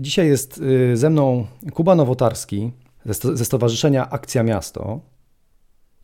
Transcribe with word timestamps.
Dzisiaj 0.00 0.28
jest 0.28 0.58
y, 0.58 0.96
ze 0.96 1.10
mną 1.10 1.46
Kuba 1.74 1.94
Nowotarski 1.94 2.72
ze 3.34 3.44
Stowarzyszenia 3.44 4.10
Akcja 4.10 4.42
Miasto. 4.42 5.00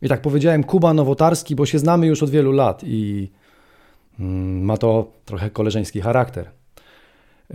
I 0.01 0.09
tak 0.09 0.21
powiedziałem 0.21 0.63
Kuba 0.63 0.93
Nowotarski, 0.93 1.55
bo 1.55 1.65
się 1.65 1.79
znamy 1.79 2.07
już 2.07 2.23
od 2.23 2.29
wielu 2.29 2.51
lat 2.51 2.81
i 2.83 3.31
mm, 4.19 4.61
ma 4.63 4.77
to 4.77 5.11
trochę 5.25 5.49
koleżeński 5.49 6.01
charakter. 6.01 6.51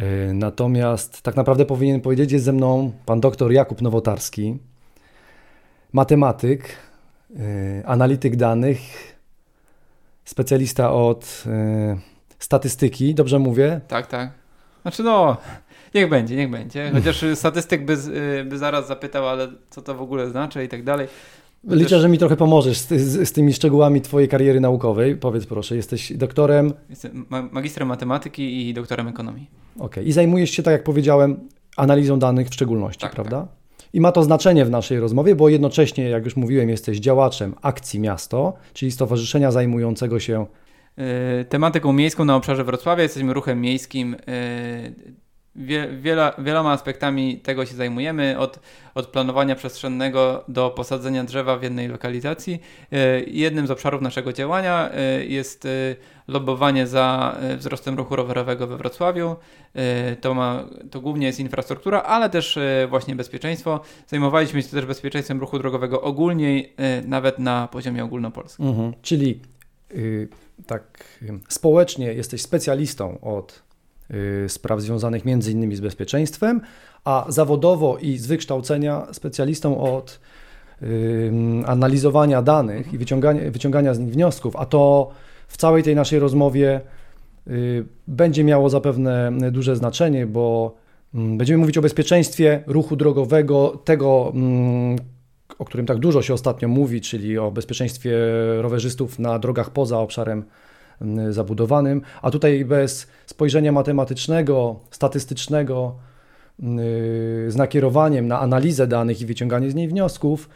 Y, 0.00 0.34
natomiast 0.34 1.22
tak 1.22 1.36
naprawdę 1.36 1.66
powinien 1.66 2.00
powiedzieć, 2.00 2.32
jest 2.32 2.44
ze 2.44 2.52
mną 2.52 2.92
pan 3.06 3.20
doktor 3.20 3.52
Jakub 3.52 3.82
Nowotarski, 3.82 4.58
matematyk, 5.92 6.76
y, 7.30 7.82
analityk 7.86 8.36
danych, 8.36 8.80
specjalista 10.24 10.92
od 10.92 11.44
statystyki, 12.38 13.14
dobrze 13.14 13.38
mówię? 13.38 13.80
Tak, 13.88 14.06
tak. 14.06 14.30
Znaczy 14.82 15.02
no, 15.02 15.36
niech 15.94 16.08
będzie, 16.08 16.36
niech 16.36 16.50
będzie. 16.50 16.90
Chociaż 16.94 17.24
statystyk 17.34 17.84
by, 17.84 17.92
y, 18.40 18.44
by 18.44 18.58
zaraz 18.58 18.88
zapytał, 18.88 19.28
ale 19.28 19.48
co 19.70 19.82
to 19.82 19.94
w 19.94 20.02
ogóle 20.02 20.30
znaczy 20.30 20.64
i 20.64 20.68
tak 20.68 20.84
dalej. 20.84 21.08
Liczę, 21.68 22.00
że 22.00 22.08
mi 22.08 22.18
trochę 22.18 22.36
pomożesz 22.36 22.78
z, 22.78 22.88
z, 22.88 23.28
z, 23.28 23.32
tymi 23.32 23.52
szczegółami 23.52 24.00
Twojej 24.00 24.28
kariery 24.28 24.60
naukowej. 24.60 25.16
Powiedz 25.16 25.46
proszę, 25.46 25.76
jesteś 25.76 26.12
doktorem. 26.12 26.72
Jestem 26.90 27.26
magistrem 27.52 27.88
matematyki 27.88 28.68
i 28.68 28.74
doktorem 28.74 29.08
ekonomii. 29.08 29.50
Okej, 29.76 29.86
okay. 29.86 30.04
i 30.04 30.12
zajmujesz 30.12 30.50
się, 30.50 30.62
tak 30.62 30.72
jak 30.72 30.84
powiedziałem, 30.84 31.48
analizą 31.76 32.18
danych 32.18 32.48
w 32.48 32.54
szczególności, 32.54 33.00
tak, 33.00 33.12
prawda? 33.12 33.40
Tak. 33.40 33.48
I 33.92 34.00
ma 34.00 34.12
to 34.12 34.22
znaczenie 34.22 34.64
w 34.64 34.70
naszej 34.70 35.00
rozmowie, 35.00 35.34
bo 35.34 35.48
jednocześnie, 35.48 36.08
jak 36.08 36.24
już 36.24 36.36
mówiłem, 36.36 36.68
jesteś 36.68 36.98
działaczem 36.98 37.54
akcji 37.62 38.00
Miasto, 38.00 38.54
czyli 38.72 38.90
stowarzyszenia 38.90 39.50
zajmującego 39.50 40.20
się 40.20 40.46
Y, 40.98 41.44
tematyką 41.44 41.92
miejską 41.92 42.24
na 42.24 42.36
obszarze 42.36 42.64
Wrocławia, 42.64 43.02
jesteśmy 43.02 43.34
ruchem 43.34 43.60
miejskim. 43.60 44.16
Wie, 45.56 45.88
wieloma 46.38 46.72
aspektami 46.72 47.36
tego 47.36 47.66
się 47.66 47.74
zajmujemy, 47.74 48.38
od, 48.38 48.60
od 48.94 49.06
planowania 49.06 49.54
przestrzennego 49.54 50.44
do 50.48 50.70
posadzenia 50.70 51.24
drzewa 51.24 51.56
w 51.56 51.62
jednej 51.62 51.88
lokalizacji. 51.88 52.60
Y, 52.92 53.24
jednym 53.26 53.66
z 53.66 53.70
obszarów 53.70 54.02
naszego 54.02 54.32
działania 54.32 54.90
jest 55.28 55.68
lobowanie 56.28 56.86
za 56.86 57.36
wzrostem 57.56 57.96
ruchu 57.96 58.16
rowerowego 58.16 58.66
we 58.66 58.76
Wrocławiu. 58.76 59.36
To, 60.20 60.34
ma, 60.34 60.64
to 60.90 61.00
głównie 61.00 61.26
jest 61.26 61.40
infrastruktura, 61.40 62.02
ale 62.02 62.30
też 62.30 62.58
właśnie 62.88 63.16
bezpieczeństwo. 63.16 63.80
Zajmowaliśmy 64.06 64.62
się 64.62 64.68
też 64.68 64.86
bezpieczeństwem 64.86 65.40
ruchu 65.40 65.58
drogowego 65.58 66.02
ogólniej, 66.02 66.74
nawet 67.04 67.38
na 67.38 67.68
poziomie 67.68 68.04
ogólnopolskim. 68.04 68.66
Mhm. 68.66 68.92
Czyli 69.02 69.40
y, 69.94 70.28
tak 70.66 71.04
społecznie 71.48 72.12
jesteś 72.12 72.42
specjalistą 72.42 73.20
od 73.20 73.62
spraw 74.48 74.80
związanych 74.80 75.22
innymi 75.26 75.76
z 75.76 75.80
bezpieczeństwem, 75.80 76.60
a 77.04 77.24
zawodowo 77.28 77.98
i 77.98 78.18
z 78.18 78.26
wykształcenia 78.26 79.06
specjalistą 79.12 79.80
od 79.80 80.20
analizowania 81.66 82.42
danych 82.42 82.94
i 82.94 82.98
wyciągania, 82.98 83.50
wyciągania 83.50 83.94
z 83.94 83.98
nich 83.98 84.12
wniosków, 84.12 84.56
a 84.56 84.66
to 84.66 85.10
w 85.48 85.56
całej 85.56 85.82
tej 85.82 85.94
naszej 85.94 86.18
rozmowie 86.18 86.80
y, 87.48 87.84
będzie 88.08 88.44
miało 88.44 88.70
zapewne 88.70 89.32
duże 89.52 89.76
znaczenie, 89.76 90.26
bo 90.26 90.74
będziemy 91.14 91.58
mówić 91.58 91.78
o 91.78 91.82
bezpieczeństwie 91.82 92.64
ruchu 92.66 92.96
drogowego, 92.96 93.82
tego, 93.84 94.32
o 95.58 95.64
którym 95.64 95.86
tak 95.86 95.98
dużo 95.98 96.22
się 96.22 96.34
ostatnio 96.34 96.68
mówi, 96.68 97.00
czyli 97.00 97.38
o 97.38 97.50
bezpieczeństwie 97.50 98.16
rowerzystów 98.58 99.18
na 99.18 99.38
drogach 99.38 99.70
poza 99.70 99.98
obszarem 99.98 100.38
mm, 100.38 100.61
zabudowanym, 101.30 102.02
a 102.22 102.30
tutaj 102.30 102.64
bez 102.64 103.06
spojrzenia 103.26 103.72
matematycznego, 103.72 104.80
statystycznego, 104.90 105.94
mm, 106.60 106.78
z 107.50 107.56
nakierowaniem 107.56 108.28
na 108.28 108.40
analizę 108.40 108.86
danych 108.86 109.20
i 109.20 109.26
wyciąganie 109.26 109.70
z 109.70 109.74
niej 109.74 109.88
wniosków, 109.88 110.48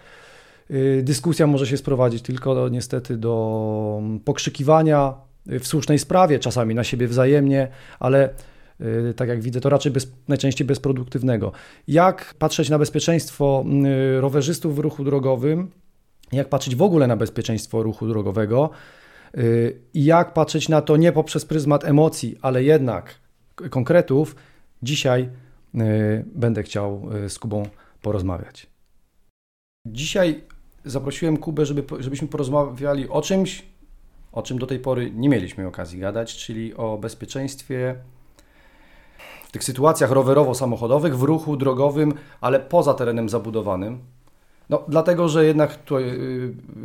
y, 0.70 1.00
dyskusja 1.04 1.46
może 1.46 1.66
się 1.66 1.76
sprowadzić 1.76 2.22
tylko 2.22 2.68
niestety 2.68 3.16
do 3.16 4.02
pokrzykiwania 4.24 5.14
w 5.46 5.66
słusznej 5.66 5.98
sprawie, 5.98 6.38
czasami 6.38 6.74
na 6.74 6.84
siebie 6.84 7.08
wzajemnie, 7.08 7.68
ale 8.00 8.30
Y, 8.80 9.14
tak 9.14 9.28
jak 9.28 9.40
widzę, 9.40 9.60
to 9.60 9.68
raczej 9.68 9.92
bez, 9.92 10.12
najczęściej 10.28 10.66
bezproduktywnego. 10.66 11.52
Jak 11.88 12.34
patrzeć 12.38 12.68
na 12.70 12.78
bezpieczeństwo 12.78 13.64
y, 14.16 14.20
rowerzystów 14.20 14.76
w 14.76 14.78
ruchu 14.78 15.04
drogowym, 15.04 15.70
jak 16.32 16.48
patrzeć 16.48 16.76
w 16.76 16.82
ogóle 16.82 17.06
na 17.06 17.16
bezpieczeństwo 17.16 17.82
ruchu 17.82 18.08
drogowego? 18.08 18.70
y, 18.70 19.05
i 19.94 20.04
jak 20.04 20.32
patrzeć 20.32 20.68
na 20.68 20.82
to 20.82 20.96
nie 20.96 21.12
poprzez 21.12 21.44
pryzmat 21.44 21.84
emocji, 21.84 22.38
ale 22.42 22.62
jednak 22.64 23.14
konkretów, 23.70 24.36
dzisiaj 24.82 25.28
będę 26.24 26.62
chciał 26.62 27.08
z 27.28 27.38
Kubą 27.38 27.68
porozmawiać. 28.02 28.66
Dzisiaj 29.86 30.44
zaprosiłem 30.84 31.36
Kubę, 31.36 31.66
żeby, 31.66 31.84
żebyśmy 31.98 32.28
porozmawiali 32.28 33.08
o 33.08 33.22
czymś, 33.22 33.62
o 34.32 34.42
czym 34.42 34.58
do 34.58 34.66
tej 34.66 34.78
pory 34.78 35.10
nie 35.10 35.28
mieliśmy 35.28 35.66
okazji 35.66 35.98
gadać, 36.00 36.36
czyli 36.36 36.74
o 36.74 36.98
bezpieczeństwie 36.98 37.96
w 39.48 39.52
tych 39.52 39.64
sytuacjach 39.64 40.10
rowerowo-samochodowych, 40.10 41.16
w 41.16 41.22
ruchu 41.22 41.56
drogowym, 41.56 42.14
ale 42.40 42.60
poza 42.60 42.94
terenem 42.94 43.28
zabudowanym. 43.28 43.98
No, 44.70 44.84
dlatego, 44.88 45.28
że 45.28 45.44
jednak 45.44 45.76
tutaj, 45.76 46.04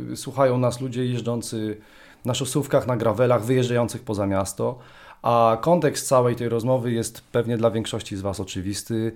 yy, 0.08 0.16
słuchają 0.16 0.58
nas 0.58 0.80
ludzie 0.80 1.06
jeżdżący 1.06 1.76
na 2.24 2.34
szosówkach, 2.34 2.86
na 2.86 2.96
grawelach, 2.96 3.44
wyjeżdżających 3.44 4.02
poza 4.02 4.26
miasto, 4.26 4.78
a 5.22 5.58
kontekst 5.60 6.08
całej 6.08 6.36
tej 6.36 6.48
rozmowy 6.48 6.92
jest 6.92 7.20
pewnie 7.20 7.56
dla 7.56 7.70
większości 7.70 8.16
z 8.16 8.20
Was 8.20 8.40
oczywisty. 8.40 9.12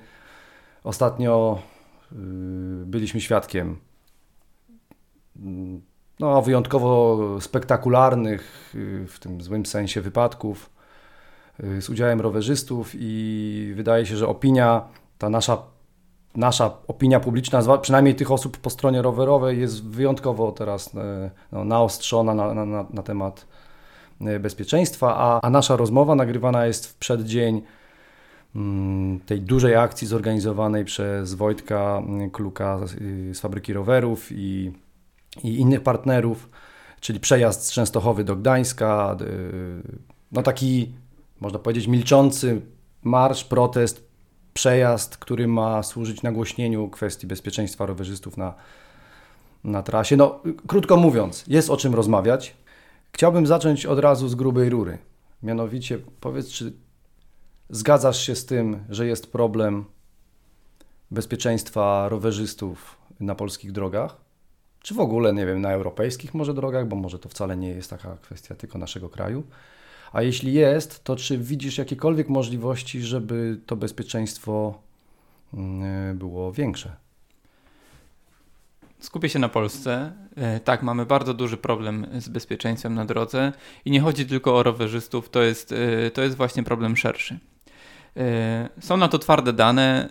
Ostatnio 0.85 1.63
yy, 2.13 2.19
byliśmy 2.87 3.21
świadkiem 3.21 3.77
no, 6.21 6.43
wyjątkowo 6.43 7.19
spektakularnych, 7.41 8.73
yy, 8.75 9.07
w 9.07 9.19
tym 9.19 9.41
złym 9.41 9.67
sensie, 9.67 10.01
wypadków 10.01 10.77
Y, 11.65 11.83
z 11.83 11.89
udziałem 11.89 12.21
rowerzystów 12.21 12.93
i 12.95 13.73
wydaje 13.77 14.07
się, 14.07 14.17
że 14.17 14.29
opinia, 14.29 14.89
ta 15.19 15.31
nasza, 15.31 15.63
nasza 16.37 16.71
opinia 16.89 17.21
publiczna, 17.21 17.79
przynajmniej 17.79 18.15
tych 18.15 18.33
osób 18.33 18.57
po 18.57 18.71
stronie 18.71 19.03
rowerowej 19.03 19.61
jest 19.61 19.85
wyjątkowo 19.85 20.53
teraz 20.53 20.95
e, 20.95 21.31
no, 21.53 21.65
naostrzona 21.65 22.35
na, 22.35 22.55
na, 22.55 22.87
na 22.91 23.03
temat 23.03 23.47
e, 24.21 24.41
bezpieczeństwa, 24.41 25.17
a, 25.17 25.41
a 25.47 25.51
nasza 25.51 25.77
rozmowa 25.77 26.15
nagrywana 26.15 26.67
jest 26.67 26.87
w 26.87 26.95
przeddzień 26.95 27.63
mm, 28.57 29.21
tej 29.21 29.41
dużej 29.41 29.77
akcji 29.77 30.07
zorganizowanej 30.07 30.85
przez 30.85 31.35
Wojtka 31.35 32.03
mm, 32.07 32.31
Kluka 32.31 32.81
z 33.31 33.41
fabryki 33.41 33.73
rowerów 33.73 34.33
i, 34.33 34.73
i 35.45 35.61
innych 35.61 35.81
partnerów, 35.81 36.49
czyli 37.01 37.21
przejazd 37.21 37.67
z 37.67 37.73
Częstochowy 37.73 38.25
do 38.25 38.37
Gdańska, 38.37 39.17
no 40.33 40.43
taki 40.43 40.93
można 41.41 41.59
powiedzieć, 41.59 41.87
milczący 41.87 42.61
marsz, 43.03 43.45
protest, 43.45 44.06
przejazd, 44.57 45.17
który 45.17 45.49
ma 45.49 45.83
służyć 45.83 46.23
nagłośnieniu 46.23 46.89
kwestii 46.89 47.27
bezpieczeństwa 47.27 47.87
rowerzystów 47.87 48.37
na, 48.37 48.55
na 49.65 49.83
trasie. 49.83 50.17
No, 50.17 50.41
krótko 50.67 50.97
mówiąc, 50.97 51.45
jest 51.49 51.71
o 51.71 51.77
czym 51.77 51.95
rozmawiać. 51.95 52.57
Chciałbym 53.13 53.47
zacząć 53.47 53.87
od 53.87 53.99
razu 53.99 54.29
z 54.29 54.35
grubej 54.35 54.71
rury. 54.71 54.99
Mianowicie, 55.43 55.99
powiedz, 56.21 56.49
czy 56.49 56.73
zgadzasz 57.71 58.27
się 58.27 58.37
z 58.37 58.47
tym, 58.47 58.85
że 58.89 59.07
jest 59.07 59.33
problem 59.33 59.85
bezpieczeństwa 61.11 62.09
rowerzystów 62.09 62.97
na 63.21 63.35
polskich 63.35 63.73
drogach? 63.73 64.17
Czy 64.81 64.95
w 64.95 65.01
ogóle, 65.01 65.33
nie 65.33 65.47
wiem, 65.47 65.61
na 65.61 65.73
europejskich 65.73 66.35
może 66.35 66.55
drogach, 66.55 66.89
bo 66.89 66.97
może 66.97 67.19
to 67.19 67.29
wcale 67.29 67.57
nie 67.57 67.69
jest 67.69 67.91
taka 67.91 68.17
kwestia 68.17 68.55
tylko 68.55 68.79
naszego 68.79 69.09
kraju. 69.09 69.43
A 70.13 70.23
jeśli 70.23 70.53
jest, 70.53 71.05
to 71.05 71.17
czy 71.17 71.39
widzisz 71.39 71.79
jakiekolwiek 71.79 72.29
możliwości, 72.29 73.01
żeby 73.01 73.61
to 73.67 73.77
bezpieczeństwo 73.77 74.79
mm, 75.55 76.19
było 76.19 76.53
większe? 76.53 76.97
Skupię 78.99 79.29
się 79.29 79.39
na 79.39 79.49
Polsce. 79.49 80.13
E, 80.37 80.61
tak, 80.61 80.83
mamy 80.83 81.07
bardzo 81.07 81.35
duży 81.35 81.57
problem 81.57 82.07
z 82.19 82.29
bezpieczeństwem 82.29 82.95
na 82.95 83.05
drodze 83.05 83.53
i 83.85 83.91
nie 83.91 84.01
chodzi 84.01 84.27
tylko 84.27 84.57
o 84.57 84.63
rowerzystów, 84.63 85.31
to 85.31 85.43
jest, 85.43 85.73
e, 85.73 86.11
to 86.11 86.23
jest 86.23 86.37
właśnie 86.37 86.63
problem 86.63 86.97
szerszy. 86.97 87.39
E, 88.17 88.69
są 88.81 88.97
na 88.97 89.09
to 89.09 89.19
twarde 89.19 89.53
dane. 89.53 90.09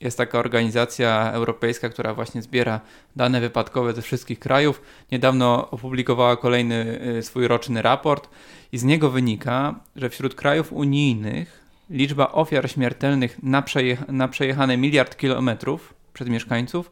Jest 0.00 0.18
taka 0.18 0.38
organizacja 0.38 1.32
europejska, 1.32 1.88
która 1.88 2.14
właśnie 2.14 2.42
zbiera 2.42 2.80
dane 3.16 3.40
wypadkowe 3.40 3.92
ze 3.92 4.02
wszystkich 4.02 4.38
krajów. 4.38 4.82
Niedawno 5.12 5.70
opublikowała 5.70 6.36
kolejny 6.36 7.00
swój 7.22 7.48
roczny 7.48 7.82
raport 7.82 8.28
i 8.72 8.78
z 8.78 8.84
niego 8.84 9.10
wynika, 9.10 9.74
że 9.96 10.10
wśród 10.10 10.34
krajów 10.34 10.72
unijnych 10.72 11.68
liczba 11.90 12.32
ofiar 12.32 12.70
śmiertelnych 12.70 13.42
na, 13.42 13.62
na 14.08 14.28
przejechane 14.28 14.76
miliard 14.76 15.16
kilometrów 15.16 15.94
przez 16.12 16.28
mieszkańców 16.28 16.90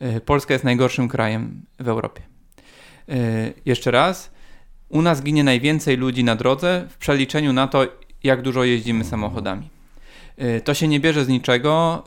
yy, 0.00 0.20
Polska 0.20 0.54
jest 0.54 0.64
najgorszym 0.64 1.08
krajem 1.08 1.62
w 1.78 1.88
Europie. 1.88 2.22
Yy, 3.08 3.16
jeszcze 3.64 3.90
raz, 3.90 4.30
u 4.88 5.02
nas 5.02 5.22
ginie 5.22 5.44
najwięcej 5.44 5.96
ludzi 5.96 6.24
na 6.24 6.36
drodze 6.36 6.86
w 6.90 6.96
przeliczeniu 6.96 7.52
na 7.52 7.68
to, 7.68 7.86
jak 8.24 8.42
dużo 8.42 8.64
jeździmy 8.64 9.04
samochodami. 9.04 9.73
To 10.64 10.74
się 10.74 10.88
nie 10.88 11.00
bierze 11.00 11.24
z 11.24 11.28
niczego. 11.28 12.04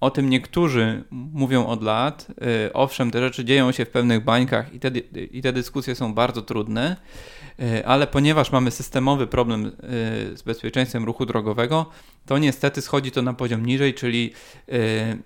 O 0.00 0.10
tym 0.10 0.30
niektórzy 0.30 1.04
mówią 1.10 1.66
od 1.66 1.82
lat. 1.82 2.26
Owszem, 2.74 3.10
te 3.10 3.20
rzeczy 3.20 3.44
dzieją 3.44 3.72
się 3.72 3.84
w 3.84 3.90
pewnych 3.90 4.24
bańkach 4.24 4.74
i 4.74 4.80
te, 4.80 4.88
i 5.30 5.42
te 5.42 5.52
dyskusje 5.52 5.94
są 5.94 6.14
bardzo 6.14 6.42
trudne, 6.42 6.96
ale 7.84 8.06
ponieważ 8.06 8.52
mamy 8.52 8.70
systemowy 8.70 9.26
problem 9.26 9.72
z 10.34 10.42
bezpieczeństwem 10.42 11.04
ruchu 11.04 11.26
drogowego, 11.26 11.90
to 12.26 12.38
niestety 12.38 12.82
schodzi 12.82 13.10
to 13.10 13.22
na 13.22 13.34
poziom 13.34 13.66
niżej, 13.66 13.94
czyli 13.94 14.32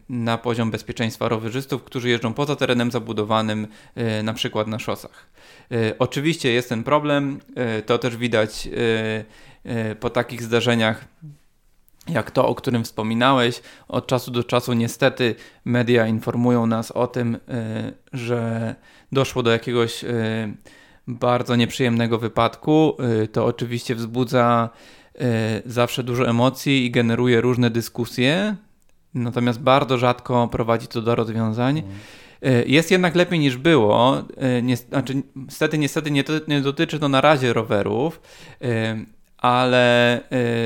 na 0.09 0.39
poziom 0.39 0.71
bezpieczeństwa 0.71 1.29
rowerzystów, 1.29 1.85
którzy 1.85 2.09
jeżdżą 2.09 2.35
poza 2.35 2.57
terenem 2.57 2.91
zabudowanym, 2.91 3.67
na 4.23 4.35
przykład 4.35 4.67
na 4.67 4.79
szosach. 4.79 5.31
Oczywiście 5.99 6.53
jest 6.53 6.69
ten 6.69 6.85
problem, 6.85 7.41
to 7.87 7.99
też 7.99 8.17
widać 8.17 8.69
po 10.01 10.11
takich 10.11 10.43
zdarzeniach 10.43 11.05
jak 12.09 12.31
to, 12.31 12.49
o 12.49 12.55
którym 12.55 12.85
wspominałeś. 12.85 13.63
Od 13.89 14.07
czasu 14.07 14.31
do 14.31 14.45
czasu 14.45 14.73
niestety 14.73 15.35
media 15.65 16.07
informują 16.07 16.67
nas 16.67 16.91
o 16.91 17.07
tym, 17.07 17.35
y, 17.35 17.39
że 18.13 18.75
doszło 19.13 19.43
do 19.43 19.51
jakiegoś 19.51 20.05
y, 20.05 20.09
bardzo 21.07 21.57
nieprzyjemnego 21.57 22.19
wypadku. 22.19 22.97
Y, 23.23 23.29
to 23.29 23.47
oczywiście 23.47 23.95
wzbudza 23.95 24.71
zawsze 25.67 26.03
dużo 26.05 26.29
emocji 26.29 26.85
i 26.85 26.91
generuje 26.91 27.41
różne 27.41 27.71
dyskusje, 27.71 28.57
natomiast 29.15 29.61
bardzo 29.61 29.99
rzadko 29.99 30.49
prowadzi 30.49 30.87
to 30.87 31.03
do 31.03 31.15
rozwiązań. 31.15 31.83
Jest 32.67 32.91
jednak 32.91 33.15
lepiej 33.15 33.39
niż 33.39 33.57
było. 33.57 34.23
Znaczy, 34.89 35.23
niestety, 35.37 35.79
niestety 35.79 36.11
nie, 36.11 36.25
nie 36.49 36.61
dotyczy 36.61 36.99
to 36.99 37.09
na 37.09 37.21
razie 37.21 37.53
rowerów 37.53 38.21
ale 39.39 40.21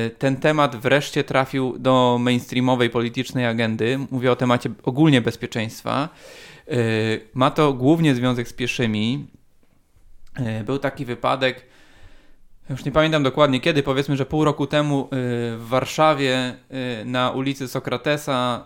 y, 0.06 0.10
ten 0.18 0.36
temat 0.36 0.76
wreszcie 0.76 1.24
trafił 1.24 1.78
do 1.78 2.18
mainstreamowej 2.20 2.90
politycznej 2.90 3.46
agendy. 3.46 3.98
Mówię 4.10 4.32
o 4.32 4.36
temacie 4.36 4.70
ogólnie 4.82 5.20
bezpieczeństwa. 5.20 6.08
Y, 6.68 7.20
ma 7.34 7.50
to 7.50 7.72
głównie 7.72 8.14
związek 8.14 8.48
z 8.48 8.52
pieszymi. 8.52 9.26
Y, 10.60 10.64
był 10.64 10.78
taki 10.78 11.04
wypadek, 11.04 11.66
już 12.70 12.84
nie 12.84 12.92
pamiętam 12.92 13.22
dokładnie 13.22 13.60
kiedy, 13.60 13.82
powiedzmy, 13.82 14.16
że 14.16 14.26
pół 14.26 14.44
roku 14.44 14.66
temu 14.66 15.08
w 15.12 15.64
Warszawie 15.68 16.54
na 17.04 17.30
ulicy 17.30 17.68
Sokratesa 17.68 18.64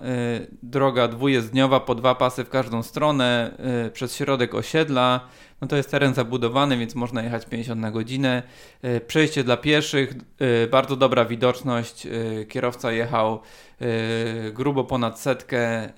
droga 0.62 1.08
dwujezdniowa 1.08 1.80
po 1.80 1.94
dwa 1.94 2.14
pasy 2.14 2.44
w 2.44 2.48
każdą 2.48 2.82
stronę 2.82 3.56
przez 3.92 4.16
środek 4.16 4.54
osiedla 4.54 5.20
no 5.60 5.66
to 5.68 5.76
jest 5.76 5.90
teren 5.90 6.14
zabudowany, 6.14 6.78
więc 6.78 6.94
można 6.94 7.22
jechać 7.22 7.46
50 7.46 7.80
na 7.80 7.90
godzinę. 7.90 8.42
Przejście 9.06 9.44
dla 9.44 9.56
pieszych, 9.56 10.14
bardzo 10.70 10.96
dobra 10.96 11.24
widoczność. 11.24 12.06
Kierowca 12.48 12.92
jechał 12.92 13.40
grubo 14.52 14.84
ponad 14.84 15.20
setkę, 15.20 15.92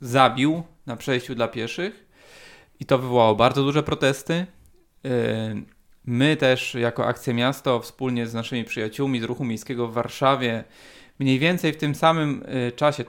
zabił 0.00 0.62
na 0.86 0.96
przejściu 0.96 1.34
dla 1.34 1.48
pieszych 1.48 2.06
i 2.80 2.86
to 2.86 2.98
wywołało 2.98 3.34
bardzo 3.34 3.62
duże 3.62 3.82
protesty. 3.82 4.46
My 6.06 6.36
też 6.36 6.74
jako 6.74 7.06
Akcja 7.06 7.34
Miasto 7.34 7.80
wspólnie 7.80 8.26
z 8.26 8.34
naszymi 8.34 8.64
przyjaciółmi 8.64 9.20
z 9.20 9.24
ruchu 9.24 9.44
miejskiego 9.44 9.88
w 9.88 9.92
Warszawie 9.92 10.64
mniej 11.18 11.38
więcej 11.38 11.72
w 11.72 11.76
tym 11.76 11.94
samym 11.94 12.44
czasie 12.76 13.04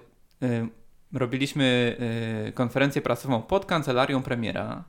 robiliśmy 1.14 1.98
konferencję 2.54 3.02
prasową 3.02 3.42
pod 3.42 3.66
kancelarią 3.66 4.24
premiera. 4.24 4.84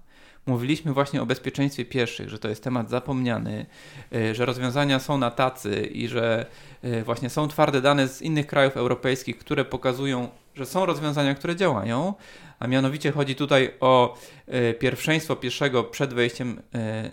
Mówiliśmy 0.48 0.92
właśnie 0.92 1.22
o 1.22 1.26
bezpieczeństwie 1.26 1.84
pieszych, 1.84 2.28
że 2.28 2.38
to 2.38 2.48
jest 2.48 2.64
temat 2.64 2.90
zapomniany, 2.90 3.66
y, 4.14 4.34
że 4.34 4.46
rozwiązania 4.46 4.98
są 4.98 5.18
na 5.18 5.30
tacy 5.30 5.82
i 5.82 6.08
że 6.08 6.46
y, 6.84 7.04
właśnie 7.04 7.30
są 7.30 7.48
twarde 7.48 7.80
dane 7.80 8.08
z 8.08 8.22
innych 8.22 8.46
krajów 8.46 8.76
europejskich, 8.76 9.38
które 9.38 9.64
pokazują, 9.64 10.28
że 10.54 10.66
są 10.66 10.86
rozwiązania, 10.86 11.34
które 11.34 11.56
działają, 11.56 12.14
a 12.58 12.66
mianowicie 12.66 13.12
chodzi 13.12 13.34
tutaj 13.34 13.70
o 13.80 14.16
y, 14.48 14.74
pierwszeństwo 14.74 15.36
pieszego 15.36 15.84
przed 15.84 16.14
wejściem 16.14 16.62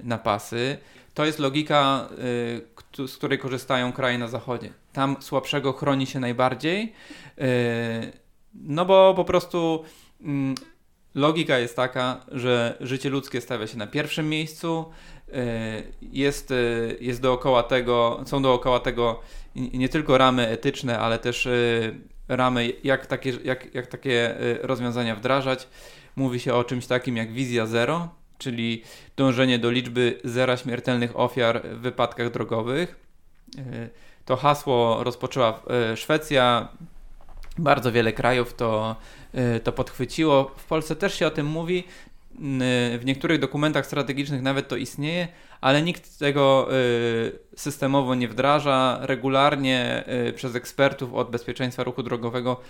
na 0.03 0.17
pasy. 0.17 0.77
To 1.13 1.25
jest 1.25 1.39
logika, 1.39 2.09
z 3.07 3.17
której 3.17 3.39
korzystają 3.39 3.93
kraje 3.93 4.17
na 4.17 4.27
zachodzie. 4.27 4.73
Tam 4.93 5.15
słabszego 5.19 5.73
chroni 5.73 6.05
się 6.05 6.19
najbardziej, 6.19 6.93
no 8.53 8.85
bo 8.85 9.13
po 9.15 9.25
prostu 9.25 9.83
mm, 10.21 10.55
Logika 11.15 11.57
jest 11.57 11.75
taka, 11.75 12.25
że 12.31 12.77
życie 12.81 13.09
ludzkie 13.09 13.41
stawia 13.41 13.67
się 13.67 13.77
na 13.77 13.87
pierwszym 13.87 14.29
miejscu, 14.29 14.85
e, 15.33 15.83
jest, 16.01 16.51
e, 16.51 16.55
jest 16.99 17.21
dookoła 17.21 17.63
tego, 17.63 18.23
są 18.25 18.41
dookoła 18.41 18.79
tego 18.79 19.21
nie 19.55 19.89
tylko 19.89 20.17
ramy 20.17 20.47
etyczne, 20.47 20.99
ale 20.99 21.19
też 21.19 21.47
e, 21.47 21.51
ramy, 22.27 22.73
jak 22.83 23.05
takie, 23.05 23.33
jak, 23.43 23.75
jak 23.75 23.87
takie 23.87 24.35
rozwiązania 24.61 25.15
wdrażać. 25.15 25.67
Mówi 26.15 26.39
się 26.39 26.53
o 26.53 26.63
czymś 26.63 26.87
takim 26.87 27.17
jak 27.17 27.33
wizja 27.33 27.65
zero, 27.65 28.09
czyli 28.37 28.83
dążenie 29.17 29.59
do 29.59 29.71
liczby 29.71 30.19
zera 30.23 30.57
śmiertelnych 30.57 31.19
ofiar 31.19 31.61
w 31.67 31.79
wypadkach 31.79 32.31
drogowych. 32.31 32.95
To 34.25 34.35
hasło 34.35 35.03
rozpoczęła 35.03 35.61
Szwecja, 35.95 36.67
bardzo 37.57 37.91
wiele 37.91 38.13
krajów 38.13 38.53
to 38.53 38.95
to 39.63 39.71
podchwyciło. 39.71 40.51
W 40.57 40.65
Polsce 40.65 40.95
też 40.95 41.19
się 41.19 41.27
o 41.27 41.31
tym 41.31 41.45
mówi. 41.45 41.83
Y, 42.35 42.97
w 42.97 43.05
niektórych 43.05 43.39
dokumentach 43.39 43.85
strategicznych 43.85 44.41
nawet 44.41 44.67
to 44.67 44.75
istnieje, 44.75 45.27
ale 45.61 45.81
nikt 45.81 46.19
tego 46.19 46.67
y, 46.73 47.39
systemowo 47.55 48.15
nie 48.15 48.27
wdraża. 48.27 48.99
Regularnie 49.01 50.03
przez 50.35 50.55
ekspertów 50.55 51.13
od 51.13 51.31
bezpieczeństwa 51.31 51.83
ruchu 51.83 52.03
drogowego 52.03 52.61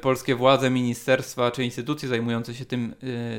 polskie 0.00 0.34
władze, 0.34 0.70
ministerstwa 0.70 1.50
czy 1.50 1.64
instytucje 1.64 2.08
zajmujące 2.08 2.54
się 2.54 2.64
tym, 2.64 2.94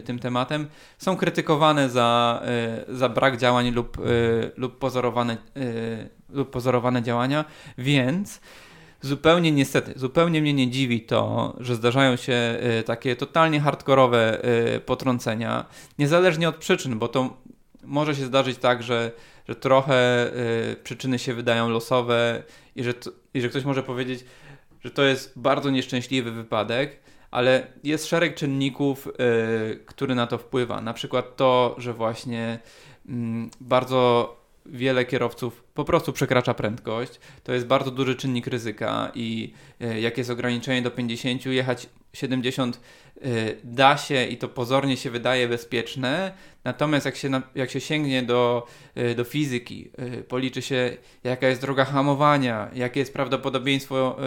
tym 0.05 0.19
tematem 0.19 0.67
są 0.97 1.17
krytykowane 1.17 1.89
za, 1.89 2.41
za 2.89 3.09
brak 3.09 3.37
działań 3.37 3.71
lub, 3.71 3.97
lub, 4.57 4.79
pozorowane, 4.79 5.37
lub 6.29 6.49
pozorowane 6.51 7.03
działania, 7.03 7.45
więc 7.77 8.41
zupełnie 9.05 9.51
niestety, 9.51 9.93
zupełnie 9.95 10.41
mnie 10.41 10.53
nie 10.53 10.69
dziwi 10.69 11.01
to, 11.01 11.53
że 11.59 11.75
zdarzają 11.75 12.15
się 12.15 12.57
y, 12.79 12.83
takie 12.83 13.15
totalnie 13.15 13.59
hardkorowe 13.59 14.45
y, 14.75 14.79
potrącenia, 14.79 15.65
niezależnie 15.99 16.49
od 16.49 16.55
przyczyn, 16.55 16.99
bo 16.99 17.07
to 17.07 17.37
może 17.83 18.15
się 18.15 18.25
zdarzyć 18.25 18.57
tak, 18.57 18.83
że, 18.83 19.11
że 19.47 19.55
trochę 19.55 20.27
y, 20.71 20.75
przyczyny 20.83 21.19
się 21.19 21.33
wydają 21.33 21.69
losowe 21.69 22.43
i 22.75 22.83
że, 22.83 22.93
to, 22.93 23.11
i 23.33 23.41
że 23.41 23.49
ktoś 23.49 23.63
może 23.63 23.83
powiedzieć, 23.83 24.25
że 24.83 24.91
to 24.91 25.03
jest 25.03 25.39
bardzo 25.39 25.69
nieszczęśliwy 25.69 26.31
wypadek, 26.31 26.99
ale 27.31 27.67
jest 27.83 28.07
szereg 28.07 28.35
czynników, 28.35 29.07
który 29.85 30.15
na 30.15 30.27
to 30.27 30.37
wpływa. 30.37 30.81
Na 30.81 30.93
przykład 30.93 31.35
to, 31.35 31.75
że 31.77 31.93
właśnie 31.93 32.59
mm, 33.09 33.49
bardzo 33.61 34.35
wiele 34.65 35.05
kierowców 35.05 35.63
po 35.73 35.85
prostu 35.85 36.13
przekracza 36.13 36.53
prędkość. 36.53 37.19
To 37.43 37.53
jest 37.53 37.65
bardzo 37.65 37.91
duży 37.91 38.15
czynnik 38.15 38.47
ryzyka 38.47 39.11
i 39.15 39.53
e, 39.81 40.01
jak 40.01 40.17
jest 40.17 40.29
ograniczenie 40.29 40.81
do 40.81 40.91
50, 40.91 41.45
jechać 41.45 41.89
70 42.13 42.79
e, 42.79 43.19
da 43.63 43.97
się 43.97 44.25
i 44.25 44.37
to 44.37 44.49
pozornie 44.49 44.97
się 44.97 45.09
wydaje 45.09 45.47
bezpieczne, 45.47 46.33
natomiast 46.65 47.05
jak 47.05 47.15
się, 47.15 47.41
jak 47.55 47.71
się 47.71 47.81
sięgnie 47.81 48.23
do, 48.23 48.67
e, 48.95 49.15
do 49.15 49.23
fizyki, 49.23 49.91
policzy 50.27 50.61
się 50.61 50.97
jaka 51.23 51.47
jest 51.47 51.61
droga 51.61 51.85
hamowania, 51.85 52.69
jakie 52.73 52.99
jest 52.99 53.13
prawdopodobieństwo 53.13 54.17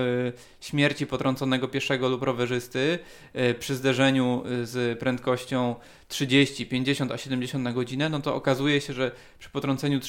śmierci 0.61 1.07
potrąconego 1.07 1.68
pieszego 1.68 2.09
lub 2.09 2.23
rowerzysty 2.23 2.99
przy 3.59 3.75
zderzeniu 3.75 4.42
z 4.62 4.99
prędkością 4.99 5.75
30, 6.09 6.66
50 6.66 7.12
a 7.12 7.18
70 7.18 7.64
na 7.64 7.73
godzinę, 7.73 8.09
no 8.09 8.21
to 8.21 8.35
okazuje 8.35 8.80
się, 8.80 8.92
że 8.92 9.11
przy 9.38 9.50
potrąceniu 9.50 10.00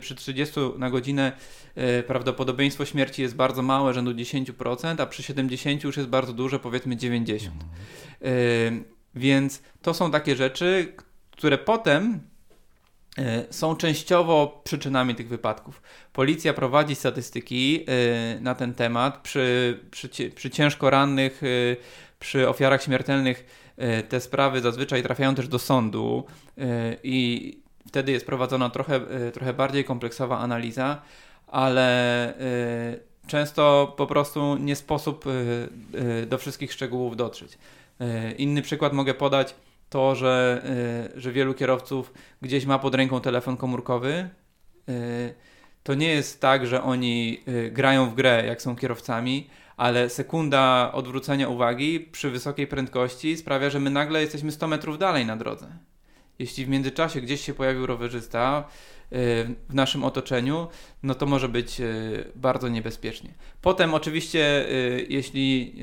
przy 0.00 0.14
30 0.14 0.60
na 0.78 0.90
godzinę 0.90 1.32
e, 1.74 2.02
prawdopodobieństwo 2.02 2.84
śmierci 2.84 3.22
jest 3.22 3.36
bardzo 3.36 3.62
małe, 3.62 3.94
rzędu 3.94 4.12
10%, 4.12 5.02
a 5.02 5.06
przy 5.06 5.22
70 5.22 5.84
już 5.84 5.96
jest 5.96 6.08
bardzo 6.08 6.32
duże, 6.32 6.58
powiedzmy 6.58 6.96
90%. 6.96 7.38
E, 7.38 8.30
więc 9.14 9.62
to 9.82 9.94
są 9.94 10.10
takie 10.10 10.36
rzeczy, 10.36 10.92
które 11.36 11.58
potem 11.58 12.20
e, 13.18 13.44
są 13.50 13.76
częściowo 13.76 14.60
przyczynami 14.64 15.14
tych 15.14 15.28
wypadków. 15.28 15.82
Policja 16.12 16.54
prowadzi 16.54 16.94
statystyki 16.94 17.86
na 18.40 18.54
ten 18.54 18.74
temat. 18.74 19.18
Przy, 19.22 19.78
przy, 19.90 20.30
przy 20.30 20.50
ciężko 20.50 20.90
rannych, 20.90 21.42
przy 22.18 22.48
ofiarach 22.48 22.82
śmiertelnych 22.82 23.66
te 24.08 24.20
sprawy 24.20 24.60
zazwyczaj 24.60 25.02
trafiają 25.02 25.34
też 25.34 25.48
do 25.48 25.58
sądu 25.58 26.24
i 27.02 27.58
wtedy 27.88 28.12
jest 28.12 28.26
prowadzona 28.26 28.70
trochę, 28.70 29.00
trochę 29.32 29.52
bardziej 29.52 29.84
kompleksowa 29.84 30.38
analiza, 30.38 31.02
ale 31.46 32.34
często 33.26 33.94
po 33.96 34.06
prostu 34.06 34.56
nie 34.56 34.76
sposób 34.76 35.24
do 36.26 36.38
wszystkich 36.38 36.72
szczegółów 36.72 37.16
dotrzeć. 37.16 37.58
Inny 38.38 38.62
przykład 38.62 38.92
mogę 38.92 39.14
podać 39.14 39.54
to, 39.88 40.14
że, 40.14 40.62
że 41.16 41.32
wielu 41.32 41.54
kierowców 41.54 42.12
gdzieś 42.42 42.66
ma 42.66 42.78
pod 42.78 42.94
ręką 42.94 43.20
telefon 43.20 43.56
komórkowy. 43.56 44.28
to 45.82 45.94
nie 45.94 46.08
jest 46.08 46.40
tak, 46.40 46.66
że 46.66 46.82
oni 46.82 47.44
grają 47.70 48.10
w 48.10 48.14
grę, 48.14 48.44
jak 48.46 48.62
są 48.62 48.76
kierowcami, 48.76 49.50
ale 49.76 50.10
sekunda 50.10 50.90
odwrócenia 50.92 51.48
uwagi 51.48 52.00
przy 52.00 52.30
wysokiej 52.30 52.66
prędkości 52.66 53.36
sprawia, 53.36 53.70
że 53.70 53.80
my 53.80 53.90
nagle 53.90 54.20
jesteśmy 54.20 54.52
100 54.52 54.68
metrów 54.68 54.98
dalej 54.98 55.26
na 55.26 55.36
drodze. 55.36 55.66
Jeśli 56.38 56.64
w 56.64 56.68
międzyczasie 56.68 57.20
gdzieś 57.20 57.40
się 57.40 57.54
pojawił 57.54 57.86
rowerzysta, 57.86 58.64
w 59.10 59.74
naszym 59.74 60.04
otoczeniu, 60.04 60.68
no 61.02 61.14
to 61.14 61.26
może 61.26 61.48
być 61.48 61.80
e, 61.80 61.84
bardzo 62.34 62.68
niebezpiecznie. 62.68 63.34
Potem 63.62 63.94
oczywiście, 63.94 64.40
e, 64.40 64.72
jeśli 65.08 65.74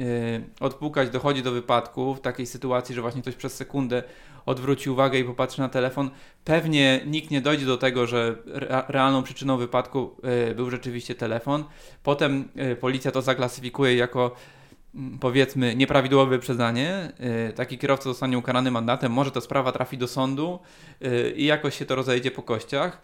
e, 0.59 0.65
odpukać 0.65 1.09
dochodzi 1.09 1.43
do 1.43 1.51
wypadku 1.51 2.15
w 2.15 2.21
takiej 2.21 2.45
sytuacji, 2.45 2.95
że 2.95 3.01
właśnie 3.01 3.21
ktoś 3.21 3.35
przez 3.35 3.55
sekundę 3.55 4.03
odwróci 4.45 4.89
uwagę 4.89 5.19
i 5.19 5.23
popatrzy 5.23 5.61
na 5.61 5.69
telefon, 5.69 6.09
pewnie 6.43 7.01
nikt 7.05 7.31
nie 7.31 7.41
dojdzie 7.41 7.65
do 7.65 7.77
tego, 7.77 8.07
że 8.07 8.35
realną 8.87 9.23
przyczyną 9.23 9.57
wypadku 9.57 10.15
był 10.55 10.69
rzeczywiście 10.69 11.15
telefon. 11.15 11.63
Potem 12.03 12.49
policja 12.79 13.11
to 13.11 13.21
zaklasyfikuje 13.21 13.95
jako 13.95 14.35
powiedzmy 15.19 15.75
nieprawidłowe 15.75 16.29
wyprzedzanie, 16.29 17.11
taki 17.55 17.77
kierowca 17.77 18.03
zostanie 18.03 18.37
ukarany 18.37 18.71
mandatem, 18.71 19.11
może 19.11 19.31
ta 19.31 19.41
sprawa 19.41 19.71
trafi 19.71 19.97
do 19.97 20.07
sądu 20.07 20.59
i 21.35 21.45
jakoś 21.45 21.77
się 21.77 21.85
to 21.85 21.95
rozejdzie 21.95 22.31
po 22.31 22.43
kościach. 22.43 23.01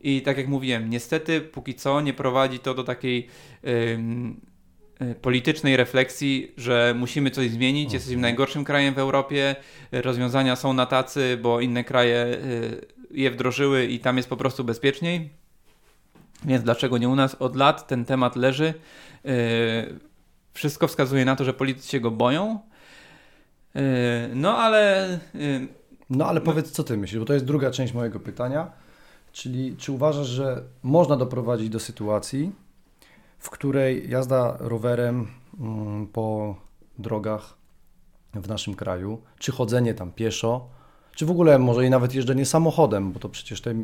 I 0.00 0.22
tak 0.22 0.36
jak 0.36 0.48
mówiłem, 0.48 0.90
niestety 0.90 1.40
póki 1.40 1.74
co 1.74 2.00
nie 2.00 2.12
prowadzi 2.12 2.58
to 2.58 2.74
do 2.74 2.84
takiej 2.84 3.26
yy, 3.62 5.14
politycznej 5.14 5.76
refleksji, 5.76 6.52
że 6.56 6.94
musimy 6.98 7.30
coś 7.30 7.50
zmienić, 7.50 7.84
mhm. 7.84 7.94
jesteśmy 7.94 8.22
najgorszym 8.22 8.64
krajem 8.64 8.94
w 8.94 8.98
Europie, 8.98 9.56
rozwiązania 9.92 10.56
są 10.56 10.72
na 10.72 10.86
tacy, 10.86 11.38
bo 11.42 11.60
inne 11.60 11.84
kraje 11.84 12.38
je 13.10 13.30
wdrożyły 13.30 13.86
i 13.86 13.98
tam 13.98 14.16
jest 14.16 14.28
po 14.28 14.36
prostu 14.36 14.64
bezpieczniej. 14.64 15.30
Więc 16.44 16.64
dlaczego 16.64 16.98
nie 16.98 17.08
u 17.08 17.16
nas? 17.16 17.34
Od 17.34 17.56
lat 17.56 17.86
ten 17.86 18.04
temat 18.04 18.36
leży. 18.36 18.74
Wszystko 20.60 20.88
wskazuje 20.88 21.24
na 21.24 21.36
to, 21.36 21.44
że 21.44 21.54
politycy 21.54 21.88
się 21.88 22.00
go 22.00 22.10
boją. 22.10 22.58
No 24.34 24.56
ale. 24.58 25.18
No 26.10 26.26
ale 26.26 26.40
powiedz, 26.40 26.70
co 26.70 26.84
ty 26.84 26.96
myślisz, 26.96 27.18
bo 27.18 27.24
to 27.24 27.32
jest 27.32 27.44
druga 27.44 27.70
część 27.70 27.92
mojego 27.94 28.20
pytania. 28.20 28.70
Czyli 29.32 29.76
czy 29.76 29.92
uważasz, 29.92 30.26
że 30.26 30.62
można 30.82 31.16
doprowadzić 31.16 31.68
do 31.68 31.80
sytuacji, 31.80 32.52
w 33.38 33.50
której 33.50 34.10
jazda 34.10 34.56
rowerem 34.58 35.26
mm, 35.60 36.06
po 36.06 36.56
drogach 36.98 37.54
w 38.34 38.48
naszym 38.48 38.74
kraju, 38.74 39.22
czy 39.38 39.52
chodzenie 39.52 39.94
tam 39.94 40.12
pieszo, 40.12 40.68
czy 41.14 41.26
w 41.26 41.30
ogóle 41.30 41.58
może 41.58 41.86
i 41.86 41.90
nawet 41.90 42.14
jeżdżenie 42.14 42.46
samochodem, 42.46 43.12
bo 43.12 43.20
to 43.20 43.28
przecież 43.28 43.60
te, 43.60 43.74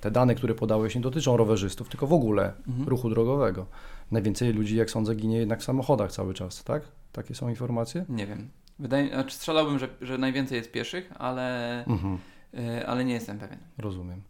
te 0.00 0.10
dane, 0.10 0.34
które 0.34 0.54
podałeś, 0.54 0.94
nie 0.94 1.00
dotyczą 1.00 1.36
rowerzystów, 1.36 1.88
tylko 1.88 2.06
w 2.06 2.12
ogóle 2.12 2.52
mhm. 2.68 2.88
ruchu 2.88 3.10
drogowego. 3.10 3.66
Najwięcej 4.10 4.52
ludzi, 4.52 4.76
jak 4.76 4.90
sądzę, 4.90 5.14
ginie 5.14 5.38
jednak 5.38 5.60
w 5.60 5.64
samochodach 5.64 6.12
cały 6.12 6.34
czas, 6.34 6.64
tak? 6.64 6.82
Takie 7.12 7.34
są 7.34 7.48
informacje? 7.48 8.04
Nie 8.08 8.26
wiem. 8.26 8.48
Wydaje, 8.78 9.08
znaczy 9.08 9.36
strzelałbym, 9.36 9.78
że, 9.78 9.88
że 10.00 10.18
najwięcej 10.18 10.56
jest 10.56 10.72
pieszych, 10.72 11.12
ale, 11.18 11.84
mhm. 11.84 12.18
y, 12.54 12.86
ale 12.86 13.04
nie 13.04 13.14
jestem 13.14 13.38
pewien. 13.38 13.58
Rozumiem. 13.78 14.22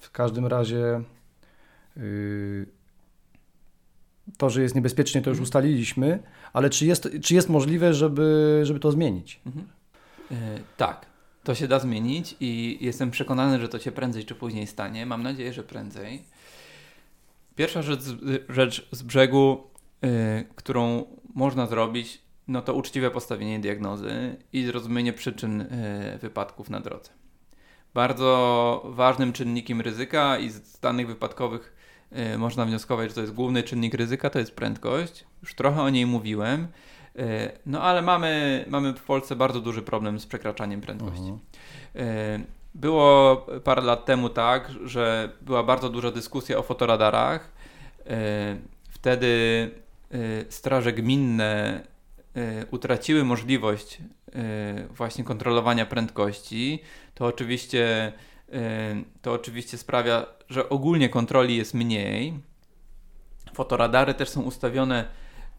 W 0.00 0.10
każdym 0.10 0.46
razie 0.46 1.02
yy, 1.96 2.66
to, 4.36 4.50
że 4.50 4.62
jest 4.62 4.74
niebezpiecznie, 4.74 5.22
to 5.22 5.30
już 5.30 5.36
mhm. 5.36 5.42
ustaliliśmy, 5.42 6.22
ale 6.52 6.70
czy 6.70 6.86
jest, 6.86 7.08
czy 7.22 7.34
jest 7.34 7.48
możliwe, 7.48 7.94
żeby, 7.94 8.60
żeby 8.62 8.80
to 8.80 8.92
zmienić? 8.92 9.40
Mhm. 9.46 9.66
Yy, 10.30 10.36
tak, 10.76 11.06
to 11.44 11.54
się 11.54 11.68
da 11.68 11.78
zmienić 11.78 12.36
i 12.40 12.78
jestem 12.80 13.10
przekonany, 13.10 13.60
że 13.60 13.68
to 13.68 13.78
się 13.78 13.92
prędzej 13.92 14.24
czy 14.24 14.34
później 14.34 14.66
stanie. 14.66 15.06
Mam 15.06 15.22
nadzieję, 15.22 15.52
że 15.52 15.62
prędzej. 15.62 16.22
Pierwsza 17.56 17.82
rzecz, 17.82 18.00
rzecz 18.48 18.88
z 18.90 19.02
brzegu, 19.02 19.70
yy, 20.02 20.10
którą 20.54 21.04
można 21.34 21.66
zrobić, 21.66 22.22
no 22.48 22.62
to 22.62 22.74
uczciwe 22.74 23.10
postawienie 23.10 23.58
diagnozy 23.60 24.36
i 24.52 24.64
zrozumienie 24.64 25.12
przyczyn 25.12 25.58
yy, 26.12 26.18
wypadków 26.18 26.70
na 26.70 26.80
drodze. 26.80 27.10
Bardzo 27.94 28.82
ważnym 28.84 29.32
czynnikiem 29.32 29.80
ryzyka 29.80 30.38
i 30.38 30.50
z 30.50 30.80
danych 30.80 31.06
wypadkowych 31.06 31.76
y, 32.34 32.38
można 32.38 32.64
wnioskować, 32.64 33.08
że 33.08 33.14
to 33.14 33.20
jest 33.20 33.32
główny 33.32 33.62
czynnik 33.62 33.94
ryzyka, 33.94 34.30
to 34.30 34.38
jest 34.38 34.54
prędkość. 34.54 35.24
Już 35.42 35.54
trochę 35.54 35.82
o 35.82 35.90
niej 35.90 36.06
mówiłem. 36.06 36.68
Y, 37.16 37.50
no 37.66 37.82
ale 37.82 38.02
mamy, 38.02 38.64
mamy 38.68 38.92
w 38.92 39.02
Polsce 39.02 39.36
bardzo 39.36 39.60
duży 39.60 39.82
problem 39.82 40.20
z 40.20 40.26
przekraczaniem 40.26 40.80
prędkości. 40.80 41.32
Mhm. 41.94 42.44
Było 42.76 43.36
parę 43.64 43.82
lat 43.82 44.04
temu 44.04 44.28
tak, 44.28 44.70
że 44.84 45.32
była 45.40 45.62
bardzo 45.62 45.88
duża 45.88 46.10
dyskusja 46.10 46.58
o 46.58 46.62
fotoradarach. 46.62 47.52
Wtedy 48.90 49.70
straże 50.48 50.92
gminne 50.92 51.80
utraciły 52.70 53.24
możliwość 53.24 53.98
właśnie 54.90 55.24
kontrolowania 55.24 55.86
prędkości 55.86 56.82
to 57.14 57.26
oczywiście, 57.26 58.12
to 59.22 59.32
oczywiście 59.32 59.78
sprawia, 59.78 60.26
że 60.48 60.68
ogólnie 60.68 61.08
kontroli 61.08 61.56
jest 61.56 61.74
mniej. 61.74 62.40
Fotoradary 63.54 64.14
też 64.14 64.28
są 64.28 64.42
ustawione 64.42 65.04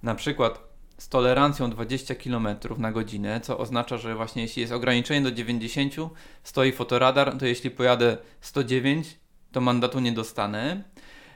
na 0.03 0.15
przykład 0.15 0.66
z 0.97 1.09
tolerancją 1.09 1.69
20 1.69 2.15
km 2.15 2.47
na 2.77 2.91
godzinę, 2.91 3.41
co 3.41 3.57
oznacza, 3.57 3.97
że 3.97 4.15
właśnie 4.15 4.41
jeśli 4.41 4.61
jest 4.61 4.73
ograniczenie 4.73 5.21
do 5.21 5.31
90, 5.31 5.93
stoi 6.43 6.71
fotoradar, 6.71 7.37
to 7.37 7.45
jeśli 7.45 7.71
pojadę 7.71 8.17
109, 8.41 9.19
to 9.51 9.61
mandatu 9.61 9.99
nie 9.99 10.11
dostanę. 10.11 10.83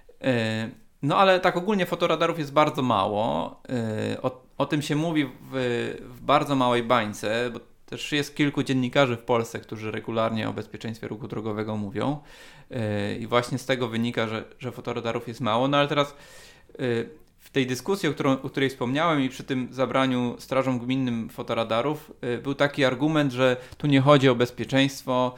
Y, 0.10 0.72
no 1.02 1.18
ale 1.18 1.40
tak 1.40 1.58
ogólnie 1.58 1.86
fotoradarów 1.86 2.40
jest 2.40 2.54
bardzo 2.54 2.82
mało. 2.82 3.62
Y, 4.14 4.22
o, 4.22 4.42
o 4.58 4.66
tym 4.66 4.82
się 4.82 4.96
mówi 4.96 5.26
w, 5.26 5.30
w 6.04 6.22
bardzo 6.22 6.56
małej 6.56 6.84
bańce, 6.84 7.50
bo 7.54 7.60
też 7.86 8.12
jest 8.12 8.36
kilku 8.36 8.64
dziennikarzy 8.64 9.18
w 9.18 9.24
Polsce, 9.24 9.60
którzy 9.60 9.92
regularnie 9.92 10.50
o 10.50 10.54
bezpieczeństwie 10.54 11.08
ruchu 11.08 11.28
drogowego 11.28 11.78
mówią 11.78 12.20
yy, 12.70 12.78
i 13.20 13.28
właśnie 13.28 13.58
z 13.58 13.66
tego 13.66 13.88
wynika, 13.88 14.28
że, 14.28 14.44
że 14.60 14.72
fotoradarów 14.72 15.28
jest 15.28 15.42
mało. 15.42 15.68
No 15.68 15.78
ale 15.78 15.88
teraz 15.88 16.16
tej 17.52 17.68
dyskusji, 17.68 18.10
o, 18.10 18.14
którą, 18.14 18.32
o, 18.32 18.50
której 18.50 18.70
wspomniałem 18.70 19.22
i 19.22 19.30
przy 19.30 19.44
tym 19.44 19.68
zabraniu 19.72 20.36
strażom 20.40 20.80
gminnym 20.80 21.30
fotoradarów, 21.30 22.12
yy, 22.22 22.38
był 22.38 22.56
taki 22.56 22.86
argument, 22.86 23.34
że 23.34 23.58
tu 23.78 23.88
nie 23.88 24.02
chodzi 24.02 24.30
o 24.30 24.36
bezpieczeństwo, 24.36 25.36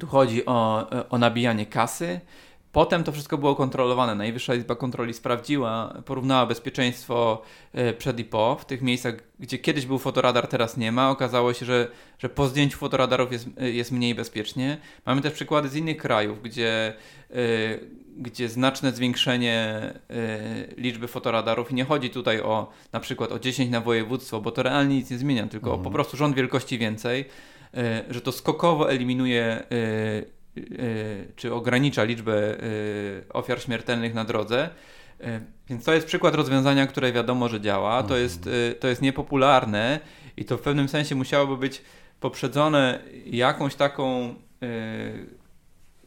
tu 0.00 0.06
chodzi 0.06 0.46
o, 0.46 0.90
o 1.10 1.18
nabijanie 1.18 1.66
kasy. 1.66 2.20
Potem 2.74 3.04
to 3.04 3.12
wszystko 3.12 3.38
było 3.38 3.54
kontrolowane. 3.54 4.14
Najwyższa 4.14 4.54
Izba 4.54 4.74
Kontroli 4.76 5.14
sprawdziła, 5.14 5.94
porównała 6.04 6.46
bezpieczeństwo 6.46 7.42
e, 7.72 7.92
przed 7.92 8.18
i 8.18 8.24
po. 8.24 8.56
W 8.60 8.64
tych 8.64 8.82
miejscach, 8.82 9.14
gdzie 9.40 9.58
kiedyś 9.58 9.86
był 9.86 9.98
fotoradar, 9.98 10.46
teraz 10.46 10.76
nie 10.76 10.92
ma. 10.92 11.10
Okazało 11.10 11.52
się, 11.52 11.66
że, 11.66 11.88
że 12.18 12.28
po 12.28 12.46
zdjęciu 12.46 12.78
fotoradarów 12.78 13.32
jest, 13.32 13.48
e, 13.60 13.70
jest 13.70 13.92
mniej 13.92 14.14
bezpiecznie. 14.14 14.76
Mamy 15.06 15.22
też 15.22 15.32
przykłady 15.32 15.68
z 15.68 15.76
innych 15.76 15.96
krajów, 15.96 16.42
gdzie, 16.42 16.94
e, 17.30 17.34
gdzie 18.16 18.48
znaczne 18.48 18.92
zwiększenie 18.92 19.92
liczby 20.76 21.08
fotoradarów 21.08 21.70
i 21.70 21.74
nie 21.74 21.84
chodzi 21.84 22.10
tutaj 22.10 22.40
o 22.40 22.70
na 22.92 23.00
przykład 23.00 23.32
o 23.32 23.38
10 23.38 23.70
na 23.70 23.80
województwo, 23.80 24.40
bo 24.40 24.50
to 24.50 24.62
realnie 24.62 24.96
nic 24.96 25.10
nie 25.10 25.18
zmienia, 25.18 25.46
tylko 25.46 25.70
mhm. 25.70 25.84
po 25.84 25.90
prostu 25.90 26.16
rząd 26.16 26.36
wielkości 26.36 26.78
więcej, 26.78 27.24
że 28.10 28.20
to 28.20 28.32
skokowo 28.32 28.90
eliminuje 28.90 29.62
czy 31.36 31.54
ogranicza 31.54 32.04
liczbę 32.04 32.62
y, 32.62 33.24
ofiar 33.32 33.60
śmiertelnych 33.62 34.14
na 34.14 34.24
drodze. 34.24 34.70
Y, 35.20 35.40
więc 35.68 35.84
to 35.84 35.94
jest 35.94 36.06
przykład 36.06 36.34
rozwiązania, 36.34 36.86
które 36.86 37.12
wiadomo, 37.12 37.48
że 37.48 37.60
działa. 37.60 38.02
To 38.02 38.16
jest, 38.16 38.48
to 38.80 38.88
jest 38.88 39.02
niepopularne 39.02 40.00
i 40.36 40.44
to 40.44 40.56
w 40.56 40.60
pewnym 40.60 40.88
sensie 40.88 41.14
musiałoby 41.14 41.56
być 41.56 41.82
poprzedzone 42.20 42.98
jakąś 43.26 43.74
taką 43.74 44.34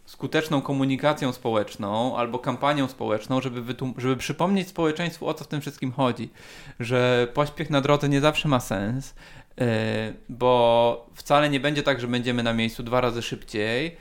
skuteczną 0.05 0.61
komunikacją 0.61 1.33
społeczną 1.33 2.17
albo 2.17 2.39
kampanią 2.39 2.87
społeczną, 2.87 3.41
żeby, 3.41 3.75
żeby 3.97 4.17
przypomnieć 4.17 4.67
społeczeństwu 4.67 5.27
o 5.27 5.33
co 5.33 5.43
w 5.43 5.47
tym 5.47 5.61
wszystkim 5.61 5.91
chodzi. 5.91 6.29
Że 6.79 7.27
pośpiech 7.33 7.69
na 7.69 7.81
drodze 7.81 8.09
nie 8.09 8.21
zawsze 8.21 8.47
ma 8.47 8.59
sens, 8.59 9.15
bo 10.29 11.09
wcale 11.15 11.49
nie 11.49 11.59
będzie 11.59 11.83
tak, 11.83 11.99
że 11.99 12.07
będziemy 12.07 12.43
na 12.43 12.53
miejscu 12.53 12.83
dwa 12.83 13.01
razy 13.01 13.21
szybciej 13.21 13.97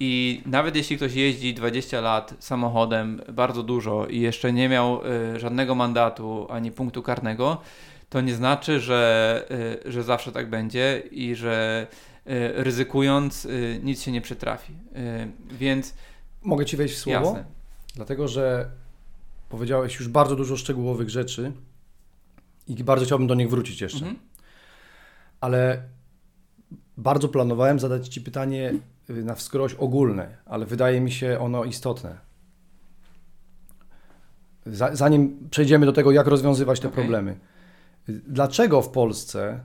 i 0.00 0.42
nawet 0.46 0.76
jeśli 0.76 0.96
ktoś 0.96 1.14
jeździ 1.14 1.54
20 1.54 2.00
lat 2.00 2.34
samochodem 2.38 3.20
bardzo 3.32 3.62
dużo 3.62 4.06
i 4.06 4.20
jeszcze 4.20 4.52
nie 4.52 4.68
miał 4.68 5.00
e, 5.06 5.40
żadnego 5.40 5.74
mandatu 5.74 6.46
ani 6.50 6.72
punktu 6.72 7.02
karnego, 7.02 7.60
to 8.08 8.20
nie 8.20 8.34
znaczy, 8.34 8.80
że, 8.80 9.44
e, 9.86 9.92
że 9.92 10.02
zawsze 10.02 10.32
tak 10.32 10.50
będzie 10.50 11.02
i 11.10 11.34
że 11.34 11.86
e, 12.26 12.62
ryzykując 12.62 13.48
nic 13.82 14.02
się 14.02 14.12
nie 14.12 14.20
przytrafi. 14.20 14.72
Więc. 15.52 15.94
Mogę 16.42 16.66
ci 16.66 16.76
wejść 16.76 16.94
w 16.94 16.98
słowo? 16.98 17.26
Jasne. 17.26 17.44
Dlatego, 17.94 18.28
że 18.28 18.70
powiedziałeś 19.48 19.98
już 19.98 20.08
bardzo 20.08 20.36
dużo 20.36 20.56
szczegółowych 20.56 21.10
rzeczy 21.10 21.52
i 22.68 22.84
bardzo 22.84 23.04
chciałbym 23.04 23.26
do 23.26 23.34
nich 23.34 23.50
wrócić 23.50 23.80
jeszcze. 23.80 23.98
Mhm. 23.98 24.18
Ale 25.40 25.82
bardzo 26.96 27.28
planowałem 27.28 27.80
zadać 27.80 28.08
Ci 28.08 28.20
pytanie, 28.20 28.74
na 29.08 29.34
wskroś 29.34 29.74
ogólne, 29.74 30.36
ale 30.46 30.66
wydaje 30.66 31.00
mi 31.00 31.10
się 31.10 31.38
ono 31.40 31.64
istotne. 31.64 32.18
Zanim 34.92 35.48
przejdziemy 35.50 35.86
do 35.86 35.92
tego, 35.92 36.12
jak 36.12 36.26
rozwiązywać 36.26 36.80
te 36.80 36.88
okay. 36.88 37.00
problemy. 37.00 37.38
Dlaczego 38.08 38.82
w 38.82 38.88
Polsce, 38.88 39.60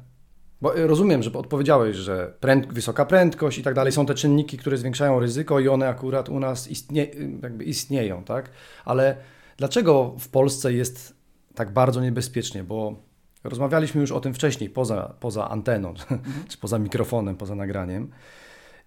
bo 0.62 0.74
rozumiem, 0.76 1.24
że 1.24 1.34
odpowiedziałeś, 1.34 1.96
że 1.96 2.34
pręd, 2.40 2.74
wysoka 2.74 3.06
prędkość 3.06 3.58
i 3.58 3.64
tak 3.64 3.74
dalej 3.74 3.92
są 3.94 4.06
te 4.06 4.16
czynniki, 4.16 4.58
które 4.58 4.78
zwiększają 4.78 5.20
ryzyko 5.20 5.60
i 5.60 5.68
one 5.68 5.90
akurat 5.90 6.30
u 6.30 6.40
nas 6.40 6.68
istnie, 6.68 7.08
jakby 7.44 7.64
istnieją, 7.64 8.24
tak? 8.24 8.50
Ale 8.86 9.18
dlaczego 9.58 10.16
w 10.20 10.30
Polsce 10.30 10.74
jest 10.74 11.14
tak 11.56 11.74
bardzo 11.74 12.02
niebezpiecznie? 12.02 12.64
Bo 12.64 12.96
rozmawialiśmy 13.44 14.02
już 14.02 14.12
o 14.12 14.20
tym 14.20 14.34
wcześniej, 14.34 14.70
poza, 14.70 15.14
poza 15.20 15.50
anteną, 15.50 15.90
mhm. 16.00 16.22
czy 16.48 16.58
poza 16.58 16.80
mikrofonem, 16.80 17.36
poza 17.36 17.56
nagraniem. 17.56 18.12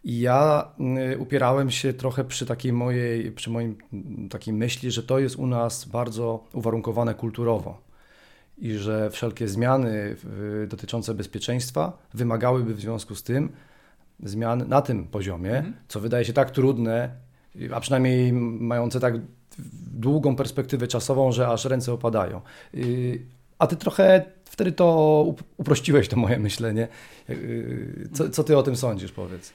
I 0.04 0.20
ja 0.20 0.72
y, 1.12 1.18
upierałem 1.18 1.70
się 1.70 1.92
trochę 1.92 2.24
przy 2.24 2.46
takiej 2.46 2.72
mojej, 2.72 3.32
przy 3.32 3.50
moim 3.50 3.76
takiej 4.30 4.54
myśli, 4.54 4.90
że 4.90 5.02
to 5.02 5.18
jest 5.18 5.36
u 5.36 5.46
nas 5.46 5.84
bardzo 5.84 6.44
uwarunkowane 6.52 7.14
kulturowo 7.14 7.80
i 8.58 8.72
że 8.72 9.10
wszelkie 9.10 9.48
zmiany 9.48 10.16
dotyczące 10.68 11.14
bezpieczeństwa 11.14 11.98
wymagałyby 12.14 12.74
w 12.74 12.80
związku 12.80 13.14
z 13.14 13.22
tym 13.22 13.52
zmian 14.22 14.68
na 14.68 14.82
tym 14.82 15.06
poziomie, 15.06 15.56
mhm. 15.56 15.76
co 15.88 16.00
wydaje 16.00 16.24
się 16.24 16.32
tak 16.32 16.50
trudne, 16.50 17.10
a 17.74 17.80
przynajmniej 17.80 18.32
mające 18.32 19.00
tak 19.00 19.14
długą 19.92 20.36
perspektywę 20.36 20.86
czasową, 20.86 21.32
że 21.32 21.48
aż 21.48 21.64
ręce 21.64 21.92
opadają. 21.92 22.40
Y, 22.74 23.26
a 23.58 23.66
ty 23.66 23.76
trochę 23.76 24.24
wtedy 24.44 24.72
to 24.72 25.24
uprościłeś 25.56 26.08
to 26.08 26.16
moje 26.16 26.38
myślenie. 26.48 26.88
Y, 27.30 28.08
co, 28.12 28.30
co 28.30 28.44
ty 28.44 28.58
o 28.58 28.62
tym 28.62 28.76
sądzisz, 28.76 29.12
powiedz? 29.12 29.52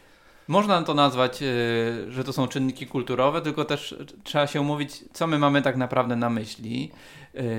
Można 0.47 0.83
to 0.83 0.93
nazwać, 0.93 1.41
y, 1.41 2.11
że 2.11 2.23
to 2.23 2.33
są 2.33 2.47
czynniki 2.47 2.87
kulturowe, 2.87 3.41
tylko 3.41 3.65
też 3.65 3.95
trzeba 4.23 4.47
się 4.47 4.61
umówić, 4.61 5.03
co 5.13 5.27
my 5.27 5.39
mamy 5.39 5.61
tak 5.61 5.77
naprawdę 5.77 6.15
na 6.15 6.29
myśli. 6.29 6.91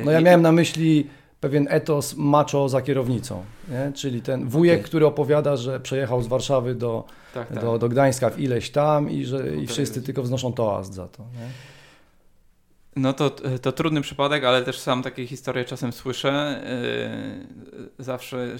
No 0.04 0.10
ja 0.10 0.20
miałem 0.20 0.42
na 0.42 0.52
myśli 0.52 1.06
pewien 1.40 1.66
etos 1.70 2.14
macho 2.16 2.68
za 2.68 2.82
kierownicą, 2.82 3.44
nie? 3.68 3.92
czyli 3.92 4.22
ten 4.22 4.48
wujek, 4.48 4.78
okay. 4.78 4.88
który 4.88 5.06
opowiada, 5.06 5.56
że 5.56 5.80
przejechał 5.80 6.22
z 6.22 6.26
Warszawy 6.26 6.74
do, 6.74 7.04
tak, 7.34 7.48
tak. 7.48 7.60
do, 7.60 7.78
do 7.78 7.88
Gdańska 7.88 8.30
w 8.30 8.40
ileś 8.40 8.70
tam 8.70 9.10
i 9.10 9.24
że 9.24 9.56
i 9.56 9.66
wszyscy 9.66 10.02
tylko 10.02 10.22
wznoszą 10.22 10.52
toast 10.52 10.94
za 10.94 11.08
to. 11.08 11.22
Nie? 11.22 11.75
No 12.96 13.12
to, 13.12 13.30
to 13.62 13.72
trudny 13.72 14.00
przypadek, 14.00 14.44
ale 14.44 14.62
też 14.62 14.78
sam 14.78 15.02
takie 15.02 15.26
historie 15.26 15.64
czasem 15.64 15.92
słyszę. 15.92 16.62
Yy, 17.98 18.04
zawsze, 18.04 18.56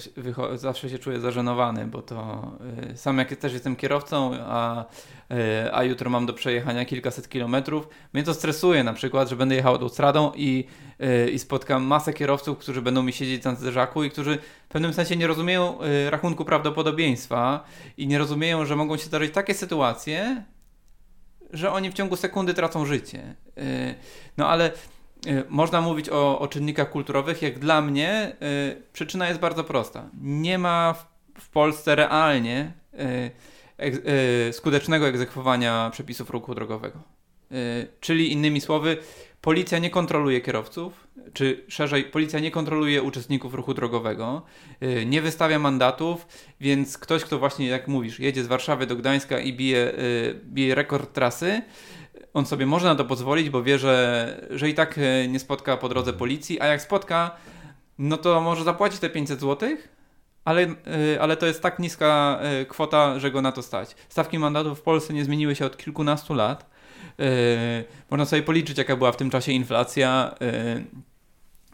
zawsze 0.55 0.89
się 0.89 0.99
czuję 0.99 1.19
zażenowany, 1.19 1.87
bo 1.87 2.01
to 2.01 2.51
yy, 2.87 2.97
sam 2.97 3.17
jak 3.17 3.35
też 3.35 3.53
jestem 3.53 3.75
kierowcą, 3.75 4.31
a, 4.39 4.85
yy, 5.29 5.37
a 5.73 5.83
jutro 5.83 6.09
mam 6.09 6.25
do 6.25 6.33
przejechania 6.33 6.85
kilkaset 6.85 7.29
kilometrów, 7.29 7.87
mnie 8.13 8.23
to 8.23 8.33
stresuje 8.33 8.83
na 8.83 8.93
przykład, 8.93 9.29
że 9.29 9.35
będę 9.35 9.55
jechał 9.55 9.73
autostradą 9.73 10.31
i, 10.35 10.65
i 11.33 11.39
spotkam 11.39 11.83
masę 11.83 12.13
kierowców, 12.13 12.57
którzy 12.57 12.81
będą 12.81 13.03
mi 13.03 13.13
siedzieć 13.13 13.43
na 13.43 13.55
zderzaku 13.55 14.03
i 14.03 14.11
którzy 14.11 14.37
w 14.65 14.71
pewnym 14.71 14.93
sensie 14.93 15.15
nie 15.15 15.27
rozumieją 15.27 15.77
rachunku 16.09 16.45
prawdopodobieństwa 16.45 17.63
i 17.97 18.07
nie 18.07 18.17
rozumieją, 18.17 18.65
że 18.65 18.75
mogą 18.75 18.97
się 18.97 19.05
zdarzyć 19.05 19.33
takie 19.33 19.53
sytuacje, 19.53 20.43
że 21.53 21.71
oni 21.71 21.91
w 21.91 21.93
ciągu 21.93 22.15
sekundy 22.15 22.53
tracą 22.53 22.85
życie. 22.85 23.35
Y, 23.57 23.95
no 24.37 24.49
ale 24.49 24.71
y, 25.27 25.43
można 25.49 25.81
mówić 25.81 26.09
o, 26.09 26.39
o 26.39 26.47
czynnikach 26.47 26.89
kulturowych. 26.89 27.41
Jak 27.41 27.59
dla 27.59 27.81
mnie 27.81 28.35
y, 28.71 28.81
przyczyna 28.93 29.27
jest 29.27 29.39
bardzo 29.39 29.63
prosta. 29.63 30.09
Nie 30.21 30.57
ma 30.57 30.93
w, 30.93 31.05
w 31.41 31.49
Polsce 31.49 31.95
realnie 31.95 32.71
skutecznego 34.51 35.07
egzekwowania 35.07 35.89
przepisów 35.93 36.29
ruchu 36.29 36.55
drogowego. 36.55 36.99
Czyli 37.99 38.31
innymi 38.31 38.61
słowy, 38.61 38.97
policja 39.41 39.79
nie 39.79 39.89
kontroluje 39.89 40.41
kierowców, 40.41 41.06
czy 41.33 41.63
szerzej, 41.67 42.03
policja 42.03 42.39
nie 42.39 42.51
kontroluje 42.51 43.01
uczestników 43.01 43.53
ruchu 43.53 43.73
drogowego, 43.73 44.41
y, 44.83 45.05
nie 45.05 45.21
wystawia 45.21 45.59
mandatów, 45.59 46.27
więc 46.61 46.97
ktoś, 46.97 47.23
kto 47.23 47.39
właśnie, 47.39 47.67
jak 47.67 47.87
mówisz, 47.87 48.19
jedzie 48.19 48.43
z 48.43 48.47
Warszawy 48.47 48.87
do 48.87 48.95
Gdańska 48.95 49.39
i 49.39 49.53
bije, 49.53 49.77
y, 49.77 50.39
bije 50.43 50.75
rekord 50.75 51.13
trasy, 51.13 51.61
on 52.33 52.45
sobie 52.45 52.65
może 52.65 52.87
na 52.87 52.95
to 52.95 53.05
pozwolić, 53.05 53.49
bo 53.49 53.63
wie, 53.63 53.79
że, 53.79 54.47
że 54.49 54.69
i 54.69 54.73
tak 54.73 54.97
y, 54.97 55.27
nie 55.29 55.39
spotka 55.39 55.77
po 55.77 55.89
drodze 55.89 56.13
policji, 56.13 56.61
a 56.61 56.65
jak 56.65 56.81
spotka, 56.81 57.31
no 57.97 58.17
to 58.17 58.41
może 58.41 58.63
zapłacić 58.63 58.99
te 58.99 59.09
500 59.09 59.39
zł, 59.39 59.69
ale, 60.45 60.67
ale 61.19 61.37
to 61.37 61.45
jest 61.45 61.61
tak 61.61 61.79
niska 61.79 62.39
kwota, 62.67 63.19
że 63.19 63.31
go 63.31 63.41
na 63.41 63.51
to 63.51 63.61
stać. 63.61 63.95
Stawki 64.09 64.39
mandatów 64.39 64.79
w 64.79 64.81
Polsce 64.81 65.13
nie 65.13 65.25
zmieniły 65.25 65.55
się 65.55 65.65
od 65.65 65.77
kilkunastu 65.77 66.33
lat. 66.33 66.69
Można 68.09 68.25
sobie 68.25 68.43
policzyć, 68.43 68.77
jaka 68.77 68.95
była 68.95 69.11
w 69.11 69.17
tym 69.17 69.29
czasie 69.29 69.51
inflacja. 69.51 70.35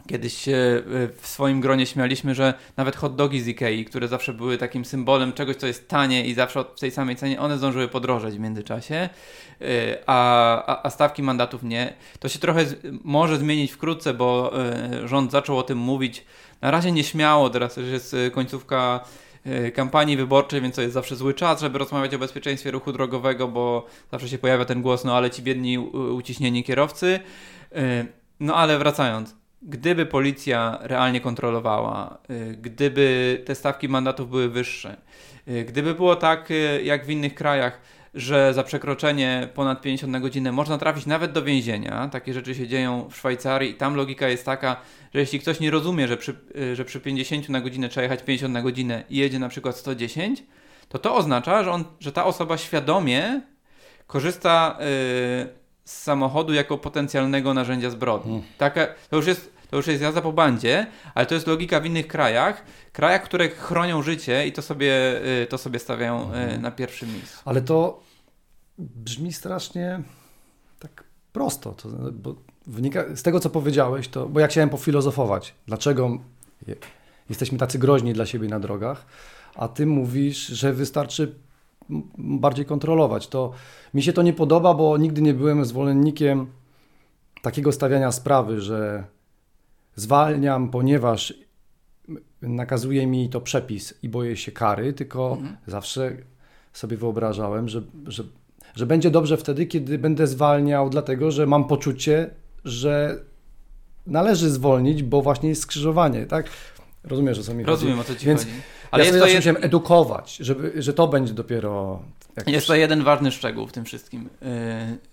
Kiedyś 0.07 0.37
się 0.37 0.51
e, 0.51 0.81
w 1.21 1.27
swoim 1.27 1.61
gronie 1.61 1.85
śmialiśmy, 1.85 2.35
że 2.35 2.53
nawet 2.77 2.95
hot 2.95 3.15
dogi 3.15 3.41
z 3.41 3.47
Ikei, 3.47 3.85
które 3.85 4.07
zawsze 4.07 4.33
były 4.33 4.57
takim 4.57 4.85
symbolem 4.85 5.33
czegoś, 5.33 5.55
co 5.55 5.67
jest 5.67 5.87
tanie 5.87 6.25
i 6.25 6.33
zawsze 6.33 6.65
w 6.75 6.79
tej 6.79 6.91
samej 6.91 7.15
cenie, 7.15 7.39
one 7.39 7.57
zdążyły 7.57 7.87
podrożeć 7.87 8.35
w 8.35 8.39
międzyczasie, 8.39 8.95
e, 8.95 9.09
a, 10.05 10.83
a, 10.83 10.89
stawki 10.89 11.23
mandatów 11.23 11.63
nie. 11.63 11.93
To 12.19 12.29
się 12.29 12.39
trochę 12.39 12.65
może 13.03 13.37
zmienić 13.37 13.71
wkrótce, 13.71 14.13
bo 14.13 14.53
e, 14.59 15.07
rząd 15.07 15.31
zaczął 15.31 15.57
o 15.57 15.63
tym 15.63 15.77
mówić. 15.77 16.25
Na 16.61 16.71
razie 16.71 16.91
nieśmiało, 16.91 17.49
teraz 17.49 17.77
już 17.77 17.87
jest 17.87 18.15
końcówka 18.33 18.99
kampanii 19.75 20.17
wyborczej, 20.17 20.61
więc 20.61 20.75
to 20.75 20.81
jest 20.81 20.93
zawsze 20.93 21.15
zły 21.15 21.33
czas, 21.33 21.61
żeby 21.61 21.77
rozmawiać 21.79 22.13
o 22.13 22.19
bezpieczeństwie 22.19 22.71
ruchu 22.71 22.91
drogowego, 22.91 23.47
bo 23.47 23.85
zawsze 24.11 24.29
się 24.29 24.37
pojawia 24.37 24.65
ten 24.65 24.81
głos, 24.81 25.03
no 25.03 25.17
ale 25.17 25.31
ci 25.31 25.41
biedni 25.41 25.77
uciśnieni 25.77 26.63
kierowcy. 26.63 27.19
No 28.39 28.55
ale 28.55 28.77
wracając, 28.77 29.35
gdyby 29.63 30.05
policja 30.05 30.77
realnie 30.81 31.21
kontrolowała, 31.21 32.17
y, 32.29 32.57
gdyby 32.61 33.41
te 33.45 33.55
stawki 33.55 33.89
mandatów 33.89 34.29
były 34.29 34.49
wyższe, 34.49 34.97
y, 35.47 35.65
gdyby 35.65 35.95
było 35.95 36.15
tak 36.15 36.51
y, 36.51 36.81
jak 36.83 37.05
w 37.05 37.09
innych 37.09 37.35
krajach, 37.35 37.81
że 38.13 38.53
za 38.53 38.63
przekroczenie 38.63 39.49
ponad 39.53 39.81
50 39.81 40.11
na 40.11 40.19
godzinę 40.19 40.51
można 40.51 40.77
trafić 40.77 41.05
nawet 41.05 41.31
do 41.31 41.43
więzienia, 41.43 42.09
takie 42.11 42.33
rzeczy 42.33 42.55
się 42.55 42.67
dzieją 42.67 43.09
w 43.09 43.17
Szwajcarii 43.17 43.71
i 43.71 43.73
tam 43.73 43.95
logika 43.95 44.27
jest 44.27 44.45
taka, 44.45 44.81
że 45.13 45.19
jeśli 45.19 45.39
ktoś 45.39 45.59
nie 45.59 45.71
rozumie, 45.71 46.07
że 46.07 46.17
przy, 46.17 46.35
że 46.73 46.85
przy 46.85 46.99
50 46.99 47.49
na 47.49 47.61
godzinę 47.61 47.89
trzeba 47.89 48.03
jechać 48.03 48.23
50 48.23 48.53
na 48.53 48.61
godzinę 48.61 49.03
i 49.09 49.17
jedzie 49.17 49.39
na 49.39 49.49
przykład 49.49 49.77
110, 49.77 50.43
to 50.89 50.99
to 50.99 51.15
oznacza, 51.15 51.63
że, 51.63 51.71
on, 51.71 51.83
że 51.99 52.11
ta 52.11 52.25
osoba 52.25 52.57
świadomie 52.57 53.41
korzysta 54.07 54.77
z 55.85 56.01
samochodu 56.01 56.53
jako 56.53 56.77
potencjalnego 56.77 57.53
narzędzia 57.53 57.89
zbrodni. 57.89 58.31
Hmm. 58.31 58.49
Taka, 58.57 58.87
to 59.09 59.15
już 59.15 59.27
jest 59.27 59.53
to 59.73 59.77
już 59.77 59.87
jest 59.87 60.01
jazda 60.01 60.21
po 60.21 60.33
bandzie, 60.33 60.87
ale 61.15 61.25
to 61.25 61.35
jest 61.35 61.47
logika 61.47 61.79
w 61.79 61.85
innych 61.85 62.07
krajach, 62.07 62.63
krajach, 62.91 63.23
które 63.23 63.49
chronią 63.49 64.01
życie 64.01 64.47
i 64.47 64.51
to 64.51 64.61
sobie, 64.61 65.21
y, 65.43 65.47
to 65.47 65.57
sobie 65.57 65.79
stawiają 65.79 66.21
y, 66.21 66.35
mhm. 66.35 66.61
na 66.61 66.71
pierwszym 66.71 67.13
miejscu. 67.13 67.41
Ale 67.45 67.61
to 67.61 67.99
brzmi 68.79 69.33
strasznie 69.33 70.01
tak 70.79 71.03
prosto, 71.31 71.71
to, 71.71 71.89
bo 72.11 72.35
wynika 72.67 73.03
z 73.15 73.23
tego, 73.23 73.39
co 73.39 73.49
powiedziałeś, 73.49 74.07
to, 74.07 74.29
bo 74.29 74.39
ja 74.39 74.47
chciałem 74.47 74.69
pofilozofować, 74.69 75.53
dlaczego 75.67 76.17
jesteśmy 77.29 77.57
tacy 77.57 77.79
groźni 77.79 78.13
dla 78.13 78.25
siebie 78.25 78.47
na 78.47 78.59
drogach, 78.59 79.05
a 79.55 79.67
ty 79.67 79.85
mówisz, 79.85 80.47
że 80.47 80.73
wystarczy 80.73 81.35
bardziej 82.17 82.65
kontrolować. 82.65 83.27
To 83.27 83.51
mi 83.93 84.03
się 84.03 84.13
to 84.13 84.21
nie 84.21 84.33
podoba, 84.33 84.73
bo 84.73 84.97
nigdy 84.97 85.21
nie 85.21 85.33
byłem 85.33 85.65
zwolennikiem 85.65 86.47
takiego 87.41 87.71
stawiania 87.71 88.11
sprawy, 88.11 88.61
że 88.61 89.03
zwalniam, 89.95 90.69
ponieważ 90.69 91.33
nakazuje 92.41 93.07
mi 93.07 93.29
to 93.29 93.41
przepis 93.41 93.93
i 94.03 94.09
boję 94.09 94.37
się 94.37 94.51
kary, 94.51 94.93
tylko 94.93 95.31
mhm. 95.31 95.57
zawsze 95.67 96.17
sobie 96.73 96.97
wyobrażałem, 96.97 97.69
że, 97.69 97.81
że, 98.07 98.23
że 98.75 98.85
będzie 98.85 99.11
dobrze 99.11 99.37
wtedy, 99.37 99.65
kiedy 99.65 99.97
będę 99.97 100.27
zwalniał, 100.27 100.89
dlatego 100.89 101.31
że 101.31 101.45
mam 101.47 101.67
poczucie, 101.67 102.29
że 102.65 103.19
należy 104.07 104.49
zwolnić, 104.49 105.03
bo 105.03 105.21
właśnie 105.21 105.49
jest 105.49 105.61
skrzyżowanie, 105.61 106.25
tak? 106.25 106.49
Rozumiesz, 107.03 107.39
o 107.39 107.43
co 107.43 107.53
mi 107.53 107.63
Rozumiem, 107.63 107.97
chodzi. 107.97 108.11
o 108.11 108.13
co 108.13 108.19
ci 108.19 108.25
Więc 108.25 108.41
chodzi. 108.41 108.53
Ale 108.93 109.03
ja 109.03 109.07
jest 109.07 109.19
to 109.19 109.27
jed... 109.27 109.35
musiałem 109.35 109.63
edukować, 109.63 110.35
żeby, 110.35 110.71
że 110.75 110.93
to 110.93 111.07
będzie 111.07 111.33
dopiero... 111.33 112.01
Jest 112.47 112.67
to 112.67 112.75
jeden 112.75 113.03
ważny 113.03 113.31
szczegół 113.31 113.67
w 113.67 113.71
tym 113.71 113.85
wszystkim. 113.85 114.29
Yy, 114.41 114.47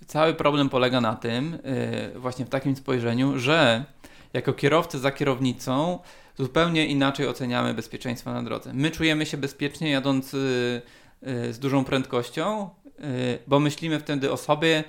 cały 0.07 0.35
problem 0.35 0.69
polega 0.69 1.01
na 1.01 1.17
tym, 1.17 1.59
yy, 2.13 2.21
właśnie 2.21 2.45
w 2.45 2.49
takim 2.49 2.77
spojrzeniu, 2.77 3.39
że 3.39 3.85
jako 4.33 4.53
kierowcy 4.53 4.99
za 4.99 5.11
kierownicą 5.11 5.99
zupełnie 6.39 6.87
inaczej 6.87 7.29
oceniamy 7.29 7.75
bezpieczeństwo 7.75 8.33
na 8.33 8.43
drodze. 8.43 8.73
My 8.75 8.91
czujemy 8.91 9.27
się 9.27 9.37
bezpiecznie 9.37 9.91
jadąc 9.91 10.35
y, 10.35 10.83
y, 11.27 11.53
z 11.53 11.59
dużą 11.59 11.85
prędkością, 11.85 12.71
y, 12.89 13.39
bo 13.47 13.61
myślimy 13.61 14.01
wtedy 14.01 14.33
o 14.33 14.37
sobie, 14.37 14.85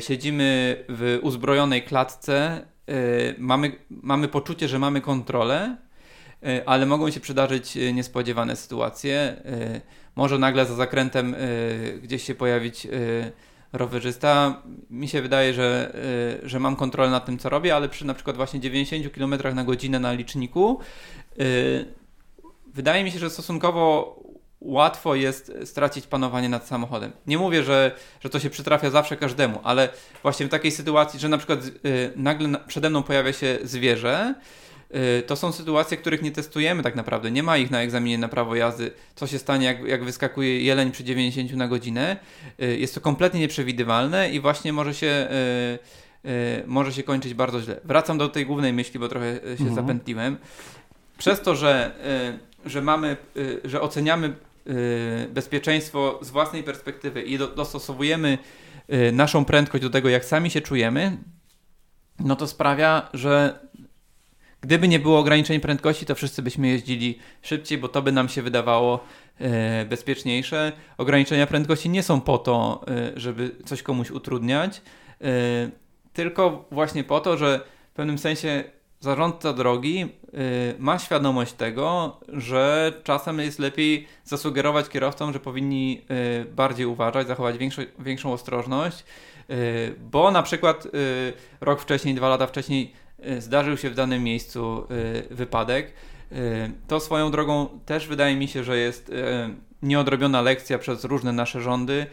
siedzimy 0.00 0.76
w 0.88 1.18
uzbrojonej 1.22 1.82
klatce, 1.82 2.66
mamy, 3.38 3.72
mamy 3.90 4.28
poczucie, 4.28 4.68
że 4.68 4.78
mamy 4.78 5.00
kontrolę 5.00 5.76
ale 6.66 6.86
mogą 6.86 7.10
się 7.10 7.20
przydarzyć 7.20 7.78
niespodziewane 7.94 8.56
sytuacje. 8.56 9.36
Może 10.16 10.38
nagle 10.38 10.66
za 10.66 10.74
zakrętem 10.74 11.36
gdzieś 12.02 12.22
się 12.22 12.34
pojawić 12.34 12.86
rowerzysta. 13.72 14.62
Mi 14.90 15.08
się 15.08 15.22
wydaje, 15.22 15.54
że, 15.54 15.96
że 16.42 16.60
mam 16.60 16.76
kontrolę 16.76 17.10
nad 17.10 17.26
tym, 17.26 17.38
co 17.38 17.48
robię, 17.48 17.76
ale 17.76 17.88
przy 17.88 18.06
na 18.06 18.14
przykład 18.14 18.36
właśnie 18.36 18.60
90 18.60 19.12
km 19.14 19.34
na 19.54 19.64
godzinę 19.64 20.00
na 20.00 20.12
liczniku 20.12 20.80
wydaje 22.74 23.04
mi 23.04 23.10
się, 23.10 23.18
że 23.18 23.30
stosunkowo 23.30 24.16
łatwo 24.60 25.14
jest 25.14 25.52
stracić 25.64 26.06
panowanie 26.06 26.48
nad 26.48 26.66
samochodem. 26.66 27.12
Nie 27.26 27.38
mówię, 27.38 27.62
że, 27.62 27.92
że 28.20 28.30
to 28.30 28.40
się 28.40 28.50
przytrafia 28.50 28.90
zawsze 28.90 29.16
każdemu, 29.16 29.60
ale 29.64 29.88
właśnie 30.22 30.46
w 30.46 30.48
takiej 30.48 30.70
sytuacji, 30.70 31.20
że 31.20 31.28
na 31.28 31.38
przykład 31.38 31.60
nagle 32.16 32.48
na, 32.48 32.58
przede 32.58 32.90
mną 32.90 33.02
pojawia 33.02 33.32
się 33.32 33.58
zwierzę, 33.62 34.34
to 35.26 35.36
są 35.36 35.52
sytuacje, 35.52 35.96
których 35.96 36.22
nie 36.22 36.32
testujemy 36.32 36.82
tak 36.82 36.96
naprawdę. 36.96 37.30
Nie 37.30 37.42
ma 37.42 37.56
ich 37.56 37.70
na 37.70 37.82
egzaminie 37.82 38.18
na 38.18 38.28
prawo 38.28 38.54
jazdy. 38.54 38.90
Co 39.14 39.26
się 39.26 39.38
stanie, 39.38 39.66
jak, 39.66 39.84
jak 39.84 40.04
wyskakuje 40.04 40.60
jeleń 40.60 40.90
przy 40.90 41.04
90 41.04 41.52
na 41.52 41.68
godzinę? 41.68 42.16
Y, 42.62 42.78
jest 42.78 42.94
to 42.94 43.00
kompletnie 43.00 43.40
nieprzewidywalne 43.40 44.30
i 44.30 44.40
właśnie 44.40 44.72
może 44.72 44.94
się, 44.94 45.28
y, 46.24 46.28
y, 46.28 46.62
może 46.66 46.92
się 46.92 47.02
kończyć 47.02 47.34
bardzo 47.34 47.60
źle. 47.60 47.80
Wracam 47.84 48.18
do 48.18 48.28
tej 48.28 48.46
głównej 48.46 48.72
myśli, 48.72 49.00
bo 49.00 49.08
trochę 49.08 49.34
się 49.34 49.50
mhm. 49.50 49.74
zapętliłem. 49.74 50.36
Przez 51.18 51.40
to, 51.40 51.56
że, 51.56 51.92
y, 52.66 52.70
że 52.70 52.82
mamy, 52.82 53.16
że 53.64 53.80
oceniamy 53.80 54.32
Y, 54.66 55.28
bezpieczeństwo 55.28 56.18
z 56.22 56.30
własnej 56.30 56.62
perspektywy 56.62 57.22
i 57.22 57.38
do, 57.38 57.46
dostosowujemy 57.46 58.38
y, 58.92 59.12
naszą 59.12 59.44
prędkość 59.44 59.82
do 59.82 59.90
tego, 59.90 60.08
jak 60.08 60.24
sami 60.24 60.50
się 60.50 60.60
czujemy, 60.60 61.16
no 62.18 62.36
to 62.36 62.46
sprawia, 62.46 63.08
że 63.14 63.58
gdyby 64.64 64.88
nie 64.88 64.98
było 64.98 65.18
ograniczeń 65.18 65.60
prędkości, 65.60 66.06
to 66.06 66.14
wszyscy 66.14 66.42
byśmy 66.42 66.68
jeździli 66.68 67.18
szybciej, 67.42 67.78
bo 67.78 67.88
to 67.88 68.02
by 68.02 68.12
nam 68.12 68.28
się 68.28 68.42
wydawało 68.42 69.04
y, 69.40 69.84
bezpieczniejsze. 69.84 70.72
Ograniczenia 70.98 71.46
prędkości 71.46 71.88
nie 71.90 72.02
są 72.02 72.20
po 72.20 72.38
to, 72.38 72.84
żeby 73.16 73.50
coś 73.64 73.82
komuś 73.82 74.10
utrudniać, 74.10 74.82
tylko 76.12 76.64
właśnie 76.70 77.04
po 77.04 77.20
to, 77.20 77.36
że 77.36 77.60
w 77.92 77.94
pewnym 77.94 78.18
sensie 78.18 78.64
zarządca 79.00 79.52
drogi 79.52 80.06
ma 80.78 80.98
świadomość 80.98 81.52
tego, 81.52 82.16
że 82.28 82.92
czasem 83.04 83.38
jest 83.38 83.58
lepiej 83.58 84.06
zasugerować 84.24 84.88
kierowcom, 84.88 85.32
że 85.32 85.40
powinni 85.40 86.02
bardziej 86.56 86.86
uważać, 86.86 87.26
zachować 87.26 87.56
większą, 87.98 88.32
ostrożność, 88.32 89.04
bo 90.10 90.30
na 90.30 90.42
przykład 90.42 90.86
rok 91.60 91.80
wcześniej, 91.80 92.14
dwa 92.14 92.28
lata 92.28 92.46
wcześniej 92.46 92.92
zdarzył 93.38 93.76
się 93.76 93.90
w 93.90 93.94
danym 93.94 94.22
miejscu 94.22 94.86
wypadek. 95.30 95.92
To 96.88 97.00
swoją 97.00 97.30
drogą 97.30 97.68
też 97.86 98.06
wydaje 98.06 98.36
mi 98.36 98.48
się, 98.48 98.64
że 98.64 98.78
jest 98.78 99.12
nieodrobiona 99.82 100.42
lekcja 100.42 100.78
przez 100.78 101.04
różne 101.04 101.32
nasze 101.32 101.60
rządy 101.60 102.06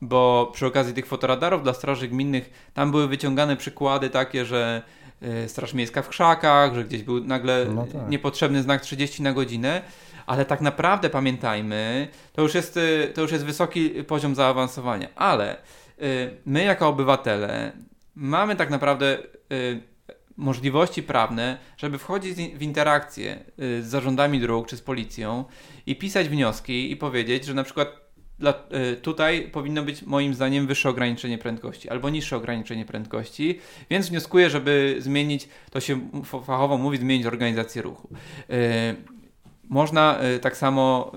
bo 0.00 0.50
przy 0.54 0.66
okazji 0.66 0.94
tych 0.94 1.06
fotoradarów 1.06 1.62
dla 1.62 1.74
straży 1.74 2.08
gminnych 2.08 2.70
tam 2.74 2.90
były 2.90 3.08
wyciągane 3.08 3.56
przykłady 3.56 4.10
takie, 4.10 4.44
że 4.44 4.82
Y, 5.22 5.48
Straż 5.48 5.74
Miejska 5.74 6.02
w 6.02 6.08
krzakach, 6.08 6.74
że 6.74 6.84
gdzieś 6.84 7.02
był 7.02 7.24
nagle 7.24 7.66
no 7.74 7.86
tak. 7.92 8.08
niepotrzebny 8.08 8.62
znak 8.62 8.82
30 8.82 9.22
na 9.22 9.32
godzinę, 9.32 9.82
ale 10.26 10.44
tak 10.44 10.60
naprawdę 10.60 11.10
pamiętajmy, 11.10 12.08
to 12.32 12.42
już 12.42 12.54
jest, 12.54 12.76
y, 12.76 13.12
to 13.14 13.20
już 13.20 13.32
jest 13.32 13.44
wysoki 13.44 13.90
poziom 13.90 14.34
zaawansowania, 14.34 15.08
ale 15.16 15.56
y, 16.02 16.30
my 16.46 16.64
jako 16.64 16.88
obywatele 16.88 17.72
mamy 18.18 18.56
tak 18.56 18.70
naprawdę 18.70 19.18
możliwości 20.36 21.02
prawne, 21.02 21.58
żeby 21.76 21.98
wchodzić 21.98 22.36
w 22.36 22.62
interakcję 22.62 23.44
z 23.58 23.84
zarządami 23.84 24.40
dróg 24.40 24.68
czy 24.68 24.76
z 24.76 24.80
policją 24.80 25.44
i 25.86 25.96
pisać 25.96 26.28
wnioski 26.28 26.92
i 26.92 26.96
powiedzieć, 26.96 27.44
że 27.44 27.54
na 27.54 27.64
przykład 27.64 28.08
dla, 28.38 28.54
y, 28.92 28.96
tutaj 28.96 29.48
powinno 29.52 29.82
być 29.82 30.02
moim 30.02 30.34
zdaniem 30.34 30.66
wyższe 30.66 30.88
ograniczenie 30.88 31.38
prędkości 31.38 31.88
albo 31.88 32.10
niższe 32.10 32.36
ograniczenie 32.36 32.84
prędkości, 32.84 33.58
więc 33.90 34.08
wnioskuję, 34.08 34.50
żeby 34.50 34.96
zmienić, 34.98 35.48
to 35.70 35.80
się 35.80 36.08
fachowo 36.46 36.78
mówi, 36.78 36.98
zmienić 36.98 37.26
organizację 37.26 37.82
ruchu. 37.82 38.08
Y, 38.50 39.17
można 39.68 40.18
y, 40.36 40.38
tak 40.38 40.56
samo 40.56 41.12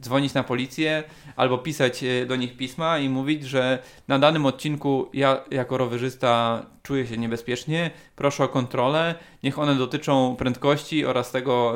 dzwonić 0.00 0.34
na 0.34 0.44
policję 0.44 1.02
albo 1.36 1.58
pisać 1.58 2.04
do 2.28 2.36
nich 2.36 2.56
pisma 2.56 2.98
i 2.98 3.08
mówić, 3.08 3.44
że 3.44 3.78
na 4.08 4.18
danym 4.18 4.46
odcinku 4.46 5.10
ja 5.12 5.44
jako 5.50 5.78
rowerzysta 5.78 6.66
czuję 6.82 7.06
się 7.06 7.16
niebezpiecznie, 7.16 7.90
proszę 8.16 8.44
o 8.44 8.48
kontrolę, 8.48 9.14
niech 9.42 9.58
one 9.58 9.74
dotyczą 9.74 10.36
prędkości 10.36 11.04
oraz 11.04 11.30
tego, 11.30 11.74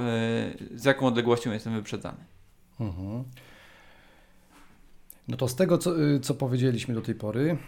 z 0.74 0.84
jaką 0.84 1.06
odległością 1.06 1.52
jestem 1.52 1.74
wyprzedzany. 1.74 2.24
Mhm. 2.80 3.24
No 5.28 5.36
to 5.36 5.48
z 5.48 5.54
tego, 5.54 5.78
co, 5.78 6.02
y, 6.02 6.20
co 6.20 6.34
powiedzieliśmy 6.34 6.94
do 6.94 7.00
tej 7.00 7.14
pory, 7.14 7.58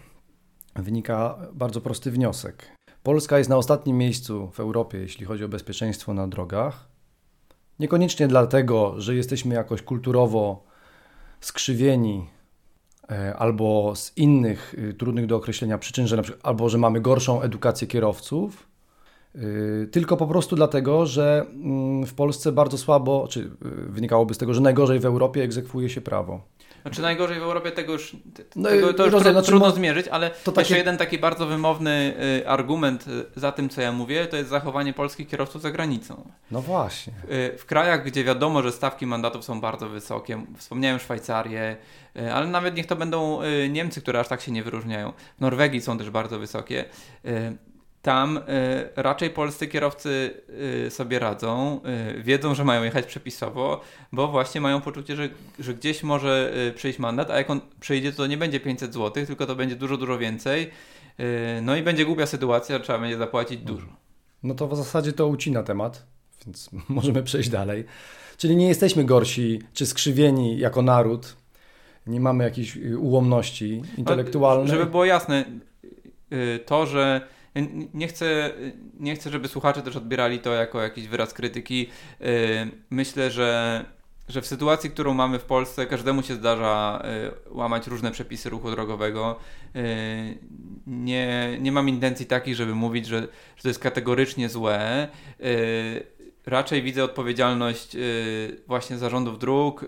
wynika 0.77 1.39
bardzo 1.53 1.81
prosty 1.81 2.11
wniosek. 2.11 2.77
Polska 3.03 3.39
jest 3.39 3.51
na 3.51 3.57
ostatnim 3.57 3.99
miejscu 3.99 4.51
w 4.51 4.61
Europie, 4.61 4.99
jeśli 4.99 5.27
chodzi 5.27 5.45
o 5.45 5.49
bezpieczeństwo 5.49 6.15
na 6.15 6.29
drogach. 6.29 6.89
Niekoniecznie 7.81 8.29
dlatego, 8.29 8.95
że 8.99 9.15
jesteśmy 9.15 9.55
jakoś 9.55 9.83
kulturowo 9.83 10.65
skrzywieni 11.41 12.27
e, 13.11 13.37
albo 13.37 13.97
z 13.97 14.13
innych 14.17 14.75
y, 14.79 14.95
trudnych 14.95 15.27
do 15.27 15.37
określenia 15.37 15.79
przyczyn, 15.79 16.07
że 16.07 16.17
na 16.17 16.23
przykład, 16.23 16.47
albo 16.47 16.69
że 16.69 16.79
mamy 16.79 17.01
gorszą 17.01 17.43
edukację 17.43 17.87
kierowców, 17.87 18.69
y, 19.35 19.89
tylko 19.93 20.17
po 20.17 20.27
prostu 20.27 20.57
dlatego, 20.57 21.07
że 21.07 21.47
mm, 21.49 22.07
w 22.07 22.15
Polsce 22.15 22.53
bardzo 22.53 22.79
słabo, 22.79 23.27
czy 23.31 23.51
wynikałoby 23.89 24.35
z 24.35 24.39
tego, 24.39 24.55
że 24.55 24.61
najgorzej 24.61 25.01
w 25.01 25.05
Europie 25.05 25.43
egzekwuje 25.43 25.89
się 25.89 26.01
prawo. 26.01 26.41
Znaczy 26.83 27.03
najgorzej 27.03 27.41
w 27.41 27.43
Europie 27.43 27.71
tego 27.71 27.93
już, 27.93 28.17
no 28.57 28.69
tego, 28.69 28.95
to 28.95 29.05
już 29.05 29.13
rozumiem, 29.13 29.35
znaczy, 29.35 29.49
trudno 29.49 29.71
zmierzyć, 29.71 30.09
ale 30.09 30.31
to 30.31 30.53
takie... 30.53 30.61
jeszcze 30.61 30.79
jeden 30.79 30.97
taki 30.97 31.19
bardzo 31.19 31.47
wymowny 31.47 32.15
y, 32.41 32.49
argument 32.49 33.07
y, 33.09 33.41
za 33.41 33.53
tym, 33.53 33.69
co 33.69 33.81
ja 33.81 33.93
mówię, 33.93 34.27
to 34.27 34.37
jest 34.37 34.51
zachowanie 34.51 34.93
polskich 34.93 35.29
kierowców 35.29 35.63
za 35.63 35.71
granicą. 35.71 36.31
No 36.51 36.63
właśnie. 36.63 37.13
Y, 37.31 37.59
w 37.59 37.67
krajach, 37.67 38.05
gdzie 38.05 38.25
wiadomo, 38.25 38.63
że 38.63 38.73
stawki 38.73 39.07
mandatów 39.07 39.45
są 39.45 39.61
bardzo 39.61 39.89
wysokie, 39.89 40.45
wspomniałem 40.57 40.99
Szwajcarię, 40.99 41.77
ale 42.35 42.47
nawet 42.47 42.77
niech 42.77 42.87
to 42.87 42.97
będą 42.97 43.41
Niemcy, 43.69 44.01
które 44.01 44.21
aż 44.21 44.29
tak 44.29 44.41
się 44.41 44.53
nie 44.53 44.63
wyróżniają. 44.63 45.13
W 45.39 45.41
Norwegii 45.41 45.81
są 45.81 45.99
też 45.99 46.11
bardzo 46.11 46.39
wysokie 46.39 46.85
tam 48.03 48.37
y, 48.37 48.43
raczej 48.97 49.31
polscy 49.31 49.69
kierowcy 49.69 50.43
y, 50.87 50.91
sobie 50.91 51.19
radzą, 51.19 51.81
y, 52.19 52.23
wiedzą, 52.23 52.55
że 52.55 52.65
mają 52.65 52.83
jechać 52.83 53.07
przepisowo, 53.07 53.81
bo 54.13 54.29
właśnie 54.29 54.61
mają 54.61 54.81
poczucie, 54.81 55.17
że, 55.17 55.29
że 55.59 55.75
gdzieś 55.75 56.03
może 56.03 56.53
przyjść 56.75 56.99
mandat, 56.99 57.31
a 57.31 57.37
jak 57.37 57.51
on 57.51 57.61
przyjdzie, 57.81 58.13
to 58.13 58.27
nie 58.27 58.37
będzie 58.37 58.61
500 58.61 58.95
zł, 58.95 59.27
tylko 59.27 59.47
to 59.47 59.57
będzie 59.57 59.77
dużo, 59.77 59.97
dużo 59.97 60.19
więcej. 60.19 60.71
No 61.63 61.77
i 61.77 61.83
będzie 61.83 62.05
głupia 62.05 62.27
sytuacja, 62.27 62.79
trzeba 62.79 62.99
będzie 62.99 63.17
zapłacić 63.17 63.61
dużo. 63.61 63.87
No 64.43 64.55
to 64.55 64.69
w 64.69 64.77
zasadzie 64.77 65.13
to 65.13 65.27
ucina 65.27 65.63
temat, 65.63 66.07
więc 66.47 66.71
możemy 66.89 67.23
przejść 67.23 67.49
dalej. 67.49 67.85
Czyli 68.37 68.57
nie 68.57 68.69
jesteśmy 68.69 69.05
gorsi 69.05 69.63
czy 69.73 69.87
skrzywieni 69.87 70.59
jako 70.59 70.83
naród, 70.83 71.37
nie 72.07 72.21
mamy 72.21 72.45
jakiejś 72.45 72.77
y, 72.77 72.99
ułomności 72.99 73.83
intelektualnej. 73.97 74.69
żeby 74.69 74.87
było 74.87 75.05
jasne, 75.05 75.45
to, 76.67 76.87
że 76.87 77.21
nie 77.95 78.09
chcę, 78.09 78.51
nie 79.01 79.15
chcę, 79.15 79.31
żeby 79.31 79.49
słuchacze 79.49 79.83
też 79.83 79.97
odbierali 79.97 80.39
to 80.39 80.53
jako 80.53 80.83
jakiś 80.83 81.09
wyraz 81.09 81.35
krytyki. 81.35 81.89
Y, 82.21 82.71
myślę, 82.91 83.31
że, 83.31 83.85
że 84.29 84.41
w 84.41 84.47
sytuacji, 84.47 84.91
którą 84.91 85.15
mamy 85.15 85.39
w 85.39 85.45
Polsce, 85.45 85.87
każdemu 85.87 86.23
się 86.23 86.35
zdarza 86.35 87.03
y, 87.51 87.55
łamać 87.55 87.87
różne 87.87 88.11
przepisy 88.11 88.51
ruchu 88.51 88.71
drogowego. 88.71 89.39
Y, 89.77 90.39
nie, 90.87 91.59
nie 91.61 91.73
mam 91.73 91.89
intencji 91.89 92.27
takich, 92.27 92.55
żeby 92.55 92.75
mówić, 92.75 93.07
że, 93.07 93.21
że 93.57 93.63
to 93.63 93.69
jest 93.69 93.81
kategorycznie 93.81 94.49
złe. 94.49 95.09
Raczej 96.47 96.83
widzę 96.83 97.05
odpowiedzialność 97.05 97.97
właśnie 98.67 98.99
zarządów 98.99 99.39
dróg 99.39 99.87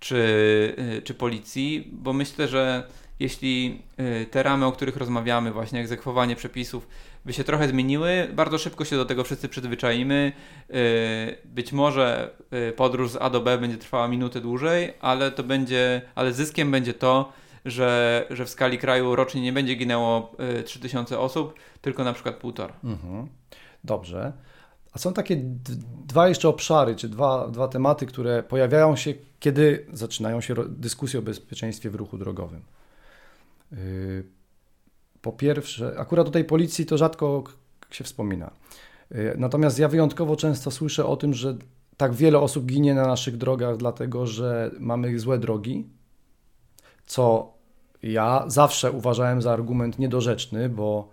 czy, 0.00 1.00
czy 1.04 1.14
policji, 1.14 1.88
bo 1.92 2.12
myślę, 2.12 2.48
że 2.48 2.88
jeśli 3.20 3.82
y, 4.00 4.26
te 4.26 4.42
ramy, 4.42 4.66
o 4.66 4.72
których 4.72 4.96
rozmawiamy, 4.96 5.52
właśnie 5.52 5.80
egzekwowanie 5.80 6.36
przepisów, 6.36 6.88
by 7.24 7.32
się 7.32 7.44
trochę 7.44 7.68
zmieniły, 7.68 8.28
bardzo 8.34 8.58
szybko 8.58 8.84
się 8.84 8.96
do 8.96 9.04
tego 9.04 9.24
wszyscy 9.24 9.48
przyzwyczaimy. 9.48 10.32
Y, 10.70 11.36
być 11.44 11.72
może 11.72 12.30
y, 12.68 12.72
podróż 12.72 13.10
z 13.10 13.16
A 13.16 13.30
do 13.30 13.40
B 13.40 13.58
będzie 13.58 13.78
trwała 13.78 14.08
minutę 14.08 14.40
dłużej, 14.40 14.94
ale 15.00 15.30
to 15.30 15.42
będzie, 15.44 16.02
ale 16.14 16.32
zyskiem 16.32 16.70
będzie 16.70 16.94
to, 16.94 17.32
że, 17.64 18.26
że 18.30 18.44
w 18.44 18.48
skali 18.48 18.78
kraju 18.78 19.16
rocznie 19.16 19.40
nie 19.40 19.52
będzie 19.52 19.74
ginęło 19.74 20.36
3000 20.64 21.18
osób, 21.18 21.54
tylko 21.80 22.04
na 22.04 22.12
przykład 22.12 22.36
półtora. 22.36 22.74
Mhm. 22.84 23.28
Dobrze. 23.84 24.32
A 24.92 24.98
są 24.98 25.12
takie 25.12 25.36
dwa 26.06 26.28
jeszcze 26.28 26.48
obszary, 26.48 26.96
czy 26.96 27.08
dwa, 27.08 27.48
dwa 27.48 27.68
tematy, 27.68 28.06
które 28.06 28.42
pojawiają 28.42 28.96
się, 28.96 29.14
kiedy 29.40 29.86
zaczynają 29.92 30.40
się 30.40 30.54
dyskusje 30.68 31.20
o 31.20 31.22
bezpieczeństwie 31.22 31.90
w 31.90 31.94
ruchu 31.94 32.18
drogowym. 32.18 32.62
Y, 33.72 34.24
po 35.22 35.32
pierwsze, 35.32 35.94
akurat 35.98 36.28
o 36.28 36.30
tej 36.30 36.44
policji 36.44 36.86
to 36.86 36.98
rzadko 36.98 37.44
się 37.90 38.04
wspomina. 38.04 38.50
Natomiast 39.36 39.78
ja 39.78 39.88
wyjątkowo 39.88 40.36
często 40.36 40.70
słyszę 40.70 41.06
o 41.06 41.16
tym, 41.16 41.34
że 41.34 41.56
tak 41.96 42.14
wiele 42.14 42.38
osób 42.38 42.66
ginie 42.66 42.94
na 42.94 43.06
naszych 43.06 43.36
drogach, 43.36 43.76
dlatego 43.76 44.26
że 44.26 44.70
mamy 44.78 45.18
złe 45.18 45.38
drogi, 45.38 45.88
co 47.06 47.52
ja 48.02 48.44
zawsze 48.46 48.92
uważałem 48.92 49.42
za 49.42 49.52
argument 49.52 49.98
niedorzeczny, 49.98 50.68
bo 50.68 51.08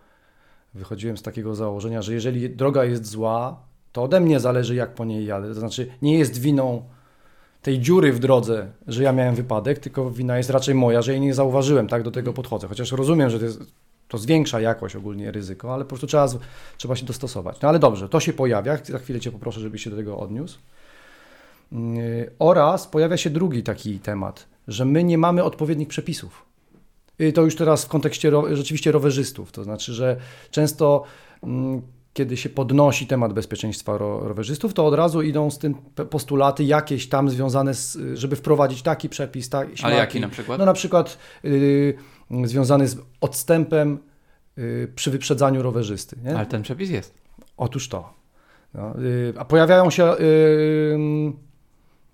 wychodziłem 0.74 1.18
z 1.18 1.22
takiego 1.22 1.56
założenia, 1.56 2.02
że 2.02 2.14
jeżeli 2.14 2.50
droga 2.50 2.86
jest 2.86 3.06
zła, 3.06 3.66
to 3.92 4.04
ode 4.04 4.20
mnie 4.20 4.40
zależy, 4.40 4.76
jak 4.76 4.94
po 4.94 5.06
niej 5.06 5.26
jadę. 5.26 5.48
To 5.48 5.54
znaczy, 5.54 5.92
nie 6.02 6.18
jest 6.18 6.38
winą 6.38 6.84
tej 7.66 7.80
dziury 7.80 8.14
w 8.14 8.20
drodze, 8.20 8.68
że 8.88 9.04
ja 9.04 9.12
miałem 9.12 9.36
wypadek, 9.36 9.80
tylko 9.80 10.12
wina 10.12 10.38
jest 10.38 10.50
raczej 10.50 10.76
moja, 10.76 11.02
że 11.02 11.12
jej 11.12 11.22
nie 11.22 11.34
zauważyłem, 11.34 11.88
tak 11.88 12.04
do 12.04 12.12
tego 12.12 12.34
podchodzę. 12.34 12.68
Chociaż 12.68 12.92
rozumiem, 12.92 13.30
że 13.30 13.40
to, 13.40 13.46
jest, 13.46 13.60
to 14.08 14.18
zwiększa 14.18 14.62
jakoś 14.62 14.96
ogólnie 14.96 15.32
ryzyko, 15.32 15.74
ale 15.74 15.84
po 15.84 15.90
prostu 15.90 16.08
trzeba, 16.08 16.28
trzeba 16.78 16.96
się 16.96 17.06
dostosować. 17.06 17.62
No 17.62 17.70
ale 17.70 17.80
dobrze, 17.80 18.10
to 18.10 18.20
się 18.20 18.34
pojawia, 18.34 18.78
za 18.84 19.00
chwilę 19.00 19.20
Cię 19.20 19.32
poproszę, 19.32 19.60
żebyś 19.60 19.84
się 19.84 19.90
do 19.90 19.96
tego 19.96 20.20
odniósł. 20.20 20.60
Yy, 21.72 22.32
oraz 22.40 22.88
pojawia 22.88 23.18
się 23.18 23.30
drugi 23.30 23.64
taki 23.64 24.00
temat, 24.00 24.48
że 24.68 24.86
my 24.86 25.04
nie 25.04 25.18
mamy 25.18 25.44
odpowiednich 25.44 25.88
przepisów. 25.88 26.46
I 27.20 27.34
to 27.34 27.42
już 27.42 27.56
teraz 27.56 27.86
w 27.86 27.88
kontekście 27.88 28.30
ro, 28.30 28.56
rzeczywiście 28.56 28.92
rowerzystów, 28.92 29.52
to 29.52 29.64
znaczy, 29.64 29.94
że 29.94 30.18
często 30.52 31.04
mm, 31.44 31.82
kiedy 32.16 32.38
się 32.38 32.50
podnosi 32.50 33.08
temat 33.08 33.34
bezpieczeństwa 33.34 33.98
ro, 33.98 34.20
rowerzystów, 34.20 34.74
to 34.74 34.86
od 34.86 34.94
razu 34.94 35.22
idą 35.22 35.52
z 35.52 35.58
tym 35.58 35.74
postulaty 36.10 36.64
jakieś 36.64 37.10
tam 37.10 37.30
związane 37.30 37.74
z, 37.74 37.98
żeby 38.14 38.36
wprowadzić 38.36 38.82
taki 38.82 39.10
przepis, 39.10 39.50
tak, 39.50 39.68
Ale 39.84 39.96
jaki 39.96 40.20
na 40.20 40.30
przykład? 40.30 40.60
No 40.60 40.66
na 40.66 40.74
przykład 40.74 41.18
yy, 41.44 41.98
związany 42.44 42.88
z 42.88 42.98
odstępem 43.22 44.00
yy, 44.58 44.92
przy 44.96 45.12
wyprzedzaniu 45.12 45.62
rowerzysty. 45.62 46.16
Nie? 46.24 46.36
Ale 46.36 46.46
ten 46.46 46.62
przepis 46.62 46.90
jest. 46.90 47.14
Otóż 47.58 47.90
to. 47.90 48.14
No, 48.74 48.94
yy, 49.00 49.34
a 49.38 49.46
pojawiają 49.46 49.90
się 49.90 50.14
y, 50.14 50.98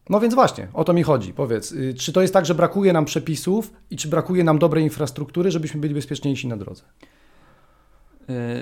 no 0.10 0.20
więc 0.20 0.34
właśnie, 0.34 0.68
o 0.74 0.84
to 0.84 0.94
mi 0.94 1.04
chodzi. 1.04 1.34
Powiedz, 1.34 1.72
y, 1.72 1.94
czy 1.94 2.14
to 2.14 2.22
jest 2.22 2.34
tak, 2.34 2.46
że 2.46 2.56
brakuje 2.56 2.94
nam 2.94 3.06
przepisów 3.06 3.74
i 3.90 3.98
czy 3.98 4.08
brakuje 4.08 4.44
nam 4.44 4.60
dobrej 4.60 4.84
infrastruktury, 4.84 5.52
żebyśmy 5.52 5.82
byli 5.82 5.94
bezpieczniejsi 5.94 6.48
na 6.48 6.58
drodze? 6.58 6.84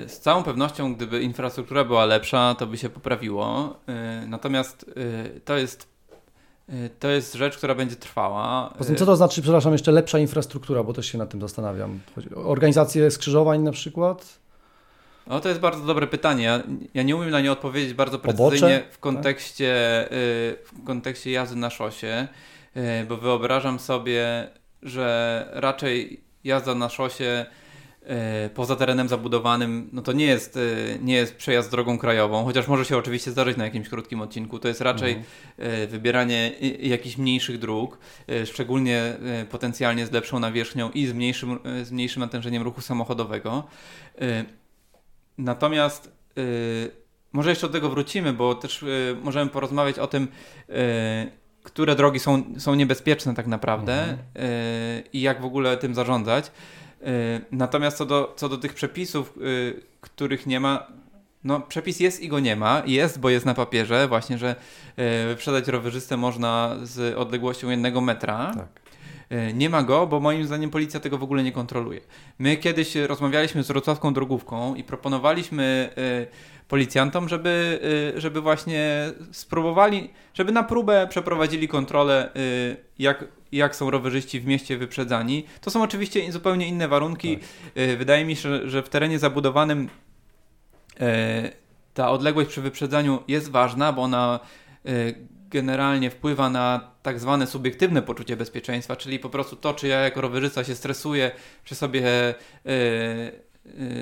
Y, 0.04 0.08
z 0.08 0.20
całą 0.20 0.42
pewnością, 0.42 0.94
gdyby 0.94 1.20
infrastruktura 1.20 1.84
była 1.84 2.06
lepsza, 2.06 2.54
to 2.58 2.66
by 2.66 2.78
się 2.78 2.88
poprawiło. 2.88 3.76
Y, 4.24 4.26
natomiast 4.26 4.94
to 5.44 5.56
jest, 5.56 5.88
to 6.98 7.08
jest 7.08 7.34
rzecz, 7.34 7.56
która 7.56 7.74
będzie 7.74 7.96
trwała. 7.96 8.74
Poza 8.78 8.88
tym, 8.88 8.96
co 8.96 9.06
to 9.06 9.16
znaczy, 9.16 9.42
przepraszam, 9.42 9.72
jeszcze 9.72 9.92
lepsza 9.92 10.18
infrastruktura, 10.18 10.82
bo 10.82 10.92
też 10.92 11.06
się 11.06 11.18
nad 11.18 11.30
tym 11.30 11.40
zastanawiam. 11.40 12.00
Organizacje 12.34 13.10
skrzyżowań 13.10 13.62
na 13.62 13.72
przykład? 13.72 14.40
No 15.26 15.40
to 15.40 15.48
jest 15.48 15.60
bardzo 15.60 15.84
dobre 15.84 16.06
pytanie. 16.06 16.44
Ja, 16.44 16.62
ja 16.94 17.02
nie 17.02 17.16
umiem 17.16 17.30
na 17.30 17.40
nie 17.40 17.52
odpowiedzieć 17.52 17.94
bardzo 17.94 18.18
precyzyjnie 18.18 18.82
w 18.90 18.98
kontekście, 18.98 20.06
tak? 20.08 20.18
w 20.78 20.84
kontekście 20.84 21.30
jazdy 21.30 21.56
na 21.56 21.70
szosie, 21.70 22.28
y, 22.76 23.06
bo 23.08 23.16
wyobrażam 23.16 23.78
sobie, 23.78 24.48
że 24.82 25.48
raczej 25.52 26.20
jazda 26.44 26.74
na 26.74 26.88
szosie 26.88 27.46
y, 27.46 27.69
poza 28.54 28.76
terenem 28.76 29.08
zabudowanym, 29.08 29.90
no 29.92 30.02
to 30.02 30.12
nie 30.12 30.24
jest, 30.24 30.58
nie 31.02 31.14
jest 31.14 31.36
przejazd 31.36 31.70
drogą 31.70 31.98
krajową, 31.98 32.44
chociaż 32.44 32.68
może 32.68 32.84
się 32.84 32.96
oczywiście 32.96 33.30
zdarzyć 33.30 33.56
na 33.56 33.64
jakimś 33.64 33.88
krótkim 33.88 34.20
odcinku. 34.20 34.58
To 34.58 34.68
jest 34.68 34.80
raczej 34.80 35.12
mhm. 35.12 35.88
wybieranie 35.88 36.52
jakichś 36.80 37.16
mniejszych 37.16 37.58
dróg, 37.58 37.98
szczególnie 38.44 39.16
potencjalnie 39.50 40.06
z 40.06 40.12
lepszą 40.12 40.38
nawierzchnią 40.38 40.90
i 40.90 41.06
z 41.06 41.12
mniejszym, 41.12 41.58
z 41.82 41.90
mniejszym 41.92 42.20
natężeniem 42.20 42.62
ruchu 42.62 42.80
samochodowego. 42.80 43.64
Natomiast 45.38 46.12
może 47.32 47.50
jeszcze 47.50 47.66
do 47.66 47.72
tego 47.72 47.88
wrócimy, 47.90 48.32
bo 48.32 48.54
też 48.54 48.84
możemy 49.22 49.50
porozmawiać 49.50 49.98
o 49.98 50.06
tym, 50.06 50.28
które 51.62 51.94
drogi 51.94 52.18
są, 52.18 52.42
są 52.58 52.74
niebezpieczne 52.74 53.34
tak 53.34 53.46
naprawdę 53.46 54.02
mhm. 54.02 54.18
I 55.12 55.20
jak 55.20 55.40
w 55.40 55.44
ogóle 55.44 55.76
tym 55.76 55.94
zarządzać. 55.94 56.50
Y, 57.02 57.40
natomiast 57.52 57.96
co 57.96 58.06
do, 58.06 58.32
co 58.36 58.48
do 58.48 58.58
tych 58.58 58.74
przepisów, 58.74 59.38
y, 59.42 59.82
których 60.00 60.46
nie 60.46 60.60
ma, 60.60 60.86
no 61.44 61.60
przepis 61.60 62.00
jest 62.00 62.20
i 62.20 62.28
go 62.28 62.40
nie 62.40 62.56
ma. 62.56 62.82
Jest, 62.86 63.20
bo 63.20 63.30
jest 63.30 63.46
na 63.46 63.54
papierze 63.54 64.08
właśnie, 64.08 64.38
że 64.38 64.56
wyprzedać 65.28 65.68
rowerzystę 65.68 66.16
można 66.16 66.76
z 66.82 67.16
odległością 67.16 67.70
jednego 67.70 68.00
metra. 68.00 68.52
Tak. 68.54 68.80
Nie 69.54 69.70
ma 69.70 69.82
go, 69.82 70.06
bo 70.06 70.20
moim 70.20 70.46
zdaniem 70.46 70.70
policja 70.70 71.00
tego 71.00 71.18
w 71.18 71.22
ogóle 71.22 71.42
nie 71.42 71.52
kontroluje. 71.52 72.00
My 72.38 72.56
kiedyś 72.56 72.94
rozmawialiśmy 72.94 73.62
z 73.62 73.68
wrocławską 73.68 74.12
drogówką 74.12 74.74
i 74.74 74.84
proponowaliśmy 74.84 75.90
policjantom, 76.68 77.28
żeby, 77.28 77.80
żeby 78.16 78.40
właśnie 78.40 79.12
spróbowali, 79.32 80.10
żeby 80.34 80.52
na 80.52 80.62
próbę 80.62 81.06
przeprowadzili 81.10 81.68
kontrolę, 81.68 82.30
jak, 82.98 83.24
jak 83.52 83.76
są 83.76 83.90
rowerzyści 83.90 84.40
w 84.40 84.46
mieście 84.46 84.76
wyprzedzani. 84.76 85.44
To 85.60 85.70
są 85.70 85.82
oczywiście 85.82 86.32
zupełnie 86.32 86.68
inne 86.68 86.88
warunki. 86.88 87.38
Tak. 87.38 87.98
Wydaje 87.98 88.24
mi 88.24 88.36
się, 88.36 88.68
że 88.68 88.82
w 88.82 88.88
terenie 88.88 89.18
zabudowanym 89.18 89.88
ta 91.94 92.10
odległość 92.10 92.50
przy 92.50 92.60
wyprzedzaniu 92.60 93.22
jest 93.28 93.50
ważna, 93.50 93.92
bo 93.92 94.02
ona 94.02 94.40
generalnie 95.50 96.10
wpływa 96.10 96.50
na 96.50 96.90
tak 97.02 97.20
zwane 97.20 97.46
subiektywne 97.46 98.02
poczucie 98.02 98.36
bezpieczeństwa, 98.36 98.96
czyli 98.96 99.18
po 99.18 99.30
prostu 99.30 99.56
to, 99.56 99.74
czy 99.74 99.88
ja 99.88 100.00
jako 100.00 100.20
rowerzysta 100.20 100.64
się 100.64 100.74
stresuję, 100.74 101.30
czy 101.64 101.74
sobie 101.74 102.02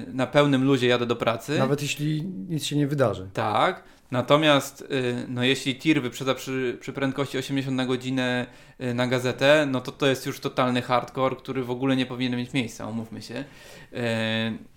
na 0.07 0.27
pełnym 0.27 0.65
luzie 0.65 0.87
jadę 0.87 1.07
do 1.07 1.17
pracy. 1.17 1.59
Nawet 1.59 1.83
jeśli 1.83 2.25
nic 2.25 2.65
się 2.65 2.77
nie 2.77 2.87
wydarzy. 2.87 3.29
Tak. 3.33 3.83
Natomiast 4.11 4.81
y, 4.81 5.27
no, 5.29 5.45
jeśli 5.45 5.77
tir 5.77 6.03
wyprzedza 6.03 6.35
przy, 6.35 6.79
przy 6.81 6.93
prędkości 6.93 7.39
80 7.39 7.77
na 7.77 7.87
godzinę 7.87 8.47
y, 8.81 8.95
na 8.95 9.07
gazetę, 9.07 9.67
no 9.71 9.81
to 9.81 9.93
to 9.93 10.07
jest 10.07 10.27
już 10.27 10.41
totalny 10.41 10.83
hardcore, 10.83 11.37
który 11.37 11.65
w 11.65 11.71
ogóle 11.71 11.97
nie 11.97 12.07
powinien 12.07 12.37
mieć 12.37 12.53
miejsca, 12.53 12.87
umówmy 12.87 13.23
się. 13.23 13.35
Y, 13.35 13.97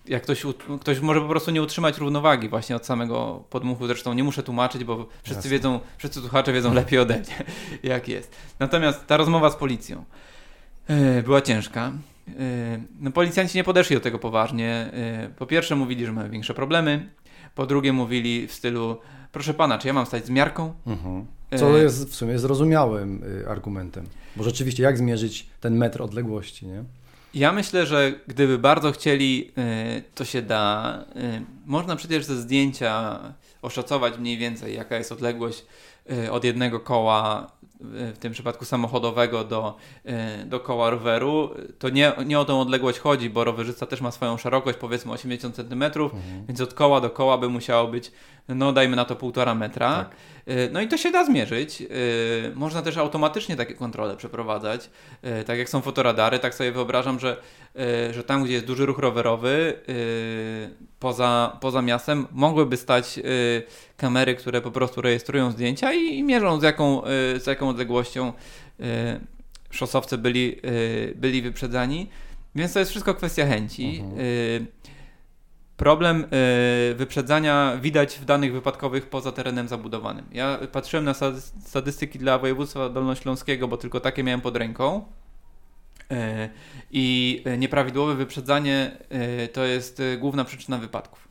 jak 0.06 0.22
ktoś, 0.22 0.42
ktoś 0.80 1.00
może 1.00 1.20
po 1.20 1.28
prostu 1.28 1.50
nie 1.50 1.62
utrzymać 1.62 1.98
równowagi 1.98 2.48
właśnie 2.48 2.76
od 2.76 2.86
samego 2.86 3.44
podmuchu, 3.50 3.86
zresztą 3.86 4.12
nie 4.12 4.24
muszę 4.24 4.42
tłumaczyć, 4.42 4.84
bo 4.84 5.08
wszyscy 5.22 5.38
Jasne. 5.38 5.50
wiedzą, 5.50 5.80
wszyscy 5.98 6.20
słuchacze 6.20 6.52
wiedzą 6.52 6.74
lepiej 6.82 6.98
ode 6.98 7.14
mnie, 7.18 7.44
jak 7.82 8.08
jest. 8.08 8.36
Natomiast 8.58 9.06
ta 9.06 9.16
rozmowa 9.16 9.50
z 9.50 9.56
policją 9.56 10.04
była 11.24 11.40
ciężka. 11.40 11.92
No, 13.00 13.10
policjanci 13.10 13.58
nie 13.58 13.64
podeszli 13.64 13.96
do 13.96 14.00
tego 14.00 14.18
poważnie. 14.18 14.90
Po 15.38 15.46
pierwsze 15.46 15.76
mówili, 15.76 16.06
że 16.06 16.12
mamy 16.12 16.30
większe 16.30 16.54
problemy, 16.54 17.10
po 17.54 17.66
drugie 17.66 17.92
mówili 17.92 18.46
w 18.46 18.52
stylu 18.52 18.96
proszę 19.32 19.54
pana, 19.54 19.78
czy 19.78 19.88
ja 19.88 19.94
mam 19.94 20.06
stać 20.06 20.26
z 20.26 20.30
miarką? 20.30 20.72
Mhm. 20.86 21.26
Co 21.58 21.78
e, 21.78 21.82
jest 21.82 22.10
w 22.10 22.14
sumie 22.14 22.38
zrozumiałym 22.38 23.24
y, 23.24 23.48
argumentem, 23.48 24.06
bo 24.36 24.44
rzeczywiście 24.44 24.82
jak 24.82 24.98
zmierzyć 24.98 25.46
ten 25.60 25.76
metr 25.76 26.02
odległości, 26.02 26.66
nie? 26.66 26.84
Ja 27.34 27.52
myślę, 27.52 27.86
że 27.86 28.12
gdyby 28.26 28.58
bardzo 28.58 28.92
chcieli, 28.92 29.50
y, 29.98 30.02
to 30.14 30.24
się 30.24 30.42
da. 30.42 30.98
Y, 31.16 31.42
można 31.66 31.96
przecież 31.96 32.24
ze 32.24 32.36
zdjęcia 32.36 33.20
oszacować 33.62 34.18
mniej 34.18 34.38
więcej, 34.38 34.74
jaka 34.74 34.96
jest 34.96 35.12
odległość 35.12 35.64
od 36.30 36.44
jednego 36.44 36.80
koła 36.80 37.50
w 37.80 38.18
tym 38.20 38.32
przypadku 38.32 38.64
samochodowego 38.64 39.44
do, 39.44 39.76
do 40.46 40.60
koła 40.60 40.90
roweru, 40.90 41.50
to 41.78 41.88
nie, 41.88 42.12
nie 42.26 42.40
o 42.40 42.44
tą 42.44 42.60
odległość 42.60 42.98
chodzi, 42.98 43.30
bo 43.30 43.44
rowerzysta 43.44 43.86
też 43.86 44.00
ma 44.00 44.10
swoją 44.10 44.36
szerokość, 44.36 44.78
powiedzmy 44.78 45.12
80 45.12 45.56
cm, 45.56 45.82
mhm. 45.82 46.46
więc 46.48 46.60
od 46.60 46.74
koła 46.74 47.00
do 47.00 47.10
koła 47.10 47.38
by 47.38 47.48
musiało 47.48 47.88
być, 47.88 48.12
no 48.48 48.72
dajmy 48.72 48.96
na 48.96 49.04
to 49.04 49.16
półtora 49.16 49.54
metra. 49.54 49.94
Tak. 49.94 50.16
E, 50.46 50.70
no 50.70 50.80
i 50.80 50.88
to 50.88 50.96
się 50.96 51.10
da 51.10 51.24
zmierzyć. 51.24 51.82
E, 51.82 51.86
można 52.54 52.82
też 52.82 52.96
automatycznie 52.96 53.56
takie 53.56 53.74
kontrole 53.74 54.16
przeprowadzać. 54.16 54.90
Tak 55.46 55.58
jak 55.58 55.68
są 55.68 55.80
fotoradary, 55.80 56.38
tak 56.38 56.54
sobie 56.54 56.72
wyobrażam, 56.72 57.20
że, 57.20 57.36
że 58.10 58.24
tam, 58.24 58.44
gdzie 58.44 58.52
jest 58.52 58.66
duży 58.66 58.86
ruch 58.86 58.98
rowerowy, 58.98 59.80
poza, 61.00 61.58
poza 61.60 61.82
miastem, 61.82 62.26
mogłyby 62.32 62.76
stać 62.76 63.20
kamery, 64.02 64.34
które 64.34 64.60
po 64.60 64.70
prostu 64.70 65.00
rejestrują 65.00 65.50
zdjęcia 65.50 65.92
i, 65.92 66.18
i 66.18 66.22
mierzą 66.22 66.60
z 66.60 66.62
jaką, 66.62 67.04
y, 67.04 67.40
z 67.40 67.46
jaką 67.46 67.68
odległością 67.68 68.32
y, 68.80 68.84
szosowcy 69.70 70.18
byli, 70.18 70.56
y, 70.66 71.14
byli 71.16 71.42
wyprzedzani. 71.42 72.08
Więc 72.54 72.72
to 72.72 72.78
jest 72.78 72.90
wszystko 72.90 73.14
kwestia 73.14 73.46
chęci. 73.46 74.02
Mhm. 74.04 74.66
Problem 75.76 76.26
wyprzedzania 76.94 77.76
widać 77.80 78.18
w 78.18 78.24
danych 78.24 78.52
wypadkowych 78.52 79.10
poza 79.10 79.32
terenem 79.32 79.68
zabudowanym. 79.68 80.24
Ja 80.32 80.58
patrzyłem 80.72 81.04
na 81.04 81.14
statystyki 81.64 82.18
dla 82.18 82.38
województwa 82.38 82.88
dolnośląskiego, 82.88 83.68
bo 83.68 83.76
tylko 83.76 84.00
takie 84.00 84.22
miałem 84.22 84.40
pod 84.40 84.56
ręką. 84.56 85.04
I 86.90 87.44
nieprawidłowe 87.58 88.14
wyprzedzanie 88.14 88.96
to 89.52 89.64
jest 89.64 90.02
główna 90.18 90.44
przyczyna 90.44 90.78
wypadków. 90.78 91.28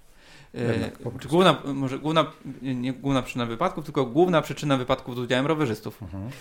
Jednak, 0.54 1.00
główna, 1.30 1.62
może 1.66 2.00
główna, 2.00 2.32
nie 2.62 2.94
główna 2.94 3.22
przyczyna 3.22 3.46
wypadków, 3.46 3.86
tylko 3.86 4.06
główna 4.06 4.42
przyczyna 4.42 4.78
wypadków 4.78 5.16
z 5.16 5.20
udziałem 5.20 5.48
rowerzystów. 5.48 6.04
Mhm. 6.04 6.32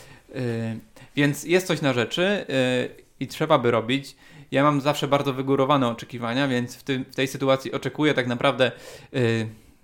Więc 1.16 1.44
jest 1.44 1.66
coś 1.66 1.82
na 1.82 1.92
rzeczy 1.92 2.46
i 3.20 3.26
trzeba 3.26 3.58
by 3.58 3.70
robić. 3.70 4.16
Ja 4.50 4.62
mam 4.62 4.80
zawsze 4.80 5.08
bardzo 5.08 5.32
wygórowane 5.32 5.88
oczekiwania, 5.88 6.48
więc 6.48 6.76
w, 6.76 6.82
tym, 6.82 7.04
w 7.04 7.14
tej 7.14 7.28
sytuacji 7.28 7.72
oczekuję 7.72 8.14
tak 8.14 8.26
naprawdę 8.26 8.72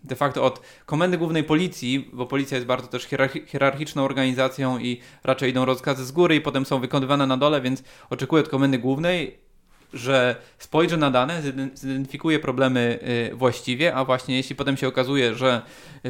de 0.06 0.16
facto 0.16 0.44
od 0.44 0.60
komendy 0.86 1.18
głównej 1.18 1.44
policji, 1.44 2.10
bo 2.12 2.26
policja 2.26 2.56
jest 2.56 2.66
bardzo 2.66 2.88
też 2.88 3.08
hierarchiczną 3.46 4.04
organizacją 4.04 4.78
i 4.78 5.00
raczej 5.24 5.50
idą 5.50 5.64
rozkazy 5.64 6.04
z 6.04 6.12
góry 6.12 6.36
i 6.36 6.40
potem 6.40 6.66
są 6.66 6.80
wykonywane 6.80 7.26
na 7.26 7.36
dole, 7.36 7.60
więc 7.60 7.82
oczekuję 8.10 8.42
od 8.42 8.48
komendy 8.48 8.78
głównej, 8.78 9.38
że 9.92 10.36
spojrzy 10.58 10.96
na 10.96 11.10
dane, 11.10 11.42
zidentyfikuje 11.74 12.38
problemy 12.38 12.98
y, 13.32 13.36
właściwie, 13.36 13.94
a 13.94 14.04
właśnie 14.04 14.36
jeśli 14.36 14.56
potem 14.56 14.76
się 14.76 14.88
okazuje, 14.88 15.34
że 15.34 15.62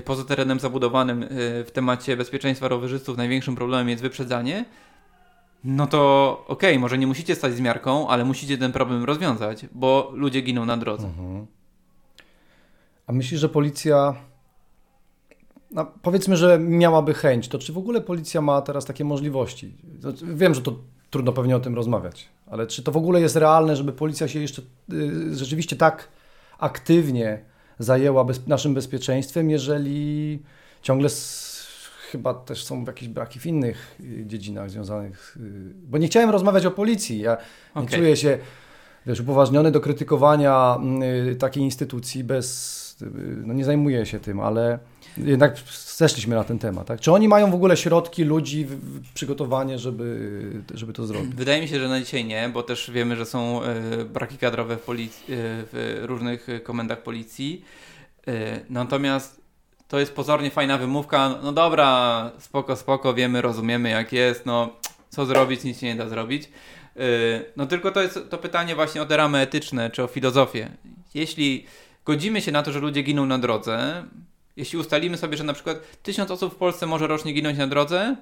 poza 0.05 0.25
terenem 0.25 0.61
zabudowanym 0.61 1.23
y, 1.23 1.29
w 1.65 1.71
temacie 1.73 2.17
bezpieczeństwa 2.17 2.69
rowerzystów 2.69 3.17
największym 3.17 3.57
problemem 3.57 3.89
jest 3.89 4.03
wyprzedzanie, 4.03 4.65
no 5.65 5.87
to 5.87 6.31
okej, 6.49 6.71
okay, 6.71 6.81
może 6.81 6.99
nie 6.99 7.07
musicie 7.07 7.35
stać 7.35 7.55
z 7.55 7.61
miarką, 7.61 8.09
ale 8.09 8.25
musicie 8.25 8.59
ten 8.59 8.73
problem 8.73 9.05
rozwiązać, 9.05 9.67
bo 9.73 10.11
ludzie 10.15 10.41
giną 10.41 10.65
na 10.65 10.77
drodze. 10.77 11.07
Mhm. 11.07 11.47
A 13.07 13.13
myślisz, 13.13 13.41
że 13.41 13.49
policja, 13.49 14.15
no 15.71 15.87
powiedzmy, 16.03 16.37
że 16.37 16.59
miałaby 16.59 17.15
chęć, 17.15 17.49
to 17.49 17.59
czy 17.59 17.73
w 17.73 17.79
ogóle 17.79 18.01
policja 18.01 18.41
ma 18.41 18.63
teraz 18.63 18.85
takie 18.85 19.05
możliwości? 19.05 19.75
Znaczy, 20.01 20.25
wiem, 20.35 20.55
że 20.55 20.61
to 20.61 20.75
trudno 21.11 21.33
pewnie 21.33 21.57
o 21.57 21.61
tym 21.61 21.75
rozmawiać, 21.75 22.29
ale 22.47 22.67
czy 22.67 22.83
to 22.83 22.93
w 22.93 22.97
ogóle 22.97 23.21
jest 23.21 23.37
realne, 23.37 23.77
żeby 23.77 23.93
policja 23.93 24.29
się 24.29 24.41
jeszcze 24.41 24.63
y, 24.93 25.37
rzeczywiście 25.37 25.77
tak 25.77 26.09
aktywnie 26.59 27.45
zajęła 27.79 28.25
bez, 28.25 28.47
naszym 28.47 28.75
bezpieczeństwem, 28.75 29.51
jeżeli 29.51 30.39
ciągle 30.83 31.09
chyba 32.11 32.35
też 32.35 32.65
są 32.65 32.85
jakieś 32.85 33.09
braki 33.09 33.41
w 33.41 33.47
innych 33.47 33.97
y, 34.01 34.27
dziedzinach 34.27 34.71
związanych, 34.71 35.37
y, 35.41 35.75
bo 35.75 35.99
nie 35.99 36.07
chciałem 36.07 36.31
rozmawiać 36.31 36.67
o 36.67 36.71
policji, 36.71 37.21
ja 37.21 37.37
okay. 37.71 37.83
nie 37.83 37.89
czuję 37.89 38.17
się 38.17 38.39
wiesz, 39.07 39.21
upoważniony 39.21 39.71
do 39.71 39.81
krytykowania 39.81 40.79
takiej 41.39 41.63
instytucji 41.63 42.25
bez 42.25 42.87
no 43.45 43.55
nie 43.55 43.65
zajmuję 43.65 44.07
się 44.07 44.21
tym, 44.21 44.41
ale 44.41 44.79
jednak 45.17 45.57
zeszliśmy 45.97 46.35
na 46.35 46.45
ten 46.45 46.59
temat. 46.59 46.87
Tak? 46.87 47.01
Czy 47.01 47.13
oni 47.13 47.29
mają 47.29 47.51
w 47.51 47.55
ogóle 47.55 47.77
środki, 47.77 48.25
ludzi, 48.25 48.67
przygotowanie, 49.15 49.79
żeby, 49.79 50.63
żeby 50.75 50.93
to 50.93 51.07
zrobić? 51.07 51.35
Wydaje 51.35 51.63
mi 51.63 51.69
się, 51.69 51.81
że 51.81 51.89
na 51.89 52.01
dzisiaj 52.01 52.25
nie, 52.25 52.49
bo 52.49 52.63
też 52.63 52.91
wiemy, 52.91 53.17
że 53.17 53.27
są 53.27 53.61
braki 54.13 54.39
kadrowe 54.39 54.77
w, 54.77 54.83
w 55.73 55.99
różnych 56.03 56.47
komendach 56.63 57.03
policji. 57.03 57.65
Natomiast 58.71 59.46
to 59.89 59.99
jest 59.99 60.15
pozornie 60.15 60.51
fajna 60.51 60.79
wymówka. 60.79 61.35
No 61.43 61.53
dobra, 61.53 62.31
spoko, 62.39 62.77
spoko, 62.77 63.15
wiemy, 63.15 63.43
rozumiemy 63.43 63.91
jak 63.91 64.13
jest, 64.13 64.47
no 64.47 64.77
co 65.09 65.27
zrobić, 65.27 65.65
nic 65.65 65.81
się 65.81 65.87
nie 65.87 65.95
da 65.95 66.09
zrobić. 66.09 66.51
No 67.57 67.67
tylko 67.67 67.91
to 67.91 68.03
jest 68.03 68.19
to 68.31 68.39
pytanie 68.39 68.75
właśnie 68.75 69.03
o 69.03 69.07
te 69.07 69.17
ramy 69.17 69.39
etyczne, 69.39 69.91
czy 69.91 70.03
o 70.03 70.07
filozofię. 70.07 70.71
Jeśli 71.15 71.67
godzimy 72.05 72.43
się 72.43 72.53
na 72.53 72.63
to, 72.63 72.73
że 72.73 72.81
ludzie 72.81 73.03
giną 73.03 73.27
na 73.27 73.39
drodze, 73.39 74.05
jeśli 74.57 74.79
ustalimy 74.79 75.17
sobie, 75.17 75.37
że 75.37 75.45
na 75.45 75.53
przykład 75.53 76.03
tysiąc 76.03 76.31
osób 76.31 76.55
w 76.55 76.57
Polsce 76.57 76.87
może 76.87 77.07
rocznie 77.07 77.33
ginąć 77.33 77.59
na 77.59 77.67
drodze, 77.67 78.17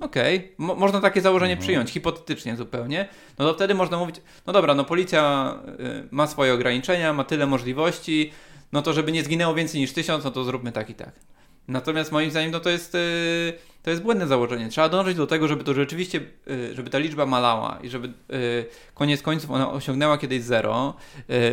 okej, 0.00 0.36
okay. 0.36 0.54
Mo 0.58 0.74
można 0.74 1.00
takie 1.00 1.20
założenie 1.20 1.52
mhm. 1.52 1.66
przyjąć, 1.66 1.90
hipotetycznie 1.90 2.56
zupełnie, 2.56 3.08
no 3.38 3.48
to 3.48 3.54
wtedy 3.54 3.74
można 3.74 3.98
mówić, 3.98 4.16
no 4.46 4.52
dobra, 4.52 4.74
no 4.74 4.84
policja 4.84 5.54
y, 5.80 6.08
ma 6.10 6.26
swoje 6.26 6.54
ograniczenia, 6.54 7.12
ma 7.12 7.24
tyle 7.24 7.46
możliwości, 7.46 8.32
no 8.72 8.82
to 8.82 8.92
żeby 8.92 9.12
nie 9.12 9.24
zginęło 9.24 9.54
więcej 9.54 9.80
niż 9.80 9.92
tysiąc, 9.92 10.24
no 10.24 10.30
to 10.30 10.44
zróbmy 10.44 10.72
tak 10.72 10.90
i 10.90 10.94
tak. 10.94 11.12
Natomiast 11.68 12.12
moim 12.12 12.30
zdaniem 12.30 12.50
no 12.50 12.60
to 12.60 12.70
jest, 12.70 12.94
y, 12.94 13.52
to 13.82 13.90
jest 13.90 14.02
błędne 14.02 14.26
założenie. 14.26 14.68
Trzeba 14.68 14.88
dążyć 14.88 15.16
do 15.16 15.26
tego, 15.26 15.48
żeby 15.48 15.64
to 15.64 15.74
rzeczywiście, 15.74 16.20
y, 16.50 16.74
żeby 16.74 16.90
ta 16.90 16.98
liczba 16.98 17.26
malała 17.26 17.78
i 17.82 17.88
żeby 17.88 18.08
y, 18.08 18.66
koniec 18.94 19.22
końców 19.22 19.50
ona 19.50 19.72
osiągnęła 19.72 20.18
kiedyś 20.18 20.42
zero. 20.42 20.94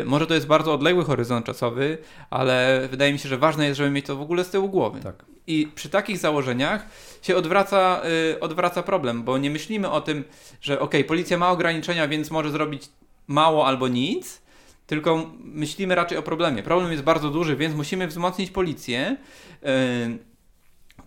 Może 0.05 0.27
to 0.27 0.33
jest 0.33 0.47
bardzo 0.47 0.73
odległy 0.73 1.05
horyzont 1.05 1.45
czasowy, 1.45 1.97
ale 2.29 2.87
wydaje 2.91 3.13
mi 3.13 3.19
się, 3.19 3.29
że 3.29 3.37
ważne 3.37 3.65
jest, 3.65 3.77
żeby 3.77 3.89
mieć 3.89 4.05
to 4.05 4.15
w 4.15 4.21
ogóle 4.21 4.43
z 4.43 4.49
tyłu 4.49 4.69
głowy. 4.69 4.99
Tak. 4.99 5.25
I 5.47 5.67
przy 5.75 5.89
takich 5.89 6.17
założeniach 6.17 6.85
się 7.21 7.35
odwraca, 7.35 8.01
odwraca 8.41 8.83
problem, 8.83 9.23
bo 9.23 9.37
nie 9.37 9.49
myślimy 9.49 9.91
o 9.91 10.01
tym, 10.01 10.23
że 10.61 10.79
ok, 10.79 10.93
policja 11.07 11.37
ma 11.37 11.51
ograniczenia, 11.51 12.07
więc 12.07 12.31
może 12.31 12.51
zrobić 12.51 12.89
mało 13.27 13.67
albo 13.67 13.87
nic, 13.87 14.41
tylko 14.87 15.31
myślimy 15.39 15.95
raczej 15.95 16.17
o 16.17 16.21
problemie. 16.21 16.63
Problem 16.63 16.91
jest 16.91 17.03
bardzo 17.03 17.29
duży, 17.29 17.55
więc 17.55 17.75
musimy 17.75 18.07
wzmocnić 18.07 18.51
policję 18.51 19.17
yy, 19.61 19.69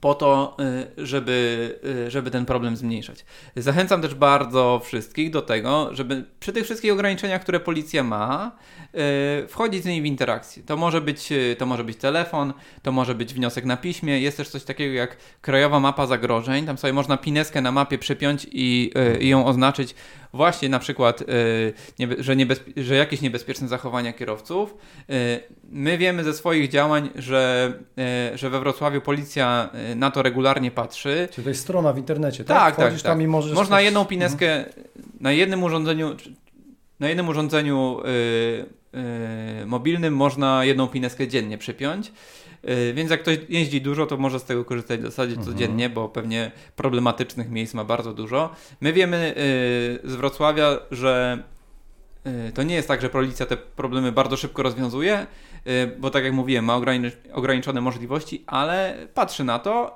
po 0.01 0.15
to, 0.15 0.57
yy, 0.97 1.07
żeby, 1.07 1.79
yy, 1.83 2.11
żeby 2.11 2.31
ten 2.31 2.47
problem 2.47 2.77
zmniejszać. 2.77 3.25
Zachęcam 3.57 4.03
też 4.03 4.15
bardzo 4.15 4.81
wszystkich 4.85 5.31
do 5.31 5.43
tego, 5.43 5.89
żeby 5.93 6.25
przy 6.41 6.53
tych 6.53 6.65
wszystkich 6.65 6.93
ograniczeniach, 6.93 7.43
które 7.43 7.61
policja 7.61 8.03
ma, 8.03 8.57
wchodzić 9.49 9.83
z 9.83 9.87
nimi 9.87 10.03
w 10.03 10.07
interakcję. 10.07 10.63
To 10.63 10.77
może, 10.77 11.01
być, 11.01 11.29
to 11.59 11.67
może 11.67 11.85
być 11.85 11.97
telefon, 11.97 12.53
to 12.83 12.93
może 12.93 13.15
być 13.15 13.35
wniosek 13.35 13.65
na 13.65 13.77
piśmie. 13.77 14.21
Jest 14.21 14.37
też 14.37 14.49
coś 14.49 14.65
takiego 14.65 14.95
jak 14.95 15.17
krajowa 15.41 15.81
mapa 15.81 16.07
zagrożeń. 16.07 16.67
Tam 16.67 16.79
sobie 16.79 16.93
można 16.93 17.17
pineskę 17.17 17.61
na 17.61 17.73
mapie 17.73 17.99
przypiąć 17.99 18.47
i, 18.53 18.93
i 19.21 19.29
ją 19.29 19.47
oznaczyć 19.47 19.95
właśnie 20.39 20.69
na 20.69 20.79
przykład, 20.79 21.23
y, 21.23 21.25
że, 22.19 22.37
niebezpie- 22.37 22.83
że 22.83 22.95
jakieś 22.95 23.21
niebezpieczne 23.21 23.69
zachowania 23.69 24.13
kierowców. 24.13 24.75
Y, 25.11 25.41
my 25.71 25.99
wiemy 25.99 26.25
ze 26.25 26.35
swoich 26.35 26.69
działań, 26.69 27.11
że, 27.15 27.73
y, 28.35 28.39
że 28.39 28.51
we 28.51 28.61
Wrocławiu 28.61 29.01
policja 29.01 29.71
na 29.97 30.11
to 30.11 30.23
regularnie 30.23 30.71
patrzy. 30.71 31.29
Czyli 31.31 31.45
to 31.45 31.51
jest 31.51 31.61
strona 31.63 31.93
w 31.93 31.99
internecie, 31.99 32.45
tak? 32.45 32.77
Tak, 32.77 32.77
tak, 32.77 33.03
tak. 33.03 33.29
możesz 33.29 33.55
Można 33.55 33.81
jedną 33.81 34.05
pineskę 34.05 34.67
mhm. 34.67 34.87
na 35.21 35.33
jednym 35.33 35.63
urządzeniu, 35.63 36.17
na 37.01 37.09
jednym 37.09 37.29
urządzeniu 37.29 38.01
mobilnym 39.67 40.17
można 40.17 40.65
jedną 40.65 40.87
pineskę 40.89 41.29
dziennie 41.29 41.59
przypiąć. 41.59 42.13
Y, 42.69 42.95
więc 42.95 43.11
jak 43.11 43.21
ktoś 43.21 43.39
jeździ 43.49 43.81
dużo, 43.81 44.07
to 44.07 44.17
może 44.17 44.41
z 44.41 44.45
tego 44.45 44.65
korzystać 44.65 45.01
w 45.01 45.03
zasadzie 45.03 45.35
mhm. 45.35 45.53
codziennie, 45.53 45.91
bo 45.91 46.09
pewnie 46.09 46.51
problematycznych 46.77 47.51
miejsc 47.51 47.75
ma 47.75 47.85
bardzo 47.85 48.15
dużo. 48.15 48.51
My 48.81 48.93
wiemy 48.93 49.35
y, 50.05 50.09
z 50.11 50.15
Wrocławia, 50.15 50.79
że 50.91 51.43
y, 52.27 52.53
to 52.53 52.63
nie 52.63 52.75
jest 52.75 52.89
tak, 52.89 53.01
że 53.03 53.11
policja 53.11 53.47
te 53.47 53.57
problemy 53.57 54.13
bardzo 54.13 54.37
szybko 54.37 54.63
rozwiązuje, 54.63 55.27
bo 55.99 56.11
tak 56.11 56.25
jak 56.25 56.33
mówiłem, 56.33 56.65
ma 56.65 56.81
ograniczone 57.33 57.81
możliwości, 57.81 58.45
ale 58.47 59.07
patrzy 59.15 59.45
na 59.45 59.59
to 59.59 59.95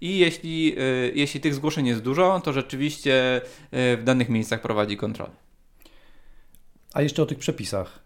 i 0.00 0.18
jeśli, 0.18 0.76
jeśli 1.14 1.40
tych 1.40 1.54
zgłoszeń 1.54 1.86
jest 1.86 2.02
dużo, 2.02 2.40
to 2.44 2.52
rzeczywiście 2.52 3.40
w 3.72 4.00
danych 4.04 4.28
miejscach 4.28 4.60
prowadzi 4.60 4.96
kontrolę. 4.96 5.32
A 6.94 7.02
jeszcze 7.02 7.22
o 7.22 7.26
tych 7.26 7.38
przepisach, 7.38 7.98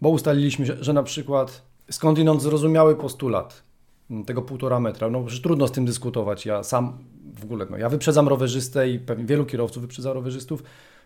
bo 0.00 0.08
ustaliliśmy, 0.08 0.66
że 0.80 0.92
na 0.92 1.02
przykład 1.02 1.62
skądinąd 1.90 2.42
zrozumiały 2.42 2.96
postulat 2.96 3.62
tego 4.26 4.42
półtora 4.42 4.80
metra. 4.80 5.10
No 5.10 5.22
przecież 5.22 5.42
trudno 5.42 5.68
z 5.68 5.72
tym 5.72 5.84
dyskutować. 5.84 6.46
Ja 6.46 6.62
sam 6.62 6.98
w 7.40 7.44
ogóle, 7.44 7.66
no 7.70 7.78
ja 7.78 7.88
wyprzedzam 7.88 8.28
rowerzystę 8.28 8.90
i 8.90 8.98
pewnie 8.98 9.24
wielu 9.24 9.46
kierowców 9.46 9.82
wyprzedza 9.82 10.12
rowerzystów, 10.12 10.62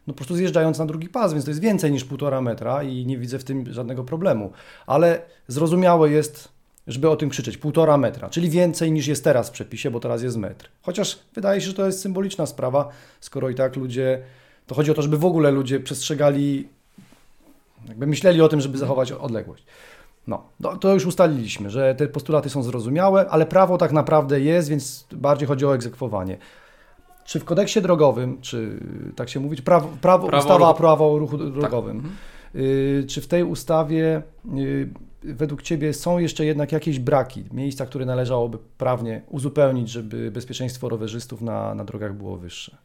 no 0.07 0.15
po 0.15 0.17
prostu 0.17 0.37
zjeżdżając 0.37 0.79
na 0.79 0.87
drugi 0.87 1.09
pas, 1.09 1.33
więc 1.33 1.45
to 1.45 1.51
jest 1.51 1.61
więcej 1.61 1.93
niż 1.93 2.05
półtora 2.05 2.41
metra 2.41 2.83
i 2.83 3.07
nie 3.07 3.19
widzę 3.19 3.39
w 3.39 3.45
tym 3.45 3.73
żadnego 3.73 4.05
problemu. 4.05 4.53
Ale 4.87 5.23
zrozumiałe 5.49 6.11
jest, 6.11 6.49
żeby 6.87 7.11
o 7.11 7.17
tym 7.17 7.31
krzyczeć, 7.31 7.59
półtora 7.59 7.99
metra, 7.99 8.31
czyli 8.31 8.51
więcej 8.51 8.93
niż 8.93 9.07
jest 9.07 9.25
teraz 9.25 9.49
w 9.49 9.53
przepisie, 9.53 9.91
bo 9.91 10.01
teraz 10.01 10.23
jest 10.23 10.37
metr. 10.37 10.69
Chociaż 10.83 11.19
wydaje 11.35 11.61
się, 11.61 11.67
że 11.67 11.75
to 11.75 11.87
jest 11.87 12.01
symboliczna 12.01 12.47
sprawa, 12.47 12.89
skoro 13.21 13.51
i 13.51 13.55
tak 13.55 13.77
ludzie, 13.77 14.23
to 14.67 14.75
chodzi 14.75 14.91
o 14.91 14.95
to, 14.95 15.03
żeby 15.03 15.19
w 15.19 15.25
ogóle 15.25 15.51
ludzie 15.51 15.81
przestrzegali, 15.81 16.69
jakby 17.89 18.07
myśleli 18.07 18.41
o 18.41 18.49
tym, 18.49 18.61
żeby 18.61 18.79
zachować 18.79 19.13
odległość. 19.13 19.65
No, 20.29 20.43
to, 20.63 20.77
to, 20.77 20.95
już 20.95 21.07
ustaliliśmy, 21.07 21.71
że 21.71 21.95
te 21.95 22.09
postulaty 22.09 22.51
są 22.51 22.63
zrozumiałe, 22.63 23.29
ale 23.29 23.47
prawo 23.47 23.79
tak 23.79 23.93
naprawdę 23.93 24.41
jest, 24.41 24.69
więc 24.69 25.07
bardziej 25.13 25.49
chodzi 25.49 25.67
o 25.67 25.75
egzekwowanie. 25.75 26.39
Czy 27.25 27.41
w 27.41 27.45
kodeksie 27.45 27.83
drogowym, 27.83 28.41
czy 28.41 28.81
tak 29.17 29.29
się 29.29 29.41
mówić, 29.41 29.63
prawo, 29.63 29.89
prawo, 30.01 30.29
prawo 30.29 30.45
ustawa 30.45 30.69
ruchu. 30.69 30.79
prawo 30.79 31.13
o 31.13 31.19
ruchu 31.19 31.39
drogowym, 31.39 32.03
tak. 32.03 32.11
czy 33.09 33.21
w 33.21 33.27
tej 33.27 33.45
ustawie 33.45 34.23
y, 34.59 34.89
według 35.23 35.63
Ciebie 35.63 35.95
są 35.95 36.19
jeszcze 36.19 36.45
jednak 36.45 36.73
jakieś 36.73 36.99
braki, 36.99 37.45
miejsca, 37.53 37.87
które 37.87 38.05
należałoby 38.05 38.59
prawnie 38.79 39.23
uzupełnić, 39.29 39.89
żeby 39.91 40.31
bezpieczeństwo 40.31 40.89
rowerzystów 40.89 41.43
na, 41.43 41.75
na 41.75 41.85
drogach 41.85 42.15
było 42.15 42.37
wyższe? 42.37 42.77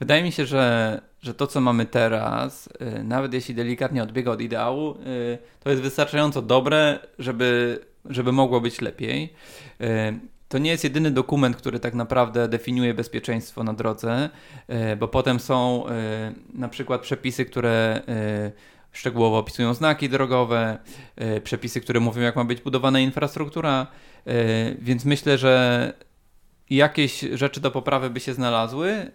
Wydaje 0.00 0.22
mi 0.22 0.32
się, 0.32 0.46
że, 0.46 1.00
że 1.22 1.34
to, 1.34 1.46
co 1.46 1.60
mamy 1.60 1.86
teraz, 1.86 2.68
y, 3.00 3.04
nawet 3.04 3.34
jeśli 3.34 3.54
delikatnie 3.54 4.02
odbiega 4.02 4.30
od 4.30 4.40
ideału, 4.40 4.90
y, 4.90 5.38
to 5.60 5.70
jest 5.70 5.82
wystarczająco 5.82 6.42
dobre, 6.42 6.98
żeby, 7.18 7.80
żeby 8.04 8.32
mogło 8.32 8.60
być 8.60 8.80
lepiej. 8.80 9.32
Y, 9.80 10.18
to 10.48 10.58
nie 10.58 10.70
jest 10.70 10.84
jedyny 10.84 11.10
dokument, 11.10 11.56
który 11.56 11.80
tak 11.80 11.94
naprawdę 11.94 12.48
definiuje 12.48 12.94
bezpieczeństwo 12.94 13.64
na 13.64 13.72
drodze, 13.72 14.30
bo 14.98 15.08
potem 15.08 15.40
są 15.40 15.84
na 16.54 16.68
przykład 16.68 17.00
przepisy, 17.00 17.44
które 17.44 18.02
szczegółowo 18.92 19.38
opisują 19.38 19.74
znaki 19.74 20.08
drogowe, 20.08 20.78
przepisy, 21.44 21.80
które 21.80 22.00
mówią, 22.00 22.22
jak 22.22 22.36
ma 22.36 22.44
być 22.44 22.60
budowana 22.60 23.00
infrastruktura, 23.00 23.86
więc 24.78 25.04
myślę, 25.04 25.38
że 25.38 25.92
jakieś 26.70 27.20
rzeczy 27.20 27.60
do 27.60 27.70
poprawy 27.70 28.10
by 28.10 28.20
się 28.20 28.34
znalazły, 28.34 28.90
y, 28.90 29.10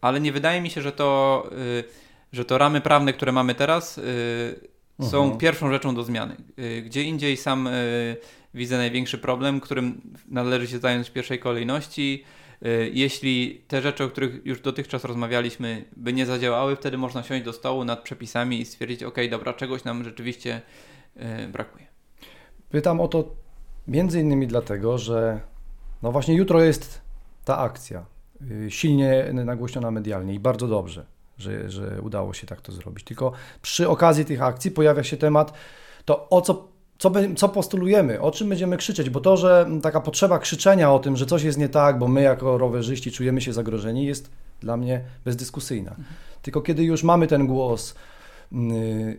ale 0.00 0.20
nie 0.20 0.32
wydaje 0.32 0.60
mi 0.60 0.70
się, 0.70 0.82
że 0.82 0.92
to, 0.92 1.42
y, 1.52 1.84
że 2.32 2.44
to 2.44 2.58
ramy 2.58 2.80
prawne, 2.80 3.12
które 3.12 3.32
mamy 3.32 3.54
teraz, 3.54 3.98
y, 3.98 4.02
są 5.02 5.22
mhm. 5.22 5.38
pierwszą 5.38 5.72
rzeczą 5.72 5.94
do 5.94 6.04
zmiany. 6.04 6.36
Gdzie 6.84 7.02
indziej 7.02 7.36
sam 7.36 7.68
widzę 8.54 8.76
największy 8.76 9.18
problem, 9.18 9.60
którym 9.60 10.00
należy 10.28 10.66
się 10.66 10.78
zająć 10.78 11.08
w 11.08 11.12
pierwszej 11.12 11.38
kolejności. 11.38 12.24
Jeśli 12.92 13.62
te 13.68 13.82
rzeczy, 13.82 14.04
o 14.04 14.08
których 14.08 14.46
już 14.46 14.60
dotychczas 14.60 15.04
rozmawialiśmy, 15.04 15.84
by 15.96 16.12
nie 16.12 16.26
zadziałały, 16.26 16.76
wtedy 16.76 16.98
można 16.98 17.22
siąść 17.22 17.44
do 17.44 17.52
stołu 17.52 17.84
nad 17.84 18.02
przepisami 18.02 18.60
i 18.60 18.64
stwierdzić, 18.64 19.02
ok, 19.02 19.16
dobra, 19.30 19.52
czegoś 19.52 19.84
nam 19.84 20.04
rzeczywiście 20.04 20.60
brakuje. 21.52 21.86
Pytam 22.70 23.00
o 23.00 23.08
to 23.08 23.34
między 23.88 24.20
innymi 24.20 24.46
dlatego, 24.46 24.98
że 24.98 25.40
no 26.02 26.12
właśnie 26.12 26.34
jutro 26.34 26.62
jest 26.62 27.00
ta 27.44 27.58
akcja, 27.58 28.06
y, 28.50 28.70
silnie 28.70 29.30
nagłośniona 29.32 29.90
medialnie 29.90 30.34
i 30.34 30.40
bardzo 30.40 30.68
dobrze, 30.68 31.06
że, 31.38 31.70
że 31.70 32.02
udało 32.02 32.34
się 32.34 32.46
tak 32.46 32.60
to 32.60 32.72
zrobić. 32.72 33.04
Tylko 33.04 33.32
przy 33.62 33.88
okazji 33.88 34.24
tych 34.24 34.42
akcji 34.42 34.70
pojawia 34.70 35.02
się 35.02 35.16
temat, 35.16 35.52
to 36.04 36.28
o 36.28 36.40
co, 36.40 36.68
co, 36.98 37.12
co 37.36 37.48
postulujemy, 37.48 38.20
o 38.20 38.30
czym 38.30 38.48
będziemy 38.48 38.76
krzyczeć, 38.76 39.10
bo 39.10 39.20
to, 39.20 39.36
że 39.36 39.66
taka 39.82 40.00
potrzeba 40.00 40.38
krzyczenia 40.38 40.92
o 40.92 40.98
tym, 40.98 41.16
że 41.16 41.26
coś 41.26 41.42
jest 41.42 41.58
nie 41.58 41.68
tak, 41.68 41.98
bo 41.98 42.08
my 42.08 42.22
jako 42.22 42.58
rowerzyści 42.58 43.12
czujemy 43.12 43.40
się 43.40 43.52
zagrożeni, 43.52 44.06
jest 44.06 44.30
dla 44.60 44.76
mnie 44.76 45.04
bezdyskusyjna. 45.24 45.90
Mhm. 45.90 46.06
Tylko 46.42 46.60
kiedy 46.60 46.84
już 46.84 47.02
mamy 47.02 47.26
ten 47.26 47.46
głos, 47.46 47.94
y, 48.52 49.18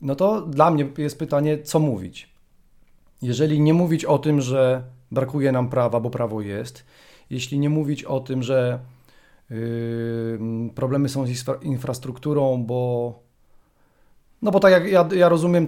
no 0.00 0.14
to 0.14 0.40
dla 0.40 0.70
mnie 0.70 0.88
jest 0.98 1.18
pytanie, 1.18 1.62
co 1.62 1.78
mówić. 1.78 2.30
Jeżeli 3.22 3.60
nie 3.60 3.74
mówić 3.74 4.04
o 4.04 4.18
tym, 4.18 4.40
że 4.40 4.82
brakuje 5.10 5.52
nam 5.52 5.68
prawa, 5.68 6.00
bo 6.00 6.10
prawo 6.10 6.40
jest, 6.40 6.84
jeśli 7.30 7.58
nie 7.58 7.70
mówić 7.70 8.04
o 8.04 8.20
tym, 8.20 8.42
że 8.42 8.78
yy, 9.50 10.38
problemy 10.74 11.08
są 11.08 11.26
z 11.26 11.44
infrastrukturą, 11.62 12.64
bo 12.66 13.30
no 14.42 14.50
bo 14.50 14.60
tak 14.60 14.72
jak 14.72 14.92
ja, 14.92 15.08
ja 15.14 15.28
rozumiem, 15.28 15.66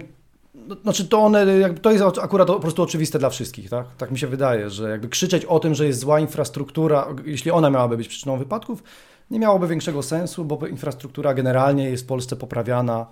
no, 0.55 0.75
znaczy 0.75 1.07
to 1.07 1.19
one, 1.19 1.45
to 1.81 1.91
jest 1.91 2.03
akurat 2.21 2.47
po 2.47 2.59
prostu 2.59 2.83
oczywiste 2.83 3.19
dla 3.19 3.29
wszystkich, 3.29 3.69
tak? 3.69 3.85
Tak 3.97 4.11
mi 4.11 4.19
się 4.19 4.27
wydaje, 4.27 4.69
że 4.69 4.89
jakby 4.89 5.09
krzyczeć 5.09 5.45
o 5.45 5.59
tym, 5.59 5.75
że 5.75 5.85
jest 5.85 5.99
zła 5.99 6.19
infrastruktura, 6.19 7.07
jeśli 7.25 7.51
ona 7.51 7.69
miałaby 7.69 7.97
być 7.97 8.07
przyczyną 8.07 8.37
wypadków, 8.37 8.83
nie 9.31 9.39
miałoby 9.39 9.67
większego 9.67 10.03
sensu, 10.03 10.45
bo 10.45 10.67
infrastruktura 10.67 11.33
generalnie 11.33 11.89
jest 11.89 12.03
w 12.03 12.07
Polsce 12.07 12.35
poprawiana 12.35 13.05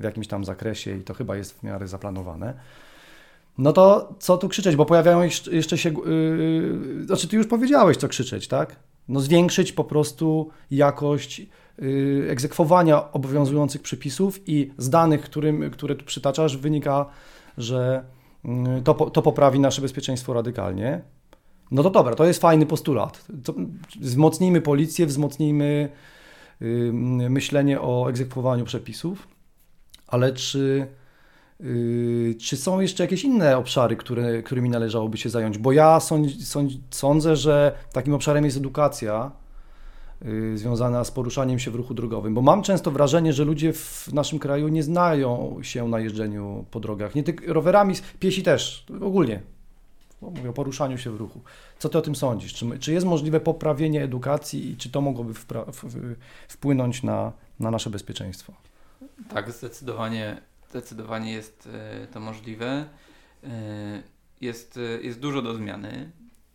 w 0.00 0.04
jakimś 0.04 0.26
tam 0.28 0.44
zakresie 0.44 0.96
i 0.96 1.02
to 1.02 1.14
chyba 1.14 1.36
jest 1.36 1.58
w 1.58 1.62
miarę 1.62 1.88
zaplanowane. 1.88 2.54
No 3.58 3.72
to 3.72 4.14
co 4.18 4.38
tu 4.38 4.48
krzyczeć, 4.48 4.76
bo 4.76 4.86
pojawiają 4.86 5.28
jeszcze 5.52 5.78
się. 5.78 5.90
Yy, 5.90 7.04
znaczy, 7.06 7.28
ty 7.28 7.36
już 7.36 7.46
powiedziałeś, 7.46 7.96
co 7.96 8.08
krzyczeć, 8.08 8.48
tak? 8.48 8.76
No, 9.08 9.20
zwiększyć 9.20 9.72
po 9.72 9.84
prostu 9.84 10.50
jakość 10.70 11.46
yy, 11.78 12.26
egzekwowania 12.30 13.12
obowiązujących 13.12 13.82
przepisów 13.82 14.48
i 14.48 14.70
z 14.78 14.90
danych, 14.90 15.20
którym, 15.20 15.70
które 15.70 15.94
tu 15.94 16.04
przytaczasz, 16.04 16.56
wynika, 16.56 17.06
że 17.58 18.04
yy, 18.44 18.82
to, 18.84 18.94
to 18.94 19.22
poprawi 19.22 19.60
nasze 19.60 19.82
bezpieczeństwo 19.82 20.32
radykalnie. 20.32 21.02
No 21.70 21.82
to 21.82 21.90
dobra, 21.90 22.14
to 22.14 22.24
jest 22.24 22.40
fajny 22.40 22.66
postulat. 22.66 23.26
To, 23.44 23.54
wzmocnijmy 24.00 24.60
policję, 24.60 25.06
wzmocnijmy 25.06 25.88
yy, 26.60 26.92
myślenie 27.30 27.80
o 27.80 28.08
egzekwowaniu 28.10 28.64
przepisów, 28.64 29.28
ale 30.06 30.32
czy 30.32 30.86
Yy, 30.88 31.01
czy 32.40 32.56
są 32.56 32.80
jeszcze 32.80 33.04
jakieś 33.04 33.24
inne 33.24 33.56
obszary, 33.56 33.96
które, 33.96 34.42
którymi 34.42 34.70
należałoby 34.70 35.18
się 35.18 35.30
zająć? 35.30 35.58
Bo 35.58 35.72
ja 35.72 36.00
sądź, 36.00 36.48
sądź, 36.48 36.72
sądzę, 36.90 37.36
że 37.36 37.74
takim 37.92 38.14
obszarem 38.14 38.44
jest 38.44 38.56
edukacja 38.56 39.30
yy, 40.24 40.58
związana 40.58 41.04
z 41.04 41.10
poruszaniem 41.10 41.58
się 41.58 41.70
w 41.70 41.74
ruchu 41.74 41.94
drogowym, 41.94 42.34
bo 42.34 42.42
mam 42.42 42.62
często 42.62 42.90
wrażenie, 42.90 43.32
że 43.32 43.44
ludzie 43.44 43.72
w 43.72 44.12
naszym 44.12 44.38
kraju 44.38 44.68
nie 44.68 44.82
znają 44.82 45.58
się 45.62 45.88
na 45.88 46.00
jeżdżeniu 46.00 46.64
po 46.70 46.80
drogach. 46.80 47.14
Nie 47.14 47.22
tylko 47.22 47.52
rowerami, 47.52 47.94
piesi 48.20 48.42
też, 48.42 48.86
ogólnie. 49.00 49.42
Mówię 50.22 50.50
o 50.50 50.52
poruszaniu 50.52 50.98
się 50.98 51.10
w 51.10 51.16
ruchu. 51.16 51.40
Co 51.78 51.88
ty 51.88 51.98
o 51.98 52.02
tym 52.02 52.16
sądzisz? 52.16 52.54
Czy, 52.54 52.78
czy 52.78 52.92
jest 52.92 53.06
możliwe 53.06 53.40
poprawienie 53.40 54.02
edukacji 54.02 54.70
i 54.70 54.76
czy 54.76 54.90
to 54.90 55.00
mogłoby 55.00 55.34
wpłynąć 56.48 57.02
na, 57.02 57.32
na 57.60 57.70
nasze 57.70 57.90
bezpieczeństwo? 57.90 58.52
Tak, 59.28 59.52
zdecydowanie 59.52 60.51
Zdecydowanie 60.72 61.32
jest 61.32 61.68
e, 61.72 62.06
to 62.06 62.20
możliwe. 62.20 62.84
E, 63.44 63.48
jest, 64.40 64.76
e, 64.76 65.02
jest 65.02 65.20
dużo 65.20 65.42
do 65.42 65.54
zmiany. 65.54 66.10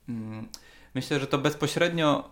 Mm, 0.09 0.47
myślę, 0.95 1.19
że 1.19 1.27
to 1.27 1.37
bezpośrednio 1.37 2.31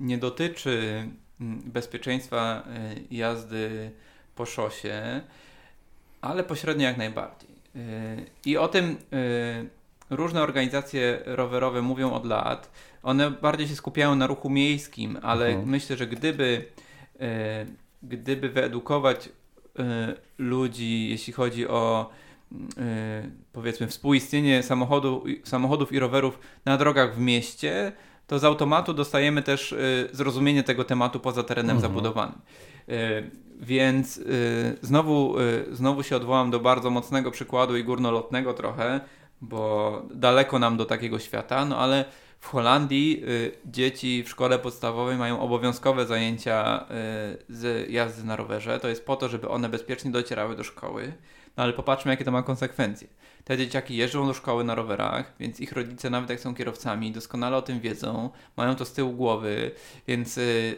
nie 0.00 0.18
dotyczy 0.18 1.06
mm, 1.40 1.60
bezpieczeństwa 1.64 2.62
jazdy 3.10 3.90
po 4.34 4.46
szosie, 4.46 5.20
ale 6.20 6.44
pośrednio 6.44 6.84
jak 6.84 6.96
najbardziej. 6.96 7.50
I 8.46 8.56
o 8.56 8.68
tym 8.68 8.96
różne 10.10 10.42
organizacje 10.42 11.22
rowerowe 11.24 11.82
mówią 11.82 12.12
od 12.12 12.26
lat. 12.26 12.70
One 13.02 13.30
bardziej 13.30 13.68
się 13.68 13.76
skupiają 13.76 14.14
na 14.14 14.26
ruchu 14.26 14.50
miejskim, 14.50 15.18
ale 15.22 15.46
mhm. 15.46 15.68
myślę, 15.68 15.96
że 15.96 16.06
gdyby, 16.06 16.64
gdyby 18.02 18.48
wyedukować 18.48 19.28
ludzi, 20.38 21.08
jeśli 21.08 21.32
chodzi 21.32 21.68
o 21.68 22.10
y, 22.52 22.56
powiedzmy 23.52 23.86
współistnienie 23.86 24.62
samochodu, 24.62 25.24
samochodów 25.44 25.92
i 25.92 25.98
rowerów 25.98 26.38
na 26.64 26.76
drogach 26.76 27.14
w 27.14 27.20
mieście, 27.20 27.92
to 28.26 28.38
z 28.38 28.44
automatu 28.44 28.94
dostajemy 28.94 29.42
też 29.42 29.72
y, 29.72 30.08
zrozumienie 30.12 30.62
tego 30.62 30.84
tematu 30.84 31.20
poza 31.20 31.42
terenem 31.42 31.76
mhm. 31.76 31.92
zabudowanym. 31.92 32.38
Więc 33.60 34.20
znowu, 34.82 35.34
znowu 35.72 36.02
się 36.02 36.16
odwołam 36.16 36.50
do 36.50 36.60
bardzo 36.60 36.90
mocnego 36.90 37.30
przykładu 37.30 37.76
i 37.76 37.84
górnolotnego 37.84 38.54
trochę, 38.54 39.00
bo 39.40 40.02
daleko 40.14 40.58
nam 40.58 40.76
do 40.76 40.84
takiego 40.84 41.18
świata, 41.18 41.64
no 41.64 41.78
ale 41.78 42.04
w 42.40 42.46
Holandii 42.46 43.22
y, 43.28 43.52
dzieci 43.64 44.22
w 44.22 44.28
szkole 44.28 44.58
podstawowej 44.58 45.16
mają 45.16 45.40
obowiązkowe 45.40 46.06
zajęcia 46.06 46.86
y, 47.50 47.54
z 47.54 47.90
jazdy 47.90 48.24
na 48.24 48.36
rowerze. 48.36 48.80
To 48.80 48.88
jest 48.88 49.06
po 49.06 49.16
to, 49.16 49.28
żeby 49.28 49.48
one 49.48 49.68
bezpiecznie 49.68 50.10
docierały 50.10 50.56
do 50.56 50.64
szkoły. 50.64 51.12
No 51.56 51.62
ale 51.62 51.72
popatrzmy, 51.72 52.10
jakie 52.10 52.24
to 52.24 52.30
ma 52.30 52.42
konsekwencje. 52.42 53.08
Te 53.44 53.58
dzieciaki 53.58 53.96
jeżdżą 53.96 54.26
do 54.26 54.34
szkoły 54.34 54.64
na 54.64 54.74
rowerach, 54.74 55.32
więc 55.40 55.60
ich 55.60 55.72
rodzice, 55.72 56.10
nawet 56.10 56.30
jak 56.30 56.40
są 56.40 56.54
kierowcami, 56.54 57.12
doskonale 57.12 57.56
o 57.56 57.62
tym 57.62 57.80
wiedzą, 57.80 58.30
mają 58.56 58.76
to 58.76 58.84
z 58.84 58.92
tyłu 58.92 59.12
głowy, 59.12 59.70
więc 60.08 60.38
y, 60.38 60.76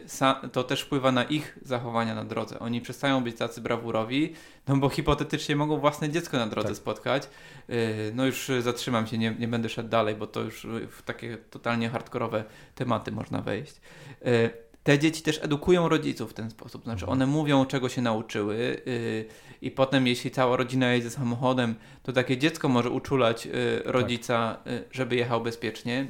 to 0.51 0.63
też 0.63 0.81
wpływa 0.81 1.11
na 1.11 1.23
ich 1.23 1.59
zachowania 1.61 2.15
na 2.15 2.23
drodze. 2.23 2.59
Oni 2.59 2.81
przestają 2.81 3.23
być 3.23 3.37
tacy 3.37 3.61
brawurowi, 3.61 4.33
no 4.67 4.77
bo 4.77 4.89
hipotetycznie 4.89 5.55
mogą 5.55 5.77
własne 5.77 6.09
dziecko 6.09 6.37
na 6.37 6.47
drodze 6.47 6.67
tak. 6.69 6.77
spotkać. 6.77 7.29
Y, 7.69 8.11
no 8.15 8.25
już 8.25 8.51
zatrzymam 8.59 9.07
się, 9.07 9.17
nie, 9.17 9.35
nie 9.39 9.47
będę 9.47 9.69
szedł 9.69 9.89
dalej, 9.89 10.15
bo 10.15 10.27
to 10.27 10.41
już 10.41 10.67
w 10.91 11.01
takie 11.01 11.37
totalnie 11.37 11.89
hardkorowe 11.89 12.43
tematy 12.75 13.11
można 13.11 13.41
wejść. 13.41 13.81
Y, 14.83 14.93
te 14.93 14.99
dzieci 14.99 15.21
też 15.21 15.39
edukują 15.43 15.89
rodziców 15.89 16.31
w 16.31 16.33
ten 16.33 16.49
sposób. 16.49 16.83
Znaczy, 16.83 17.03
mhm. 17.03 17.11
one 17.11 17.25
mówią, 17.25 17.65
czego 17.65 17.89
się 17.89 18.01
nauczyły, 18.01 18.81
yy, 18.85 19.25
i 19.61 19.71
potem, 19.71 20.07
jeśli 20.07 20.31
cała 20.31 20.57
rodzina 20.57 20.93
jedzie 20.93 21.09
samochodem, 21.09 21.75
to 22.03 22.13
takie 22.13 22.37
dziecko 22.37 22.69
może 22.69 22.89
uczulać 22.89 23.45
yy, 23.45 23.81
rodzica, 23.85 24.57
tak. 24.63 24.73
yy, 24.73 24.83
żeby 24.91 25.15
jechał 25.15 25.41
bezpiecznie. 25.41 26.07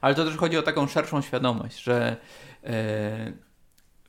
Ale 0.00 0.14
to 0.14 0.24
też 0.24 0.36
chodzi 0.36 0.58
o 0.58 0.62
taką 0.62 0.86
szerszą 0.86 1.22
świadomość, 1.22 1.82
że, 1.82 2.16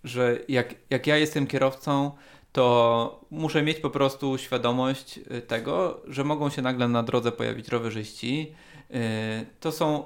że 0.04 0.40
jak, 0.48 0.76
jak 0.90 1.08
ja 1.08 1.18
jestem 1.18 1.48
kierowcą, 1.48 2.12
to 2.52 3.26
muszę 3.32 3.64
mieć 3.64 3.80
po 3.80 3.90
prostu 3.90 4.38
świadomość 4.38 5.20
tego, 5.48 6.02
że 6.08 6.24
mogą 6.24 6.50
się 6.50 6.62
nagle 6.62 6.88
na 6.88 7.04
drodze 7.04 7.32
pojawić 7.32 7.68
rowerzyści. 7.68 8.56
To 9.60 9.72
są, 9.72 10.06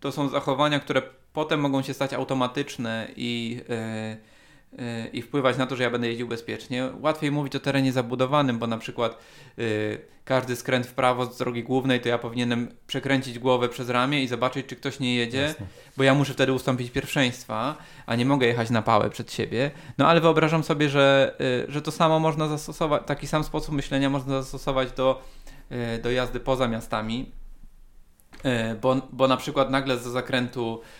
to 0.00 0.12
są 0.12 0.28
zachowania, 0.28 0.80
które 0.80 1.02
potem 1.32 1.60
mogą 1.60 1.82
się 1.82 1.94
stać 1.94 2.12
automatyczne 2.12 3.08
i, 3.16 3.60
yy, 3.68 4.84
yy, 4.84 5.08
i 5.12 5.22
wpływać 5.22 5.56
na 5.56 5.66
to, 5.66 5.76
że 5.76 5.82
ja 5.82 5.90
będę 5.90 6.08
jeździł 6.08 6.28
bezpiecznie. 6.28 6.88
Łatwiej 7.00 7.30
mówić 7.30 7.56
o 7.56 7.60
terenie 7.60 7.92
zabudowanym, 7.92 8.58
bo 8.58 8.66
na 8.66 8.78
przykład 8.78 9.18
yy, 9.56 9.98
każdy 10.24 10.56
skręt 10.56 10.86
w 10.86 10.94
prawo 10.94 11.26
z 11.26 11.38
drogi 11.38 11.62
głównej, 11.62 12.00
to 12.00 12.08
ja 12.08 12.18
powinienem 12.18 12.68
przekręcić 12.86 13.38
głowę 13.38 13.68
przez 13.68 13.88
ramię 13.88 14.22
i 14.22 14.28
zobaczyć, 14.28 14.66
czy 14.66 14.76
ktoś 14.76 15.00
nie 15.00 15.14
jedzie, 15.14 15.40
Jasne. 15.40 15.66
bo 15.96 16.04
ja 16.04 16.14
muszę 16.14 16.32
wtedy 16.32 16.52
ustąpić 16.52 16.90
pierwszeństwa, 16.90 17.76
a 18.06 18.16
nie 18.16 18.24
mogę 18.24 18.46
jechać 18.46 18.70
na 18.70 18.82
pałę 18.82 19.10
przed 19.10 19.32
siebie. 19.32 19.70
No 19.98 20.08
ale 20.08 20.20
wyobrażam 20.20 20.64
sobie, 20.64 20.88
że, 20.88 21.36
że 21.68 21.82
to 21.82 21.90
samo 21.90 22.18
można 22.18 22.48
zastosować, 22.48 23.02
taki 23.06 23.26
sam 23.26 23.44
sposób 23.44 23.74
myślenia 23.74 24.10
można 24.10 24.42
zastosować 24.42 24.92
do, 24.92 25.22
do 26.02 26.10
jazdy 26.10 26.40
poza 26.40 26.68
miastami. 26.68 27.32
Bo, 28.80 28.96
bo 29.12 29.28
na 29.28 29.36
przykład 29.36 29.70
nagle 29.70 29.98
z 29.98 30.02
zakrętu 30.02 30.80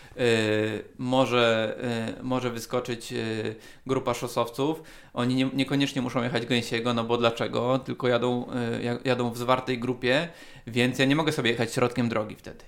może, 0.97 1.75
y, 2.19 2.23
może 2.23 2.49
wyskoczyć 2.49 3.13
y, 3.13 3.55
grupa 3.87 4.13
szosowców. 4.13 4.83
Oni 5.13 5.35
nie, 5.35 5.49
niekoniecznie 5.53 6.01
muszą 6.01 6.23
jechać 6.23 6.45
gęsiego, 6.45 6.93
no 6.93 7.03
bo 7.03 7.17
dlaczego? 7.17 7.79
Tylko 7.79 8.07
jadą, 8.07 8.47
jadą 9.05 9.31
w 9.31 9.37
zwartej 9.37 9.79
grupie, 9.79 10.27
więc 10.67 10.99
ja 10.99 11.05
nie 11.05 11.15
mogę 11.15 11.31
sobie 11.31 11.51
jechać 11.51 11.73
środkiem 11.73 12.09
drogi 12.09 12.35
wtedy. 12.35 12.63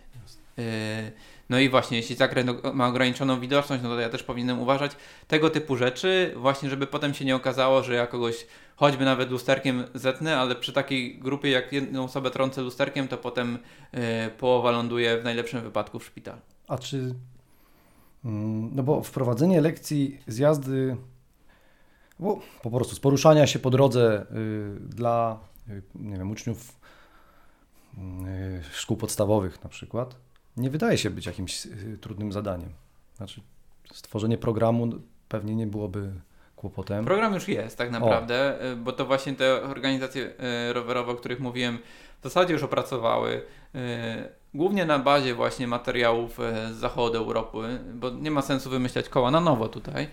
No 1.50 1.60
i 1.60 1.70
właśnie, 1.70 1.98
jeśli 1.98 2.16
zakręt 2.16 2.64
ma 2.74 2.88
ograniczoną 2.88 3.40
widoczność, 3.40 3.84
no 3.84 3.90
to 3.90 4.00
ja 4.00 4.10
też 4.10 4.24
powinienem 4.24 4.60
uważać 4.60 4.92
tego 5.28 5.50
typu 5.50 5.76
rzeczy, 5.76 6.34
właśnie 6.36 6.70
żeby 6.70 6.88
potem 6.88 7.14
się 7.14 7.26
nie 7.26 7.36
okazało, 7.36 7.84
że 7.84 7.94
ja 7.96 8.08
kogoś 8.08 8.46
choćby 8.76 9.06
nawet 9.06 9.32
lusterkiem 9.32 9.84
zetnę, 9.94 10.38
ale 10.38 10.56
przy 10.56 10.74
takiej 10.74 11.20
grupie 11.20 11.50
jak 11.50 11.74
jedną 11.74 12.04
osobę 12.04 12.32
trącę 12.32 12.62
lusterkiem, 12.62 13.08
to 13.08 13.18
potem 13.18 13.58
y, 13.94 14.00
połowa 14.38 14.72
ląduje 14.72 15.18
w 15.18 15.24
najlepszym 15.24 15.62
wypadku 15.62 16.00
w 16.00 16.06
szpitalu. 16.06 16.42
A 16.68 16.78
czy, 16.78 17.16
no 18.24 18.84
bo 18.84 19.04
wprowadzenie 19.04 19.62
lekcji 19.62 20.20
z 20.28 20.38
jazdy, 20.38 20.98
bo 22.20 22.40
po 22.62 22.72
prostu 22.72 22.96
z 22.96 23.00
poruszania 23.00 23.48
się 23.48 23.60
po 23.60 23.70
drodze 23.70 24.26
y, 24.32 24.80
dla, 24.80 25.40
y, 25.70 25.82
nie 25.96 26.18
wiem, 26.18 26.32
uczniów 26.32 26.84
szkół 28.72 28.98
podstawowych 28.98 29.64
na 29.64 29.70
przykład, 29.70 30.16
nie 30.58 30.70
wydaje 30.70 30.98
się 30.98 31.10
być 31.10 31.26
jakimś 31.26 31.68
trudnym 32.02 32.32
zadaniem. 32.32 32.70
Znaczy, 33.16 33.42
stworzenie 33.94 34.38
programu 34.38 34.90
pewnie 35.30 35.56
nie 35.56 35.68
byłoby 35.68 36.14
kłopotem. 36.56 37.06
Program 37.06 37.34
już 37.34 37.48
jest 37.48 37.78
tak 37.78 37.92
naprawdę, 37.92 38.60
o. 38.74 38.76
bo 38.76 38.92
to 38.92 39.06
właśnie 39.06 39.34
te 39.34 39.64
organizacje 39.64 40.34
rowerowe, 40.74 41.12
o 41.12 41.16
których 41.16 41.40
mówiłem, 41.40 41.78
w 42.20 42.24
zasadzie 42.24 42.54
już 42.54 42.64
opracowały 42.64 43.42
głównie 44.54 44.86
na 44.86 45.00
bazie 45.00 45.36
właśnie 45.36 45.68
materiałów 45.68 46.40
e, 46.40 46.74
z 46.74 46.78
zachodu 46.78 47.18
Europy, 47.18 47.80
bo 47.94 48.10
nie 48.10 48.32
ma 48.32 48.42
sensu 48.42 48.70
wymyślać 48.70 49.10
koła 49.10 49.32
na 49.32 49.40
nowo 49.40 49.68
tutaj. 49.68 50.08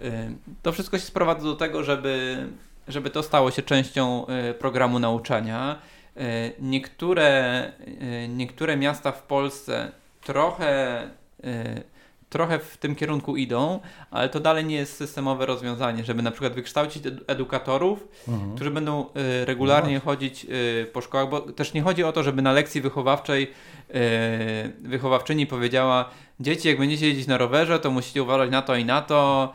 E, 0.00 0.30
to 0.62 0.72
wszystko 0.72 0.98
się 0.98 1.04
sprowadza 1.04 1.42
do 1.42 1.56
tego, 1.56 1.82
żeby, 1.82 2.46
żeby 2.88 3.10
to 3.10 3.22
stało 3.22 3.50
się 3.50 3.62
częścią 3.62 4.26
e, 4.26 4.54
programu 4.54 4.98
nauczania. 4.98 5.78
Niektóre, 6.60 7.72
niektóre 8.28 8.76
miasta 8.76 9.12
w 9.12 9.22
Polsce 9.22 9.92
trochę 10.20 11.10
trochę 12.34 12.58
w 12.58 12.76
tym 12.76 12.94
kierunku 12.94 13.36
idą, 13.36 13.80
ale 14.10 14.28
to 14.28 14.40
dalej 14.40 14.64
nie 14.64 14.76
jest 14.76 14.96
systemowe 14.96 15.46
rozwiązanie, 15.46 16.04
żeby 16.04 16.22
na 16.22 16.30
przykład 16.30 16.52
wykształcić 16.52 17.02
edukatorów, 17.26 18.08
mhm. 18.28 18.54
którzy 18.54 18.70
będą 18.70 19.06
y, 19.06 19.44
regularnie 19.44 19.94
no. 19.94 20.00
chodzić 20.00 20.44
y, 20.44 20.86
po 20.92 21.00
szkołach, 21.00 21.28
bo 21.28 21.40
też 21.40 21.74
nie 21.74 21.82
chodzi 21.82 22.04
o 22.04 22.12
to, 22.12 22.22
żeby 22.22 22.42
na 22.42 22.52
lekcji 22.52 22.80
wychowawczej 22.80 23.42
y, 23.42 23.92
wychowawczyni 24.80 25.46
powiedziała 25.46 26.10
dzieci, 26.40 26.68
jak 26.68 26.78
będziecie 26.78 27.08
jeździć 27.08 27.26
na 27.26 27.38
rowerze, 27.38 27.78
to 27.78 27.90
musicie 27.90 28.22
uważać 28.22 28.50
na 28.50 28.62
to 28.62 28.76
i 28.76 28.84
na 28.84 29.02
to, 29.02 29.52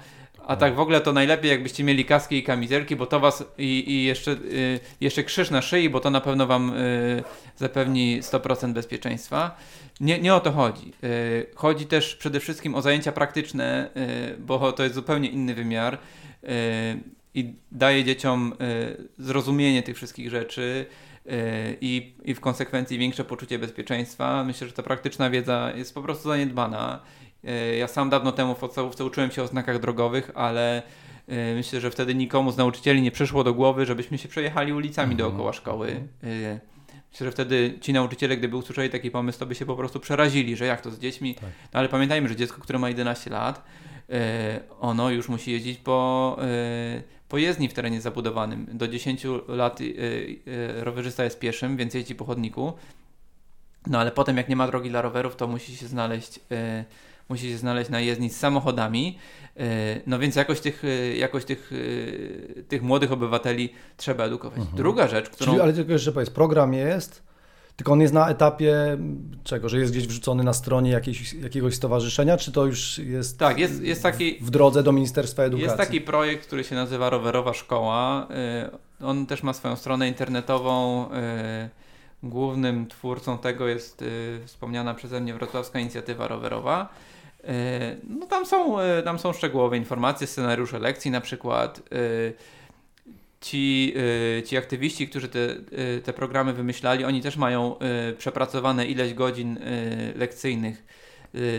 a 0.49 0.55
tak 0.55 0.75
w 0.75 0.79
ogóle 0.79 1.01
to 1.01 1.13
najlepiej 1.13 1.51
jakbyście 1.51 1.83
mieli 1.83 2.05
kaski 2.05 2.35
i 2.35 2.43
kamizelki, 2.43 2.95
bo 2.95 3.05
to 3.05 3.19
was 3.19 3.43
i, 3.57 3.83
i 3.87 4.03
jeszcze, 4.03 4.31
y, 4.31 4.79
jeszcze 5.01 5.23
krzyż 5.23 5.51
na 5.51 5.61
szyi, 5.61 5.89
bo 5.89 5.99
to 5.99 6.09
na 6.09 6.21
pewno 6.21 6.47
wam 6.47 6.73
y, 6.77 7.23
zapewni 7.57 8.21
100% 8.21 8.73
bezpieczeństwa. 8.73 9.55
Nie, 9.99 10.19
nie 10.19 10.35
o 10.35 10.39
to 10.39 10.51
chodzi. 10.51 10.93
Y, 11.03 11.45
chodzi 11.55 11.85
też 11.85 12.15
przede 12.15 12.39
wszystkim 12.39 12.75
o 12.75 12.81
zajęcia 12.81 13.11
praktyczne, 13.11 13.89
y, 14.33 14.37
bo 14.37 14.71
to 14.71 14.83
jest 14.83 14.95
zupełnie 14.95 15.29
inny 15.29 15.55
wymiar 15.55 15.93
y, 15.93 16.47
i 17.33 17.53
daje 17.71 18.03
dzieciom 18.03 18.53
zrozumienie 19.17 19.83
tych 19.83 19.95
wszystkich 19.95 20.29
rzeczy. 20.29 20.85
I, 21.81 22.13
I 22.23 22.33
w 22.33 22.39
konsekwencji 22.39 22.97
większe 22.97 23.23
poczucie 23.23 23.59
bezpieczeństwa. 23.59 24.43
Myślę, 24.43 24.67
że 24.67 24.73
ta 24.73 24.83
praktyczna 24.83 25.29
wiedza 25.29 25.71
jest 25.75 25.93
po 25.93 26.01
prostu 26.01 26.29
zaniedbana 26.29 26.99
ja 27.77 27.87
sam 27.87 28.09
dawno 28.09 28.31
temu 28.31 28.55
w 28.55 28.57
podstawówce 28.57 29.05
uczyłem 29.05 29.31
się 29.31 29.43
o 29.43 29.47
znakach 29.47 29.79
drogowych, 29.79 30.31
ale 30.35 30.83
myślę, 31.55 31.81
że 31.81 31.91
wtedy 31.91 32.15
nikomu 32.15 32.51
z 32.51 32.57
nauczycieli 32.57 33.01
nie 33.01 33.11
przyszło 33.11 33.43
do 33.43 33.53
głowy, 33.53 33.85
żebyśmy 33.85 34.17
się 34.17 34.29
przejechali 34.29 34.73
ulicami 34.73 35.11
mhm. 35.11 35.29
dookoła 35.29 35.53
szkoły. 35.53 36.07
Myślę, 37.11 37.25
że 37.25 37.31
wtedy 37.31 37.77
ci 37.81 37.93
nauczyciele, 37.93 38.37
gdyby 38.37 38.57
usłyszeli 38.57 38.89
taki 38.89 39.11
pomysł, 39.11 39.39
to 39.39 39.45
by 39.45 39.55
się 39.55 39.65
po 39.65 39.75
prostu 39.75 39.99
przerazili, 39.99 40.55
że 40.55 40.65
jak 40.65 40.81
to 40.81 40.91
z 40.91 40.99
dziećmi. 40.99 41.35
Tak. 41.35 41.49
No 41.73 41.79
ale 41.79 41.89
pamiętajmy, 41.89 42.29
że 42.29 42.35
dziecko, 42.35 42.61
które 42.61 42.79
ma 42.79 42.89
11 42.89 43.29
lat, 43.29 43.63
ono 44.79 45.09
już 45.09 45.29
musi 45.29 45.51
jeździć 45.51 45.77
po, 45.77 46.37
po 47.29 47.37
jezdni 47.37 47.69
w 47.69 47.73
terenie 47.73 48.01
zabudowanym. 48.01 48.67
Do 48.73 48.87
10 48.87 49.23
lat 49.47 49.79
rowerzysta 50.79 51.23
jest 51.23 51.39
pieszym, 51.39 51.77
więc 51.77 51.93
jeździ 51.93 52.15
po 52.15 52.25
chodniku. 52.25 52.73
No 53.87 53.99
ale 53.99 54.11
potem, 54.11 54.37
jak 54.37 54.49
nie 54.49 54.55
ma 54.55 54.67
drogi 54.67 54.89
dla 54.89 55.01
rowerów, 55.01 55.35
to 55.35 55.47
musi 55.47 55.77
się 55.77 55.87
znaleźć 55.87 56.39
musi 57.29 57.49
się 57.49 57.57
znaleźć 57.57 57.89
na 57.89 57.99
jezdni 57.99 58.29
z 58.29 58.37
samochodami. 58.37 59.17
E, 59.57 60.01
no 60.07 60.19
więc 60.19 60.35
jakoś 60.35 60.59
tych, 60.59 60.83
e, 60.83 61.15
jakoś 61.15 61.45
tych, 61.45 61.71
e, 62.57 62.63
tych 62.63 62.81
młodych 62.81 63.11
obywateli 63.11 63.73
trzeba 63.97 64.23
edukować. 64.23 64.59
Mhm. 64.59 64.77
Druga 64.77 65.07
rzecz, 65.07 65.29
którą... 65.29 65.51
Czyli, 65.51 65.61
ale 65.61 65.73
tylko 65.73 65.91
jeszcze 65.91 66.11
powiedz, 66.11 66.29
program 66.29 66.73
jest, 66.73 67.23
tylko 67.75 67.91
on 67.91 68.01
jest 68.01 68.13
na 68.13 68.29
etapie 68.29 68.97
czego, 69.43 69.69
że 69.69 69.79
jest 69.79 69.91
gdzieś 69.91 70.07
wrzucony 70.07 70.43
na 70.43 70.53
stronie 70.53 70.91
jakiejś, 70.91 71.33
jakiegoś 71.33 71.75
stowarzyszenia, 71.75 72.37
czy 72.37 72.51
to 72.51 72.65
już 72.65 72.97
jest, 72.97 73.39
tak, 73.39 73.59
jest, 73.59 73.83
jest 73.83 74.03
taki, 74.03 74.37
w 74.41 74.49
drodze 74.49 74.83
do 74.83 74.91
Ministerstwa 74.91 75.43
Edukacji? 75.43 75.65
Jest 75.65 75.77
taki 75.77 76.01
projekt, 76.01 76.47
który 76.47 76.63
się 76.63 76.75
nazywa 76.75 77.09
Rowerowa 77.09 77.53
Szkoła. 77.53 78.27
On 79.03 79.25
też 79.25 79.43
ma 79.43 79.53
swoją 79.53 79.75
stronę 79.75 80.07
internetową. 80.07 81.05
Głównym 82.23 82.87
twórcą 82.87 83.37
tego 83.37 83.67
jest 83.67 84.03
wspomniana 84.45 84.93
przeze 84.93 85.21
mnie 85.21 85.33
Wrocławska 85.33 85.79
Inicjatywa 85.79 86.27
Rowerowa. 86.27 86.89
E, 87.43 87.95
no 88.07 88.25
tam 88.25 88.45
są, 88.45 88.79
e, 88.79 89.03
tam 89.03 89.19
są 89.19 89.33
szczegółowe 89.33 89.77
informacje, 89.77 90.27
scenariusze 90.27 90.79
lekcji 90.79 91.11
na 91.11 91.21
przykład. 91.21 91.79
E, 91.79 92.59
ci, 93.41 93.93
ci 94.45 94.57
aktywiści, 94.57 95.07
którzy 95.07 95.29
te, 95.29 95.55
te 96.03 96.13
programy 96.13 96.53
wymyślali, 96.53 97.05
oni 97.05 97.21
też 97.21 97.37
mają 97.37 97.75
przepracowane 98.17 98.85
ileś 98.85 99.13
godzin 99.13 99.59
lekcyjnych 100.15 100.85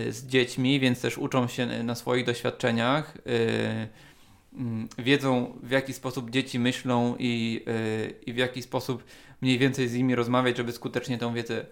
z 0.08 0.26
dziećmi, 0.26 0.80
więc 0.80 1.00
też 1.00 1.18
uczą 1.18 1.48
się 1.48 1.66
na 1.66 1.94
swoich 1.94 2.26
doświadczeniach. 2.26 3.14
Wiedzą 4.98 5.58
w 5.62 5.70
jaki 5.70 5.92
sposób 5.92 6.30
dzieci 6.30 6.58
myślą 6.58 7.16
i, 7.18 7.64
i 8.26 8.32
w 8.32 8.36
jaki 8.36 8.62
sposób 8.62 9.04
mniej 9.40 9.58
więcej 9.58 9.88
z 9.88 9.94
nimi 9.94 10.14
rozmawiać, 10.14 10.56
żeby 10.56 10.72
skutecznie 10.72 11.18
tą 11.18 11.34
wiedzę 11.34 11.66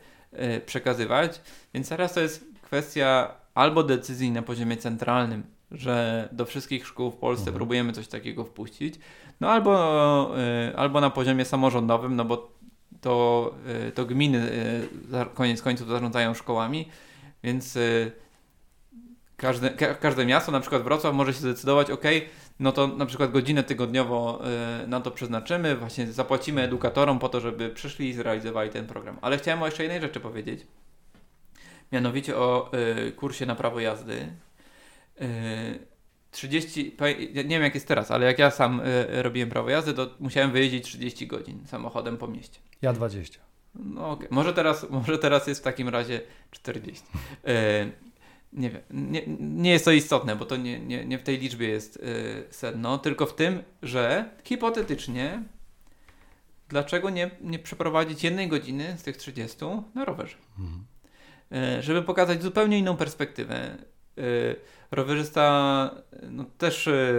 przekazywać. 0.66 1.40
Więc 1.74 1.88
teraz 1.88 2.14
to 2.14 2.20
jest 2.20 2.44
kwestia 2.68 3.34
albo 3.54 3.82
decyzji 3.82 4.30
na 4.30 4.42
poziomie 4.42 4.76
centralnym, 4.76 5.42
że 5.70 6.28
do 6.32 6.44
wszystkich 6.44 6.86
szkół 6.86 7.10
w 7.10 7.16
Polsce 7.16 7.42
mhm. 7.42 7.56
próbujemy 7.56 7.92
coś 7.92 8.08
takiego 8.08 8.44
wpuścić, 8.44 8.94
no 9.40 9.50
albo, 9.50 10.30
y, 10.70 10.76
albo 10.76 11.00
na 11.00 11.10
poziomie 11.10 11.44
samorządowym, 11.44 12.16
no 12.16 12.24
bo 12.24 12.52
to, 13.00 13.54
y, 13.88 13.92
to 13.92 14.04
gminy 14.04 14.38
y, 15.12 15.34
koniec 15.34 15.62
końców 15.62 15.88
zarządzają 15.88 16.34
szkołami, 16.34 16.88
więc 17.42 17.78
każde, 19.36 19.70
każde 20.00 20.26
miasto, 20.26 20.52
na 20.52 20.60
przykład 20.60 20.82
Wrocław, 20.82 21.14
może 21.14 21.32
się 21.32 21.40
zdecydować, 21.40 21.90
ok, 21.90 22.04
no 22.60 22.72
to 22.72 22.86
na 22.86 23.06
przykład 23.06 23.32
godzinę 23.32 23.62
tygodniowo 23.62 24.42
na 24.86 25.00
to 25.00 25.10
przeznaczymy, 25.10 25.76
właśnie 25.76 26.12
zapłacimy 26.12 26.62
edukatorom 26.62 27.18
po 27.18 27.28
to, 27.28 27.40
żeby 27.40 27.70
przyszli 27.70 28.08
i 28.08 28.12
zrealizowali 28.12 28.70
ten 28.70 28.86
program. 28.86 29.18
Ale 29.20 29.38
chciałem 29.38 29.62
o 29.62 29.66
jeszcze 29.66 29.82
jednej 29.82 30.00
rzeczy 30.00 30.20
powiedzieć 30.20 30.66
mianowicie 31.92 32.36
o 32.36 32.70
y, 33.08 33.12
kursie 33.12 33.46
na 33.46 33.54
prawo 33.54 33.80
jazdy. 33.80 34.32
Y, 35.22 35.88
30, 36.30 36.96
nie 37.34 37.44
wiem 37.44 37.62
jak 37.62 37.74
jest 37.74 37.88
teraz, 37.88 38.10
ale 38.10 38.26
jak 38.26 38.38
ja 38.38 38.50
sam 38.50 38.80
y, 38.80 39.22
robiłem 39.22 39.48
prawo 39.50 39.70
jazdy, 39.70 39.94
to 39.94 40.10
musiałem 40.20 40.52
wyjeździć 40.52 40.84
30 40.84 41.26
godzin 41.26 41.66
samochodem 41.66 42.16
po 42.16 42.28
mieście. 42.28 42.60
Ja 42.82 42.92
20. 42.92 43.40
No 43.74 44.10
okay. 44.10 44.28
może, 44.30 44.54
teraz, 44.54 44.90
może 44.90 45.18
teraz 45.18 45.46
jest 45.46 45.60
w 45.60 45.64
takim 45.64 45.88
razie 45.88 46.20
40. 46.50 47.04
Y, 47.48 47.92
nie 48.52 48.70
wiem, 48.70 48.82
nie, 48.90 49.22
nie 49.40 49.70
jest 49.70 49.84
to 49.84 49.92
istotne, 49.92 50.36
bo 50.36 50.44
to 50.44 50.56
nie, 50.56 50.80
nie, 50.80 51.04
nie 51.04 51.18
w 51.18 51.22
tej 51.22 51.38
liczbie 51.38 51.68
jest 51.68 51.96
y, 51.96 52.00
sedno, 52.50 52.98
tylko 52.98 53.26
w 53.26 53.34
tym, 53.34 53.62
że 53.82 54.30
hipotetycznie 54.44 55.42
dlaczego 56.68 57.10
nie, 57.10 57.30
nie 57.40 57.58
przeprowadzić 57.58 58.24
jednej 58.24 58.48
godziny 58.48 58.96
z 58.98 59.02
tych 59.02 59.16
30 59.16 59.58
na 59.94 60.04
rowerze? 60.04 60.36
Mhm. 60.58 60.84
E, 61.52 61.82
żeby 61.82 62.02
pokazać 62.02 62.42
zupełnie 62.42 62.78
inną 62.78 62.96
perspektywę. 62.96 63.56
E, 63.56 63.76
rowerzysta 64.90 65.90
no, 66.22 66.44
też, 66.58 66.88
e, 66.88 67.12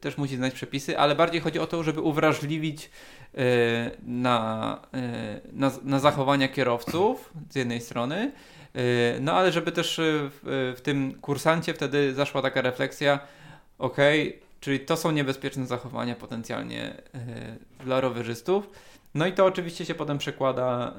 też 0.00 0.18
musi 0.18 0.36
znać 0.36 0.54
przepisy, 0.54 0.98
ale 0.98 1.14
bardziej 1.14 1.40
chodzi 1.40 1.58
o 1.58 1.66
to, 1.66 1.82
żeby 1.82 2.00
uwrażliwić 2.00 2.90
na, 4.02 4.80
na, 5.52 5.70
na 5.82 5.98
zachowania 5.98 6.48
kierowców 6.48 7.32
z 7.50 7.56
jednej 7.56 7.80
strony, 7.80 8.32
no 9.20 9.32
ale 9.32 9.52
żeby 9.52 9.72
też 9.72 10.00
w, 10.02 10.72
w 10.76 10.80
tym 10.80 11.14
kursancie 11.20 11.74
wtedy 11.74 12.14
zaszła 12.14 12.42
taka 12.42 12.62
refleksja, 12.62 13.18
ok, 13.78 13.96
czyli 14.60 14.80
to 14.80 14.96
są 14.96 15.10
niebezpieczne 15.10 15.66
zachowania 15.66 16.14
potencjalnie 16.14 16.94
dla 17.84 18.00
rowerzystów. 18.00 18.70
No 19.14 19.26
i 19.26 19.32
to 19.32 19.46
oczywiście 19.46 19.84
się 19.84 19.94
potem 19.94 20.18
przekłada 20.18 20.94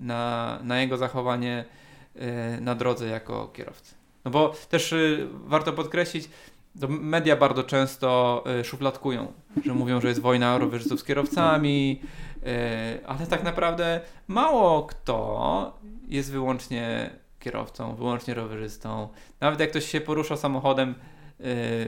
na, 0.00 0.58
na 0.62 0.80
jego 0.80 0.96
zachowanie 0.96 1.64
na 2.60 2.74
drodze 2.74 3.06
jako 3.06 3.48
kierowcy. 3.48 3.94
No 4.24 4.30
bo 4.30 4.54
też 4.68 4.92
y, 4.92 5.28
warto 5.32 5.72
podkreślić, 5.72 6.28
to 6.80 6.88
media 6.88 7.36
bardzo 7.36 7.64
często 7.64 8.44
y, 8.60 8.64
szufladkują, 8.64 9.32
że 9.64 9.74
mówią, 9.74 10.00
że 10.00 10.08
jest 10.08 10.20
wojna 10.20 10.58
rowerzystów 10.58 11.00
z 11.00 11.04
kierowcami, 11.04 12.00
ale 13.06 13.26
tak 13.26 13.44
naprawdę 13.44 14.00
mało 14.28 14.82
kto 14.82 15.78
jest 16.08 16.32
wyłącznie 16.32 17.10
kierowcą, 17.42 17.94
wyłącznie 17.94 18.34
rowerzystą. 18.34 19.08
Nawet 19.40 19.60
jak 19.60 19.70
ktoś 19.70 19.84
się 19.84 20.00
porusza 20.00 20.36
samochodem 20.36 20.90
y, 20.90 20.94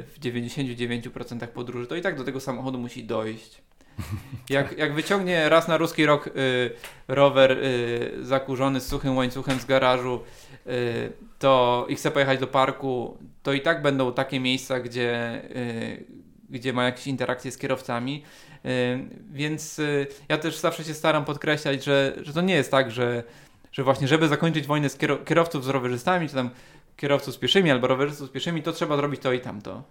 w 0.03 0.17
99% 0.21 1.47
podróży, 1.47 1.87
to 1.87 1.97
i 1.97 2.03
tak 2.03 2.19
do 2.19 2.25
tego 2.25 2.41
samochodu 2.41 2.79
musi 2.79 3.05
dojść. 3.05 3.63
Jak, 4.49 4.79
jak 4.79 4.95
wyciągnie 4.95 5.49
raz 5.49 5.69
na 5.69 5.77
ruski 5.77 6.07
rok 6.07 6.27
y, 6.27 6.71
rower 7.09 7.53
y, 7.53 8.11
zakurzony 8.23 8.81
z 8.81 8.87
suchym 8.87 9.17
łańcuchem 9.17 9.61
z 9.61 9.65
garażu 9.65 10.21
y, 10.67 11.13
to 11.39 11.87
i 11.89 11.97
chce 11.97 12.11
pojechać 12.11 12.39
do 12.39 12.47
parku, 12.47 13.19
to 13.43 13.53
i 13.53 13.61
tak 13.61 13.83
będą 13.83 14.13
takie 14.13 14.41
miejsca, 14.41 14.81
gdzie, 14.81 15.43
y, 15.57 16.05
gdzie 16.51 16.73
ma 16.73 16.85
jakieś 16.85 17.07
interakcje 17.07 17.51
z 17.51 17.59
kierowcami. 17.59 18.23
Y, 18.67 19.09
więc 19.31 19.79
y, 19.79 20.07
ja 20.29 20.39
też 20.39 20.59
zawsze 20.59 20.85
się 20.85 20.95
staram 20.95 21.25
podkreślać, 21.25 21.85
że, 21.85 22.17
że 22.23 22.33
to 22.33 22.41
nie 22.41 22.55
jest 22.55 22.71
tak, 22.71 22.91
że, 22.91 23.23
że 23.73 23.85
właśnie, 23.85 24.09
żeby 24.09 24.29
zakończyć 24.29 24.67
wojnę 24.67 24.89
z 24.89 24.99
kierowców 25.25 25.65
z 25.65 25.69
rowerzystami, 25.69 26.29
czy 26.29 26.35
tam 26.35 26.51
kierowców 26.97 27.35
z 27.35 27.39
pieszymi 27.39 27.71
albo 27.71 27.87
rowerzystów 27.87 28.29
z 28.29 28.33
pieszymi, 28.33 28.63
to 28.63 28.73
trzeba 28.73 28.97
zrobić 28.97 29.21
to 29.21 29.33
i 29.33 29.41
tamto. 29.41 29.83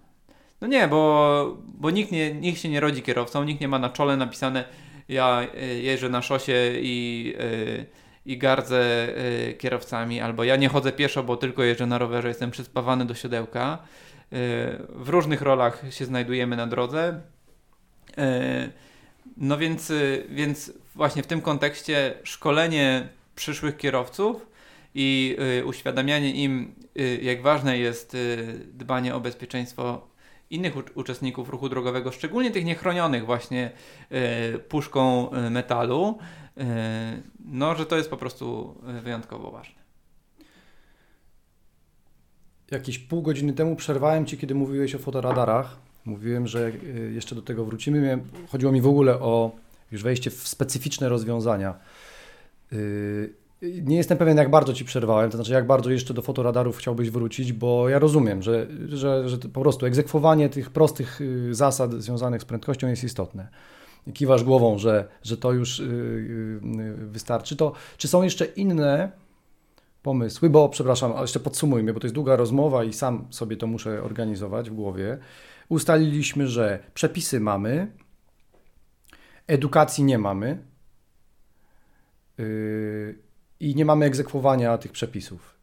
No 0.64 0.68
nie, 0.68 0.88
bo, 0.88 1.56
bo 1.64 1.90
nikt, 1.90 2.12
nie, 2.12 2.34
nikt 2.34 2.60
się 2.60 2.68
nie 2.68 2.80
rodzi 2.80 3.02
kierowcą, 3.02 3.44
nikt 3.44 3.60
nie 3.60 3.68
ma 3.68 3.78
na 3.78 3.90
czole 3.90 4.16
napisane 4.16 4.64
ja 5.08 5.46
y, 5.54 5.80
jeżdżę 5.80 6.08
na 6.08 6.22
szosie 6.22 6.72
i, 6.80 7.24
yy, 7.38 7.86
i 8.26 8.38
gardzę 8.38 9.08
yy, 9.46 9.54
kierowcami, 9.54 10.20
albo 10.20 10.44
ja 10.44 10.56
nie 10.56 10.68
chodzę 10.68 10.92
pieszo, 10.92 11.22
bo 11.22 11.36
tylko 11.36 11.62
jeżdżę 11.62 11.86
na 11.86 11.98
rowerze, 11.98 12.28
jestem 12.28 12.50
przyspawany 12.50 13.04
do 13.04 13.14
siodełka. 13.14 13.78
W 14.88 15.08
różnych 15.08 15.42
rolach 15.42 15.82
się 15.90 16.04
znajdujemy 16.04 16.56
na 16.56 16.66
drodze. 16.66 17.20
No 19.36 19.58
więc, 19.58 19.92
więc 20.28 20.72
właśnie 20.94 21.22
w 21.22 21.26
tym 21.26 21.40
kontekście 21.40 22.14
szkolenie 22.22 23.08
przyszłych 23.34 23.76
kierowców 23.76 24.46
i 24.94 25.36
uświadamianie 25.64 26.30
im, 26.30 26.74
jak 27.22 27.42
ważne 27.42 27.78
jest 27.78 28.16
dbanie 28.72 29.14
o 29.14 29.20
bezpieczeństwo 29.20 30.13
innych 30.50 30.96
uczestników 30.96 31.48
ruchu 31.48 31.68
drogowego, 31.68 32.12
szczególnie 32.12 32.50
tych 32.50 32.64
niechronionych 32.64 33.26
właśnie 33.26 33.70
y, 34.54 34.58
puszką 34.58 35.32
y, 35.32 35.50
metalu, 35.50 36.18
y, 36.58 36.62
no, 37.44 37.74
że 37.74 37.86
to 37.86 37.96
jest 37.96 38.10
po 38.10 38.16
prostu 38.16 38.74
wyjątkowo 39.02 39.50
ważne. 39.50 39.84
Jakieś 42.70 42.98
pół 42.98 43.22
godziny 43.22 43.52
temu 43.52 43.76
przerwałem 43.76 44.26
Ci, 44.26 44.38
kiedy 44.38 44.54
mówiłeś 44.54 44.94
o 44.94 44.98
fotoradarach. 44.98 45.76
Mówiłem, 46.04 46.46
że 46.46 46.72
jeszcze 47.14 47.34
do 47.34 47.42
tego 47.42 47.64
wrócimy. 47.64 48.18
Chodziło 48.48 48.72
mi 48.72 48.80
w 48.80 48.86
ogóle 48.86 49.20
o 49.20 49.52
już 49.92 50.02
wejście 50.02 50.30
w 50.30 50.48
specyficzne 50.48 51.08
rozwiązania. 51.08 51.74
Nie 53.62 53.96
jestem 53.96 54.18
pewien, 54.18 54.36
jak 54.36 54.50
bardzo 54.50 54.72
Ci 54.72 54.84
przerwałem, 54.84 55.30
to 55.30 55.36
znaczy 55.36 55.52
jak 55.52 55.66
bardzo 55.66 55.90
jeszcze 55.90 56.14
do 56.14 56.22
fotoradarów 56.22 56.76
chciałbyś 56.76 57.10
wrócić, 57.10 57.52
bo 57.52 57.88
ja 57.88 57.98
rozumiem, 57.98 58.42
że, 58.42 58.66
że, 58.88 59.28
że 59.28 59.38
po 59.38 59.60
prostu 59.60 59.86
egzekwowanie 59.86 60.48
tych 60.48 60.70
prostych 60.70 61.20
y, 61.20 61.54
zasad 61.54 61.92
związanych 61.92 62.42
z 62.42 62.44
prędkością 62.44 62.88
jest 62.88 63.04
istotne. 63.04 63.48
Kiwasz 64.14 64.44
głową, 64.44 64.78
że, 64.78 65.08
że 65.22 65.36
to 65.36 65.52
już 65.52 65.78
y, 65.78 65.82
y, 65.82 66.60
wystarczy. 66.96 67.56
To, 67.56 67.72
czy 67.96 68.08
są 68.08 68.22
jeszcze 68.22 68.44
inne 68.44 69.12
pomysły? 70.02 70.50
Bo, 70.50 70.68
przepraszam, 70.68 71.12
ale 71.12 71.20
jeszcze 71.20 71.40
podsumujmy, 71.40 71.92
bo 71.92 72.00
to 72.00 72.06
jest 72.06 72.14
długa 72.14 72.36
rozmowa 72.36 72.84
i 72.84 72.92
sam 72.92 73.26
sobie 73.30 73.56
to 73.56 73.66
muszę 73.66 74.02
organizować 74.02 74.70
w 74.70 74.74
głowie. 74.74 75.18
Ustaliliśmy, 75.68 76.48
że 76.48 76.78
przepisy 76.94 77.40
mamy, 77.40 77.92
edukacji 79.46 80.04
nie 80.04 80.18
mamy. 80.18 80.58
I 83.64 83.74
nie 83.74 83.84
mamy 83.84 84.06
egzekwowania 84.06 84.78
tych 84.78 84.92
przepisów. 84.92 85.54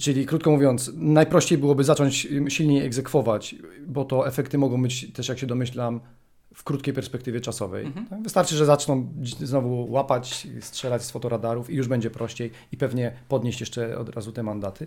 Czyli 0.00 0.26
krótko 0.26 0.50
mówiąc, 0.50 0.90
najprościej 0.94 1.58
byłoby 1.58 1.84
zacząć 1.84 2.28
silniej 2.48 2.86
egzekwować, 2.86 3.54
bo 3.86 4.04
to 4.04 4.26
efekty 4.26 4.58
mogą 4.58 4.82
być 4.82 5.12
też, 5.12 5.28
jak 5.28 5.38
się 5.38 5.46
domyślam, 5.46 6.00
w 6.54 6.64
krótkiej 6.64 6.94
perspektywie 6.94 7.40
czasowej. 7.40 7.86
Mhm. 7.86 8.06
Tak? 8.06 8.22
Wystarczy, 8.22 8.56
że 8.56 8.66
zaczną 8.66 9.12
znowu 9.22 9.92
łapać, 9.92 10.46
strzelać 10.60 11.04
z 11.04 11.10
fotoradarów 11.10 11.70
i 11.70 11.74
już 11.74 11.88
będzie 11.88 12.10
prościej 12.10 12.50
i 12.72 12.76
pewnie 12.76 13.12
podnieść 13.28 13.60
jeszcze 13.60 13.98
od 13.98 14.08
razu 14.08 14.32
te 14.32 14.42
mandaty. 14.42 14.86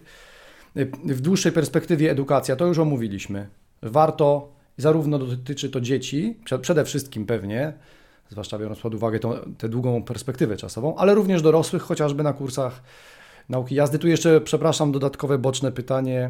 W 1.05 1.21
dłuższej 1.21 1.51
perspektywie 1.51 2.11
edukacja, 2.11 2.55
to 2.55 2.65
już 2.65 2.79
omówiliśmy. 2.79 3.47
Warto, 3.81 4.53
zarówno 4.77 5.19
dotyczy 5.19 5.69
to 5.69 5.81
dzieci, 5.81 6.37
przede 6.61 6.85
wszystkim 6.85 7.25
pewnie, 7.25 7.73
zwłaszcza 8.29 8.59
biorąc 8.59 8.79
pod 8.79 8.95
uwagę 8.95 9.19
tę 9.57 9.69
długą 9.69 10.03
perspektywę 10.03 10.57
czasową, 10.57 10.95
ale 10.95 11.15
również 11.15 11.41
dorosłych, 11.41 11.81
chociażby 11.81 12.23
na 12.23 12.33
kursach 12.33 12.81
nauki 13.49 13.75
jazdy. 13.75 13.99
Tu 13.99 14.07
jeszcze, 14.07 14.41
przepraszam, 14.41 14.91
dodatkowe 14.91 15.37
boczne 15.37 15.71
pytanie. 15.71 16.29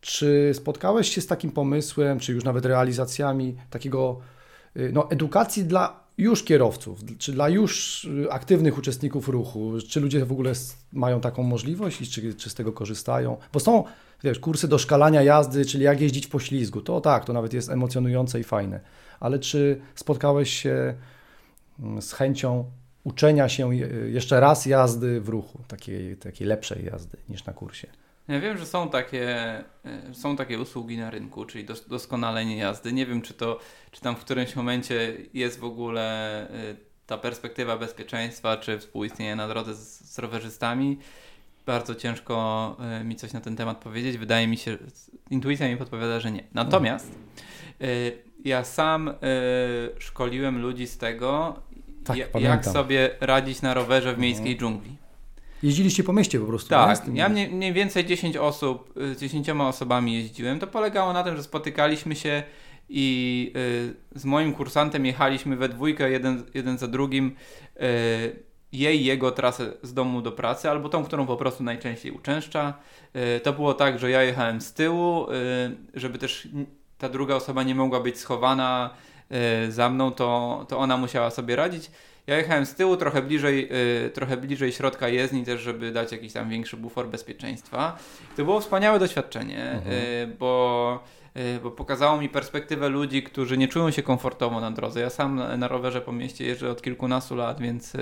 Czy 0.00 0.50
spotkałeś 0.54 1.14
się 1.14 1.20
z 1.20 1.26
takim 1.26 1.50
pomysłem, 1.50 2.18
czy 2.18 2.32
już 2.32 2.44
nawet 2.44 2.64
realizacjami 2.64 3.56
takiego 3.70 4.20
y, 4.76 4.90
no, 4.92 5.10
edukacji 5.10 5.64
dla 5.64 6.02
już 6.18 6.44
kierowców, 6.44 7.00
czy 7.18 7.32
dla 7.32 7.48
już 7.48 8.08
aktywnych 8.30 8.78
uczestników 8.78 9.28
ruchu? 9.28 9.72
Czy 9.88 10.00
ludzie 10.00 10.24
w 10.24 10.32
ogóle 10.32 10.52
mają 10.92 11.20
taką 11.20 11.42
możliwość 11.42 12.00
i 12.00 12.06
czy, 12.06 12.34
czy 12.34 12.50
z 12.50 12.54
tego 12.54 12.72
korzystają? 12.72 13.36
Bo 13.52 13.60
są, 13.60 13.84
wiesz, 14.24 14.38
kursy 14.38 14.68
doszkalania 14.68 15.22
jazdy, 15.22 15.64
czyli 15.64 15.84
jak 15.84 16.00
jeździć 16.00 16.26
po 16.26 16.40
ślizgu. 16.40 16.80
To 16.80 17.00
tak, 17.00 17.24
to 17.24 17.32
nawet 17.32 17.52
jest 17.52 17.70
emocjonujące 17.70 18.40
i 18.40 18.44
fajne 18.44 18.80
ale 19.22 19.38
czy 19.38 19.80
spotkałeś 19.94 20.50
się 20.50 20.94
mm, 21.80 22.02
z 22.02 22.12
chęcią 22.12 22.64
uczenia 23.04 23.48
się 23.48 23.74
jeszcze 24.06 24.40
raz 24.40 24.66
jazdy 24.66 25.20
w 25.20 25.28
ruchu, 25.28 25.58
takiej, 25.68 26.16
takiej 26.16 26.46
lepszej 26.46 26.84
jazdy 26.84 27.18
niż 27.28 27.44
na 27.44 27.52
kursie? 27.52 27.86
Ja 28.28 28.40
wiem, 28.40 28.58
że 28.58 28.66
są 28.66 28.88
takie, 28.88 29.28
e, 29.84 30.14
są 30.14 30.36
takie 30.36 30.58
usługi 30.58 30.98
na 30.98 31.10
rynku, 31.10 31.44
czyli 31.44 31.66
doskonalenie 31.88 32.56
jazdy. 32.56 32.92
Nie 32.92 33.06
wiem, 33.06 33.22
czy 33.22 33.34
to, 33.34 33.58
czy 33.90 34.00
tam 34.00 34.16
w 34.16 34.20
którymś 34.20 34.56
momencie 34.56 35.16
jest 35.34 35.60
w 35.60 35.64
ogóle 35.64 36.02
e, 36.50 36.74
ta 37.06 37.18
perspektywa 37.18 37.78
bezpieczeństwa, 37.78 38.56
czy 38.56 38.78
współistnienie 38.78 39.36
na 39.36 39.48
drodze 39.48 39.74
z, 39.74 40.12
z 40.12 40.18
rowerzystami. 40.18 40.98
Bardzo 41.66 41.94
ciężko 41.94 42.76
e, 42.80 43.04
mi 43.04 43.16
coś 43.16 43.32
na 43.32 43.40
ten 43.40 43.56
temat 43.56 43.78
powiedzieć. 43.78 44.18
Wydaje 44.18 44.48
mi 44.48 44.56
się, 44.56 44.78
intuicja 45.30 45.68
mi 45.68 45.76
podpowiada, 45.76 46.20
że 46.20 46.32
nie. 46.32 46.44
Natomiast 46.54 47.12
ja 48.44 48.64
sam 48.64 49.08
y, 49.08 49.12
szkoliłem 49.98 50.62
ludzi 50.62 50.86
z 50.86 50.98
tego, 50.98 51.56
tak, 52.04 52.16
jak 52.40 52.64
sobie 52.64 53.10
radzić 53.20 53.62
na 53.62 53.74
rowerze 53.74 54.14
w 54.14 54.18
miejskiej 54.18 54.52
mhm. 54.52 54.58
dżungli. 54.58 54.96
Jeździliście 55.62 56.04
po 56.04 56.12
mieście 56.12 56.40
po 56.40 56.46
prostu. 56.46 56.68
Tak, 56.68 57.02
ja 57.14 57.28
mniej, 57.28 57.48
mniej 57.48 57.72
więcej 57.72 58.06
10 58.06 58.36
osób, 58.36 58.96
y, 58.96 59.14
z 59.14 59.20
10 59.20 59.50
osobami 59.50 60.14
jeździłem. 60.14 60.58
To 60.58 60.66
polegało 60.66 61.12
na 61.12 61.22
tym, 61.22 61.36
że 61.36 61.42
spotykaliśmy 61.42 62.16
się 62.16 62.42
i 62.88 63.52
y, 64.14 64.18
z 64.18 64.24
moim 64.24 64.54
kursantem 64.54 65.06
jechaliśmy 65.06 65.56
we 65.56 65.68
dwójkę, 65.68 66.10
jeden, 66.10 66.44
jeden 66.54 66.78
za 66.78 66.88
drugim, 66.88 67.36
y, 67.76 68.52
jej, 68.72 69.04
jego 69.04 69.30
trasę 69.30 69.72
z 69.82 69.94
domu 69.94 70.22
do 70.22 70.32
pracy, 70.32 70.70
albo 70.70 70.88
tą, 70.88 71.04
którą 71.04 71.26
po 71.26 71.36
prostu 71.36 71.64
najczęściej 71.64 72.12
uczęszcza. 72.12 72.74
Y, 73.36 73.40
to 73.40 73.52
było 73.52 73.74
tak, 73.74 73.98
że 73.98 74.10
ja 74.10 74.22
jechałem 74.22 74.60
z 74.60 74.72
tyłu, 74.72 75.30
y, 75.30 75.34
żeby 75.94 76.18
też 76.18 76.48
ta 77.02 77.08
druga 77.08 77.34
osoba 77.34 77.62
nie 77.62 77.74
mogła 77.74 78.00
być 78.00 78.18
schowana 78.18 78.90
y, 79.66 79.72
za 79.72 79.88
mną, 79.88 80.10
to, 80.10 80.64
to 80.68 80.78
ona 80.78 80.96
musiała 80.96 81.30
sobie 81.30 81.56
radzić. 81.56 81.90
Ja 82.26 82.36
jechałem 82.36 82.66
z 82.66 82.74
tyłu, 82.74 82.96
trochę 82.96 83.22
bliżej, 83.22 83.68
y, 84.06 84.10
trochę 84.10 84.36
bliżej 84.36 84.72
środka 84.72 85.08
jezdni 85.08 85.44
też, 85.44 85.60
żeby 85.60 85.92
dać 85.92 86.12
jakiś 86.12 86.32
tam 86.32 86.48
większy 86.48 86.76
bufor 86.76 87.08
bezpieczeństwa. 87.08 87.96
To 88.36 88.44
było 88.44 88.60
wspaniałe 88.60 88.98
doświadczenie, 88.98 89.70
mhm. 89.70 89.96
y, 89.96 90.36
bo, 90.38 91.04
bo 91.62 91.70
pokazało 91.70 92.20
mi 92.20 92.28
perspektywę 92.28 92.88
ludzi, 92.88 93.22
którzy 93.22 93.58
nie 93.58 93.68
czują 93.68 93.90
się 93.90 94.02
komfortowo 94.02 94.60
na 94.60 94.70
drodze. 94.70 95.00
Ja 95.00 95.10
sam 95.10 95.58
na 95.58 95.68
rowerze 95.68 96.00
po 96.00 96.12
mieście 96.12 96.46
jeżdżę 96.46 96.70
od 96.70 96.82
kilkunastu 96.82 97.36
lat, 97.36 97.60
więc 97.60 97.92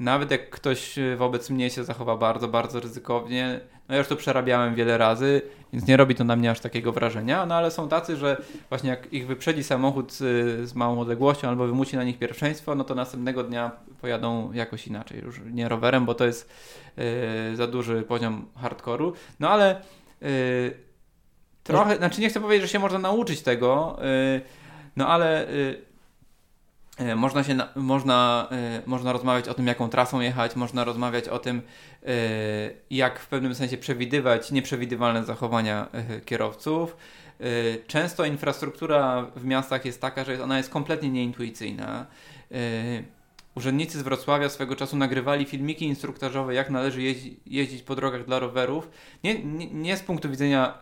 nawet 0.00 0.30
jak 0.30 0.50
ktoś 0.50 0.98
wobec 1.16 1.50
mnie 1.50 1.70
się 1.70 1.84
zachowa 1.84 2.16
bardzo, 2.16 2.48
bardzo 2.48 2.80
ryzykownie, 2.80 3.60
no 3.88 3.94
ja 3.94 3.98
już 3.98 4.08
to 4.08 4.16
przerabiałem 4.16 4.74
wiele 4.74 4.98
razy, 4.98 5.42
więc 5.72 5.86
nie 5.86 5.96
robi 5.96 6.14
to 6.14 6.24
na 6.24 6.36
mnie 6.36 6.50
aż 6.50 6.60
takiego 6.60 6.92
wrażenia, 6.92 7.46
no 7.46 7.54
ale 7.54 7.70
są 7.70 7.88
tacy, 7.88 8.16
że 8.16 8.42
właśnie 8.68 8.90
jak 8.90 9.12
ich 9.12 9.26
wyprzedzi 9.26 9.64
samochód 9.64 10.12
z, 10.12 10.18
z 10.68 10.74
małą 10.74 11.00
odległością 11.00 11.48
albo 11.48 11.66
wymusi 11.66 11.96
na 11.96 12.04
nich 12.04 12.18
pierwszeństwo, 12.18 12.74
no 12.74 12.84
to 12.84 12.94
następnego 12.94 13.44
dnia 13.44 13.70
pojadą 14.00 14.52
jakoś 14.52 14.86
inaczej, 14.86 15.20
już 15.24 15.40
nie 15.50 15.68
rowerem, 15.68 16.06
bo 16.06 16.14
to 16.14 16.24
jest 16.24 16.50
yy, 16.96 17.56
za 17.56 17.66
duży 17.66 18.02
poziom 18.02 18.46
hardkoru. 18.56 19.12
No 19.40 19.50
ale 19.50 19.80
yy, 20.20 20.28
trochę, 21.62 21.96
znaczy 21.96 22.20
nie 22.20 22.28
chcę 22.28 22.40
powiedzieć, 22.40 22.62
że 22.62 22.72
się 22.72 22.78
można 22.78 22.98
nauczyć 22.98 23.42
tego, 23.42 23.98
yy, 24.34 24.40
no 24.96 25.08
ale 25.08 25.48
E, 25.48 25.87
można, 27.16 27.44
się, 27.44 27.56
można, 27.76 28.48
e, 28.50 28.82
można 28.86 29.12
rozmawiać 29.12 29.48
o 29.48 29.54
tym, 29.54 29.66
jaką 29.66 29.88
trasą 29.88 30.20
jechać, 30.20 30.56
można 30.56 30.84
rozmawiać 30.84 31.28
o 31.28 31.38
tym, 31.38 31.62
e, 32.06 32.10
jak 32.90 33.20
w 33.20 33.26
pewnym 33.26 33.54
sensie 33.54 33.78
przewidywać 33.78 34.50
nieprzewidywalne 34.52 35.24
zachowania 35.24 35.88
kierowców. 36.24 36.96
Często 37.86 38.24
infrastruktura 38.24 39.26
w 39.36 39.44
miastach 39.44 39.84
jest 39.84 40.00
taka, 40.00 40.24
że 40.24 40.44
ona 40.44 40.56
jest 40.56 40.70
kompletnie 40.70 41.10
nieintuicyjna. 41.10 42.06
urzędnicy 43.54 43.98
z 43.98 44.02
Wrocławia 44.02 44.48
swego 44.48 44.76
czasu 44.76 44.96
nagrywali 44.96 45.44
filmiki 45.44 45.84
instruktażowe, 45.84 46.54
jak 46.54 46.70
należy 46.70 47.02
jeździ, 47.02 47.40
jeździć 47.46 47.82
po 47.82 47.96
drogach 47.96 48.24
dla 48.24 48.38
rowerów. 48.38 48.88
Nie, 49.24 49.44
nie, 49.44 49.66
nie 49.66 49.96
z 49.96 50.00
punktu 50.02 50.30
widzenia 50.30 50.78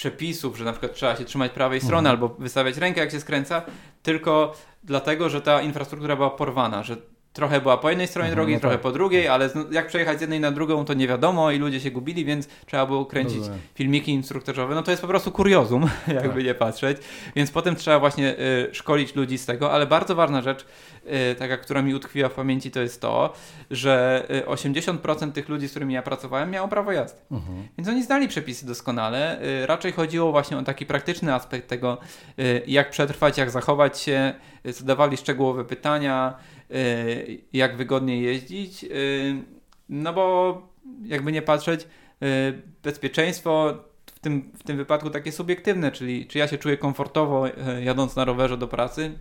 przepisów, 0.00 0.58
że 0.58 0.64
na 0.64 0.72
przykład 0.72 0.94
trzeba 0.94 1.16
się 1.16 1.24
trzymać 1.24 1.52
prawej 1.52 1.80
strony 1.80 2.08
Mhm. 2.08 2.10
albo 2.10 2.34
wystawiać 2.42 2.76
rękę, 2.76 3.00
jak 3.00 3.10
się 3.10 3.20
skręca, 3.20 3.62
tylko 4.02 4.56
dlatego, 4.84 5.28
że 5.28 5.40
ta 5.40 5.62
infrastruktura 5.62 6.16
była 6.16 6.30
porwana, 6.30 6.82
że 6.82 6.96
trochę 7.32 7.60
była 7.60 7.76
po 7.78 7.88
jednej 7.90 8.06
stronie 8.08 8.28
Mhm, 8.28 8.36
drogi, 8.36 8.54
no 8.54 8.60
trochę 8.60 8.76
tak. 8.76 8.82
po 8.82 8.92
drugiej, 8.92 9.28
ale 9.28 9.50
jak 9.70 9.86
przejechać 9.86 10.18
z 10.18 10.20
jednej 10.20 10.40
na 10.40 10.50
drugą, 10.50 10.84
to 10.84 10.94
nie 10.94 11.08
wiadomo 11.08 11.50
i 11.50 11.58
ludzie 11.58 11.80
się 11.80 11.90
gubili, 11.90 12.24
więc 12.24 12.48
trzeba 12.66 12.86
było 12.86 13.06
kręcić 13.06 13.36
Rozumiem. 13.38 13.60
filmiki 13.74 14.12
instruktażowe, 14.12 14.74
no 14.74 14.82
to 14.82 14.90
jest 14.90 15.02
po 15.02 15.08
prostu 15.08 15.32
kuriozum, 15.32 15.82
jakby 16.08 16.28
Tak. 16.34 16.44
nie 16.44 16.54
patrzeć. 16.54 16.98
Więc 17.36 17.50
potem 17.50 17.76
trzeba 17.76 17.98
właśnie 17.98 18.38
y, 18.38 18.68
szkolić 18.74 19.14
ludzi 19.14 19.38
z 19.38 19.46
tego, 19.46 19.72
ale 19.72 19.86
bardzo 19.86 20.14
ważna 20.14 20.42
rzecz, 20.42 20.66
taka, 21.38 21.56
która 21.56 21.82
mi 21.82 21.94
utkwiła 21.94 22.28
w 22.28 22.34
pamięci, 22.34 22.70
to 22.70 22.80
jest 22.80 23.00
to, 23.00 23.32
że 23.70 24.26
y, 24.30 24.46
80% 24.46 25.32
tych 25.32 25.48
ludzi, 25.48 25.68
z 25.68 25.70
którymi 25.70 25.94
ja 25.94 26.02
pracowałem, 26.02 26.50
miało 26.50 26.68
prawo 26.68 26.92
jazdy. 26.92 27.20
Mhm. 27.30 27.68
Więc 27.78 27.88
oni 27.88 28.02
znali 28.02 28.28
przepisy 28.28 28.66
doskonale. 28.66 29.42
Y, 29.62 29.66
raczej 29.66 29.92
chodziło 29.92 30.30
właśnie 30.30 30.58
o 30.58 30.62
taki 30.62 30.86
praktyczny 30.86 31.34
aspekt 31.34 31.68
tego, 31.68 31.98
y, 32.38 32.62
jak 32.66 32.90
przetrwać, 32.90 33.38
jak 33.38 33.50
zachować 33.50 33.98
się, 34.00 34.34
y, 34.66 34.72
zadawali 34.72 35.16
szczegółowe 35.16 35.64
pytania, 35.64 36.34
y, 36.70 37.38
jak 37.52 37.76
wygodnie 37.76 38.20
jeździć. 38.22 38.84
y, 38.84 39.34
No 39.88 40.12
bo 40.12 40.62
jakby 41.04 41.32
nie 41.32 41.42
patrzeć, 41.42 41.80
y, 42.22 42.62
bezpieczeństwo 42.82 43.74
w 44.06 44.20
tym, 44.20 44.52
w 44.58 44.62
tym 44.62 44.76
wypadku 44.76 45.10
takie 45.10 45.32
subiektywne, 45.32 45.92
czyli 45.92 46.26
czy 46.26 46.38
ja 46.38 46.48
się 46.48 46.58
czuję 46.58 46.76
komfortowo 46.76 47.48
y, 47.48 47.52
jadąc 47.84 48.16
na 48.16 48.24
rowerze 48.24 48.56
do 48.58 48.68
pracy, 48.68 49.18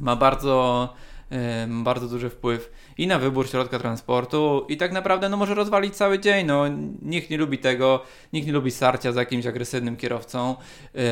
ma 0.00 0.16
bardzo, 0.16 0.88
ma 1.68 1.84
bardzo 1.84 2.08
duży 2.08 2.30
wpływ 2.30 2.72
i 2.98 3.06
na 3.06 3.18
wybór 3.18 3.48
środka 3.48 3.78
transportu 3.78 4.66
i 4.68 4.76
tak 4.76 4.92
naprawdę 4.92 5.28
no, 5.28 5.36
może 5.36 5.54
rozwalić 5.54 5.96
cały 5.96 6.18
dzień. 6.18 6.46
No, 6.46 6.64
nikt 7.02 7.30
nie 7.30 7.38
lubi 7.38 7.58
tego, 7.58 8.02
nikt 8.32 8.46
nie 8.46 8.52
lubi 8.52 8.70
sarcia 8.70 9.12
z 9.12 9.16
jakimś 9.16 9.46
agresywnym 9.46 9.96
kierowcą. 9.96 10.56
Yy, 10.94 11.02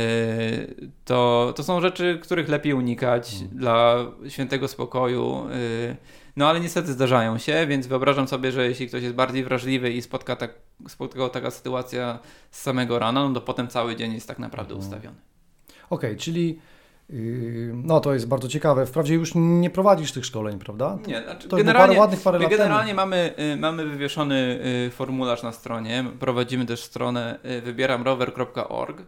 to, 1.05 1.53
to 1.57 1.64
są 1.64 1.80
rzeczy, 1.80 2.18
których 2.22 2.49
lepiej 2.49 2.72
unikać 2.74 3.34
dla 3.53 4.07
świętego 4.28 4.68
spokoju. 4.68 5.47
Yy, 5.89 5.97
no 6.36 6.49
ale 6.49 6.61
niestety 6.61 6.93
zdarzają 6.93 7.39
się, 7.39 7.66
więc 7.66 7.86
wyobrażam 7.86 8.28
sobie, 8.28 8.53
że 8.53 8.68
jeśli 8.68 8.89
ktoś 8.89 9.03
jest 9.03 9.14
bardziej 9.14 9.45
wrażliwy 9.45 9.91
i 9.93 10.03
spotka, 10.03 10.36
tak, 10.36 10.55
spotka 10.89 11.18
go 11.18 11.28
taka 11.28 11.51
sytuacja 11.51 12.18
z 12.51 12.62
samego 12.62 12.99
rana, 12.99 13.28
no 13.28 13.34
to 13.34 13.41
potem 13.41 13.68
cały 13.68 13.97
dzień 13.97 14.14
jest 14.14 14.28
tak 14.28 14.39
naprawdę 14.39 14.74
Mhm. 14.74 14.89
ustawiony. 14.89 15.16
Okej, 15.91 16.16
czyli 16.16 16.49
yy, 16.49 16.78
no 17.75 18.01
to 18.01 18.15
jest 18.15 18.29
bardzo 18.29 18.49
ciekawe. 18.49 18.87
Wprawdzie 18.87 19.15
już 19.15 19.33
nie 19.35 19.71
prowadzisz 19.71 20.13
tych 20.13 20.27
szkoleń, 20.27 20.59
prawda? 20.59 20.99
Nie, 21.07 21.23
znaczy 21.23 21.49
To 21.49 21.57
było 21.57 21.73
parę 21.73 21.99
ładnych 21.99 22.21
parę 22.21 22.39
generalnie 22.39 22.95
mamy, 22.95 23.35
y, 23.55 23.57
mamy 23.57 23.87
wywieszony 23.87 24.61
y, 24.87 24.91
formularz 24.91 25.43
na 25.43 25.53
stronie. 25.53 26.05
Prowadzimy 26.21 26.67
też 26.67 26.83
stronę 26.83 27.39
y, 27.45 27.63
wybieramrower.org. 27.63 29.03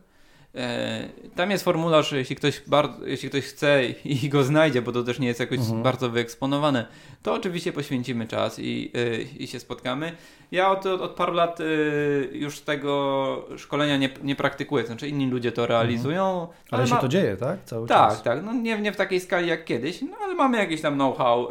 E, 0.54 1.08
Tam 1.36 1.50
jest 1.50 1.64
formularz, 1.64 2.12
jeśli 2.12 2.36
ktoś, 2.36 2.60
bardzo, 2.66 3.06
jeśli 3.06 3.28
ktoś 3.28 3.44
chce 3.44 3.84
i 4.04 4.28
go 4.28 4.44
znajdzie, 4.44 4.82
bo 4.82 4.92
to 4.92 5.02
też 5.02 5.18
nie 5.18 5.28
jest 5.28 5.40
jakoś 5.40 5.58
Mhm. 5.58 5.82
bardzo 5.82 6.10
wyeksponowane, 6.10 6.86
to 7.22 7.34
oczywiście 7.34 7.72
poświęcimy 7.72 8.26
czas 8.26 8.58
i, 8.58 8.90
y, 8.96 9.26
i 9.38 9.46
się 9.46 9.60
spotkamy. 9.60 10.12
Ja 10.52 10.70
od, 10.70 10.86
od 10.86 11.10
paru 11.10 11.32
lat 11.32 11.60
y, 11.60 12.28
już 12.32 12.60
tego 12.60 13.46
szkolenia 13.56 13.96
nie, 13.96 14.10
nie 14.22 14.36
praktykuję, 14.36 14.86
znaczy 14.86 15.08
inni 15.08 15.26
ludzie 15.30 15.52
to 15.52 15.66
realizują. 15.66 16.40
Mhm. 16.40 16.58
Ale 16.70 16.86
się 16.86 16.94
ma- 16.94 17.00
to 17.00 17.08
dzieje, 17.08 17.36
tak? 17.36 17.64
Cały 17.64 17.88
tak, 17.88 18.08
czas. 18.10 18.22
tak. 18.22 18.44
No 18.44 18.52
nie, 18.52 18.78
nie 18.80 18.92
w 18.92 18.96
takiej 18.96 19.20
skali 19.20 19.48
jak 19.48 19.64
kiedyś, 19.64 20.02
no 20.02 20.16
ale 20.24 20.34
mamy 20.34 20.58
jakiś 20.58 20.80
tam 20.80 20.94
know-how, 20.94 21.48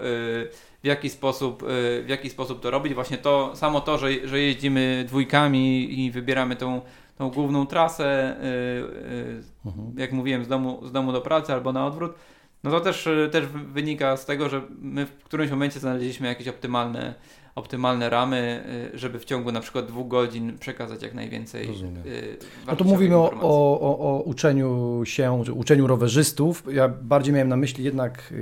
w, 0.84 0.86
jaki 0.88 1.10
sposób, 1.10 1.64
w 2.04 2.06
jaki 2.08 2.30
sposób 2.30 2.62
to 2.62 2.72
robić. 2.72 2.93
Właśnie 2.93 3.18
to, 3.18 3.52
samo 3.56 3.82
to, 3.82 3.97
że, 3.97 4.28
że 4.28 4.39
jeździmy 4.39 5.04
dwójkami 5.08 6.00
i 6.06 6.12
wybieramy 6.12 6.56
tą, 6.56 6.82
tą 7.20 7.30
główną 7.30 7.65
trasę, 7.65 8.36
y, 8.39 8.45
y, 8.45 9.43
Mhm. 9.65 9.93
jak 9.97 10.11
mówiłem, 10.11 10.45
z 10.45 10.47
domu, 10.47 10.80
z 10.88 10.91
domu 10.91 11.11
do 11.11 11.22
pracy 11.22 11.53
albo 11.53 11.74
na 11.74 11.86
odwrót, 11.86 12.15
no 12.63 12.72
to 12.72 12.80
też, 12.80 13.07
y, 13.07 13.30
też 13.32 13.45
wynika 13.47 14.17
z 14.17 14.26
tego, 14.26 14.49
że 14.49 14.61
my 14.82 15.05
w 15.05 15.24
którymś 15.24 15.51
momencie 15.51 15.80
znaleźliśmy 15.80 16.28
jakieś 16.28 16.47
optymalne, 16.47 17.13
optymalne 17.55 18.09
ramy, 18.09 18.63
żeby 18.93 19.20
w 19.20 19.26
ciągu 19.26 19.51
na 19.51 19.59
przykład 19.59 19.86
dwóch 19.86 20.07
godzin 20.07 20.57
przekazać 20.57 21.03
jak 21.03 21.13
najwięcej 21.13 21.67
Rozumiem. 21.67 21.95
No 21.95 22.01
tu 22.01 22.65
wartościowych 22.65 22.93
mówimy 22.93 23.15
o, 23.17 23.32
o, 23.41 23.99
o, 23.99 24.22
uczeniu 24.22 25.01
się, 25.05 25.43
uczeniu 25.53 25.88
rowerzystów. 25.88 26.63
Ja 26.72 26.88
bardziej 26.88 27.34
miałem 27.34 27.47
na 27.47 27.57
myśli 27.57 27.84
jednak 27.84 28.34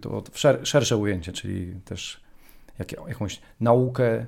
to 0.00 0.22
szer, 0.32 0.60
szersze 0.62 0.96
ujęcie, 0.96 1.32
czyli 1.32 1.74
też 1.84 2.20
jakąś 3.08 3.40
naukę, 3.60 4.26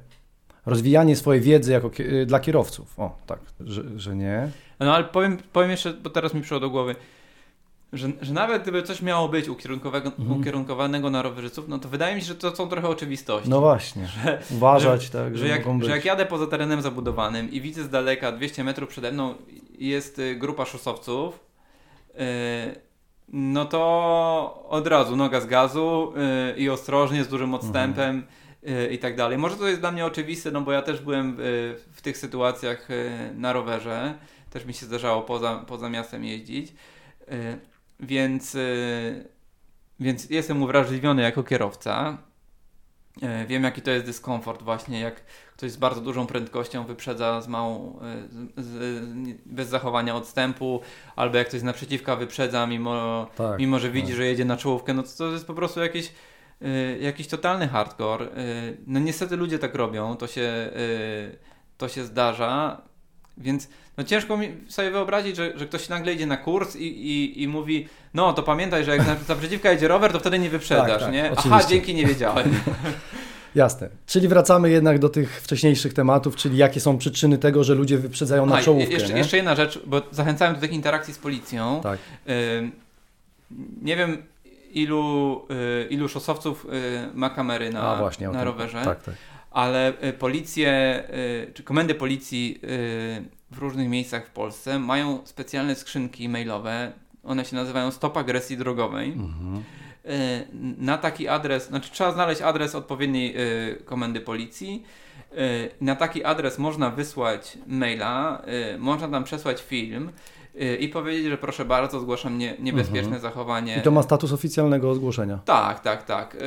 rozwijanie 0.66 1.16
swojej 1.16 1.42
wiedzy 1.42 1.72
jako, 1.72 1.90
yy, 1.98 2.26
dla 2.26 2.40
kierowców. 2.40 2.98
O, 3.00 3.16
tak, 3.26 3.38
że, 3.60 3.82
że 3.96 4.16
nie. 4.16 4.50
No 4.80 4.94
ale 4.94 5.04
powiem, 5.04 5.38
powiem 5.52 5.70
jeszcze, 5.70 5.92
bo 5.92 6.10
teraz 6.10 6.34
mi 6.34 6.40
przyszło 6.40 6.60
do 6.60 6.70
głowy, 6.70 6.94
że, 7.92 8.08
że 8.20 8.32
nawet 8.32 8.62
gdyby 8.62 8.82
coś 8.82 9.02
miało 9.02 9.28
być 9.28 9.46
Mhm. 9.48 10.40
ukierunkowanego 10.40 11.10
na 11.10 11.22
rowerzystów, 11.22 11.68
no 11.68 11.78
to 11.78 11.88
wydaje 11.88 12.14
mi 12.14 12.20
się, 12.20 12.26
że 12.26 12.34
to 12.34 12.56
są 12.56 12.68
trochę 12.68 12.88
oczywistości. 12.88 13.50
No 13.50 13.60
właśnie, 13.60 14.08
uważać, 14.50 15.10
tak, 15.10 15.36
że, 15.36 15.46
że, 15.46 15.48
jak, 15.48 15.62
że 15.80 15.90
jak 15.90 16.04
jadę 16.04 16.26
poza 16.26 16.46
terenem 16.46 16.82
zabudowanym 16.82 17.50
i 17.52 17.60
widzę 17.60 17.82
z 17.84 17.88
daleka 17.88 18.32
200 18.32 18.64
metrów 18.64 18.88
przede 18.88 19.12
mną 19.12 19.34
jest 19.78 20.18
y, 20.18 20.34
grupa 20.36 20.64
szosowców, 20.64 21.40
y, 22.14 22.16
no 23.28 23.64
to 23.64 24.66
od 24.68 24.86
razu 24.86 25.16
noga 25.16 25.40
z 25.40 25.46
gazu 25.46 26.12
y, 26.54 26.58
i 26.58 26.70
ostrożnie, 26.70 27.24
z 27.24 27.28
dużym 27.28 27.54
odstępem 27.54 28.18
y, 28.18 28.22
i 28.90 28.98
tak 28.98 29.16
dalej. 29.16 29.38
Może 29.38 29.56
to 29.56 29.68
jest 29.68 29.80
dla 29.80 29.92
mnie 29.92 30.06
oczywiste, 30.06 30.50
no 30.50 30.60
bo 30.60 30.72
ja 30.72 30.82
też 30.82 31.00
byłem 31.00 31.40
y, 31.40 31.76
w 31.92 32.02
tych 32.02 32.18
sytuacjach 32.18 32.90
y, 32.90 33.10
na 33.34 33.52
rowerze, 33.52 34.14
też 34.50 34.64
mi 34.64 34.74
się 34.74 34.86
zdarzało 34.86 35.22
poza, 35.22 35.64
poza 35.66 35.88
miastem 35.88 36.24
jeździć, 36.24 36.72
y, 36.72 37.58
więc, 38.00 38.54
y, 38.54 39.28
więc 40.00 40.30
jestem 40.30 40.62
uwrażliwiony 40.62 41.22
jako 41.22 41.42
kierowca. 41.42 42.18
Wiem, 43.46 43.64
jaki 43.64 43.82
to 43.82 43.90
jest 43.90 44.06
dyskomfort, 44.06 44.62
właśnie 44.62 45.00
jak 45.00 45.24
ktoś 45.56 45.70
z 45.70 45.76
bardzo 45.76 46.00
dużą 46.00 46.26
prędkością 46.26 46.84
wyprzedza 46.84 47.40
z 47.40 47.48
małą, 47.48 47.98
z, 48.56 48.64
z, 48.64 49.04
bez 49.46 49.68
zachowania 49.68 50.16
odstępu, 50.16 50.80
albo 51.16 51.36
jak 51.36 51.48
ktoś 51.48 51.60
z 51.60 51.62
naprzeciwka 51.62 52.16
wyprzedza, 52.16 52.66
mimo, 52.66 53.26
tak, 53.36 53.58
mimo 53.58 53.78
że 53.78 53.90
widzi, 53.90 54.08
tak. 54.08 54.16
że 54.16 54.26
jedzie 54.26 54.44
na 54.44 54.56
czołówkę, 54.56 54.94
no 54.94 55.02
to, 55.02 55.08
to 55.18 55.32
jest 55.32 55.46
po 55.46 55.54
prostu 55.54 55.80
jakiś, 55.80 56.06
e, 56.06 56.12
jakiś 57.00 57.26
totalny 57.26 57.68
hardcore. 57.68 58.24
E, 58.24 58.28
No 58.86 59.00
niestety 59.00 59.36
ludzie 59.36 59.58
tak 59.58 59.74
robią, 59.74 60.16
to 60.16 60.26
się, 60.26 60.42
e, 60.42 60.70
to 61.78 61.88
się 61.88 62.04
zdarza, 62.04 62.82
więc 63.38 63.68
no 63.96 64.04
ciężko 64.04 64.36
mi 64.36 64.48
sobie 64.68 64.90
wyobrazić, 64.90 65.36
że, 65.36 65.58
że 65.58 65.66
ktoś 65.66 65.88
nagle 65.88 66.12
idzie 66.14 66.26
na 66.26 66.36
kurs 66.36 66.76
i, 66.76 66.86
i, 66.86 67.42
i 67.42 67.48
mówi, 67.48 67.88
no 68.14 68.32
to 68.32 68.42
pamiętaj, 68.42 68.84
że 68.84 68.96
jak 68.96 69.28
naprzeciwka 69.28 69.72
jedzie 69.72 69.88
rower, 69.88 70.12
to 70.12 70.18
wtedy 70.20 70.38
nie 70.38 70.50
wyprzedasz, 70.50 70.90
Tak, 70.90 71.00
tak, 71.00 71.12
nie? 71.12 71.24
Aha, 71.24 71.34
oczywiście. 71.38 71.68
dzięki, 71.68 71.94
nie 71.94 72.06
wiedziałem. 72.06 72.54
Jasne. 73.54 73.88
Czyli 74.06 74.28
wracamy 74.28 74.70
jednak 74.70 74.98
do 74.98 75.08
tych 75.08 75.40
wcześniejszych 75.40 75.94
tematów, 75.94 76.36
czyli 76.36 76.56
jakie 76.56 76.80
są 76.80 76.98
przyczyny 76.98 77.38
tego, 77.38 77.64
że 77.64 77.74
ludzie 77.74 77.98
wyprzedzają 77.98 78.46
na 78.46 78.62
czołówkę, 78.62 78.92
jeszcze, 78.92 79.12
nie? 79.12 79.18
jeszcze 79.18 79.36
jedna 79.36 79.54
rzecz, 79.54 79.80
bo 79.86 80.02
zachęcałem 80.10 80.54
do 80.54 80.60
tych 80.60 80.72
interakcji 80.72 81.14
z 81.14 81.18
policją. 81.18 81.80
Tak. 81.82 81.98
Nie 83.82 83.96
wiem, 83.96 84.22
ilu, 84.76 85.46
y, 85.50 85.86
ilu 85.90 86.08
szosowców 86.08 86.66
y, 86.66 86.68
ma 87.14 87.30
kamery 87.30 87.70
na, 87.70 87.82
A 87.82 87.96
właśnie, 87.96 88.28
na 88.28 88.44
rowerze, 88.44 88.82
Tak, 88.84 89.02
tak. 89.02 89.14
ale 89.50 89.92
y, 90.04 90.12
policje, 90.12 91.02
czy 91.54 91.62
komendy 91.62 91.94
policji 91.94 92.60
w 93.50 93.58
różnych 93.58 93.88
miejscach 93.88 94.26
w 94.26 94.30
Polsce 94.30 94.78
mają 94.78 95.20
specjalne 95.24 95.74
skrzynki 95.74 96.28
mailowe. 96.28 96.92
One 97.24 97.44
się 97.44 97.56
nazywają 97.56 97.90
Stop 97.90 98.16
Agresji 98.16 98.56
Drogowej. 98.56 99.12
Mhm. 99.12 99.62
Na 100.78 100.98
taki 100.98 101.28
adres, 101.28 101.68
znaczy 101.68 101.90
trzeba 101.90 102.12
znaleźć 102.12 102.40
adres 102.42 102.74
odpowiedniej 102.74 103.34
komendy 103.84 104.20
policji. 104.20 104.82
Na 105.80 105.96
taki 105.96 106.24
adres 106.24 106.58
można 106.58 106.90
wysłać 106.90 107.58
maila, 107.66 108.42
można 108.78 109.08
tam 109.08 109.24
przesłać 109.24 109.62
film 109.62 110.12
i 110.80 110.88
powiedzieć, 110.88 111.26
że 111.26 111.38
proszę 111.38 111.64
bardzo, 111.64 112.00
zgłaszam 112.00 112.38
nie, 112.38 112.56
niebezpieczne 112.60 113.20
zachowanie. 113.20 113.72
Mhm. 113.72 113.80
I 113.80 113.84
to 113.84 113.90
ma 113.90 114.02
status 114.02 114.32
oficjalnego 114.32 114.94
zgłoszenia. 114.94 115.38
Tak, 115.44 115.80
tak, 115.80 116.02
tak. 116.04 116.34
Y, 116.34 116.38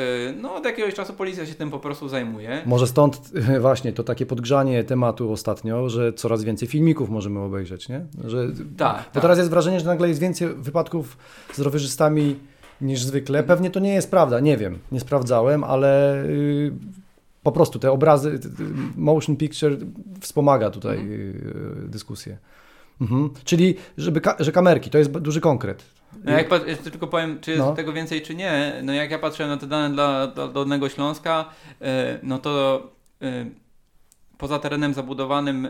No 0.41 0.55
od 0.55 0.65
jakiegoś 0.65 0.93
czasu 0.93 1.13
policja 1.13 1.45
się 1.45 1.53
tym 1.53 1.71
po 1.71 1.79
prostu 1.79 2.09
zajmuje. 2.09 2.61
Może 2.65 2.87
stąd 2.87 3.21
właśnie 3.61 3.93
to 3.93 4.03
takie 4.03 4.25
podgrzanie 4.25 4.83
tematu 4.83 5.31
ostatnio, 5.31 5.89
że 5.89 6.13
coraz 6.13 6.43
więcej 6.43 6.67
filmików 6.67 7.09
możemy 7.09 7.39
obejrzeć, 7.39 7.89
nie? 7.89 8.05
Że, 8.25 8.47
Tak, 8.77 8.97
bo 8.97 9.13
tak. 9.13 9.21
teraz 9.21 9.37
jest 9.37 9.49
wrażenie, 9.49 9.79
że 9.79 9.85
nagle 9.85 10.07
jest 10.07 10.19
więcej 10.21 10.47
wypadków 10.55 11.17
z 11.53 11.59
rowerzystami 11.59 12.35
niż 12.81 13.03
zwykle. 13.03 13.43
Pewnie 13.43 13.71
to 13.71 13.79
nie 13.79 13.93
jest 13.93 14.11
prawda, 14.11 14.39
nie 14.39 14.57
wiem, 14.57 14.79
nie 14.91 14.99
sprawdzałem, 14.99 15.63
ale 15.63 16.23
y, 16.23 16.71
po 17.43 17.51
prostu 17.51 17.79
te 17.79 17.91
obrazy, 17.91 18.39
motion 18.95 19.35
picture 19.35 19.77
wspomaga 20.19 20.69
tutaj 20.69 20.97
Mhm. 20.99 21.19
y, 21.85 21.87
dyskusję. 21.89 22.37
Mhm. 23.01 23.29
Czyli, 23.43 23.75
żeby 23.97 24.21
ka 24.21 24.35
że 24.39 24.51
kamerki, 24.51 24.89
to 24.89 24.97
jest 24.97 25.11
duży 25.11 25.41
konkret. 25.41 25.83
No 26.23 26.31
jak 26.31 26.67
jeszcze 26.67 26.91
tylko 26.91 27.07
powiem, 27.07 27.39
czy 27.41 27.51
jest 27.51 27.63
no. 27.63 27.75
tego 27.75 27.93
więcej, 27.93 28.21
czy 28.21 28.35
nie. 28.35 28.81
No 28.83 28.93
jak 28.93 29.11
ja 29.11 29.19
patrzę 29.19 29.47
na 29.47 29.57
te 29.57 29.67
dane 29.67 29.93
dla, 29.93 30.27
dla 30.27 30.47
Dolnego 30.47 30.89
Śląska, 30.89 31.45
no 32.23 32.39
to 32.39 32.83
poza 34.37 34.59
terenem 34.59 34.93
zabudowanym 34.93 35.67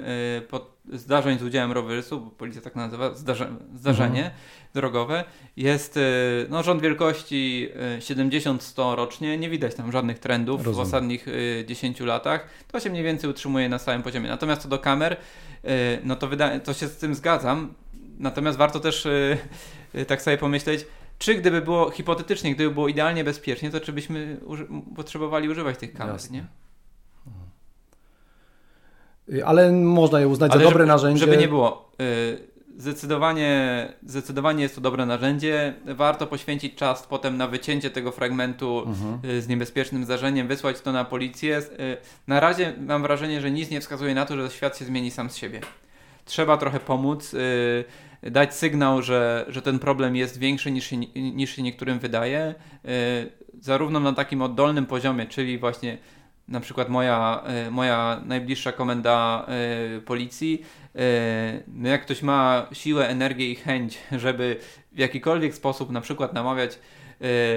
pod 0.49 0.77
zdarzeń 0.93 1.39
z 1.39 1.43
udziałem 1.43 1.71
rowerzystów, 1.71 2.23
bo 2.23 2.31
policja 2.31 2.61
tak 2.61 2.75
nazywa, 2.75 3.13
zdarze, 3.13 3.49
zdarzenie 3.75 4.25
mhm. 4.25 4.35
Drogowe, 4.73 5.23
jest 5.57 5.99
no, 6.49 6.63
rząd 6.63 6.81
wielkości 6.81 7.69
70-100 7.99 8.95
rocznie. 8.95 9.37
Nie 9.37 9.49
widać 9.49 9.75
tam 9.75 9.91
żadnych 9.91 10.19
trendów 10.19 10.57
Rozumiem. 10.65 10.75
w 10.77 10.79
ostatnich 10.87 11.25
10 11.65 11.99
latach. 11.99 12.47
To 12.71 12.79
się 12.79 12.89
mniej 12.89 13.03
więcej 13.03 13.29
utrzymuje 13.29 13.69
na 13.69 13.79
stałym 13.79 14.03
poziomie. 14.03 14.29
Natomiast 14.29 14.61
co 14.61 14.69
do 14.69 14.79
kamer, 14.79 15.17
no 16.03 16.15
to, 16.15 16.27
wyda- 16.27 16.59
to 16.59 16.73
się 16.73 16.87
z 16.87 16.97
tym 16.97 17.15
zgadzam. 17.15 17.73
Natomiast 18.19 18.57
warto 18.57 18.79
też 18.79 19.07
tak 20.07 20.21
sobie 20.21 20.37
pomyśleć, 20.37 20.85
czy 21.19 21.35
gdyby 21.35 21.61
było 21.61 21.91
hipotetycznie, 21.91 22.55
gdyby 22.55 22.73
było 22.73 22.87
idealnie 22.87 23.23
bezpiecznie, 23.23 23.69
to 23.69 23.79
czy 23.79 23.93
byśmy 23.93 24.37
uży 24.45 24.67
potrzebowali 24.95 25.49
używać 25.49 25.77
tych 25.77 25.93
kamer, 25.93 26.13
Jasne. 26.13 26.37
nie? 26.37 26.45
Y, 29.37 29.45
ale 29.45 29.71
można 29.71 30.19
je 30.19 30.27
uznać 30.27 30.51
Ale 30.51 30.59
za 30.59 30.69
dobre 30.69 30.83
żeby, 30.83 30.87
narzędzie. 30.87 31.19
Żeby 31.19 31.37
nie 31.37 31.47
było. 31.47 31.91
Y, 32.79 32.81
zdecydowanie, 32.81 33.93
zdecydowanie 34.03 34.63
jest 34.63 34.75
to 34.75 34.81
dobre 34.81 35.05
narzędzie. 35.05 35.73
Warto 35.85 36.27
poświęcić 36.27 36.75
czas 36.75 37.07
potem 37.07 37.37
na 37.37 37.47
wycięcie 37.47 37.89
tego 37.89 38.11
fragmentu 38.11 38.83
mhm. 38.87 39.19
Y, 39.25 39.41
z 39.41 39.47
niebezpiecznym 39.47 40.05
zdarzeniem, 40.05 40.47
wysłać 40.47 40.81
to 40.81 40.91
na 40.91 41.05
policję. 41.05 41.61
Na 42.27 42.39
razie 42.39 42.73
mam 42.87 43.01
wrażenie, 43.01 43.41
że 43.41 43.51
nic 43.51 43.69
nie 43.69 43.81
wskazuje 43.81 44.15
na 44.15 44.25
to, 44.25 44.35
że 44.35 44.49
świat 44.49 44.77
się 44.77 44.85
zmieni 44.85 45.11
sam 45.11 45.29
z 45.29 45.35
siebie. 45.35 45.61
Trzeba 46.25 46.57
trochę 46.57 46.79
pomóc 46.79 47.35
dać 48.23 48.55
sygnał, 48.55 49.01
że, 49.01 49.45
że 49.47 49.61
ten 49.61 49.79
problem 49.79 50.15
jest 50.15 50.39
większy 50.39 50.71
niż 50.71 50.85
się, 50.85 50.97
niż 51.15 51.55
się 51.55 51.61
niektórym 51.61 51.99
wydaje, 51.99 52.55
zarówno 53.59 53.99
na 53.99 54.13
takim 54.13 54.41
oddolnym 54.41 54.85
poziomie, 54.85 55.25
czyli 55.25 55.57
właśnie 55.57 55.97
na 56.49 56.59
przykład 56.59 56.89
moja, 56.89 57.43
e, 57.45 57.71
moja 57.71 58.21
najbliższa 58.25 58.71
komenda 58.71 59.45
e, 59.47 60.01
policji, 60.01 60.61
e, 60.95 60.99
no 61.67 61.89
jak 61.89 62.01
ktoś 62.01 62.21
ma 62.21 62.67
siłę, 62.71 63.07
energię 63.07 63.51
i 63.51 63.55
chęć, 63.55 63.97
żeby 64.11 64.59
w 64.91 64.99
jakikolwiek 64.99 65.53
sposób 65.53 65.89
na 65.91 66.01
przykład 66.01 66.33
namawiać 66.33 66.79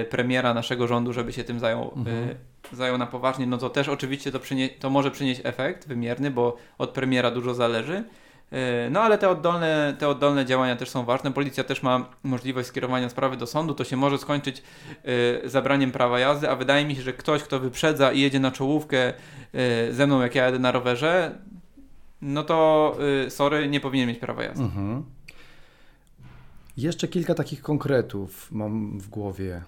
premiera 0.09 0.53
naszego 0.53 0.87
rządu, 0.87 1.13
żeby 1.13 1.33
się 1.33 1.43
tym 1.43 1.59
zajął, 1.59 1.93
mhm. 1.95 2.35
zajął 2.71 2.97
na 2.97 3.07
poważnie, 3.07 3.47
no 3.47 3.57
to 3.57 3.69
też 3.69 3.89
oczywiście 3.89 4.31
to, 4.31 4.39
przynie, 4.39 4.69
to 4.69 4.89
może 4.89 5.11
przynieść 5.11 5.41
efekt 5.43 5.87
wymierny, 5.87 6.31
bo 6.31 6.57
od 6.77 6.89
premiera 6.89 7.31
dużo 7.31 7.53
zależy. 7.53 8.03
E, 8.53 8.89
no 8.89 9.01
ale 9.01 9.17
te 9.17 9.29
oddolne, 9.29 9.95
te 9.99 10.07
oddolne 10.07 10.45
działania 10.45 10.75
też 10.75 10.89
są 10.89 11.05
ważne. 11.05 11.33
Policja 11.33 11.63
też 11.63 11.83
ma 11.83 12.09
możliwość 12.23 12.67
skierowania 12.67 13.09
sprawy 13.09 13.37
do 13.37 13.47
sądu. 13.47 13.73
To 13.73 13.83
się 13.83 13.97
może 13.97 14.17
skończyć 14.17 14.63
e, 15.43 15.49
zabraniem 15.49 15.91
prawa 15.91 16.19
jazdy, 16.19 16.49
a 16.49 16.55
wydaje 16.55 16.85
mi 16.85 16.95
się, 16.95 17.01
że 17.01 17.13
ktoś, 17.13 17.43
kto 17.43 17.59
wyprzedza 17.59 18.11
i 18.11 18.19
jedzie 18.19 18.39
na 18.39 18.51
czołówkę 18.51 19.13
e, 19.53 19.93
ze 19.93 20.07
mną, 20.07 20.21
jak 20.21 20.35
ja 20.35 20.45
jadę 20.45 20.59
na 20.59 20.71
rowerze, 20.71 21.37
no 22.21 22.43
to 22.43 22.97
sorry, 23.29 23.69
nie 23.69 23.79
powinien 23.79 24.07
mieć 24.07 24.19
prawa 24.19 24.43
jazdy. 24.43 24.63
Mhm. 24.63 25.03
Jeszcze 26.77 27.07
kilka 27.07 27.35
takich 27.35 27.61
konkretów 27.61 28.51
mam 28.51 28.99
w 28.99 29.09
głowie, 29.09 29.61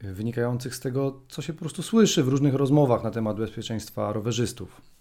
wynikających 0.00 0.74
z 0.74 0.80
tego, 0.80 1.20
co 1.28 1.42
się 1.42 1.52
po 1.52 1.60
prostu 1.60 1.82
słyszy 1.82 2.22
w 2.22 2.28
różnych 2.28 2.54
rozmowach 2.54 3.04
na 3.04 3.10
temat 3.10 3.36
bezpieczeństwa 3.36 4.12
rowerzystów 4.12 4.91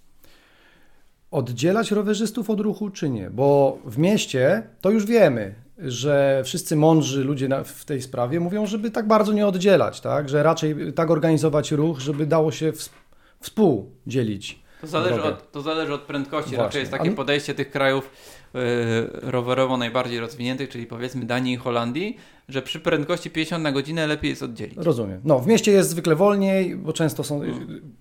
oddzielać 1.32 1.92
rowerzystów 1.92 2.50
od 2.50 2.60
ruchu, 2.60 2.90
czy 2.90 3.10
nie? 3.10 3.30
Bo 3.30 3.78
w 3.86 3.98
mieście 3.98 4.64
to 4.82 4.90
już 4.90 5.06
wiemy, 5.06 5.56
że 5.78 6.42
wszyscy 6.46 6.76
mądrzy 6.76 7.24
ludzie 7.24 7.50
w 7.66 7.86
tej 7.86 8.02
sprawie 8.02 8.40
mówią, 8.40 8.66
żeby 8.66 8.92
tak 8.92 9.08
bardzo 9.08 9.34
nie 9.34 9.48
oddzielać, 9.48 10.02
tak? 10.02 10.30
że 10.30 10.44
raczej 10.44 10.94
tak 10.94 11.12
organizować 11.12 11.72
ruch, 11.72 12.00
żeby 12.00 12.26
dało 12.26 12.52
się 12.52 12.72
współdzielić. 13.40 14.62
To 14.82 14.88
zależy, 14.88 15.24
od, 15.24 15.52
to 15.52 15.62
zależy 15.62 15.94
od 15.94 16.02
prędkości. 16.02 16.50
Właśnie. 16.50 16.64
Raczej 16.64 16.80
jest 16.80 16.92
takie 16.92 17.12
podejście 17.12 17.54
tych 17.54 17.72
krajów 17.72 18.12
yy, 18.54 18.62
rowerowo 19.12 19.78
najbardziej 19.78 20.20
rozwiniętych, 20.20 20.70
czyli 20.70 20.86
powiedzmy 20.86 21.26
Danii 21.26 21.54
i 21.54 21.58
Holandii, 21.58 22.18
że 22.50 22.62
przy 22.62 22.80
prędkości 22.80 23.30
50 23.30 23.64
na 23.64 23.72
godzinę 23.72 24.08
lepiej 24.08 24.30
jest 24.30 24.44
oddzielić. 24.44 24.78
Rozumiem. 24.78 25.22
No, 25.24 25.40
w 25.40 25.48
mieście 25.48 25.72
jest 25.72 25.90
zwykle 25.90 26.16
wolniej, 26.16 26.76
bo 26.76 26.94
często 26.94 27.24
są. 27.24 27.40
Hmm 27.40 28.01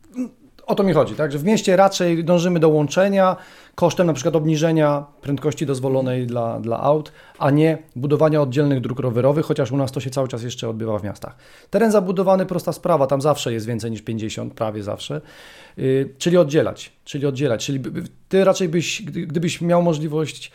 o 0.71 0.75
to 0.75 0.83
mi 0.83 0.93
chodzi, 0.93 1.15
tak? 1.15 1.33
że 1.33 1.39
w 1.39 1.45
mieście 1.45 1.77
raczej 1.77 2.25
dążymy 2.25 2.61
do 2.61 2.69
łączenia 2.69 3.37
kosztem 3.75 4.07
na 4.07 4.13
przykład 4.13 4.37
obniżenia 4.37 5.05
prędkości 5.21 5.67
dozwolonej 5.67 6.27
dla, 6.27 6.61
dla 6.61 6.81
aut, 6.81 7.13
a 7.39 7.51
nie 7.51 7.79
budowania 7.97 8.43
oddzielnych 8.43 8.81
dróg 8.81 9.01
rowerowych, 9.01 9.47
chociaż 9.47 9.73
u 9.73 9.77
nas 9.77 9.93
to 9.93 10.01
się 10.01 10.11
cały 10.11 10.29
czas 10.29 10.43
jeszcze 10.43 10.69
odbywa 10.69 10.99
w 10.99 11.05
miastach. 11.05 11.37
Teren 11.71 11.93
zabudowany, 11.93 12.47
prosta 12.47 12.73
sprawa, 12.73 13.07
tam 13.07 13.21
zawsze 13.21 13.53
jest 13.53 13.67
więcej 13.67 13.91
niż 13.91 14.03
50, 14.03 14.55
prawie 14.55 14.83
zawsze, 14.83 15.21
yy, 15.77 16.15
czyli 16.19 16.37
oddzielać, 16.37 16.93
czyli 17.05 17.27
oddzielać, 17.27 17.67
czyli 17.67 17.81
ty 18.29 18.45
raczej 18.45 18.69
byś, 18.69 19.03
gdybyś 19.03 19.61
miał 19.61 19.83
możliwość 19.83 20.53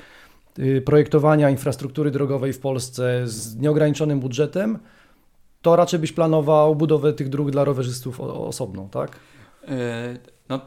yy, 0.58 0.82
projektowania 0.82 1.50
infrastruktury 1.50 2.12
drogowej 2.12 2.54
w 2.54 2.60
Polsce 2.60 3.22
z 3.26 3.56
nieograniczonym 3.56 4.20
budżetem, 4.20 4.80
to 5.62 5.76
raczej 5.76 6.00
byś 6.00 6.12
planował 6.12 6.76
budowę 6.76 7.14
tych 7.14 7.30
dróg 7.30 7.52
dla 7.52 7.64
rowerzystów 7.64 8.22
osobną, 8.22 8.90
tak? 8.90 9.20
E, 9.68 10.18
no 10.50 10.60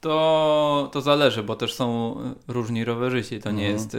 to, 0.00 0.90
to 0.92 1.00
zależy, 1.00 1.42
bo 1.42 1.56
też 1.56 1.74
są 1.74 2.16
różni 2.48 2.84
rowerzyści. 2.84 3.40
To 3.40 3.50
nie 3.50 3.68
mhm. 3.68 3.72
jest 3.72 3.94
e, 3.94 3.98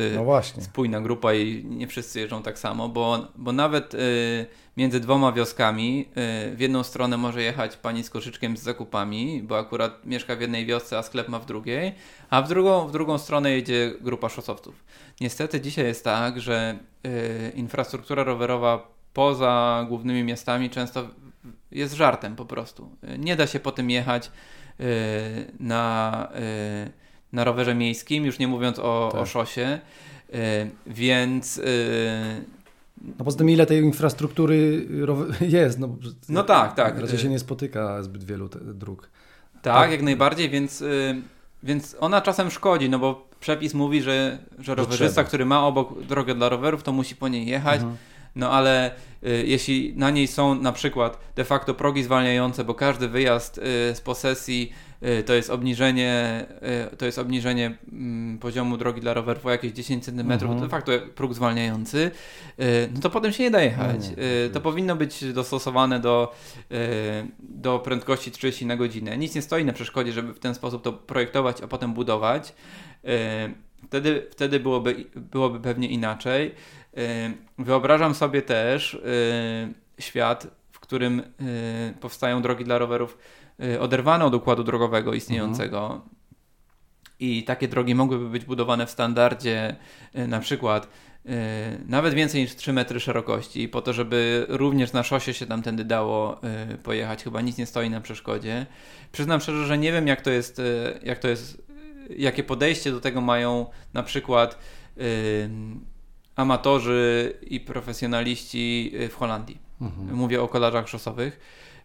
no 0.55 0.64
spójna 0.64 1.01
grupa 1.01 1.34
i 1.34 1.66
nie 1.66 1.88
wszyscy 1.88 2.20
jeżdżą 2.20 2.43
tak 2.43 2.60
samo, 2.60 2.89
bo, 2.89 3.28
bo 3.36 3.51
nawet 3.51 3.95
e, 3.95 3.97
między 4.78 4.99
dwoma 4.99 5.32
wioskami 5.32 6.10
w 6.55 6.58
jedną 6.60 6.84
stronę 6.84 7.18
może 7.18 7.41
jechać 7.41 7.78
pani 7.78 8.03
z 8.03 8.10
koszyczkiem 8.10 8.58
z 8.58 8.62
zakupami, 8.62 9.43
bo 9.43 9.60
akurat 9.60 10.05
mieszka 10.05 10.36
w 10.36 10.41
jednej 10.41 10.66
wiosce, 10.66 10.97
a 10.97 11.03
sklep 11.03 11.30
ma 11.30 11.39
w 11.39 11.45
drugiej, 11.45 11.95
a 12.30 12.41
w 12.41 12.47
drugą, 12.47 12.88
w 12.88 12.91
drugą 12.91 13.18
stronę 13.18 13.51
jedzie 13.51 13.93
grupa 14.01 14.30
szosowców. 14.30 14.84
Niestety 15.22 15.62
dzisiaj 15.62 15.86
jest 15.86 16.03
tak, 16.03 16.39
że 16.39 16.80
infrastruktura 17.55 18.24
rowerowa 18.24 18.88
poza 19.14 19.86
głównymi 19.89 20.24
miastami 20.24 20.70
często 20.70 21.08
jest 21.71 21.93
żartem 21.93 22.35
po 22.35 22.45
prostu. 22.45 22.89
Nie 23.17 23.35
da 23.35 23.47
się 23.47 23.59
po 23.59 23.71
tym 23.71 23.89
jechać 23.89 24.31
yy, 24.79 24.85
na, 25.59 26.27
yy, 26.33 26.91
na 27.33 27.43
rowerze 27.43 27.75
miejskim, 27.75 28.25
już 28.25 28.39
nie 28.39 28.47
mówiąc 28.47 28.79
o, 28.79 29.09
tak. 29.11 29.21
o 29.21 29.25
szosie, 29.25 29.79
yy, 30.29 30.39
więc... 30.87 31.61
No 33.17 33.25
poza 33.25 33.37
tym 33.37 33.49
ile 33.49 33.65
tej 33.65 33.83
infrastruktury 33.83 34.87
jest? 35.41 35.79
No, 35.79 35.95
no 36.29 36.43
tak, 36.43 36.75
tak. 36.75 36.99
Raczej 36.99 37.19
się 37.19 37.29
nie 37.29 37.39
spotyka 37.39 38.03
zbyt 38.03 38.23
wielu 38.23 38.49
dróg. 38.49 39.09
Tak, 39.53 39.61
tak, 39.61 39.91
jak 39.91 40.01
najbardziej, 40.01 40.49
więc, 40.49 40.83
więc 41.63 41.95
ona 41.99 42.21
czasem 42.21 42.51
szkodzi, 42.51 42.89
no 42.89 42.99
bo 42.99 43.27
przepis 43.39 43.73
mówi, 43.73 44.01
że, 44.01 44.37
że 44.59 44.75
rowerzysta, 44.75 45.23
który 45.23 45.45
ma 45.45 45.65
obok 45.67 46.03
drogę 46.03 46.35
dla 46.35 46.49
rowerów, 46.49 46.83
to 46.83 46.91
musi 46.91 47.15
po 47.15 47.27
niej 47.27 47.47
jechać. 47.47 47.81
Mhm 47.81 47.97
no 48.38 48.51
ale 48.51 48.91
y, 49.23 49.43
jeśli 49.47 49.93
na 49.95 50.09
niej 50.09 50.27
są 50.27 50.55
na 50.55 50.71
przykład 50.71 51.19
de 51.35 51.45
facto 51.45 51.73
progi 51.73 52.03
zwalniające, 52.03 52.63
bo 52.63 52.73
każdy 52.73 53.07
wyjazd 53.07 53.57
y, 53.57 53.61
z 53.95 54.01
posesji 54.01 54.71
y, 55.03 55.23
to 55.23 55.33
jest 55.33 55.49
obniżenie, 55.49 56.45
to 56.97 57.05
jest 57.05 57.19
obniżenie 57.19 57.77
mm, 57.91 58.38
poziomu 58.39 58.77
drogi 58.77 59.01
dla 59.01 59.13
rowerów 59.13 59.45
o 59.45 59.51
jakieś 59.51 59.71
10 59.71 60.05
cm, 60.05 60.31
mhm. 60.31 60.39
to 60.39 60.61
de 60.61 60.69
facto 60.69 60.91
próg 61.15 61.33
zwalniający, 61.33 62.11
no 62.93 63.01
to 63.01 63.09
potem 63.09 63.31
się 63.33 63.43
nie 63.43 63.51
da 63.51 63.61
jechać. 63.61 64.01
To 64.53 64.61
powinno 64.61 64.95
być 64.95 65.33
dostosowane 65.33 65.99
do, 65.99 66.35
do 67.39 67.79
prędkości 67.79 68.31
30 68.31 68.65
na 68.65 68.75
godzinę. 68.75 69.17
Nic 69.17 69.35
nie 69.35 69.41
stoi 69.41 69.65
na 69.65 69.73
przeszkodzie, 69.73 70.11
żeby 70.11 70.33
w 70.33 70.39
ten 70.39 70.55
sposób 70.55 70.83
to 70.83 70.93
projektować, 70.93 71.61
a 71.61 71.67
potem 71.67 71.93
budować. 71.93 72.53
Wtedy, 73.88 74.27
wtedy 74.31 74.59
byłoby, 74.59 75.05
byłoby 75.15 75.59
pewnie 75.59 75.88
inaczej. 75.88 76.55
Wyobrażam 77.57 78.15
sobie 78.15 78.41
też 78.41 79.01
świat, 79.99 80.47
w 80.71 80.79
którym 80.79 81.21
powstają 81.99 82.41
drogi 82.41 82.63
dla 82.63 82.77
rowerów 82.77 83.17
oderwane 83.79 84.25
od 84.25 84.35
układu 84.35 84.63
drogowego 84.63 85.13
istniejącego. 85.13 85.83
Mhm. 85.85 86.01
I 87.19 87.43
takie 87.43 87.67
drogi 87.67 87.95
mogłyby 87.95 88.29
być 88.29 88.45
budowane 88.45 88.85
w 88.85 88.91
standardzie 88.91 89.75
na 90.13 90.39
przykład 90.39 90.87
nawet 91.85 92.13
więcej 92.13 92.41
niż 92.41 92.55
3 92.55 92.73
metry 92.73 92.99
szerokości, 92.99 93.69
po 93.69 93.81
to, 93.81 93.93
żeby 93.93 94.45
również 94.49 94.93
na 94.93 95.03
szosie 95.03 95.33
się 95.33 95.45
tamtędy 95.45 95.85
dało 95.85 96.41
pojechać. 96.83 97.23
Chyba 97.23 97.41
nic 97.41 97.57
nie 97.57 97.65
stoi 97.65 97.89
na 97.89 98.01
przeszkodzie. 98.01 98.65
Przyznam 99.11 99.41
szczerze, 99.41 99.65
że 99.65 99.77
nie 99.77 99.91
wiem, 99.91 100.07
jak 100.07 100.21
to 100.21 100.29
jest, 100.29 100.61
jak 101.03 101.19
to 101.19 101.27
jest 101.27 101.67
jakie 102.09 102.43
podejście 102.43 102.91
do 102.91 103.01
tego 103.01 103.21
mają 103.21 103.65
na 103.93 104.03
przykład 104.03 104.57
amatorzy 106.38 107.33
i 107.49 107.59
profesjonaliści 107.59 108.91
y, 108.95 109.09
w 109.09 109.15
Holandii. 109.15 109.57
mhm. 109.81 110.17
mówię 110.17 110.41
o 110.41 110.47
kolarzach 110.47 110.89
szosowych, 110.89 111.39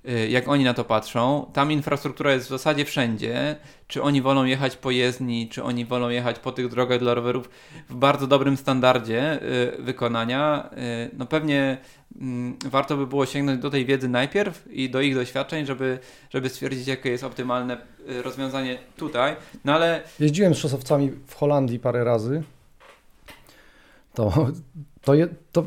y, 0.08 0.28
jak 0.28 0.48
oni 0.48 0.64
na 0.64 0.74
to 0.74 0.84
patrzą. 0.84 1.50
Tam 1.52 1.72
infrastruktura 1.72 2.32
jest 2.32 2.46
w 2.46 2.48
zasadzie 2.48 2.84
wszędzie. 2.84 3.56
Czy 3.86 4.02
oni 4.02 4.22
wolą 4.22 4.44
jechać 4.44 4.76
po 4.76 4.90
jezdni, 4.90 5.48
czy 5.48 5.62
oni 5.62 5.84
wolą 5.84 6.08
jechać 6.08 6.38
po 6.38 6.52
tych 6.52 6.68
drogach 6.68 6.98
dla 6.98 7.14
rowerów 7.14 7.50
w 7.88 7.94
bardzo 7.94 8.26
dobrym 8.26 8.56
standardzie 8.56 9.42
y, 9.78 9.82
wykonania. 9.82 10.70
No 11.12 11.26
pewnie 11.26 11.78
mm, 12.20 12.56
warto 12.66 12.96
by 12.96 13.06
było 13.06 13.26
sięgnąć 13.26 13.62
do 13.62 13.70
tej 13.70 13.86
wiedzy 13.86 14.08
najpierw 14.08 14.64
i 14.70 14.90
do 14.90 15.00
ich 15.00 15.14
doświadczeń, 15.14 15.66
żeby, 15.66 15.98
żeby 16.30 16.48
stwierdzić, 16.48 16.86
jakie 16.86 17.10
jest 17.10 17.24
optymalne 17.24 17.76
rozwiązanie 18.22 18.78
tutaj. 18.96 19.36
No 19.64 19.74
ale... 19.74 20.02
Jeździłem 20.20 20.54
z 20.54 20.58
szosowcami 20.58 21.10
w 21.26 21.34
Holandii 21.34 21.78
parę 21.78 22.04
razy. 22.04 22.42
To, 24.14 24.32
to, 25.02 25.14
je, 25.14 25.28
to 25.52 25.64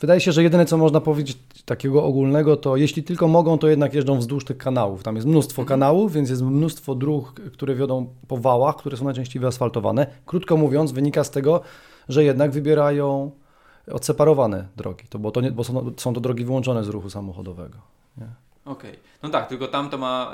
wydaje 0.00 0.20
się, 0.20 0.32
że 0.32 0.42
jedyne 0.42 0.66
co 0.66 0.76
można 0.76 1.00
powiedzieć 1.00 1.38
takiego 1.64 2.04
ogólnego, 2.04 2.56
to 2.56 2.76
jeśli 2.76 3.02
tylko 3.02 3.28
mogą, 3.28 3.58
to 3.58 3.68
jednak 3.68 3.94
jeżdżą 3.94 4.18
wzdłuż 4.18 4.44
tych 4.44 4.58
kanałów. 4.58 5.02
Tam 5.02 5.14
jest 5.16 5.28
mnóstwo 5.28 5.62
mhm. 5.62 5.68
kanałów, 5.68 6.12
więc 6.12 6.30
jest 6.30 6.42
mnóstwo 6.42 6.94
dróg, 6.94 7.40
które 7.52 7.74
wiodą 7.74 8.14
po 8.28 8.36
wałach, 8.36 8.76
które 8.76 8.96
są 8.96 9.04
najczęściej 9.04 9.40
wyasfaltowane. 9.40 10.06
Krótko 10.26 10.56
mówiąc, 10.56 10.92
wynika 10.92 11.24
z 11.24 11.30
tego, 11.30 11.60
że 12.08 12.24
jednak 12.24 12.50
wybierają 12.50 13.30
odseparowane 13.92 14.68
drogi, 14.76 15.04
to, 15.08 15.18
bo, 15.18 15.30
to 15.30 15.40
nie, 15.40 15.52
bo 15.52 15.64
są, 15.64 15.92
są 15.96 16.14
to 16.14 16.20
drogi 16.20 16.44
wyłączone 16.44 16.84
z 16.84 16.88
ruchu 16.88 17.10
samochodowego. 17.10 17.78
Okej, 18.64 18.90
okay. 18.90 19.02
no 19.22 19.28
tak, 19.28 19.48
tylko 19.48 19.68
tam 19.68 19.90
to 19.90 19.98
ma, 19.98 20.32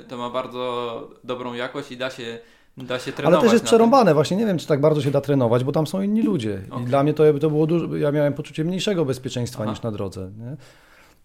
y, 0.00 0.04
to 0.04 0.16
ma 0.16 0.30
bardzo 0.30 1.08
dobrą 1.24 1.54
jakość 1.54 1.92
i 1.92 1.96
da 1.96 2.10
się 2.10 2.38
Da 2.76 2.98
się 2.98 3.12
trenować. 3.12 3.38
Ale 3.38 3.42
też 3.42 3.52
jest 3.52 3.64
przerąbane, 3.64 4.14
właśnie 4.14 4.36
nie 4.36 4.46
wiem, 4.46 4.58
czy 4.58 4.66
tak 4.66 4.80
bardzo 4.80 5.02
się 5.02 5.10
da 5.10 5.20
trenować, 5.20 5.64
bo 5.64 5.72
tam 5.72 5.86
są 5.86 6.02
inni 6.02 6.22
ludzie. 6.22 6.62
Okay. 6.70 6.82
I 6.82 6.86
dla 6.86 7.02
mnie 7.02 7.14
to, 7.14 7.38
to 7.38 7.50
było 7.50 7.66
dużo, 7.66 7.96
ja 7.96 8.12
miałem 8.12 8.32
poczucie 8.32 8.64
mniejszego 8.64 9.04
bezpieczeństwa 9.04 9.62
Aha. 9.62 9.72
niż 9.72 9.82
na 9.82 9.90
drodze. 9.90 10.30
Nie? 10.38 10.56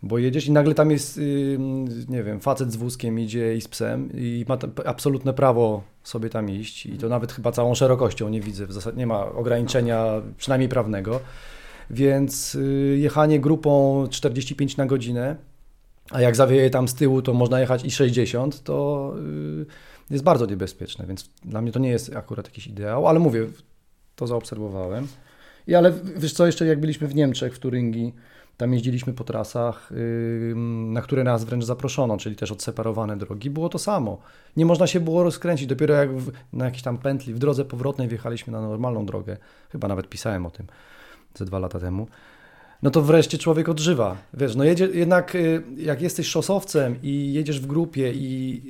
Bo 0.03 0.17
jedziesz 0.17 0.47
i 0.47 0.51
nagle 0.51 0.75
tam 0.75 0.91
jest, 0.91 1.19
nie 2.09 2.23
wiem, 2.23 2.39
facet 2.39 2.71
z 2.71 2.75
wózkiem 2.75 3.19
idzie 3.19 3.55
i 3.55 3.61
z 3.61 3.67
psem 3.67 4.09
i 4.13 4.45
ma 4.47 4.57
absolutne 4.85 5.33
prawo 5.33 5.83
sobie 6.03 6.29
tam 6.29 6.49
iść 6.49 6.85
i 6.85 6.97
to 6.97 7.09
nawet 7.09 7.31
chyba 7.31 7.51
całą 7.51 7.75
szerokością 7.75 8.29
nie 8.29 8.41
widzę, 8.41 8.67
w 8.67 8.73
zasadzie 8.73 8.97
nie 8.97 9.07
ma 9.07 9.25
ograniczenia 9.25 10.05
przynajmniej 10.37 10.69
prawnego. 10.69 11.19
Więc 11.89 12.55
y, 12.55 12.97
jechanie 12.99 13.39
grupą 13.39 14.03
45 14.09 14.77
na 14.77 14.85
godzinę, 14.85 15.35
a 16.11 16.21
jak 16.21 16.35
zawieje 16.35 16.69
tam 16.69 16.87
z 16.87 16.93
tyłu, 16.93 17.21
to 17.21 17.33
można 17.33 17.59
jechać 17.59 17.85
i 17.85 17.91
60, 17.91 18.63
to 18.63 19.13
y, 19.17 19.65
jest 20.09 20.23
bardzo 20.23 20.45
niebezpieczne, 20.45 21.05
więc 21.05 21.29
dla 21.45 21.61
mnie 21.61 21.71
to 21.71 21.79
nie 21.79 21.89
jest 21.89 22.15
akurat 22.15 22.45
jakiś 22.45 22.67
ideał, 22.67 23.07
ale 23.07 23.19
mówię, 23.19 23.47
to 24.15 24.27
zaobserwowałem. 24.27 25.07
I 25.67 25.75
ale 25.75 25.93
wiesz 26.17 26.33
co, 26.33 26.45
jeszcze 26.45 26.65
jak 26.65 26.79
byliśmy 26.79 27.07
w 27.07 27.15
Niemczech, 27.15 27.55
w 27.55 27.59
Turyngii, 27.59 28.13
tam 28.57 28.73
jeździliśmy 28.73 29.13
po 29.13 29.23
trasach, 29.23 29.89
na 30.89 31.01
które 31.01 31.23
nas 31.23 31.43
wręcz 31.43 31.63
zaproszono, 31.63 32.17
czyli 32.17 32.35
też 32.35 32.51
odseparowane 32.51 33.17
drogi. 33.17 33.49
Było 33.49 33.69
to 33.69 33.79
samo. 33.79 34.17
Nie 34.57 34.65
można 34.65 34.87
się 34.87 34.99
było 34.99 35.23
rozkręcić. 35.23 35.67
Dopiero 35.67 35.93
jak 35.93 36.17
w, 36.17 36.31
na 36.53 36.65
jakiejś 36.65 36.83
tam 36.83 36.97
pętli 36.97 37.33
w 37.33 37.39
drodze 37.39 37.65
powrotnej 37.65 38.07
wjechaliśmy 38.07 38.53
na 38.53 38.61
normalną 38.61 39.05
drogę, 39.05 39.37
chyba 39.69 39.87
nawet 39.87 40.09
pisałem 40.09 40.45
o 40.45 40.51
tym 40.51 40.65
ze 41.35 41.45
dwa 41.45 41.59
lata 41.59 41.79
temu, 41.79 42.07
no 42.81 42.89
to 42.89 43.01
wreszcie 43.01 43.37
człowiek 43.37 43.69
odżywa. 43.69 44.17
Wiesz, 44.33 44.55
no 44.55 44.63
jedzie, 44.63 44.85
jednak 44.85 45.35
y, 45.35 45.63
jak 45.77 46.01
jesteś 46.01 46.27
szosowcem 46.27 46.95
i 47.03 47.33
jedziesz 47.33 47.59
w 47.59 47.67
grupie 47.67 48.13
i, 48.13 48.61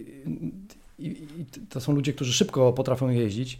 i, 1.00 1.42
i 1.42 1.46
to 1.70 1.82
są 1.82 1.94
ludzie, 1.94 2.14
którzy 2.14 2.34
szybko 2.34 2.74
potrafią 2.74 3.10
jeździć, 3.10 3.60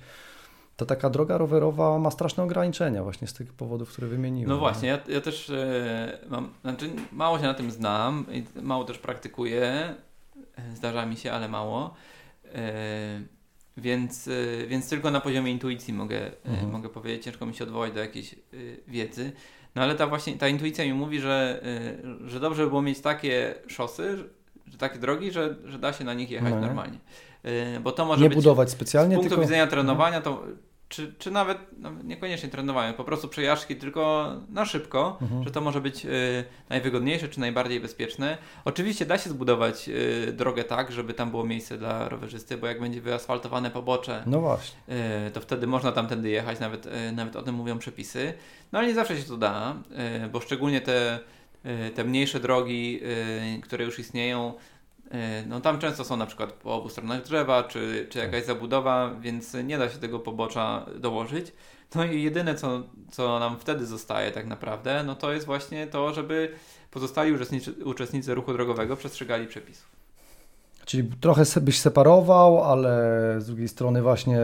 to 0.80 0.86
taka 0.86 1.10
droga 1.10 1.38
rowerowa 1.38 2.00
ma 2.00 2.12
straszne 2.12 2.44
ograniczenia 2.44 3.04
właśnie 3.04 3.28
z 3.28 3.34
tych 3.34 3.54
powodów, 3.54 3.90
które 3.90 4.08
wymieniłem. 4.08 4.50
No 4.50 4.58
właśnie, 4.58 4.90
ja, 4.90 5.00
ja 5.08 5.22
też 5.22 5.50
e, 5.50 6.20
mam, 6.30 6.54
znaczy 6.62 6.90
mało 7.12 7.40
się 7.40 7.44
na 7.44 7.54
tym 7.54 7.72
znam 7.72 8.26
i 8.32 8.44
mało 8.62 8.84
też 8.84 8.98
praktykuję, 8.98 9.64
e, 9.64 10.76
zdarza 10.76 11.06
mi 11.06 11.18
się, 11.18 11.32
ale 11.32 11.50
mało, 11.50 11.94
e, 12.56 13.22
więc, 13.78 14.30
więc 14.68 14.90
tylko 14.90 15.12
na 15.12 15.22
poziomie 15.22 15.52
intuicji 15.52 15.94
mogę, 15.94 16.32
mhm. 16.46 16.72
mogę 16.72 16.90
powiedzieć, 16.90 17.24
ciężko 17.24 17.46
mi 17.46 17.56
się 17.56 17.64
odwołać 17.64 17.94
do 17.94 18.00
jakiejś 18.00 18.36
wiedzy. 18.88 19.32
No 19.76 19.82
ale 19.82 19.96
ta 19.96 20.08
właśnie, 20.08 20.38
ta 20.38 20.48
intuicja 20.48 20.86
mi 20.86 20.94
mówi, 20.94 21.20
że, 21.20 21.64
że 22.26 22.40
dobrze 22.40 22.64
by 22.64 22.70
było 22.70 22.82
mieć 22.82 23.00
takie 23.00 23.56
szosy, 23.68 24.18
że 24.68 24.78
takie 24.78 25.00
drogi, 25.00 25.32
że, 25.32 25.56
że 25.66 25.80
da 25.80 25.94
się 25.94 26.04
na 26.04 26.14
nich 26.14 26.32
jechać 26.32 26.54
no. 26.54 26.62
normalnie. 26.62 26.98
Bo 27.82 27.92
to 27.92 28.06
może 28.06 28.24
nie 28.24 28.30
być, 28.30 28.36
budować 28.38 28.70
specjalnie. 28.70 29.16
Z 29.16 29.18
punktu 29.18 29.30
tylko... 29.30 29.42
widzenia 29.42 29.68
trenowania, 29.68 30.22
to 30.22 30.44
czy, 30.90 31.14
czy 31.20 31.32
nawet 31.32 31.58
no, 31.78 31.92
niekoniecznie 32.04 32.50
trenowanie, 32.50 32.94
po 32.94 33.04
prostu 33.04 33.28
przejażdżki 33.28 33.76
tylko 33.76 34.32
na 34.50 34.66
szybko, 34.66 35.18
mhm. 35.22 35.44
że 35.44 35.52
to 35.52 35.62
może 35.62 35.82
być 35.82 36.06
y, 36.06 36.44
najwygodniejsze 36.70 37.28
czy 37.28 37.40
najbardziej 37.40 37.80
bezpieczne. 37.80 38.38
Oczywiście 38.66 39.06
da 39.06 39.18
się 39.18 39.30
zbudować 39.30 39.90
y, 39.90 40.34
drogę 40.34 40.64
tak, 40.64 40.92
żeby 40.92 41.14
tam 41.14 41.32
było 41.32 41.46
miejsce 41.46 41.78
dla 41.78 42.10
rowerzysty, 42.10 42.58
bo 42.58 42.68
jak 42.68 42.82
będzie 42.82 43.02
wyasfaltowane 43.02 43.72
pobocze, 43.72 44.24
no 44.26 44.40
właśnie. 44.40 44.80
Y, 45.28 45.32
to 45.32 45.42
wtedy 45.42 45.68
można 45.68 45.92
tamtędy 45.92 46.30
jechać, 46.30 46.60
nawet, 46.60 46.86
y, 46.86 47.12
nawet 47.12 47.36
o 47.36 47.42
tym 47.42 47.56
mówią 47.56 47.80
przepisy. 47.80 48.34
No 48.72 48.80
ale 48.80 48.88
nie 48.88 48.94
zawsze 48.94 49.18
się 49.18 49.24
to 49.24 49.38
da, 49.38 49.76
y, 50.26 50.30
bo 50.30 50.40
szczególnie 50.40 50.82
te, 50.82 51.20
y, 51.66 51.90
te 51.90 52.04
mniejsze 52.04 52.40
drogi, 52.40 53.00
które 53.64 53.86
już 53.86 54.00
istnieją, 54.00 54.54
no 55.48 55.62
tam 55.62 55.80
często 55.80 56.04
są 56.04 56.18
na 56.18 56.26
przykład 56.26 56.54
po 56.54 56.76
obu 56.76 56.90
stronach 56.90 57.24
drzewa, 57.24 57.64
czy, 57.64 58.08
czy 58.10 58.20
jakaś 58.20 58.46
zabudowa, 58.46 59.16
więc 59.22 59.54
nie 59.64 59.78
da 59.78 59.90
się 59.90 59.98
tego 59.98 60.20
pobocza 60.20 60.86
dołożyć. 61.00 61.54
No 61.96 62.06
i 62.06 62.24
jedyne, 62.24 62.56
co, 62.56 62.84
co 63.12 63.40
nam 63.40 63.60
wtedy 63.60 63.86
zostaje 63.86 64.32
tak 64.32 64.46
naprawdę, 64.46 65.04
no 65.04 65.16
to 65.16 65.34
jest 65.34 65.46
właśnie 65.46 65.88
to, 65.88 66.14
żeby 66.14 66.52
pozostali 66.92 67.34
uczestnicy, 67.34 67.86
uczestnicy 67.86 68.36
ruchu 68.36 68.54
drogowego 68.54 68.96
przestrzegali 68.96 69.48
przepisów. 69.48 69.88
Czyli 70.86 71.10
trochę 71.22 71.44
byś 71.62 71.80
separował, 71.80 72.64
ale 72.64 72.92
z 73.40 73.46
drugiej 73.46 73.68
strony 73.68 74.02
właśnie 74.02 74.38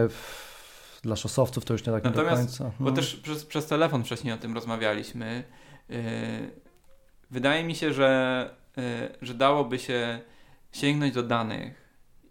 dla 1.02 1.16
szosowców 1.16 1.64
to 1.64 1.72
już 1.72 1.86
nie 1.86 1.92
tak 1.92 2.04
Natomiast, 2.04 2.42
do 2.42 2.46
końca. 2.46 2.64
Bo 2.64 2.84
hmm. 2.84 2.94
też 2.94 3.16
przez, 3.16 3.44
przez 3.44 3.66
telefon 3.66 4.04
wcześniej 4.04 4.34
o 4.34 4.36
tym 4.36 4.54
rozmawialiśmy. 4.54 5.44
Yy, 5.88 5.98
wydaje 7.30 7.64
mi 7.64 7.74
się, 7.74 7.92
że, 7.92 8.50
yy, 8.76 8.82
że 9.22 9.34
dałoby 9.34 9.78
się 9.78 10.20
sięgnąć 10.76 11.14
do 11.14 11.22
danych 11.22 11.86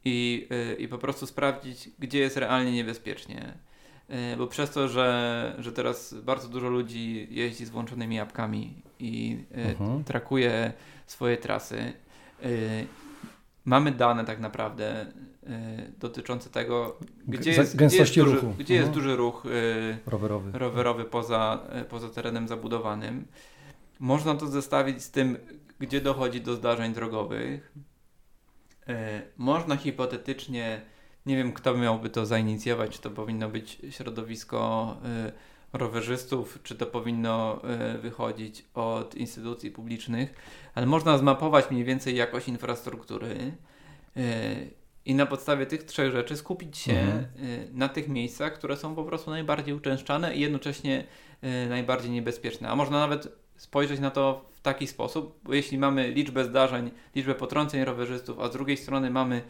i, 0.05 0.47
yy, 0.49 0.75
i 0.75 0.87
po 0.87 0.97
prostu 0.97 1.27
sprawdzić, 1.27 1.89
gdzie 1.99 2.19
jest 2.19 2.37
realnie 2.37 2.71
niebezpiecznie. 2.71 3.53
Yy, 4.09 4.15
bo 4.37 4.47
przez 4.47 4.71
to, 4.71 4.87
że, 4.87 5.55
że 5.59 5.71
teraz 5.71 6.13
bardzo 6.13 6.47
dużo 6.47 6.69
ludzi 6.69 7.27
jeździ 7.31 7.65
z 7.65 7.69
włączonymi 7.69 8.19
apkami 8.19 8.81
i 8.99 9.43
yy, 9.51 9.63
mhm. 9.63 10.03
trakuje 10.03 10.73
swoje 11.07 11.37
trasy, 11.37 11.93
y, 12.45 12.87
mamy 13.65 13.91
dane 13.91 14.25
tak 14.25 14.39
naprawdę 14.39 15.05
y, 15.05 15.47
dotyczące 15.99 16.49
tego, 16.49 16.97
gdzie 17.27 17.51
jest, 17.51 17.75
gdzie 17.75 17.97
jest, 17.97 18.15
duży, 18.15 18.35
ruchu. 18.35 18.53
Gdzie 18.59 18.73
jest 18.73 18.87
mhm. 18.87 19.03
duży 19.03 19.15
ruch 19.15 19.45
y, 19.45 19.97
rowerowy, 20.05 20.51
rowerowy 20.59 21.05
poza, 21.05 21.59
poza 21.89 22.09
terenem 22.09 22.47
zabudowanym. 22.47 23.25
Można 23.99 24.35
to 24.35 24.47
zestawić 24.47 25.03
z 25.03 25.11
tym, 25.11 25.37
gdzie 25.79 26.01
dochodzi 26.01 26.41
do 26.41 26.55
zdarzeń 26.55 26.93
drogowych, 26.93 27.73
można 29.37 29.75
hipotetycznie, 29.77 30.81
nie 31.25 31.37
wiem 31.37 31.53
kto 31.53 31.77
miałby 31.77 32.09
to 32.09 32.25
zainicjować, 32.25 32.91
czy 32.91 33.01
to 33.01 33.11
powinno 33.11 33.49
być 33.49 33.77
środowisko 33.89 34.97
e, 35.05 35.31
rowerzystów, 35.73 36.59
czy 36.63 36.75
to 36.75 36.85
powinno 36.85 37.61
e, 37.63 37.97
wychodzić 37.97 38.65
od 38.73 39.15
instytucji 39.15 39.71
publicznych, 39.71 40.33
ale 40.75 40.85
można 40.85 41.17
zmapować 41.17 41.71
mniej 41.71 41.83
więcej 41.83 42.15
jakość 42.15 42.47
infrastruktury 42.47 43.51
i 45.05 45.15
na 45.15 45.25
podstawie 45.25 45.65
tych 45.65 45.83
trzech 45.83 46.11
rzeczy 46.11 46.37
skupić 46.37 46.77
się 46.77 46.93
mhm. 46.93 47.27
na 47.73 47.89
tych 47.89 48.07
miejscach, 48.07 48.53
które 48.53 48.77
są 48.77 48.95
po 48.95 49.03
prostu 49.03 49.31
najbardziej 49.31 49.73
uczęszczane 49.73 50.35
i 50.35 50.39
jednocześnie 50.39 51.03
najbardziej 51.69 52.11
niebezpieczne. 52.11 52.69
A 52.69 52.75
można 52.75 52.99
nawet 52.99 53.27
spojrzeć 53.57 53.99
na 53.99 54.11
to 54.11 54.45
w 54.51 54.61
taki 54.61 54.87
sposób, 54.87 55.39
bo 55.43 55.53
jeśli 55.53 55.77
mamy 55.77 56.11
liczbę 56.11 56.45
zdarzeń, 56.45 56.91
liczbę 57.15 57.35
potrąceń 57.35 57.85
rowerzystów, 57.85 58.39
a 58.39 58.47
z 58.47 58.51
drugiej 58.51 58.77
strony 58.77 59.09
mamy 59.09 59.41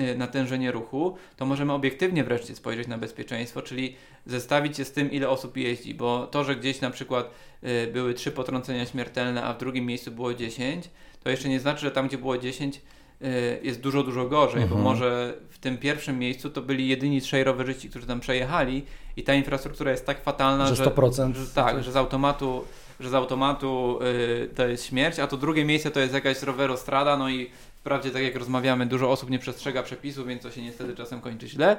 y, 0.00 0.16
natężenie 0.16 0.72
ruchu, 0.72 1.16
to 1.36 1.46
możemy 1.46 1.72
obiektywnie 1.72 2.24
wreszcie 2.24 2.54
spojrzeć 2.54 2.88
na 2.88 2.98
bezpieczeństwo, 2.98 3.62
czyli 3.62 3.96
zestawić 4.26 4.78
je 4.78 4.84
z 4.84 4.92
tym, 4.92 5.10
ile 5.10 5.28
osób 5.28 5.56
jeździ, 5.56 5.94
bo 5.94 6.26
to, 6.26 6.44
że 6.44 6.56
gdzieś 6.56 6.80
na 6.80 6.90
przykład 6.90 7.30
y, 7.64 7.90
były 7.92 8.14
trzy 8.14 8.30
potrącenia 8.30 8.86
śmiertelne, 8.86 9.44
a 9.44 9.54
w 9.54 9.58
drugim 9.58 9.86
miejscu 9.86 10.10
było 10.10 10.34
10, 10.34 10.90
to 11.22 11.30
jeszcze 11.30 11.48
nie 11.48 11.60
znaczy, 11.60 11.80
że 11.80 11.90
tam, 11.90 12.08
gdzie 12.08 12.18
było 12.18 12.38
10, 12.38 12.80
y, 13.22 13.60
jest 13.62 13.80
dużo, 13.80 14.02
dużo 14.02 14.28
gorzej, 14.28 14.62
mhm. 14.62 14.82
bo 14.82 14.90
może 14.90 15.34
w 15.50 15.58
tym 15.58 15.78
pierwszym 15.78 16.18
miejscu 16.18 16.50
to 16.50 16.62
byli 16.62 16.88
jedyni 16.88 17.20
trzej 17.20 17.44
rowerzyści, 17.44 17.90
którzy 17.90 18.06
tam 18.06 18.20
przejechali 18.20 18.84
i 19.16 19.22
ta 19.22 19.34
infrastruktura 19.34 19.90
jest 19.90 20.06
tak 20.06 20.22
fatalna, 20.22 20.74
że, 20.74 20.84
100%. 20.84 21.34
że, 21.34 21.44
że 21.44 21.50
tak, 21.54 21.84
że 21.84 21.92
z 21.92 21.96
automatu 21.96 22.64
że 23.02 23.10
z 23.10 23.14
automatu 23.14 23.98
y, 24.02 24.48
to 24.54 24.66
jest 24.66 24.86
śmierć, 24.86 25.18
a 25.18 25.26
to 25.26 25.36
drugie 25.36 25.64
miejsce 25.64 25.90
to 25.90 26.00
jest 26.00 26.14
jakaś 26.14 26.42
rowerostrada, 26.42 27.16
no 27.16 27.30
i 27.30 27.50
wprawdzie 27.76 28.10
tak 28.10 28.22
jak 28.22 28.36
rozmawiamy, 28.36 28.86
dużo 28.86 29.10
osób 29.10 29.30
nie 29.30 29.38
przestrzega 29.38 29.82
przepisów, 29.82 30.26
więc 30.26 30.42
to 30.42 30.50
się 30.50 30.62
niestety 30.62 30.96
czasem 30.96 31.20
kończy 31.20 31.48
źle, 31.48 31.76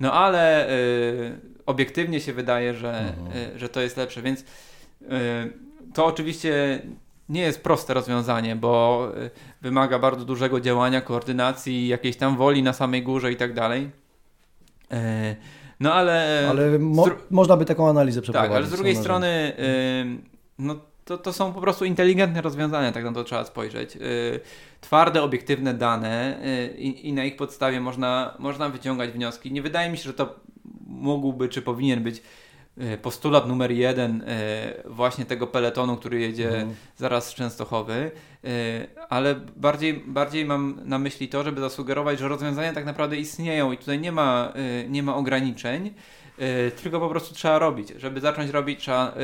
no 0.00 0.12
ale 0.12 0.70
y, 0.70 1.40
obiektywnie 1.66 2.20
się 2.20 2.32
wydaje, 2.32 2.74
że, 2.74 2.98
mhm. 2.98 3.54
y, 3.56 3.58
że 3.58 3.68
to 3.68 3.80
jest 3.80 3.96
lepsze, 3.96 4.22
więc 4.22 4.40
y, 4.40 4.44
to 5.94 6.06
oczywiście 6.06 6.82
nie 7.28 7.40
jest 7.40 7.62
proste 7.62 7.94
rozwiązanie, 7.94 8.56
bo 8.56 9.08
y, 9.16 9.30
wymaga 9.62 9.98
bardzo 9.98 10.24
dużego 10.24 10.60
działania, 10.60 11.00
koordynacji, 11.00 11.88
jakiejś 11.88 12.16
tam 12.16 12.36
woli 12.36 12.62
na 12.62 12.72
samej 12.72 13.02
górze 13.02 13.32
i 13.32 13.36
tak 13.36 13.54
dalej. 13.54 13.90
E, 14.92 15.36
no 15.80 15.94
ale. 15.94 16.46
Ale 16.50 16.78
mo 16.78 17.06
można 17.30 17.56
by 17.56 17.64
taką 17.64 17.88
analizę 17.88 18.22
przeprowadzić. 18.22 18.50
Tak, 18.50 18.56
ale 18.56 18.66
z 18.66 18.70
drugiej 18.70 18.96
strony, 18.96 19.52
no 20.58 20.76
to, 21.04 21.18
to 21.18 21.32
są 21.32 21.52
po 21.52 21.60
prostu 21.60 21.84
inteligentne 21.84 22.42
rozwiązania, 22.42 22.92
tak 22.92 23.04
na 23.04 23.12
to 23.12 23.24
trzeba 23.24 23.44
spojrzeć. 23.44 23.98
Twarde, 24.80 25.22
obiektywne 25.22 25.74
dane 25.74 26.38
i, 26.78 27.08
i 27.08 27.12
na 27.12 27.24
ich 27.24 27.36
podstawie 27.36 27.80
można, 27.80 28.34
można 28.38 28.68
wyciągać 28.68 29.10
wnioski. 29.10 29.52
Nie 29.52 29.62
wydaje 29.62 29.90
mi 29.90 29.98
się, 29.98 30.02
że 30.02 30.14
to 30.14 30.34
mógłby 30.86 31.48
czy 31.48 31.62
powinien 31.62 32.02
być 32.02 32.22
E, 32.78 32.98
postulat 32.98 33.48
numer 33.48 33.72
jeden 33.72 34.24
właśnie 34.84 35.24
tego 35.24 35.46
peletonu, 35.46 35.96
który 35.96 36.20
jedzie 36.20 36.48
mhm. 36.48 36.74
zaraz 36.96 37.28
z 37.28 37.34
Częstochowy, 37.34 38.10
ale 39.08 39.34
bardziej, 39.56 39.94
bardziej 40.06 40.44
mam 40.44 40.80
na 40.84 40.98
myśli 40.98 41.28
to, 41.28 41.44
żeby 41.44 41.60
zasugerować, 41.60 42.18
że 42.18 42.28
rozwiązania 42.28 42.72
tak 42.72 42.84
naprawdę 42.84 43.16
istnieją 43.16 43.72
i 43.72 43.78
tutaj 43.78 44.00
nie 44.00 44.12
ma, 44.12 44.52
nie 44.88 45.02
ma 45.02 45.16
ograniczeń, 45.16 45.94
tylko 46.82 47.00
po 47.00 47.08
prostu 47.08 47.34
trzeba 47.34 47.58
robić. 47.58 47.88
Żeby 47.96 48.20
zacząć 48.20 48.50
robić, 48.50 48.80
trzeba 48.80 49.14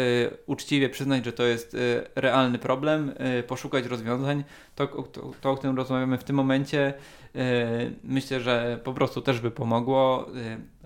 uczciwie 0.47 0.89
przyznać, 0.89 1.25
że 1.25 1.33
to 1.33 1.43
jest 1.43 1.77
realny 2.15 2.59
problem, 2.59 3.15
poszukać 3.47 3.87
rozwiązań. 3.87 4.45
To, 4.75 4.87
to, 4.87 5.31
to 5.41 5.51
o 5.51 5.57
którym 5.57 5.77
rozmawiamy 5.77 6.19
w 6.19 6.25
tym 6.25 6.37
momencie, 6.37 6.95
myślę, 8.05 8.41
że 8.41 8.81
po 8.85 8.95
prostu 8.95 9.21
też 9.21 9.41
by 9.41 9.51
pomogło. 9.51 10.27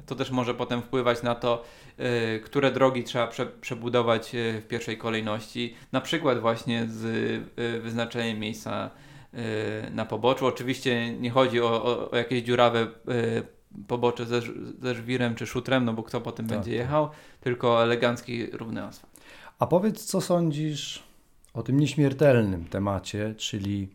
To 0.07 0.15
też 0.15 0.31
może 0.31 0.55
potem 0.55 0.83
wpływać 0.83 1.23
na 1.23 1.35
to, 1.35 1.65
Y, 2.01 2.41
które 2.41 2.73
drogi 2.73 3.05
trzeba 3.05 3.27
prze, 3.27 3.47
przebudować 3.47 4.35
y, 4.35 4.61
w 4.61 4.69
pierwszej 4.69 4.99
kolejności, 4.99 5.75
na 5.93 6.01
przykład 6.01 6.41
właśnie 6.41 6.87
z 6.87 7.05
y, 7.59 7.81
wyznaczeniem 7.81 8.39
miejsca 8.39 8.91
na 9.91 10.07
poboczu. 10.07 10.47
Oczywiście 10.47 11.19
nie 11.19 11.31
chodzi 11.31 11.61
o, 11.61 11.85
o, 11.85 12.11
o 12.11 12.17
jakieś 12.17 12.43
dziurawe 12.43 12.87
pobocze 13.87 14.27
ze, 14.27 14.41
ze 14.83 14.95
żwirem 14.95 15.35
czy 15.35 15.47
szutrem, 15.47 15.85
no 15.85 15.93
bo 15.93 16.03
kto 16.03 16.21
po 16.21 16.33
tym 16.33 16.47
tak, 16.47 16.57
będzie 16.57 16.71
tak. 16.71 16.79
jechał, 16.79 17.09
tylko 17.41 17.83
elegancki, 17.83 18.47
równy 18.47 18.83
asfalt. 18.83 19.17
A 19.59 19.67
powiedz, 19.67 20.05
co 20.05 20.21
sądzisz 20.21 21.03
o 21.55 21.63
tym 21.63 21.81
nieśmiertelnym 21.81 22.65
temacie, 22.65 23.35
czyli 23.37 23.89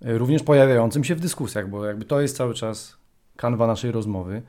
również 0.00 0.42
pojawiającym 0.42 1.04
się 1.04 1.14
w 1.14 1.20
dyskusjach, 1.20 1.70
bo 1.70 1.84
jakby 1.84 2.04
to 2.04 2.20
jest 2.20 2.36
cały 2.36 2.54
czas 2.54 2.96
kanwa 3.36 3.66
naszej 3.66 3.92
rozmowy, 3.92 4.42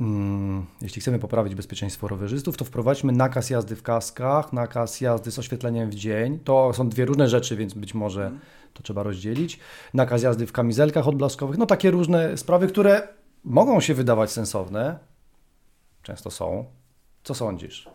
Mm, 0.00 0.66
jeśli 0.80 1.02
chcemy 1.02 1.18
poprawić 1.18 1.54
bezpieczeństwo 1.54 2.08
rowerzystów, 2.08 2.56
to 2.56 2.64
wprowadźmy 2.64 3.12
nakaz 3.12 3.50
jazdy 3.50 3.76
w 3.76 3.82
kaskach, 3.82 4.52
nakaz 4.52 5.00
jazdy 5.00 5.30
z 5.30 5.38
oświetleniem 5.38 5.90
w 5.90 5.94
dzień. 5.94 6.38
To 6.38 6.72
są 6.72 6.88
dwie 6.88 7.04
różne 7.04 7.28
rzeczy, 7.28 7.56
więc 7.56 7.74
być 7.74 7.94
może 7.94 8.32
to 8.72 8.82
trzeba 8.82 9.02
rozdzielić. 9.02 9.58
Nakaz 9.94 10.22
jazdy 10.22 10.46
w 10.46 10.52
kamizelkach 10.52 11.08
odblaskowych, 11.08 11.58
no 11.58 11.66
takie 11.66 11.90
różne 11.90 12.38
sprawy, 12.38 12.66
które 12.66 13.08
mogą 13.44 13.80
się 13.80 13.94
wydawać 13.94 14.32
sensowne, 14.32 14.98
często 16.02 16.30
są. 16.30 16.64
Co 17.24 17.34
sądzisz? 17.34 17.88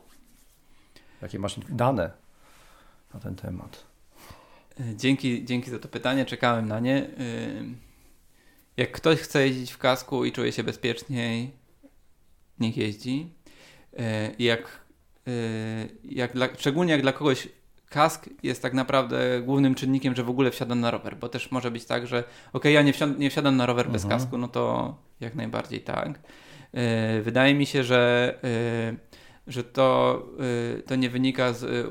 Jakie 1.22 1.40
masz 1.40 1.60
dane 1.70 2.12
na 3.14 3.20
ten 3.20 3.36
temat? 3.36 3.84
Dzięki, 4.96 5.46
dzięki 5.46 5.72
za 5.72 5.80
to 5.80 5.88
pytanie, 5.88 6.26
czekałem 6.26 6.68
na 6.68 6.80
nie. 6.80 7.10
Jak 8.78 8.92
ktoś 8.92 9.20
chce 9.20 9.48
jeździć 9.48 9.72
w 9.72 9.78
kasku 9.78 10.26
i 10.26 10.32
czuje 10.32 10.52
się 10.52 10.64
bezpieczniej, 10.64 11.52
niech 12.60 12.78
jeździ. 12.78 13.34
E, 13.98 14.32
jak, 14.40 14.82
e, 15.28 15.32
jak 16.04 16.34
dla, 16.34 16.48
szczególnie 16.58 16.92
jak 16.92 17.02
dla 17.02 17.14
kogoś 17.14 17.48
kask 17.90 18.30
jest 18.44 18.62
tak 18.62 18.74
naprawdę 18.74 19.42
głównym 19.42 19.76
czynnikiem, 19.76 20.16
że 20.16 20.24
w 20.24 20.30
ogóle 20.30 20.52
wsiadam 20.52 20.80
na 20.80 20.92
rower, 20.92 21.18
bo 21.18 21.30
też 21.30 21.52
może 21.52 21.72
być 21.72 21.86
tak, 21.86 22.08
że 22.08 22.24
ok, 22.54 22.66
ja 22.66 22.82
nie, 22.82 22.94
wsiad 22.94 23.20
nie 23.20 23.30
wsiadam 23.30 23.58
na 23.58 23.66
rower 23.66 23.86
mhm. 23.86 23.94
bez 23.94 24.06
kasku, 24.06 24.38
no 24.38 24.48
to 24.48 24.96
jak 25.20 25.36
najbardziej 25.36 25.82
tak. 25.82 26.20
E, 26.74 27.22
wydaje 27.22 27.54
mi 27.54 27.66
się, 27.66 27.84
że, 27.84 28.34
że 29.48 29.64
to, 29.64 30.24
to 30.86 30.96
nie 30.96 31.10
wynika 31.10 31.54
z, 31.54 31.90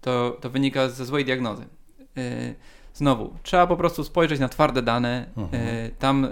to, 0.00 0.36
to 0.40 0.50
wynika 0.50 0.88
ze 0.88 1.04
złej 1.04 1.24
diagnozy. 1.24 1.64
Znowu, 2.94 3.36
trzeba 3.42 3.66
po 3.66 3.76
prostu 3.76 4.04
spojrzeć 4.04 4.40
na 4.40 4.48
twarde 4.48 4.82
dane, 4.82 5.26
mhm. 5.36 5.90
tam, 5.98 6.28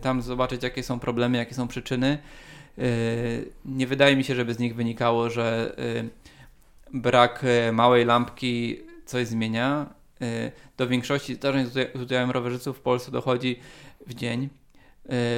tam 0.00 0.22
zobaczyć, 0.22 0.62
jakie 0.62 0.82
są 0.82 0.98
problemy, 0.98 1.38
jakie 1.38 1.54
są 1.54 1.68
przyczyny 1.68 2.18
nie 3.64 3.86
wydaje 3.86 4.16
mi 4.16 4.24
się, 4.24 4.34
żeby 4.34 4.54
z 4.54 4.58
nich 4.58 4.74
wynikało, 4.74 5.30
że 5.30 5.76
brak 6.94 7.44
małej 7.72 8.04
lampki 8.04 8.80
coś 9.04 9.26
zmienia. 9.26 9.86
Do 10.76 10.88
większości 10.88 11.34
zdarzeń 11.34 11.66
z 11.66 11.96
udziałem 11.96 12.30
rowerzystów 12.30 12.78
w 12.78 12.80
Polsce 12.80 13.10
dochodzi 13.10 13.58
w 14.06 14.14
dzień 14.14 14.48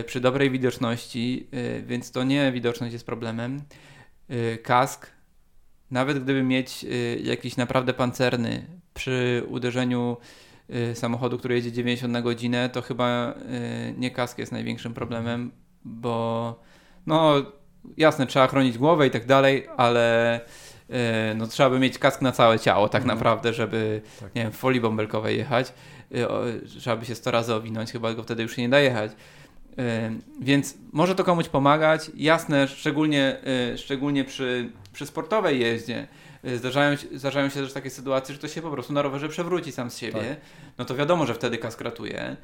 przy 0.07 0.21
dobrej 0.21 0.51
widoczności, 0.51 1.49
więc 1.87 2.11
to 2.11 2.25
nie 2.25 2.53
widoczność 2.53 2.93
jest 2.93 3.07
problemem. 3.07 3.63
Kask, 4.63 5.11
nawet 5.91 6.25
gdyby 6.25 6.43
mieć 6.43 6.87
jakiś 7.23 7.57
naprawdę 7.57 7.95
pancerny 7.95 8.67
przy 8.95 9.43
uderzeniu 9.49 10.17
samochodu, 10.95 11.39
który 11.39 11.55
jedzie 11.55 11.73
90 11.73 12.13
na 12.13 12.23
godzinę, 12.23 12.69
to 12.69 12.83
chyba 12.83 13.35
nie 13.97 14.11
kask 14.11 14.39
jest 14.39 14.53
największym 14.53 14.95
problemem, 14.95 15.51
bo 15.85 16.61
no 17.07 17.35
jasne, 17.97 18.27
trzeba 18.27 18.47
chronić 18.47 18.79
głowę 18.79 19.07
i 19.07 19.11
tak 19.11 19.27
dalej, 19.27 19.67
ale 19.77 20.41
no, 21.37 21.47
trzeba 21.47 21.71
by 21.71 21.79
mieć 21.79 21.99
kask 21.99 22.23
na 22.23 22.33
całe 22.33 22.59
ciało 22.59 22.89
tak 22.89 23.03
mhm. 23.03 23.19
naprawdę, 23.19 23.53
żeby 23.53 24.03
tak. 24.21 24.35
nie 24.35 24.43
wiem, 24.43 24.53
w 24.53 24.57
folii 24.57 24.81
bąbelkowej 24.81 25.39
jechać. 25.39 25.73
Trzeba 26.79 26.97
by 26.97 27.07
się 27.07 27.15
100 27.15 27.31
razy 27.31 27.55
owinąć, 27.55 27.93
chyba 27.93 28.15
go 28.15 28.23
wtedy 28.23 28.43
już 28.43 28.57
nie 28.57 28.69
da 28.69 28.81
jechać. 28.81 29.13
E, 29.79 30.11
więc 30.41 30.75
może 30.93 31.15
to 31.15 31.25
komuś 31.25 31.49
pomagać. 31.49 32.11
Jasne, 32.15 32.69
szczególnie, 32.69 33.37
szczególnie 33.77 34.25
przy, 34.25 34.71
przy 34.93 35.07
sportowej 35.07 35.61
jeździe 35.61 36.09
Y, 36.45 36.59
zdarzają, 36.59 36.97
zdarzają 37.15 37.49
się 37.49 37.61
też 37.61 37.73
takie 37.73 37.91
sytuacje, 37.91 38.35
że 38.35 38.41
to 38.41 38.49
się 38.49 38.63
po 38.63 38.71
prostu 38.71 38.93
na 38.93 39.03
rowerze 39.03 39.29
przewróci 39.29 39.73
sam 39.73 39.91
z 39.91 39.99
siebie. 39.99 40.21
Tak. 40.21 40.41
No 40.79 40.85
to 40.85 40.95
wiadomo, 40.95 41.27
że 41.27 41.35
wtedy 41.35 41.59
kask 41.59 41.81
ratuje. 41.81 42.37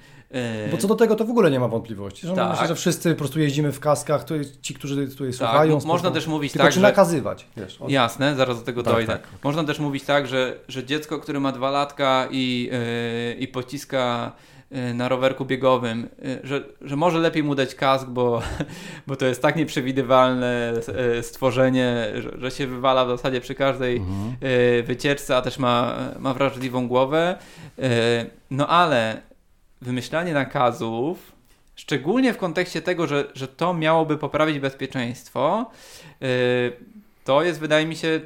Y, 0.66 0.70
Bo 0.70 0.76
co 0.76 0.88
do 0.88 0.94
tego 0.94 1.16
to 1.16 1.24
w 1.24 1.30
ogóle 1.30 1.50
nie 1.50 1.60
ma 1.60 1.68
wątpliwości. 1.68 2.26
Że 2.26 2.34
tak. 2.34 2.50
Myślę, 2.50 2.68
że 2.68 2.74
wszyscy 2.74 3.10
po 3.10 3.18
prostu 3.18 3.40
jeździmy 3.40 3.72
w 3.72 3.80
kaskach, 3.80 4.24
to 4.24 4.34
ci, 4.62 4.74
którzy 4.74 5.08
tutaj 5.08 5.26
tak. 5.26 5.36
słuchają. 5.36 5.78
Można 5.84 6.10
też 6.10 6.26
mówić 6.26 6.52
tak, 6.52 6.68
czy 6.68 6.74
że... 6.74 6.80
nakazywać. 6.80 7.46
Wiesz, 7.56 7.80
od... 7.80 7.90
Jasne, 7.90 8.34
zaraz 8.34 8.58
do 8.58 8.64
tego 8.64 8.82
tak, 8.82 8.94
dojdę. 8.94 9.12
Tak. 9.12 9.28
Można 9.44 9.64
też 9.64 9.78
mówić 9.78 10.04
tak, 10.04 10.26
że, 10.26 10.56
że 10.68 10.84
dziecko, 10.84 11.18
które 11.18 11.40
ma 11.40 11.52
dwa 11.52 11.70
latka 11.70 12.28
i, 12.30 12.70
yy, 13.32 13.34
i 13.34 13.48
pociska 13.48 14.32
Y, 14.53 14.53
na 14.94 15.08
rowerku 15.08 15.44
biegowym, 15.44 16.08
y, 16.24 16.40
że, 16.42 16.64
że 16.80 16.96
może 16.96 17.18
lepiej 17.18 17.42
mu 17.42 17.54
dać 17.54 17.74
kask, 17.74 18.06
bo, 18.06 18.42
bo 19.06 19.16
to 19.16 19.26
jest 19.26 19.42
tak 19.42 19.56
nieprzewidywalne 19.56 20.72
y, 21.18 21.22
stworzenie, 21.22 22.12
że, 22.14 22.30
że 22.38 22.50
się 22.50 22.66
wywala 22.66 23.04
w 23.04 23.08
zasadzie 23.08 23.40
przy 23.40 23.54
każdej 23.54 23.96
mhm. 23.96 24.36
wycieczce, 24.84 25.36
a 25.36 25.42
też 25.42 25.58
ma, 25.58 25.96
ma 26.18 26.34
wrażliwą 26.34 26.88
głowę. 26.88 27.38
No 28.50 28.68
ale 28.68 29.20
wymyślanie 29.82 30.32
nakazów, 30.32 31.32
szczególnie 31.76 32.32
w 32.32 32.38
kontekście 32.38 32.82
tego, 32.82 33.06
że, 33.06 33.24
że 33.34 33.48
to 33.48 33.74
miałoby 33.74 34.18
poprawić 34.18 34.58
bezpieczeństwo, 34.58 35.70
to 37.24 37.42
jest 37.42 37.60
wydaje 37.60 37.86
mi 37.86 37.96
się 37.96 38.20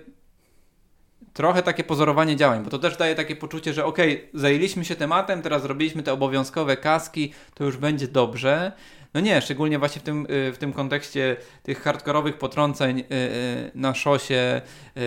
trochę 1.38 1.62
takie 1.62 1.84
pozorowanie 1.84 2.36
działań, 2.36 2.64
bo 2.64 2.70
to 2.70 2.78
też 2.78 2.96
daje 2.96 3.14
takie 3.14 3.36
poczucie, 3.36 3.72
że 3.72 3.84
okej, 3.84 4.16
okay, 4.16 4.40
zajęliśmy 4.40 4.84
się 4.84 4.96
tematem, 4.96 5.42
teraz 5.42 5.62
zrobiliśmy 5.62 6.02
te 6.02 6.12
obowiązkowe 6.12 6.76
kaski, 6.76 7.32
to 7.54 7.64
już 7.64 7.76
będzie 7.76 8.08
dobrze. 8.08 8.72
No 9.14 9.20
nie, 9.20 9.40
szczególnie 9.40 9.78
właśnie 9.78 10.00
w 10.00 10.04
tym, 10.04 10.26
y, 10.30 10.52
w 10.52 10.58
tym 10.58 10.72
kontekście 10.72 11.36
tych 11.62 11.82
hardkorowych 11.82 12.38
potrąceń 12.38 12.98
y, 13.00 13.02
y, 13.10 13.70
na 13.74 13.94
szosie 13.94 14.60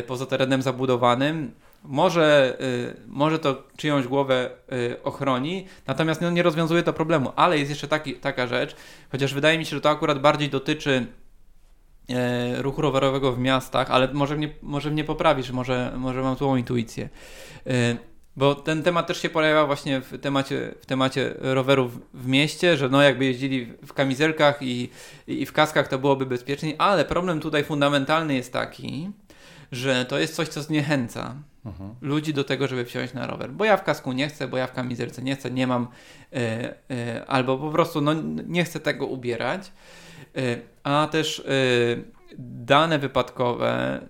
poza 0.07 0.25
terenem 0.25 0.61
zabudowanym. 0.61 1.51
Może, 1.83 2.57
może 3.07 3.39
to 3.39 3.63
czyjąś 3.77 4.07
głowę 4.07 4.49
ochroni, 5.03 5.67
natomiast 5.87 6.21
no, 6.21 6.31
nie 6.31 6.43
rozwiązuje 6.43 6.83
to 6.83 6.93
problemu. 6.93 7.31
Ale 7.35 7.57
jest 7.57 7.69
jeszcze 7.69 7.87
taki, 7.87 8.13
taka 8.13 8.47
rzecz, 8.47 8.75
chociaż 9.11 9.33
wydaje 9.33 9.57
mi 9.57 9.65
się, 9.65 9.75
że 9.75 9.81
to 9.81 9.89
akurat 9.89 10.19
bardziej 10.19 10.49
dotyczy 10.49 11.05
ruchu 12.57 12.81
rowerowego 12.81 13.31
w 13.31 13.39
miastach, 13.39 13.91
ale 13.91 14.13
może 14.13 14.35
mnie, 14.35 14.49
może 14.61 14.91
mnie 14.91 15.03
poprawisz, 15.03 15.51
może, 15.51 15.93
może 15.97 16.21
mam 16.21 16.35
złą 16.35 16.55
intuicję. 16.55 17.09
E, 17.67 17.95
bo 18.35 18.55
ten 18.55 18.83
temat 18.83 19.07
też 19.07 19.21
się 19.21 19.29
pojawia 19.29 19.65
właśnie 19.65 20.01
w 20.01 20.19
temacie, 20.21 20.73
w 20.81 20.85
temacie 20.85 21.33
rowerów 21.39 21.99
w 22.13 22.27
mieście, 22.27 22.77
że 22.77 22.89
no 22.89 23.01
jakby 23.01 23.25
jeździli 23.25 23.73
w 23.85 23.93
kamizelkach 23.93 24.61
i, 24.61 24.89
i 25.27 25.45
w 25.45 25.53
kaskach 25.53 25.87
to 25.87 25.99
byłoby 25.99 26.25
bezpieczniej, 26.25 26.75
ale 26.77 27.05
problem 27.05 27.39
tutaj 27.39 27.63
fundamentalny 27.63 28.35
jest 28.35 28.53
taki, 28.53 29.09
że 29.71 30.05
to 30.05 30.19
jest 30.19 30.35
coś, 30.35 30.47
co 30.47 30.61
zniechęca 30.61 31.35
mhm. 31.65 31.95
ludzi 32.01 32.33
do 32.33 32.43
tego, 32.43 32.67
żeby 32.67 32.85
wsiąść 32.85 33.13
na 33.13 33.27
rower. 33.27 33.51
Bo 33.51 33.65
ja 33.65 33.77
w 33.77 33.83
kasku 33.83 34.11
nie 34.11 34.27
chcę, 34.27 34.47
bo 34.47 34.57
ja 34.57 34.67
w 34.67 34.73
kamizelce 34.73 35.21
nie 35.21 35.35
chcę, 35.35 35.51
nie 35.51 35.67
mam, 35.67 35.87
e, 36.33 36.73
e, 36.91 37.25
albo 37.25 37.57
po 37.57 37.69
prostu 37.69 38.01
no, 38.01 38.13
nie 38.47 38.63
chcę 38.63 38.79
tego 38.79 39.05
ubierać. 39.05 39.71
E, 40.37 40.57
a 40.83 41.07
też 41.11 41.43
dane 42.37 42.99
wypadkowe 42.99 44.01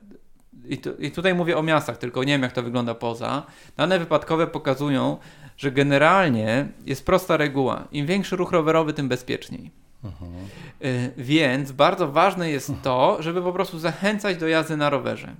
i, 0.66 0.78
tu, 0.78 0.94
i 0.96 1.12
tutaj 1.12 1.36
mówię 1.36 1.58
o 1.58 1.64
miastach, 1.64 1.98
tylko 1.98 2.24
nie 2.24 2.34
wiem 2.34 2.42
jak 2.42 2.52
to 2.52 2.64
wygląda 2.64 2.96
poza, 2.96 3.46
dane 3.78 4.00
wypadkowe 4.00 4.48
pokazują, 4.48 5.18
że 5.58 5.72
generalnie 5.72 6.68
jest 6.86 7.06
prosta 7.06 7.38
reguła. 7.38 7.88
Im 7.92 8.06
większy 8.06 8.36
ruch 8.36 8.52
rowerowy, 8.52 8.94
tym 8.94 9.10
bezpieczniej. 9.10 9.72
Mhm. 10.04 10.32
Y, 10.86 11.12
więc 11.18 11.72
bardzo 11.72 12.12
ważne 12.12 12.50
jest 12.50 12.72
to, 12.84 13.18
żeby 13.20 13.42
po 13.42 13.54
prostu 13.54 13.80
zachęcać 13.80 14.38
do 14.38 14.48
jazdy 14.48 14.78
na 14.78 14.90
rowerze. 14.90 15.36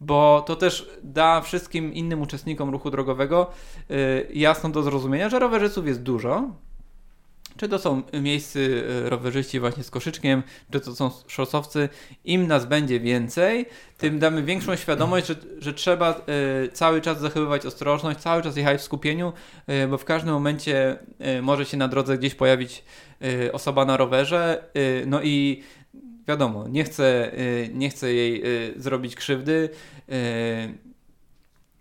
Bo 0.00 0.44
to 0.46 0.56
też 0.56 0.90
da 1.02 1.40
wszystkim 1.40 1.94
innym 1.94 2.22
uczestnikom 2.22 2.70
ruchu 2.70 2.90
drogowego 2.90 3.50
y, 3.90 4.28
jasno 4.34 4.70
do 4.70 4.82
zrozumienia, 4.82 5.28
że 5.28 5.38
rowerzystów 5.38 5.86
jest 5.86 6.02
dużo, 6.02 6.50
czy 7.56 7.68
to 7.68 7.78
są 7.78 8.02
miejscy 8.12 8.84
e, 9.06 9.10
rowerzyści 9.10 9.60
właśnie 9.60 9.82
z 9.82 9.90
koszyczkiem, 9.90 10.42
czy 10.72 10.80
to 10.80 10.94
są 10.94 11.10
szosowcy, 11.26 11.88
im 12.24 12.46
nas 12.46 12.66
będzie 12.66 13.00
więcej, 13.00 13.66
tym 13.98 14.18
damy 14.18 14.42
większą 14.42 14.76
świadomość, 14.76 15.26
że, 15.26 15.34
że 15.58 15.74
trzeba 15.74 16.20
y, 16.64 16.68
cały 16.72 17.00
czas 17.00 17.20
zachowywać 17.20 17.66
ostrożność, 17.66 18.20
cały 18.20 18.42
czas 18.42 18.56
jechać 18.56 18.80
w 18.80 18.84
skupieniu, 18.84 19.32
y, 19.84 19.88
bo 19.88 19.98
w 19.98 20.04
każdym 20.04 20.34
momencie 20.34 20.98
y, 21.38 21.42
może 21.42 21.64
się 21.64 21.76
na 21.76 21.88
drodze 21.88 22.18
gdzieś 22.18 22.34
pojawić 22.34 22.84
osoba 23.52 23.84
na 23.84 23.96
rowerze, 23.96 24.64
no 25.06 25.22
i 25.22 25.62
wiadomo, 26.28 26.68
nie 26.68 26.84
chcę, 26.84 27.32
nie 27.74 27.90
chcę 27.90 28.12
jej 28.12 28.42
zrobić 28.76 29.14
krzywdy, 29.14 29.68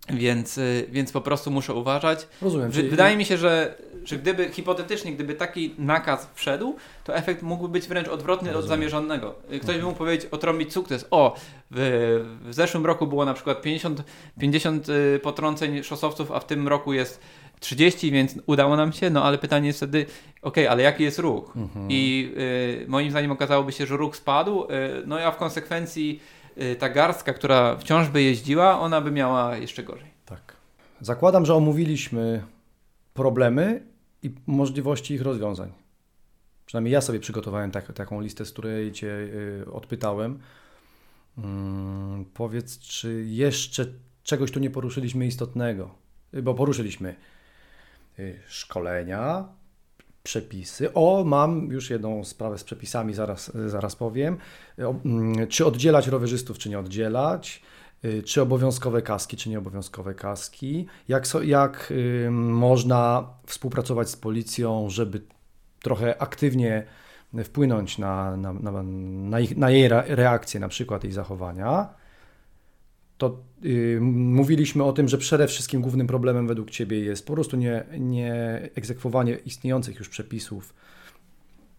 więc, 0.10 0.60
więc 0.90 1.12
po 1.12 1.22
prostu 1.22 1.52
muszę 1.52 1.74
uważać. 1.74 2.28
Rozumiem. 2.42 2.72
Czyli... 2.72 2.90
Wydaje 2.90 3.18
mi 3.18 3.26
się, 3.26 3.38
że 3.38 3.78
że 4.06 4.18
gdyby 4.18 4.50
hipotetycznie, 4.50 5.14
gdyby 5.14 5.34
taki 5.34 5.76
nakaz 5.78 6.30
wszedł, 6.34 6.76
to 7.04 7.16
efekt 7.16 7.42
mógłby 7.42 7.70
być 7.70 7.88
wręcz 7.88 8.08
odwrotny 8.08 8.48
Rozumiem. 8.48 8.64
od 8.64 8.70
zamierzonego. 8.70 9.36
Ktoś 9.62 9.78
by 9.78 9.84
mógł 9.84 9.98
powiedzieć, 9.98 10.30
otrąbić 10.32 10.74
sukces. 10.74 11.06
O, 11.12 11.36
w, 11.72 12.38
w 12.46 12.54
zeszłym 12.54 12.86
roku 12.86 13.08
było 13.08 13.26
na 13.26 13.34
przykład 13.34 13.62
50, 13.62 14.04
50 14.40 14.90
y, 14.90 15.20
potrąceń 15.24 15.84
szosowców, 15.84 16.32
a 16.32 16.40
w 16.40 16.46
tym 16.46 16.68
roku 16.68 16.94
jest 16.94 17.20
30, 17.60 18.11
więc 18.11 18.36
udało 18.45 18.76
nam 18.76 18.94
się, 18.94 19.10
no 19.10 19.23
ale 19.23 19.38
pytanie 19.38 19.68
jest 19.68 19.80
wtedy, 19.80 20.06
ok, 20.41 20.57
ale 20.69 20.84
jaki 20.84 21.03
jest 21.03 21.19
ruch? 21.19 21.57
Mhm. 21.57 21.88
I 21.90 22.34
y, 22.84 22.86
moim 22.88 23.11
zdaniem 23.11 23.32
okazałoby 23.32 23.72
się, 23.72 23.86
że 23.86 23.98
ruch 23.98 24.15
spadł, 24.15 24.64
y, 24.64 24.68
no 25.06 25.19
a 25.19 25.32
w 25.32 25.38
konsekwencji 25.38 26.19
y, 26.61 26.76
ta 26.76 26.90
garstka, 26.90 27.34
która 27.34 27.77
wciąż 27.77 28.10
by 28.10 28.22
jeździła, 28.22 28.80
ona 28.80 29.02
by 29.02 29.11
miała 29.11 29.57
jeszcze 29.57 29.84
gorzej. 29.84 30.10
Tak. 30.26 30.56
Zakładam, 31.02 31.45
że 31.45 31.56
omówiliśmy 31.56 32.44
problemy 33.14 33.82
i 34.23 34.32
możliwości 34.48 35.14
ich 35.14 35.22
rozwiązań. 35.22 35.72
Przynajmniej 36.65 36.94
ja 36.94 37.02
sobie 37.02 37.19
przygotowałem 37.19 37.72
tak, 37.72 37.94
taką 37.94 38.22
listę, 38.22 38.45
z 38.45 38.52
której 38.52 38.91
Cię 38.91 39.07
y, 39.07 39.65
odpytałem. 39.72 40.40
Hmm, 41.36 42.26
powiedz, 42.34 42.80
czy 42.80 43.26
jeszcze 43.27 43.86
czegoś 44.23 44.52
tu 44.52 44.60
nie 44.60 44.69
poruszyliśmy 44.69 45.26
istotnego? 45.26 45.90
Y, 46.34 46.41
bo 46.41 46.53
poruszyliśmy 46.53 47.15
szkolenia, 48.48 49.46
przepisy. 50.24 50.94
O, 50.94 51.24
mam 51.26 51.68
już 51.68 51.90
jedną 51.90 52.24
sprawę 52.24 52.58
z 52.58 52.64
przepisami, 52.64 53.14
zaraz, 53.14 53.52
zaraz 53.68 53.96
powiem. 53.96 54.38
Mm, 54.78 55.48
czy 55.48 55.66
oddzielać 55.66 56.08
rowerzystów, 56.08 56.58
czy 56.58 56.70
nie 56.70 56.80
oddzielać? 56.80 57.62
Y, 58.06 58.24
czy 58.24 58.42
obowiązkowe 58.42 59.02
kaski, 59.02 59.38
czy 59.38 59.50
nieobowiązkowe 59.50 60.14
kaski, 60.14 60.88
jak, 61.08 61.28
so, 61.28 61.42
jak 61.44 61.92
y, 61.92 62.28
można 62.32 63.28
współpracować 63.46 64.10
z 64.10 64.16
policją, 64.16 64.90
żeby 64.90 65.22
trochę 65.82 66.22
aktywnie 66.22 66.86
wpłynąć 67.44 67.98
na, 67.98 68.38
na, 68.38 68.54
na, 68.54 68.84
na, 68.84 69.40
ich, 69.40 69.58
na 69.58 69.70
jej 69.70 69.88
reakcję, 70.08 70.60
na 70.60 70.68
przykład 70.68 71.04
jej 71.04 71.14
zachowania. 71.14 71.90
To 73.18 73.28
y, 73.28 73.55
mówiliśmy 74.02 74.84
o 74.84 74.94
tym, 74.94 75.08
że 75.08 75.18
przede 75.18 75.48
wszystkim 75.48 75.82
głównym 75.82 76.08
problemem 76.08 76.48
według 76.48 76.72
Ciebie 76.72 77.00
jest 77.00 77.28
po 77.28 77.34
prostu 77.34 77.58
nie, 77.58 77.84
nie 78.00 78.34
egzekwowanie 78.76 79.36
istniejących 79.36 80.00
już 80.00 80.10
przepisów, 80.10 80.74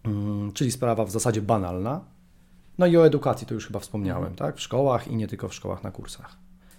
y, 0.07 0.11
czyli 0.55 0.73
sprawa 0.73 1.05
w 1.05 1.11
zasadzie 1.11 1.43
banalna, 1.43 2.05
no 2.79 2.87
i 2.87 2.97
o 2.97 3.07
edukacji 3.07 3.47
to 3.47 3.55
już 3.55 3.67
chyba 3.67 3.79
wspomniałem, 3.79 4.35
tak? 4.35 4.57
W 4.57 4.61
szkołach 4.61 5.09
i 5.09 5.17
nie 5.17 5.29
tylko 5.29 5.49
w 5.49 5.55
szkołach, 5.55 5.83
na 5.83 5.91
kursach. 5.91 6.37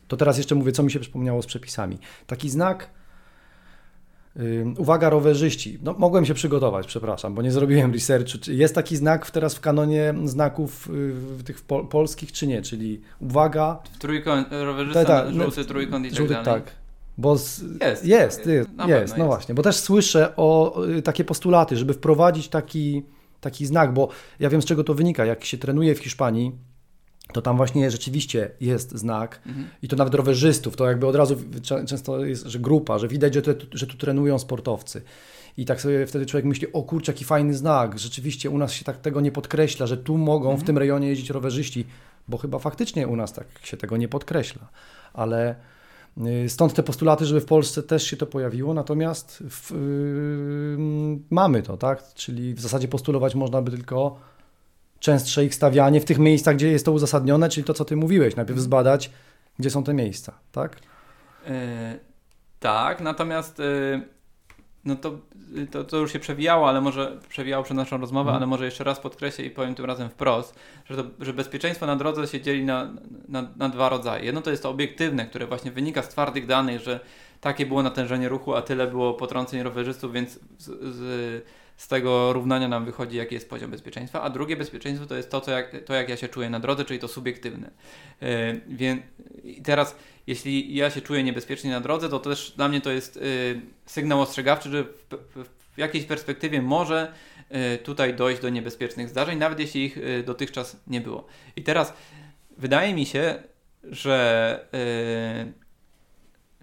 To 0.07 0.17
teraz 0.17 0.37
jeszcze 0.37 0.55
mówię, 0.55 0.71
co 0.71 0.83
mi 0.83 0.91
się 0.91 0.99
przypomniało 0.99 1.41
z 1.41 1.45
przepisami. 1.45 1.97
Taki 2.27 2.49
znak, 2.49 2.89
uwaga 4.77 5.09
rowerzyści, 5.09 5.79
no 5.81 5.95
mogłem 5.97 6.25
się 6.25 6.33
przygotować, 6.33 6.87
przepraszam, 6.87 7.33
bo 7.33 7.41
nie 7.41 7.51
zrobiłem 7.51 7.93
researchu. 7.93 8.37
Czy 8.41 8.53
jest 8.53 8.75
taki 8.75 8.97
znak 8.97 9.31
teraz 9.31 9.55
w 9.55 9.59
kanonie 9.59 10.13
znaków 10.25 10.89
yy, 11.37 11.43
tych 11.43 11.61
pol 11.61 11.87
polskich, 11.87 12.31
czy 12.31 12.47
nie? 12.47 12.61
Czyli 12.61 13.01
uwaga... 13.19 13.79
Trójkąt, 13.99 14.47
rowerzysta, 14.51 15.05
ta, 15.05 15.23
ta, 15.23 15.31
żółty 15.31 15.65
trójkąt 15.65 16.05
i 16.05 16.09
tak 16.09 16.17
żółty, 16.17 16.33
tak 16.33 16.45
dalej. 16.45 16.61
Tak. 16.61 16.71
Bo 17.17 17.37
z, 17.37 17.61
jest, 17.61 17.81
jest, 17.81 18.05
jest, 18.05 18.47
jest, 18.47 18.69
jest 18.87 19.17
no 19.17 19.25
właśnie. 19.25 19.55
Bo 19.55 19.63
też 19.63 19.75
słyszę 19.75 20.33
o 20.35 20.81
y, 20.85 21.01
takie 21.01 21.23
postulaty, 21.23 21.77
żeby 21.77 21.93
wprowadzić 21.93 22.47
taki 22.47 23.03
taki 23.41 23.65
znak, 23.65 23.93
bo 23.93 24.09
ja 24.39 24.49
wiem 24.49 24.61
z 24.61 24.65
czego 24.65 24.83
to 24.83 24.93
wynika. 24.93 25.25
Jak 25.25 25.45
się 25.45 25.57
trenuje 25.57 25.95
w 25.95 25.99
Hiszpanii, 25.99 26.51
to 27.33 27.41
tam 27.41 27.57
właśnie 27.57 27.91
rzeczywiście 27.91 28.51
jest 28.61 28.91
znak 28.91 29.41
mhm. 29.45 29.67
i 29.81 29.87
to 29.87 29.95
nawet 29.95 30.15
rowerzystów, 30.15 30.75
to 30.75 30.85
jakby 30.87 31.07
od 31.07 31.15
razu 31.15 31.35
często 31.61 32.25
jest, 32.25 32.45
że 32.45 32.59
grupa, 32.59 32.99
że 32.99 33.07
widać, 33.07 33.33
że, 33.33 33.41
te, 33.41 33.55
że 33.71 33.87
tu 33.87 33.97
trenują 33.97 34.39
sportowcy. 34.39 35.01
I 35.57 35.65
tak 35.65 35.81
sobie 35.81 36.07
wtedy 36.07 36.25
człowiek 36.25 36.45
myśli, 36.45 36.73
o 36.73 36.83
kurczę, 36.83 37.11
jaki 37.11 37.25
fajny 37.25 37.53
znak, 37.53 37.99
rzeczywiście 37.99 38.49
u 38.49 38.57
nas 38.57 38.73
się 38.73 38.85
tak 38.85 38.97
tego 38.97 39.21
nie 39.21 39.31
podkreśla, 39.31 39.87
że 39.87 39.97
tu 39.97 40.17
mogą 40.17 40.49
mhm. 40.49 40.63
w 40.63 40.63
tym 40.63 40.77
rejonie 40.77 41.07
jeździć 41.07 41.29
rowerzyści, 41.29 41.85
bo 42.27 42.37
chyba 42.37 42.59
faktycznie 42.59 43.07
u 43.07 43.15
nas 43.15 43.33
tak 43.33 43.47
się 43.63 43.77
tego 43.77 43.97
nie 43.97 44.07
podkreśla. 44.07 44.67
Ale 45.13 45.55
Y, 46.25 46.49
stąd 46.49 46.73
te 46.73 46.83
postulaty, 46.83 47.25
żeby 47.25 47.41
w 47.41 47.45
Polsce 47.45 47.83
też 47.83 48.03
się 48.03 48.17
to 48.17 48.25
pojawiło, 48.25 48.73
natomiast 48.73 49.43
w, 49.49 49.71
yy, 49.71 51.19
mamy 51.29 51.63
to, 51.63 51.77
tak? 51.77 52.13
Czyli 52.13 52.53
w 52.53 52.59
zasadzie 52.59 52.87
postulować 52.87 53.35
można 53.35 53.61
by 53.61 53.71
tylko 53.71 54.19
częstsze 54.99 55.45
ich 55.45 55.55
stawianie 55.55 56.01
w 56.01 56.05
tych 56.05 56.19
miejscach, 56.19 56.55
gdzie 56.55 56.71
jest 56.71 56.85
to 56.85 56.91
uzasadnione, 56.91 57.49
czyli 57.49 57.63
to, 57.63 57.73
co 57.73 57.85
ty 57.85 57.95
mówiłeś, 57.95 58.35
najpierw 58.35 58.59
zbadać, 58.59 59.11
gdzie 59.59 59.69
są 59.69 59.83
te 59.83 59.93
miejsca, 59.93 60.33
tak? 60.51 60.79
Yy, 61.45 61.51
tak, 62.59 63.01
natomiast 63.01 63.59
yy, 63.59 64.01
no 64.87 64.95
to, 64.95 65.11
to, 65.71 65.83
to, 65.83 65.97
już 65.97 66.13
się 66.13 66.19
przewijało, 66.19 66.69
ale 66.69 66.81
może 66.81 67.17
przewijało 67.29 67.63
przed 67.63 67.77
naszą 67.77 67.97
rozmowę, 67.97 68.29
mm. 68.29 68.37
ale 68.37 68.47
może 68.47 68.65
jeszcze 68.65 68.83
raz 68.83 68.99
podkreślę 68.99 69.45
i 69.45 69.49
powiem 69.49 69.75
tym 69.75 69.85
razem 69.85 70.09
wprost, 70.09 70.59
że, 70.89 71.03
to, 71.03 71.03
że 71.19 71.33
bezpieczeństwo 71.33 71.85
na 71.85 71.95
drodze 71.95 72.27
się 72.27 72.41
dzieli 72.41 72.65
na, 72.65 72.93
na, 73.27 73.47
na, 73.55 73.69
dwa 73.69 73.89
rodzaje. 73.89 74.25
Jedno 74.25 74.41
to 74.41 74.51
jest 74.51 74.63
to 74.63 74.69
obiektywne, 74.69 75.25
które 75.25 75.47
właśnie 75.47 75.71
wynika 75.71 76.03
z 76.03 76.09
twardych 76.09 76.45
danych, 76.45 76.81
że 76.81 76.99
takie 77.41 77.65
było 77.65 77.83
natężenie 77.83 78.29
ruchu, 78.29 78.55
a 78.55 78.61
tyle 78.61 78.87
było 78.87 79.13
potrąceń 79.13 79.63
rowerzystów, 79.63 80.13
więc 80.13 80.39
z, 80.57 80.65
z, 80.95 81.43
z 81.77 81.87
tego 81.87 82.33
równania 82.33 82.67
nam 82.67 82.85
wychodzi, 82.85 83.17
jaki 83.17 83.35
jest 83.35 83.49
poziom 83.49 83.71
bezpieczeństwa. 83.71 84.21
A 84.21 84.29
drugie 84.29 84.57
bezpieczeństwo 84.57 85.05
to 85.05 85.15
jest 85.15 85.31
to, 85.31 85.41
co 85.41 85.51
jak, 85.51 85.75
to 85.85 85.93
jak 85.93 86.09
ja 86.09 86.17
się 86.17 86.27
czuję 86.27 86.49
na 86.49 86.59
drodze, 86.59 86.85
czyli 86.85 86.99
to 86.99 87.07
subiektywne. 87.07 87.71
Yy, 88.21 88.27
więc 88.67 89.01
teraz 89.63 89.95
jeśli 90.27 90.75
ja 90.75 90.89
się 90.89 91.01
czuję 91.01 91.23
niebezpiecznie 91.23 91.71
na 91.71 91.81
drodze, 91.81 92.09
to 92.09 92.19
też 92.19 92.53
dla 92.55 92.67
mnie 92.67 92.81
to 92.81 92.91
jest 92.91 93.17
y, 93.17 93.61
sygnał 93.85 94.21
ostrzegawczy, 94.21 94.69
że 94.69 94.83
w, 94.83 94.89
w, 95.35 95.77
jakiejś 95.77 96.05
perspektywie 96.05 96.61
może 96.61 97.13
y, 97.73 97.77
tutaj 97.77 98.13
dojść 98.13 98.41
do 98.41 98.49
niebezpiecznych 98.49 99.09
zdarzeń, 99.09 99.37
nawet 99.37 99.59
jeśli 99.59 99.85
ich 99.85 99.97
dotychczas 100.25 100.77
nie 100.87 101.01
było. 101.01 101.27
I 101.55 101.63
teraz 101.63 101.93
wydaje 102.57 102.93
mi 102.93 103.05
się, 103.05 103.43
że 103.83 104.67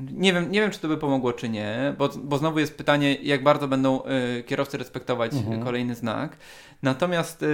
nie 0.00 0.32
wiem, 0.32 0.50
nie 0.50 0.60
wiem, 0.60 0.70
czy 0.70 0.78
to 0.78 0.88
by 0.88 0.96
pomogło, 0.96 1.32
czy 1.32 1.48
nie, 1.48 1.94
bo, 1.98 2.08
bo 2.08 2.38
znowu 2.38 2.58
jest 2.58 2.76
pytanie, 2.76 3.14
jak 3.14 3.42
bardzo 3.42 3.68
będą 3.68 4.00
kierowcy 4.46 4.78
respektować 4.78 5.32
mhm. 5.32 5.64
kolejny 5.64 5.94
znak. 5.94 6.36
Natomiast 6.82 7.44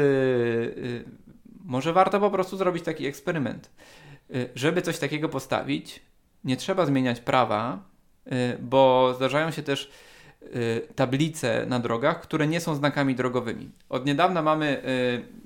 może 1.65 1.93
warto 1.93 2.21
po 2.21 2.31
prostu 2.31 2.57
zrobić 2.57 2.85
taki 2.85 3.07
eksperyment. 3.07 3.71
Y, 4.35 4.51
żeby 4.55 4.83
coś 4.83 4.99
takiego 4.99 5.29
postawić, 5.29 6.01
nie 6.45 6.57
trzeba 6.57 6.87
zmieniać 6.87 7.21
prawa, 7.21 7.79
y, 8.27 8.59
bo 8.61 9.15
zdarzają 9.17 9.51
się 9.51 9.62
też 9.62 9.91
y, 10.43 10.87
tablice 10.95 11.67
na 11.67 11.79
drogach, 11.79 12.21
które 12.21 12.47
nie 12.47 12.61
są 12.61 12.75
znakami 12.75 13.15
drogowymi. 13.15 13.71
Od 13.89 14.07
niedawna 14.07 14.43
mamy, 14.43 14.83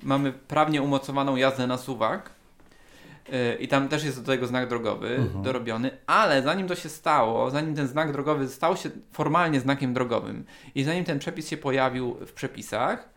mamy 0.03 0.31
prawnie 0.33 0.81
umocowaną 0.81 1.35
jazdę 1.35 1.67
na 1.67 1.77
suwak 1.77 2.29
i 3.59 3.67
tam 3.67 3.87
też 3.87 4.03
jest 4.03 4.21
do 4.21 4.25
tego 4.25 4.47
znak 4.47 4.69
drogowy 4.69 5.15
mhm. 5.15 5.43
dorobiony, 5.43 5.91
ale 6.07 6.41
zanim 6.41 6.67
to 6.67 6.75
się 6.75 6.89
stało, 6.89 7.51
zanim 7.51 7.75
ten 7.75 7.87
znak 7.87 8.11
drogowy 8.11 8.47
stał 8.47 8.77
się 8.77 8.89
formalnie 9.11 9.59
znakiem 9.59 9.93
drogowym 9.93 10.45
i 10.75 10.83
zanim 10.83 11.03
ten 11.05 11.19
przepis 11.19 11.49
się 11.49 11.57
pojawił 11.57 12.13
w 12.13 12.33
przepisach, 12.33 13.09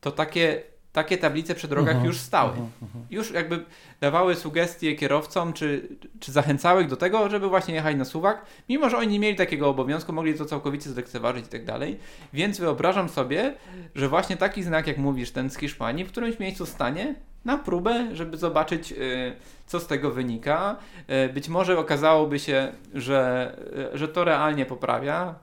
to 0.00 0.10
takie 0.10 0.62
takie 1.02 1.18
tablice 1.18 1.54
przy 1.54 1.68
drogach 1.68 1.94
uh 1.94 1.96
mhm. 1.96 2.04
-huh, 2.04 2.14
już 2.14 2.20
stały. 2.20 2.50
Uh 2.52 2.58
uh 2.58 2.88
-huh. 2.88 3.00
Już 3.10 3.30
jakby 3.30 3.64
dawały 4.00 4.34
sugestie 4.34 4.96
kierowcom, 4.96 5.52
czy, 5.52 5.88
czy 6.20 6.32
zachęcały 6.32 6.82
ich 6.82 6.88
do 6.88 6.96
tego, 6.96 7.30
żeby 7.30 7.48
właśnie 7.48 7.74
jechać 7.74 7.96
na 7.96 8.04
suwak, 8.04 8.44
mimo 8.68 8.90
że 8.90 8.96
oni 8.98 9.08
nie 9.08 9.20
mieli 9.20 9.36
takiego 9.36 9.68
obowiązku, 9.68 10.12
mogli 10.12 10.34
to 10.34 10.44
całkowicie 10.44 10.90
zlekceważyć 10.90 11.46
i 11.46 11.48
tak 11.48 11.64
dalej. 11.64 11.98
Więc 12.32 12.58
wyobrażam 12.60 13.08
sobie, 13.08 13.54
że 13.94 14.08
właśnie 14.08 14.36
taki 14.36 14.62
znak, 14.62 14.86
jak 14.86 14.98
mówisz, 14.98 15.30
ten 15.30 15.50
z 15.50 15.56
Hiszpanii, 15.56 16.04
w 16.04 16.08
którymś 16.08 16.38
miejscu 16.38 16.66
stanie 16.66 17.14
na 17.44 17.58
próbę, 17.58 18.16
żeby 18.16 18.36
zobaczyć, 18.36 18.94
co 19.66 19.80
z 19.80 19.86
tego 19.86 20.10
wynika. 20.10 20.76
Być 21.34 21.48
może 21.48 21.78
okazałoby 21.78 22.38
się, 22.38 22.72
że, 22.94 23.56
że 23.94 24.08
to 24.08 24.24
realnie 24.24 24.66
poprawia. 24.66 25.34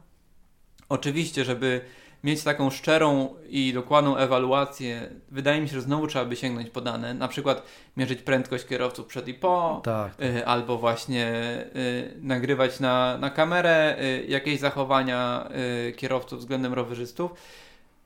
Oczywiście, 0.89 1.45
żeby 1.45 1.81
mieć 2.25 2.43
taką 2.43 2.69
szczerą 2.69 3.35
i 3.49 3.73
dokładną 3.73 4.17
ewaluację, 4.17 5.09
wydaje 5.31 5.61
mi 5.61 5.67
się, 5.67 5.75
że 5.75 5.81
znowu 5.81 6.07
trzeba 6.07 6.25
by 6.25 6.35
sięgnąć 6.35 6.69
po 6.69 6.81
dane, 6.81 7.13
na 7.13 7.27
przykład 7.27 7.63
mierzyć 7.97 8.21
prędkość 8.21 8.65
kierowców 8.65 9.05
przed 9.05 9.27
i 9.27 9.33
po, 9.33 9.81
tak, 9.83 10.15
tak. 10.15 10.25
Y, 10.25 10.45
albo 10.45 10.77
właśnie 10.77 11.33
y, 11.75 12.17
nagrywać 12.21 12.79
na, 12.79 13.17
na 13.17 13.29
kamerę 13.29 13.97
y, 14.01 14.25
jakieś 14.27 14.59
zachowania 14.59 15.49
y, 15.89 15.91
kierowców 15.91 16.39
względem 16.39 16.73
rowerzystów 16.73 17.31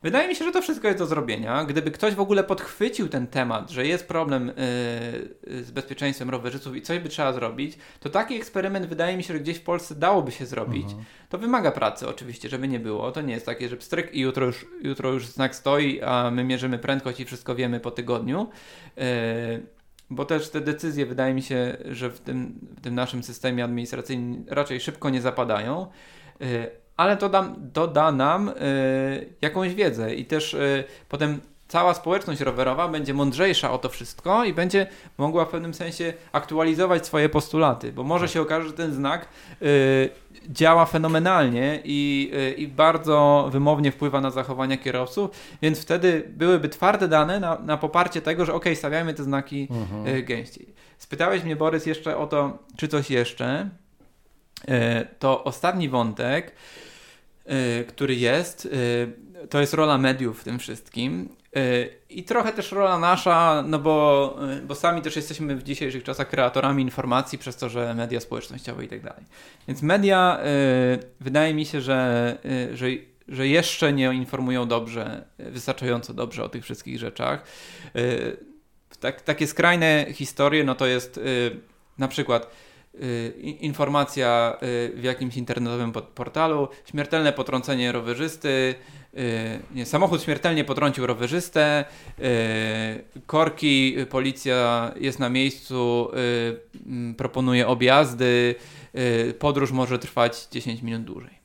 Wydaje 0.03 0.27
mi 0.27 0.35
się, 0.35 0.45
że 0.45 0.51
to 0.51 0.61
wszystko 0.61 0.87
jest 0.87 0.99
do 0.99 1.05
zrobienia. 1.05 1.65
Gdyby 1.65 1.91
ktoś 1.91 2.15
w 2.15 2.19
ogóle 2.19 2.43
podchwycił 2.43 3.07
ten 3.07 3.27
temat, 3.27 3.69
że 3.69 3.87
jest 3.87 4.07
problem 4.07 4.47
yy, 4.47 5.63
z 5.63 5.71
bezpieczeństwem 5.71 6.29
rowerzystów 6.29 6.75
i 6.75 6.81
coś 6.81 6.99
by 6.99 7.09
trzeba 7.09 7.33
zrobić, 7.33 7.77
to 7.99 8.09
taki 8.09 8.35
eksperyment 8.35 8.85
wydaje 8.85 9.17
mi 9.17 9.23
się, 9.23 9.33
że 9.33 9.39
gdzieś 9.39 9.57
w 9.57 9.63
Polsce 9.63 9.95
dałoby 9.95 10.31
się 10.31 10.45
zrobić. 10.45 10.83
Mhm. 10.83 11.03
To 11.29 11.37
wymaga 11.37 11.71
pracy 11.71 12.07
oczywiście, 12.07 12.49
żeby 12.49 12.67
nie 12.67 12.79
było. 12.79 13.11
To 13.11 13.21
nie 13.21 13.33
jest 13.33 13.45
takie, 13.45 13.69
że 13.69 13.77
pstryk 13.77 14.13
i 14.13 14.19
jutro 14.19 14.45
już, 14.45 14.65
jutro 14.81 15.11
już 15.11 15.27
znak 15.27 15.55
stoi, 15.55 16.01
a 16.01 16.31
my 16.31 16.43
mierzymy 16.43 16.79
prędkość 16.79 17.19
i 17.19 17.25
wszystko 17.25 17.55
wiemy 17.55 17.79
po 17.79 17.91
tygodniu. 17.91 18.49
Yy, 18.97 19.03
bo 20.09 20.25
też 20.25 20.49
te 20.49 20.61
decyzje 20.61 21.05
wydaje 21.05 21.33
mi 21.33 21.41
się, 21.41 21.77
że 21.85 22.09
w 22.09 22.19
tym, 22.19 22.59
w 22.77 22.81
tym 22.81 22.95
naszym 22.95 23.23
systemie 23.23 23.63
administracyjnym 23.63 24.45
raczej 24.47 24.79
szybko 24.79 25.09
nie 25.09 25.21
zapadają. 25.21 25.87
Yy, 26.39 26.47
ale 26.99 27.17
to 27.17 27.29
da, 27.29 27.55
to 27.73 27.87
da 27.87 28.11
nam 28.11 28.49
y, 28.49 28.53
jakąś 29.41 29.75
wiedzę 29.75 30.15
i 30.15 30.25
też 30.25 30.53
y, 30.53 30.83
potem 31.09 31.39
cała 31.67 31.93
społeczność 31.93 32.41
rowerowa 32.41 32.87
będzie 32.87 33.13
mądrzejsza 33.13 33.71
o 33.71 33.77
to 33.77 33.89
wszystko 33.89 34.45
i 34.45 34.53
będzie 34.53 34.87
mogła 35.17 35.45
w 35.45 35.49
pewnym 35.49 35.73
sensie 35.73 36.13
aktualizować 36.31 37.05
swoje 37.05 37.29
postulaty, 37.29 37.91
bo 37.91 38.03
może 38.03 38.25
tak. 38.25 38.33
się 38.33 38.41
okaże, 38.41 38.67
że 38.67 38.73
ten 38.73 38.93
znak 38.93 39.27
y, 39.61 40.09
działa 40.49 40.85
fenomenalnie 40.85 41.81
i, 41.83 42.31
y, 42.33 42.51
i 42.51 42.67
bardzo 42.67 43.49
wymownie 43.51 43.91
wpływa 43.91 44.21
na 44.21 44.31
zachowania 44.31 44.77
kierowców, 44.77 45.29
więc 45.61 45.81
wtedy 45.81 46.23
byłyby 46.29 46.69
twarde 46.69 47.07
dane 47.07 47.39
na, 47.39 47.59
na 47.59 47.77
poparcie 47.77 48.21
tego, 48.21 48.45
że 48.45 48.53
ok, 48.53 48.65
stawiamy 48.75 49.13
te 49.13 49.23
znaki 49.23 49.67
mhm. 49.71 50.17
y, 50.17 50.23
gęściej. 50.23 50.73
Spytałeś 50.97 51.43
mnie, 51.43 51.55
Borys, 51.55 51.85
jeszcze 51.85 52.17
o 52.17 52.27
to, 52.27 52.57
czy 52.77 52.87
coś 52.87 53.11
jeszcze. 53.11 53.69
Y, 54.63 55.07
to 55.19 55.43
ostatni 55.43 55.89
wątek 55.89 56.51
który 57.87 58.15
jest, 58.15 58.65
y, 58.65 59.47
to 59.49 59.59
jest 59.59 59.73
rola 59.73 59.97
mediów 59.97 60.41
w 60.41 60.43
tym 60.43 60.59
wszystkim. 60.59 61.29
Y, 61.57 61.89
I 62.09 62.23
trochę 62.23 62.53
też 62.53 62.71
rola 62.71 62.99
nasza, 62.99 63.63
no 63.67 63.79
bo, 63.79 64.37
bo 64.63 64.75
sami 64.75 65.01
też 65.01 65.15
jesteśmy 65.15 65.55
w 65.55 65.63
dzisiejszych 65.63 66.03
czasach 66.03 66.29
kreatorami 66.29 66.83
informacji, 66.83 67.37
przez 67.37 67.55
to, 67.55 67.69
że 67.69 67.93
media 67.93 68.19
społecznościowe 68.19 68.85
i 68.85 68.87
tak 68.87 69.01
dalej. 69.01 69.23
Więc 69.67 69.81
media 69.81 70.39
wydaje 71.19 71.53
mi 71.53 71.65
się, 71.65 71.81
że, 71.81 72.37
że, 72.73 72.87
że 73.27 73.47
jeszcze 73.47 73.93
nie 73.93 74.13
informują 74.13 74.67
dobrze, 74.67 75.25
wystarczająco 75.37 76.13
dobrze 76.13 76.43
o 76.43 76.49
tych 76.49 76.63
wszystkich 76.63 76.99
rzeczach. 76.99 77.43
Tak, 78.99 79.21
takie 79.21 79.47
skrajne 79.47 80.05
historie, 80.13 80.63
no 80.63 80.75
to 80.75 80.85
jest 80.85 81.19
na 81.97 82.07
przykład 82.07 82.47
Y, 82.47 82.68
informacja 83.41 84.57
y, 84.63 84.91
w 84.95 85.03
jakimś 85.03 85.37
internetowym 85.37 85.91
portalu, 85.91 86.67
śmiertelne 86.85 87.33
potrącenie 87.33 87.91
rowerzysty, 87.91 88.75
y, 89.13 89.59
nie, 89.75 89.85
samochód 89.85 90.23
śmiertelnie 90.23 90.63
potrącił 90.63 91.07
rowerzystę, 91.07 91.85
korki, 93.25 93.95
policja 94.09 94.91
jest 94.99 95.19
na 95.19 95.29
miejscu, 95.29 96.11
proponuje 97.17 97.67
objazdy, 97.67 98.55
podróż 99.39 99.71
może 99.71 99.99
trwać 99.99 100.47
10 100.51 100.81
minut 100.81 101.03
dłużej. 101.03 101.39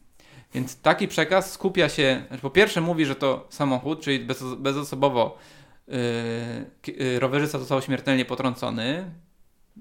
Więc 0.55 0.81
taki 0.81 1.09
przekaz 1.09 1.53
skupia 1.53 1.89
się, 1.89 2.25
znaczy 2.29 2.43
po 2.43 2.51
pierwsze 2.51 2.81
mówi, 2.81 3.07
że 3.07 3.15
to 3.15 3.47
samochód, 3.51 4.01
czyli 4.01 4.19
bez, 4.19 4.45
bezosobowo 4.59 5.39
rowerzysta 7.19 7.59
został 7.59 7.83
śmiertelnie 7.83 8.25
potrącony 8.25 9.11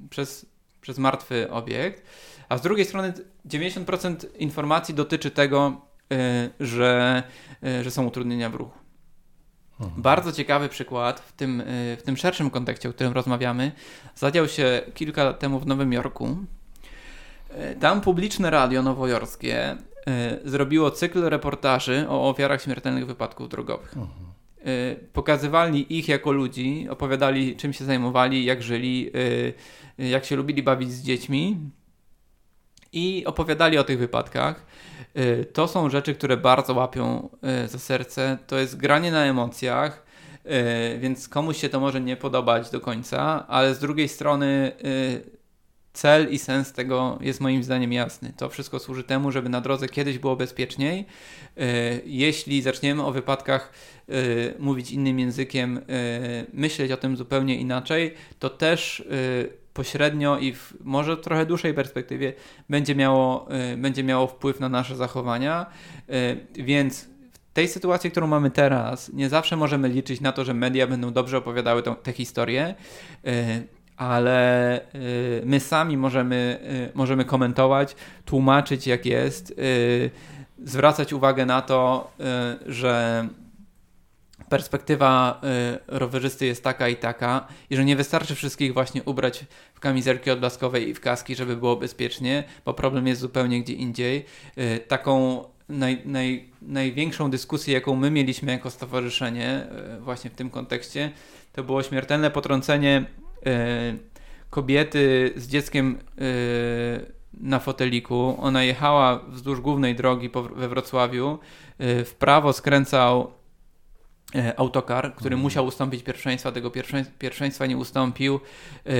przez 0.09 0.52
przez 0.83 0.97
martwy 0.97 1.51
obiekt, 1.51 2.03
a 2.49 2.57
z 2.57 2.61
drugiej 2.61 2.85
strony 2.85 3.13
90% 3.47 4.15
informacji 4.37 4.95
dotyczy 4.95 5.31
tego, 5.31 5.81
y, 6.13 6.65
że, 6.65 7.23
y, 7.63 7.83
że 7.83 7.91
są 7.91 8.05
utrudnienia 8.05 8.49
w 8.49 8.55
ruchu. 8.55 8.77
Mhm. 9.79 10.01
Bardzo 10.01 10.31
ciekawy 10.31 10.69
przykład 10.69 11.19
w 11.19 11.31
tym, 11.31 11.61
y, 11.61 11.97
w 11.99 12.03
tym 12.03 12.17
szerszym 12.17 12.49
kontekście, 12.49 12.89
o 12.89 12.93
którym 12.93 13.13
rozmawiamy, 13.13 13.71
zadział 14.15 14.47
się 14.47 14.81
kilka 14.93 15.23
lat 15.23 15.39
temu 15.39 15.59
w 15.59 15.65
Nowym 15.65 15.93
Jorku. 15.93 16.37
Tam 17.79 18.01
publiczne 18.01 18.49
radio 18.49 18.81
nowojorskie 18.81 19.77
zrobiło 20.45 20.91
cykl 20.91 21.23
reportaży 21.23 22.05
o 22.09 22.29
ofiarach 22.29 22.61
śmiertelnych 22.61 23.07
wypadków 23.07 23.49
drogowych. 23.49 23.97
Mhm. 23.97 24.33
Y, 24.67 25.07
pokazywali 25.13 25.97
ich 25.97 26.07
jako 26.07 26.31
ludzi, 26.31 26.87
opowiadali 26.89 27.55
czym 27.55 27.73
się 27.73 27.85
zajmowali, 27.85 28.45
jak 28.45 28.63
żyli, 28.63 29.11
y, 29.15 29.53
jak 29.97 30.25
się 30.25 30.35
lubili 30.35 30.63
bawić 30.63 30.91
z 30.91 31.01
dziećmi 31.01 31.57
i 32.93 33.23
opowiadali 33.25 33.77
o 33.77 33.83
tych 33.83 33.99
wypadkach. 33.99 34.65
Y, 35.17 35.45
to 35.53 35.67
są 35.67 35.89
rzeczy, 35.89 36.15
które 36.15 36.37
bardzo 36.37 36.73
łapią 36.73 37.29
za 37.65 37.79
serce. 37.79 38.37
To 38.47 38.57
jest 38.57 38.77
granie 38.77 39.11
na 39.11 39.25
emocjach, 39.25 40.05
więc 40.99 41.29
komuś 41.29 41.57
się 41.57 41.69
to 41.69 41.79
może 41.79 42.01
nie 42.01 42.17
podobać 42.17 42.69
do 42.69 42.81
końca, 42.81 43.47
ale 43.47 43.75
z 43.75 43.79
drugiej 43.79 44.09
strony 44.09 44.71
cel 45.93 46.31
i 46.31 46.39
sens 46.39 46.73
tego 46.73 47.19
jest 47.21 47.41
moim 47.41 47.63
zdaniem 47.63 47.93
jasny. 47.93 48.33
To 48.37 48.49
wszystko 48.49 48.79
służy 48.79 49.03
temu, 49.03 49.31
żeby 49.31 49.49
na 49.49 49.61
drodze 49.61 49.89
kiedyś 49.89 50.17
było 50.17 50.35
bezpieczniej. 50.35 51.05
Jeśli 52.05 52.61
zaczniemy 52.61 53.05
o 53.05 53.11
wypadkach 53.11 53.73
y, 54.09 54.53
mówić 54.59 54.91
innym 54.91 55.19
językiem, 55.19 55.77
y, 55.77 55.81
myśleć 56.53 56.91
o 56.91 56.97
tym 56.97 57.17
zupełnie 57.17 57.55
inaczej, 57.55 58.13
to 58.39 58.49
też 58.49 58.99
y, 58.99 59.63
pośrednio 59.73 60.37
i 60.37 60.53
w 60.53 60.73
może 60.83 61.17
trochę 61.17 61.45
dłuższej 61.45 61.73
perspektywie 61.73 62.33
będzie 62.69 62.95
miało, 62.95 63.47
y, 63.73 63.77
będzie 63.77 64.03
miało 64.03 64.27
wpływ 64.27 64.59
na 64.59 64.69
nasze 64.69 64.95
zachowania. 64.95 65.65
Y, 66.09 66.63
więc 66.63 67.03
w 67.31 67.53
tej 67.53 67.67
sytuacji, 67.67 68.11
którą 68.11 68.27
mamy 68.27 68.51
teraz, 68.51 69.13
nie 69.13 69.29
zawsze 69.29 69.55
możemy 69.55 69.89
liczyć 69.89 70.21
na 70.21 70.31
to, 70.31 70.45
że 70.45 70.53
media 70.53 70.87
będą 70.87 71.13
dobrze 71.13 71.37
opowiadały 71.37 71.83
te 72.03 72.13
historie 72.13 72.75
y, 73.27 73.67
ale 73.97 74.81
my 75.45 75.59
sami 75.59 75.97
możemy, 75.97 76.59
możemy 76.93 77.25
komentować, 77.25 77.95
tłumaczyć 78.25 78.87
jak 78.87 79.05
jest, 79.05 79.55
zwracać 80.63 81.13
uwagę 81.13 81.45
na 81.45 81.61
to, 81.61 82.11
że 82.65 83.27
perspektywa 84.53 85.41
y, 85.43 85.97
rowerzysty 85.99 86.45
jest 86.45 86.63
taka 86.63 86.89
i 86.89 86.95
taka 86.95 87.47
i 87.69 87.75
że 87.75 87.85
nie 87.85 87.95
wystarczy 87.95 88.35
wszystkich 88.35 88.73
właśnie 88.73 89.03
ubrać 89.03 89.45
w 89.73 89.79
kamizelki 89.79 90.31
odblaskowe 90.31 90.81
i 90.81 90.93
w 90.93 90.99
kaski, 90.99 91.35
żeby 91.35 91.57
było 91.57 91.75
bezpiecznie, 91.75 92.43
bo 92.65 92.73
problem 92.73 93.07
jest 93.07 93.21
zupełnie 93.21 93.63
gdzie 93.63 93.73
indziej. 93.73 94.25
Y, 94.57 94.79
taką 94.87 95.43
naj, 95.69 96.01
naj, 96.05 96.49
największą 96.61 97.31
dyskusję, 97.31 97.73
jaką 97.73 97.95
my 97.95 98.11
mieliśmy 98.11 98.51
jako 98.51 98.69
stowarzyszenie 98.69 99.67
y, 99.97 100.01
właśnie 100.01 100.29
w 100.29 100.33
tym 100.35 100.49
kontekście, 100.49 101.11
to 101.53 101.63
było 101.63 101.83
śmiertelne 101.83 102.31
potrącenie 102.31 103.05
kobiety 104.49 105.33
z 105.35 105.47
dzieckiem 105.47 105.97
na 107.33 107.59
foteliku. 107.59 108.37
Ona 108.39 108.63
jechała 108.63 109.19
wzdłuż 109.27 109.61
głównej 109.61 109.95
drogi 109.95 110.29
we 110.55 110.67
Wrocławiu. 110.67 111.39
W 111.79 112.13
prawo 112.19 112.53
skręcał 112.53 113.21
E, 113.21 113.42
autokar, 114.57 115.15
który 115.15 115.33
mhm. 115.33 115.41
musiał 115.41 115.65
ustąpić 115.65 116.03
pierwszeństwa, 116.03 116.51
tego 116.51 116.71
pierwszeństwa 117.19 117.65
nie 117.65 117.77
ustąpił. 117.77 118.39
Yy, 118.85 118.93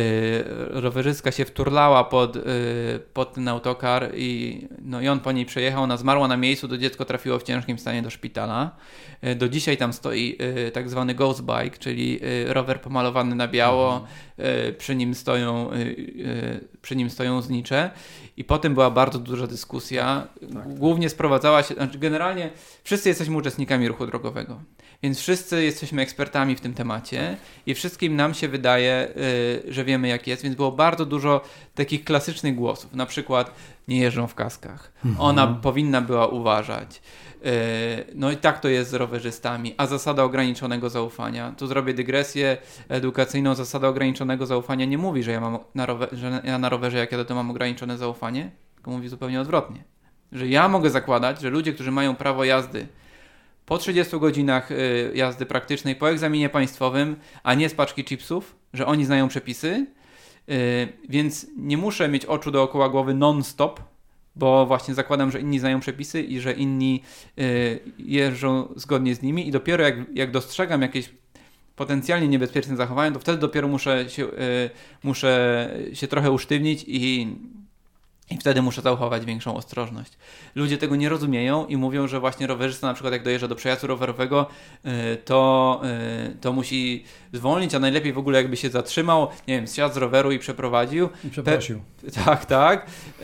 rowerzystka 0.69 1.31
się 1.31 1.45
wturlała 1.45 2.03
pod, 2.03 2.35
yy, 2.35 2.43
pod 3.13 3.33
ten 3.33 3.47
autokar 3.47 4.11
i, 4.15 4.61
no, 4.81 5.01
i 5.01 5.07
on 5.07 5.19
po 5.19 5.31
niej 5.31 5.45
przejechał, 5.45 5.83
ona 5.83 5.97
zmarła 5.97 6.27
na 6.27 6.37
miejscu, 6.37 6.67
to 6.67 6.77
dziecko 6.77 7.05
trafiło 7.05 7.39
w 7.39 7.43
ciężkim 7.43 7.79
stanie 7.79 8.01
do 8.01 8.09
szpitala. 8.09 8.75
Do 9.35 9.49
dzisiaj 9.49 9.77
tam 9.77 9.93
stoi 9.93 10.37
tak 10.73 10.89
zwany 10.89 11.15
ghost 11.15 11.41
bike, 11.41 11.77
czyli 11.77 12.19
rower 12.47 12.81
pomalowany 12.81 13.35
na 13.35 13.47
biało, 13.47 13.95
mhm. 13.95 14.75
przy 14.75 14.95
nim 14.95 15.15
stoją 15.15 15.69
przy 16.81 16.95
nim 16.95 17.09
stoją 17.09 17.41
znicze 17.41 17.91
i 18.37 18.43
potem 18.43 18.73
była 18.73 18.91
bardzo 18.91 19.19
duża 19.19 19.47
dyskusja. 19.47 20.27
Tak. 20.53 20.77
Głównie 20.77 21.09
sprowadzała 21.09 21.63
się, 21.63 21.73
znaczy 21.73 21.99
generalnie 21.99 22.49
wszyscy 22.83 23.09
jesteśmy 23.09 23.37
uczestnikami 23.37 23.87
ruchu 23.87 24.07
drogowego. 24.07 24.61
Więc 25.03 25.19
wszyscy 25.19 25.63
jesteśmy 25.63 26.01
ekspertami 26.01 26.55
w 26.55 26.61
tym 26.61 26.73
temacie 26.73 27.37
i 27.65 27.73
wszystkim 27.73 28.15
nam 28.15 28.33
się 28.33 28.47
wydaje, 28.47 29.07
y, 29.67 29.73
że 29.73 29.85
wiemy 29.85 30.07
jak 30.07 30.27
jest, 30.27 30.43
więc 30.43 30.55
było 30.55 30.71
bardzo 30.71 31.05
dużo 31.05 31.41
takich 31.75 32.03
klasycznych 32.03 32.55
głosów. 32.55 32.93
Na 32.93 33.05
przykład 33.05 33.51
nie 33.87 33.99
jeżdżą 33.99 34.27
w 34.27 34.35
kaskach. 34.35 34.91
Mhm. 35.05 35.25
Ona 35.25 35.47
powinna 35.47 36.01
była 36.01 36.27
uważać. 36.27 37.01
Y, 37.45 38.13
no 38.15 38.31
i 38.31 38.37
tak 38.37 38.59
to 38.59 38.67
jest 38.67 38.91
z 38.91 38.93
rowerzystami. 38.93 39.75
A 39.77 39.87
zasada 39.87 40.23
ograniczonego 40.23 40.89
zaufania. 40.89 41.53
Tu 41.57 41.67
zrobię 41.67 41.93
dygresję 41.93 42.57
edukacyjną. 42.89 43.55
Zasada 43.55 43.87
ograniczonego 43.87 44.45
zaufania 44.45 44.85
nie 44.85 44.97
mówi, 44.97 45.23
że 45.23 45.31
ja, 45.31 45.41
mam 45.41 45.59
na 45.75 45.85
rowerze, 45.85 46.17
że 46.17 46.41
ja 46.43 46.57
na 46.57 46.69
rowerze 46.69 46.97
jak 46.97 47.11
jadę 47.11 47.25
to 47.25 47.35
mam 47.35 47.51
ograniczone 47.51 47.97
zaufanie, 47.97 48.51
tylko 48.75 48.91
mówi 48.91 49.09
zupełnie 49.09 49.41
odwrotnie. 49.41 49.83
Że 50.31 50.47
ja 50.47 50.69
mogę 50.69 50.89
zakładać, 50.89 51.41
że 51.41 51.49
ludzie, 51.49 51.73
którzy 51.73 51.91
mają 51.91 52.15
prawo 52.15 52.43
jazdy 52.43 52.87
po 53.73 53.77
30 53.77 54.19
godzinach 54.19 54.71
y, 54.71 55.11
jazdy 55.15 55.45
praktycznej, 55.45 55.95
po 55.95 56.09
egzaminie 56.09 56.49
państwowym, 56.49 57.15
a 57.43 57.53
nie 57.53 57.69
z 57.69 57.73
paczki 57.73 58.03
chipsów, 58.03 58.55
że 58.73 58.85
oni 58.85 59.05
znają 59.05 59.27
przepisy, 59.27 59.87
y, 60.49 60.87
więc 61.09 61.47
nie 61.57 61.77
muszę 61.77 62.09
mieć 62.09 62.25
oczu 62.25 62.51
dookoła 62.51 62.89
głowy 62.89 63.13
non-stop, 63.13 63.79
bo 64.35 64.65
właśnie 64.65 64.93
zakładam, 64.93 65.31
że 65.31 65.39
inni 65.39 65.59
znają 65.59 65.79
przepisy 65.79 66.21
i 66.21 66.39
że 66.39 66.53
inni 66.53 67.03
y, 67.39 67.79
jeżdżą 67.97 68.73
zgodnie 68.75 69.15
z 69.15 69.21
nimi 69.21 69.47
i 69.47 69.51
dopiero 69.51 69.83
jak, 69.83 69.95
jak 70.13 70.31
dostrzegam 70.31 70.81
jakieś 70.81 71.09
potencjalnie 71.75 72.27
niebezpieczne 72.27 72.75
zachowania, 72.75 73.11
to 73.11 73.19
wtedy 73.19 73.37
dopiero 73.37 73.67
muszę 73.67 74.09
się, 74.09 74.27
muszę 75.03 75.69
się 75.93 76.07
trochę 76.07 76.31
usztywnić 76.31 76.85
i 76.87 77.27
i 78.31 78.37
wtedy 78.37 78.61
muszę 78.61 78.81
zachować 78.81 79.25
większą 79.25 79.55
ostrożność. 79.55 80.11
Ludzie 80.55 80.77
tego 80.77 80.95
nie 80.95 81.09
rozumieją 81.09 81.65
i 81.65 81.77
mówią, 81.77 82.07
że 82.07 82.19
właśnie 82.19 82.47
rowerzysta 82.47 82.87
na 82.87 82.93
przykład 82.93 83.13
jak 83.13 83.23
dojeżdża 83.23 83.47
do 83.47 83.55
przejazdu 83.55 83.87
rowerowego, 83.87 84.47
y, 84.85 85.17
to, 85.17 85.81
y, 86.31 86.35
to 86.41 86.53
musi 86.53 87.03
zwolnić, 87.33 87.75
a 87.75 87.79
najlepiej 87.79 88.13
w 88.13 88.17
ogóle 88.17 88.37
jakby 88.37 88.57
się 88.57 88.69
zatrzymał, 88.69 89.27
nie 89.47 89.55
wiem, 89.55 89.67
zsiadł 89.67 89.95
z 89.95 89.97
roweru 89.97 90.31
i 90.31 90.39
przeprowadził. 90.39 91.09
I 91.25 91.29
przeprosił. 91.29 91.81
Pe 92.01 92.11
tak, 92.25 92.45
tak. 92.45 92.87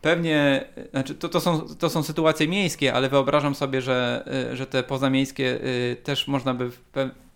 pewnie, 0.00 0.64
znaczy 0.90 1.14
to, 1.14 1.28
to, 1.28 1.40
są, 1.40 1.60
to 1.60 1.90
są 1.90 2.02
sytuacje 2.02 2.48
miejskie, 2.48 2.94
ale 2.94 3.08
wyobrażam 3.08 3.54
sobie, 3.54 3.82
że, 3.82 4.28
że 4.52 4.66
te 4.66 4.82
pozamiejskie 4.82 5.58
też 6.02 6.28
można 6.28 6.54
by 6.54 6.70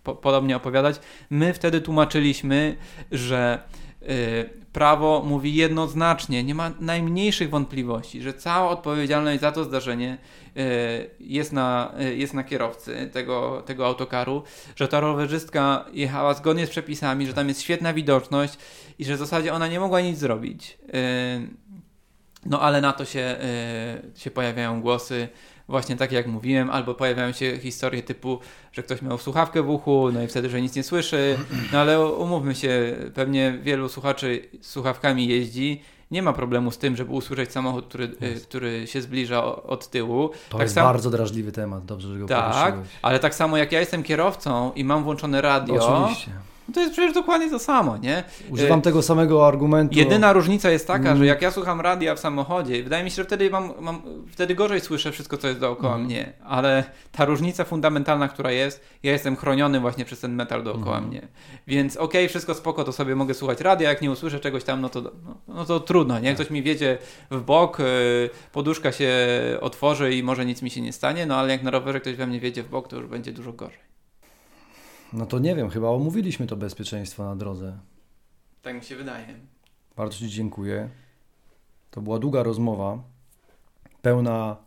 podobnie 0.03 0.55
opowiadać. 0.55 0.99
My 1.29 1.53
wtedy 1.53 1.81
tłumaczyliśmy, 1.81 2.75
że 3.11 3.59
prawo 4.73 5.23
mówi 5.25 5.55
jednoznacznie, 5.55 6.43
nie 6.43 6.55
ma 6.55 6.71
najmniejszych 6.79 7.49
wątpliwości, 7.49 8.21
że 8.21 8.33
cała 8.33 8.69
odpowiedzialność 8.69 9.41
za 9.41 9.51
to 9.51 9.63
zdarzenie 9.63 10.17
e, 10.57 10.61
jest 11.19 11.53
na, 11.53 11.93
e, 11.99 12.15
jest 12.15 12.33
na 12.33 12.43
kierowcy 12.43 13.09
tego, 13.13 13.63
tego 13.65 13.85
autokaru, 13.85 14.43
że 14.75 14.87
ta 14.87 14.99
rowerzystka 14.99 15.85
jechała 15.93 16.33
zgodnie 16.33 16.67
z 16.67 16.69
przepisami, 16.69 17.27
że 17.27 17.33
tam 17.33 17.47
jest 17.47 17.61
świetna 17.61 17.93
widoczność 17.93 18.57
i 18.99 19.05
że 19.05 19.15
w 19.15 19.19
zasadzie 19.19 19.53
ona 19.53 19.67
nie 19.67 19.79
mogła 19.79 20.01
nic 20.01 20.17
zrobić. 20.17 20.77
No 22.45 22.61
ale 22.61 22.81
na 22.81 22.93
to 22.93 23.05
się, 23.05 23.37
się 24.15 24.31
pojawiają 24.31 24.81
głosy, 24.81 25.27
właśnie 25.69 25.95
takie 25.95 26.15
jak 26.15 26.27
mówiłem, 26.27 26.69
albo 26.69 26.95
pojawiają 26.95 27.31
się 27.31 27.57
historie 27.57 28.03
typu, 28.03 28.39
że 28.71 28.83
ktoś 28.83 29.01
miał 29.01 29.17
słuchawkę 29.17 29.63
w 29.63 29.69
uchu, 29.69 30.11
no 30.13 30.23
i 30.23 30.27
wtedy, 30.27 30.49
że 30.49 30.61
nic 30.61 30.75
nie 30.75 30.83
słyszy, 30.83 31.37
no 31.73 31.79
ale 31.79 32.05
umówmy 32.05 32.55
się, 32.55 32.95
pewnie 33.13 33.59
wielu 33.63 33.89
słuchaczy 33.89 34.49
słuchawkami 34.61 35.27
jeździ, 35.27 35.81
nie 36.11 36.21
ma 36.21 36.33
problemu 36.33 36.71
z 36.71 36.77
tym, 36.77 36.95
żeby 36.95 37.11
usłyszeć 37.11 37.51
samochód, 37.51 37.85
który, 37.85 38.03
y, 38.03 38.41
który 38.43 38.87
się 38.87 39.01
zbliża 39.01 39.45
od 39.45 39.89
tyłu. 39.89 40.29
To 40.29 40.57
tak 40.57 40.61
jest 40.61 40.75
sam... 40.75 40.83
bardzo 40.83 41.09
drażliwy 41.09 41.51
temat, 41.51 41.85
dobrze, 41.85 42.07
że 42.13 42.19
go 42.19 42.27
Tak, 42.27 42.75
ale 43.01 43.19
tak 43.19 43.35
samo 43.35 43.57
jak 43.57 43.71
ja 43.71 43.79
jestem 43.79 44.03
kierowcą 44.03 44.71
i 44.75 44.83
mam 44.83 45.03
włączone 45.03 45.41
radio, 45.41 46.03
Oczywiście 46.03 46.31
no 46.69 46.73
to 46.73 46.79
jest 46.79 46.93
przecież 46.93 47.13
dokładnie 47.13 47.49
to 47.49 47.59
samo, 47.59 47.97
nie? 47.97 48.23
Używam 48.49 48.79
e, 48.79 48.81
tego 48.81 49.01
samego 49.01 49.47
argumentu. 49.47 49.95
Jedyna 49.95 50.33
różnica 50.33 50.69
jest 50.69 50.87
taka, 50.87 51.09
mm. 51.09 51.17
że 51.17 51.25
jak 51.25 51.41
ja 51.41 51.51
słucham 51.51 51.81
radia 51.81 52.15
w 52.15 52.19
samochodzie, 52.19 52.83
wydaje 52.83 53.03
mi 53.03 53.09
się, 53.09 53.15
że 53.15 53.23
wtedy 53.23 53.49
mam, 53.49 53.73
mam 53.79 54.01
wtedy 54.31 54.55
gorzej 54.55 54.81
słyszę 54.81 55.11
wszystko, 55.11 55.37
co 55.37 55.47
jest 55.47 55.59
dookoła 55.59 55.95
mm. 55.95 56.05
mnie, 56.05 56.33
ale 56.45 56.83
ta 57.11 57.25
różnica 57.25 57.63
fundamentalna, 57.63 58.27
która 58.27 58.51
jest, 58.51 58.81
ja 59.03 59.11
jestem 59.11 59.35
chroniony 59.35 59.79
właśnie 59.79 60.05
przez 60.05 60.19
ten 60.19 60.35
metal 60.35 60.63
dookoła 60.63 60.97
mm. 60.97 61.09
mnie. 61.09 61.27
Więc 61.67 61.97
okej, 61.97 62.21
okay, 62.21 62.29
wszystko 62.29 62.53
spoko, 62.53 62.83
to 62.83 62.91
sobie 62.91 63.15
mogę 63.15 63.33
słuchać 63.33 63.61
radia, 63.61 63.89
jak 63.89 64.01
nie 64.01 64.11
usłyszę 64.11 64.39
czegoś 64.39 64.63
tam, 64.63 64.81
no 64.81 64.89
to, 64.89 65.01
no, 65.01 65.11
no 65.47 65.65
to 65.65 65.79
trudno, 65.79 66.19
nie? 66.19 66.29
Tak. 66.29 66.35
Ktoś 66.35 66.49
mi 66.49 66.63
wiedzie 66.63 66.97
w 67.31 67.41
bok, 67.41 67.79
e, 67.79 67.83
poduszka 68.51 68.91
się 68.91 69.09
otworzy 69.61 70.13
i 70.13 70.23
może 70.23 70.45
nic 70.45 70.61
mi 70.61 70.69
się 70.69 70.81
nie 70.81 70.93
stanie, 70.93 71.25
no 71.25 71.35
ale 71.35 71.51
jak 71.51 71.63
na 71.63 71.71
rowerze 71.71 71.99
ktoś 71.99 72.15
we 72.15 72.27
mnie 72.27 72.39
wiedzie 72.39 72.63
w 72.63 72.69
bok, 72.69 72.87
to 72.87 72.95
już 72.95 73.07
będzie 73.07 73.31
dużo 73.31 73.53
gorzej. 73.53 73.98
No 75.13 75.25
to 75.25 75.39
nie 75.39 75.55
wiem, 75.55 75.69
chyba 75.69 75.89
omówiliśmy 75.89 76.47
to 76.47 76.55
bezpieczeństwo 76.55 77.23
na 77.23 77.35
drodze. 77.35 77.77
Tak 78.61 78.75
mi 78.75 78.83
się 78.83 78.95
wydaje. 78.95 79.27
Bardzo 79.97 80.17
Ci 80.17 80.29
dziękuję. 80.29 80.89
To 81.91 82.01
była 82.01 82.19
długa 82.19 82.43
rozmowa, 82.43 82.99
pełna 84.01 84.57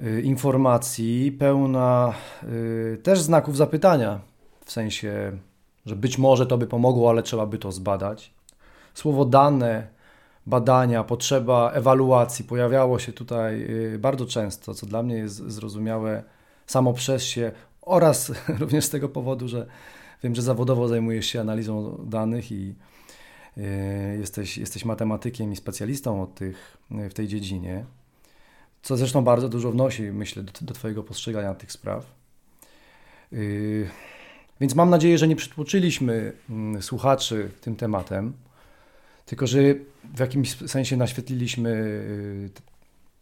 y, 0.00 0.22
informacji, 0.22 1.32
pełna 1.32 2.14
y, 2.42 2.98
też 3.02 3.20
znaków 3.20 3.56
zapytania, 3.56 4.20
w 4.64 4.72
sensie, 4.72 5.38
że 5.86 5.96
być 5.96 6.18
może 6.18 6.46
to 6.46 6.58
by 6.58 6.66
pomogło, 6.66 7.10
ale 7.10 7.22
trzeba 7.22 7.46
by 7.46 7.58
to 7.58 7.72
zbadać. 7.72 8.32
Słowo 8.94 9.24
dane, 9.24 9.88
badania, 10.46 11.04
potrzeba 11.04 11.70
ewaluacji 11.70 12.44
pojawiało 12.44 12.98
się 12.98 13.12
tutaj 13.12 13.62
y, 13.94 13.98
bardzo 13.98 14.26
często, 14.26 14.74
co 14.74 14.86
dla 14.86 15.02
mnie 15.02 15.14
jest 15.14 15.34
zrozumiałe 15.34 16.22
samo 16.66 16.92
przez 16.92 17.22
się 17.22 17.52
oraz 17.82 18.32
również 18.60 18.84
z 18.84 18.90
tego 18.90 19.08
powodu, 19.08 19.48
że 19.48 19.66
wiem, 20.22 20.34
że 20.34 20.42
zawodowo 20.42 20.88
zajmujesz 20.88 21.26
się 21.26 21.40
analizą 21.40 22.04
danych 22.06 22.52
i 22.52 22.74
e, 23.56 23.62
jesteś, 24.16 24.58
jesteś 24.58 24.84
matematykiem 24.84 25.52
i 25.52 25.56
specjalistą 25.56 26.22
od 26.22 26.34
tych, 26.34 26.76
e, 26.90 27.10
w 27.10 27.14
tej 27.14 27.28
dziedzinie, 27.28 27.84
co 28.82 28.96
zresztą 28.96 29.24
bardzo 29.24 29.48
dużo 29.48 29.72
wnosi, 29.72 30.02
myślę, 30.02 30.42
do, 30.42 30.52
do 30.60 30.74
Twojego 30.74 31.02
postrzegania 31.02 31.54
tych 31.54 31.72
spraw. 31.72 32.14
E, 33.32 33.36
więc 34.60 34.74
mam 34.74 34.90
nadzieję, 34.90 35.18
że 35.18 35.28
nie 35.28 35.36
przytłoczyliśmy 35.36 36.32
mm, 36.50 36.82
słuchaczy 36.82 37.50
tym 37.60 37.76
tematem, 37.76 38.32
tylko 39.26 39.46
że 39.46 39.58
w 40.14 40.18
jakimś 40.18 40.56
sensie 40.68 40.96
naświetliliśmy 40.96 42.02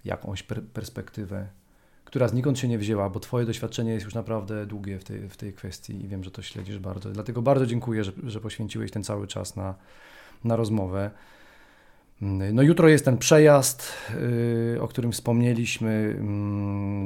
jakąś 0.05 0.43
perspektywę 0.73 1.47
która 2.11 2.28
znikąd 2.28 2.59
się 2.59 2.69
nie 2.69 2.78
wzięła, 2.78 3.11
bo 3.11 3.20
Twoje 3.20 3.47
doświadczenie 3.47 3.93
jest 3.93 4.05
już 4.05 4.15
naprawdę 4.15 4.66
długie 4.66 4.99
w 4.99 5.05
tej, 5.05 5.28
w 5.28 5.37
tej 5.37 5.53
kwestii 5.53 6.05
i 6.05 6.09
wiem, 6.09 6.24
że 6.24 6.31
to 6.31 6.43
śledzisz 6.43 6.78
bardzo. 6.78 7.11
Dlatego 7.11 7.43
bardzo 7.43 7.66
dziękuję, 7.66 8.05
że, 8.05 8.12
że 8.27 8.41
poświęciłeś 8.41 8.91
ten 8.91 9.05
cały 9.05 9.27
czas 9.27 9.57
na, 9.57 9.74
na 10.45 10.57
rozmowę. 10.57 11.11
No 12.53 12.62
jutro 12.62 12.89
jest 12.89 13.05
ten 13.05 13.19
przejazd, 13.19 13.93
yy, 14.73 14.82
o 14.82 14.89
którym 14.89 15.12
wspomnieliśmy, 15.12 16.16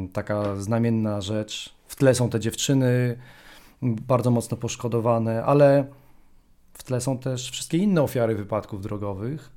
yy, 0.02 0.09
taka 0.09 0.56
znamienna 0.56 1.20
rzecz. 1.20 1.74
W 1.86 1.97
tle 1.97 2.14
są 2.14 2.31
te 2.31 2.40
dziewczyny 2.40 3.18
bardzo 3.82 4.31
mocno 4.31 4.56
poszkodowane, 4.56 5.44
ale 5.44 5.86
w 6.72 6.82
tle 6.82 7.01
są 7.01 7.18
też 7.18 7.51
wszystkie 7.51 7.78
inne 7.78 8.02
ofiary 8.02 8.35
wypadków 8.35 8.82
drogowych 8.82 9.53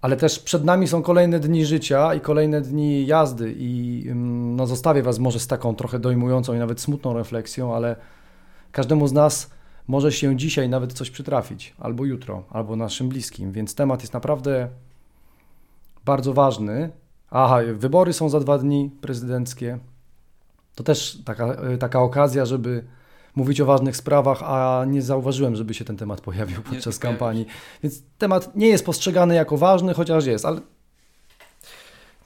ale 0.00 0.16
też 0.16 0.38
przed 0.38 0.64
nami 0.64 0.88
są 0.88 1.02
kolejne 1.02 1.40
dni 1.40 1.66
życia 1.66 2.14
i 2.14 2.20
kolejne 2.20 2.60
dni 2.60 3.06
jazdy 3.06 3.54
i 3.58 4.04
mm, 4.08 4.56
no, 4.56 4.66
zostawię 4.66 5.02
Was 5.02 5.18
może 5.18 5.40
z 5.40 5.46
taką 5.46 5.74
trochę 5.74 5.98
dojmującą 5.98 6.54
i 6.54 6.58
nawet 6.58 6.80
smutną 6.80 7.14
refleksją, 7.14 7.74
ale 7.74 7.96
każdemu 8.72 9.08
z 9.08 9.12
nas 9.12 9.50
może 9.88 10.12
się 10.12 10.36
dzisiaj 10.36 10.68
nawet 10.68 10.92
coś 10.92 11.10
przytrafić, 11.10 11.74
albo 11.78 12.04
jutro, 12.04 12.42
albo 12.50 12.76
naszym 12.76 13.08
bliskim, 13.08 13.52
więc 13.52 13.74
temat 13.74 14.00
jest 14.00 14.14
naprawdę 14.14 14.68
bardzo 16.04 16.32
ważny. 16.32 16.90
Aha, 17.30 17.58
wybory 17.74 18.12
są 18.12 18.28
za 18.28 18.40
dwa 18.40 18.58
dni 18.58 18.90
prezydenckie. 19.00 19.78
To 20.74 20.84
też 20.84 21.18
taka, 21.24 21.56
taka 21.78 22.00
okazja, 22.00 22.46
żeby 22.46 22.84
mówić 23.36 23.60
o 23.60 23.66
ważnych 23.66 23.96
sprawach, 23.96 24.42
a 24.42 24.84
nie 24.88 25.02
zauważyłem, 25.02 25.56
żeby 25.56 25.74
się 25.74 25.84
ten 25.84 25.96
temat 25.96 26.20
pojawił 26.20 26.62
podczas 26.62 26.98
kampanii. 26.98 27.46
Więc 27.82 28.02
temat 28.18 28.56
nie 28.56 28.68
jest 28.68 28.86
postrzegany 28.86 29.34
jako 29.34 29.56
ważny, 29.56 29.94
chociaż 29.94 30.26
jest, 30.26 30.44
ale 30.44 30.60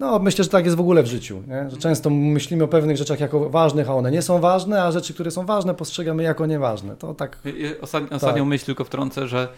no, 0.01 0.19
myślę, 0.19 0.45
że 0.45 0.51
tak 0.51 0.65
jest 0.65 0.77
w 0.77 0.81
ogóle 0.81 1.03
w 1.03 1.07
życiu, 1.07 1.43
nie? 1.49 1.71
że 1.71 1.77
często 1.77 2.11
myślimy 2.11 2.65
o 2.65 2.69
pewnych 2.69 2.97
rzeczach 2.97 3.21
jako 3.21 3.51
ważnych, 3.51 3.91
a 3.91 3.95
one 3.95 4.11
nie 4.11 4.23
są 4.23 4.41
ważne, 4.41 4.83
a 4.83 4.93
rzeczy, 4.93 5.15
które 5.15 5.31
są 5.31 5.47
ważne, 5.47 5.75
postrzegamy 5.75 6.23
jako 6.23 6.47
nieważne. 6.47 6.97
To 6.97 7.15
tak. 7.15 7.39
Ostatni, 7.81 8.11
ostatnią 8.11 8.43
tak. 8.43 8.49
myśl 8.49 8.67
tylko 8.67 8.85
wtrącę, 8.85 9.29
że 9.29 9.49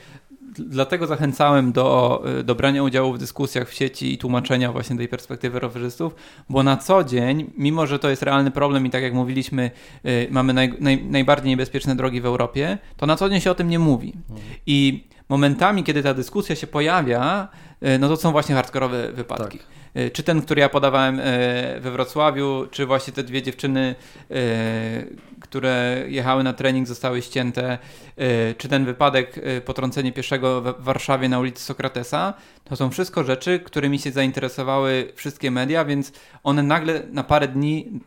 dlatego 0.59 1.07
zachęcałem 1.07 1.73
do, 1.73 2.23
y, 2.41 2.45
do 2.45 2.55
brania 2.55 2.83
udziału 2.83 3.12
w 3.12 3.19
dyskusjach 3.19 3.69
w 3.69 3.74
sieci 3.74 4.12
i 4.12 4.19
tłumaczenia 4.19 4.73
właśnie 4.73 4.97
tej 4.97 5.09
perspektywy 5.09 5.61
rowerzystów, 5.61 6.15
bo 6.49 6.62
na 6.62 6.77
co 6.77 7.05
dzień, 7.05 7.51
mimo 7.57 7.87
że 7.87 7.99
to 7.99 8.11
jest 8.11 8.23
realny 8.23 8.51
problem 8.51 8.87
i 8.87 8.91
tak 8.91 9.03
jak 9.03 9.15
mówiliśmy, 9.15 9.70
y, 10.07 10.29
mamy 10.31 10.53
naj, 10.53 10.74
naj, 10.81 11.05
najbardziej 11.05 11.49
niebezpieczne 11.49 11.97
drogi 11.97 12.20
w 12.20 12.27
Europie, 12.27 12.79
to 12.97 13.07
na 13.07 13.16
co 13.16 13.29
dzień 13.31 13.41
się 13.41 13.51
o 13.51 13.55
tym 13.55 13.69
nie 13.69 13.79
mówi. 13.79 14.12
Mhm. 14.31 14.49
I 14.66 15.05
momentami, 15.29 15.85
kiedy 15.85 16.03
ta 16.03 16.15
dyskusja 16.15 16.57
się 16.57 16.66
pojawia, 16.66 17.49
y, 17.83 17.99
no 17.99 18.09
to 18.09 18.16
są 18.16 18.33
właśnie 18.33 18.55
hardkorowe 18.55 19.12
wypadki. 19.12 19.59
Tak. 19.59 19.66
E, 19.94 20.10
czy 20.10 20.23
ten, 20.23 20.43
który 20.43 20.60
ja 20.60 20.69
podawałem 20.69 21.20
e, 21.20 21.81
we 21.81 21.90
Wrocławiu, 21.90 22.66
czy 22.70 22.86
właśnie 22.86 23.12
te 23.12 23.23
dwie 23.23 23.43
dziewczyny, 23.43 23.94
e, 24.31 24.35
które 25.40 26.05
jechały 26.09 26.43
na 26.43 26.52
trening, 26.52 26.89
zostały 26.89 27.23
ścięte, 27.23 27.78
czy 28.59 28.69
ten 28.69 28.85
wypadek, 28.85 29.40
potrącenie 29.64 30.12
pieszego 30.12 30.60
w 30.60 30.85
Warszawie 30.85 31.28
na 31.28 31.39
ulicy 31.39 31.62
Sokratesa, 31.62 32.35
to 32.64 32.77
są 32.77 32.90
wszystko 32.90 33.24
rzeczy, 33.24 33.60
którymi 33.60 33.98
się 33.98 34.12
zainteresowały 34.12 35.12
wszystkie 35.14 35.51
media, 35.51 35.85
więc 35.85 36.12
one 36.43 36.62
nagle 36.62 37.02
na 37.10 37.24
parę 37.24 37.48
dni 37.48 38.01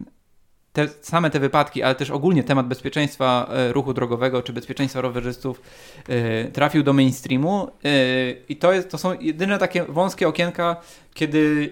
te, 0.76 0.88
same 1.02 1.30
te 1.30 1.40
wypadki, 1.40 1.84
ale 1.84 1.96
też 1.96 2.12
ogólnie 2.12 2.44
temat 2.44 2.68
bezpieczeństwa 2.68 3.50
e, 3.52 3.74
ruchu 3.74 3.94
drogowego 3.94 4.42
czy 4.44 4.54
bezpieczeństwa 4.54 5.02
rowerzystów 5.02 5.62
e, 6.08 6.46
trafił 6.46 6.84
do 6.84 6.94
mainstreamu 6.94 7.68
e, 7.84 8.32
i 8.50 8.56
to, 8.56 8.74
jest, 8.74 8.90
to 8.90 8.98
są 8.98 9.20
jedyne 9.20 9.58
takie 9.58 9.84
wąskie 9.84 10.28
okienka, 10.28 10.76
kiedy, 11.14 11.72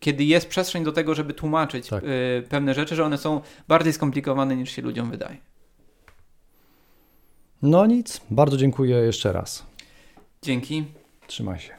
kiedy 0.00 0.24
jest 0.24 0.48
przestrzeń 0.48 0.84
do 0.84 0.92
tego, 0.92 1.14
żeby 1.14 1.34
tłumaczyć 1.34 1.88
tak. 1.88 2.04
pewne 2.48 2.74
rzeczy, 2.74 2.96
że 2.96 3.04
one 3.04 3.18
są 3.18 3.40
bardziej 3.68 3.92
skomplikowane 3.92 4.56
niż 4.56 4.70
się 4.70 4.82
ludziom 4.82 5.10
wydaje. 5.10 5.36
No 7.62 7.86
nic, 7.86 8.20
bardzo 8.30 8.56
dziękuję 8.56 8.96
jeszcze 8.96 9.32
raz. 9.32 9.66
Dzięki. 10.42 10.84
Trzymaj 11.26 11.58
się. 11.58 11.72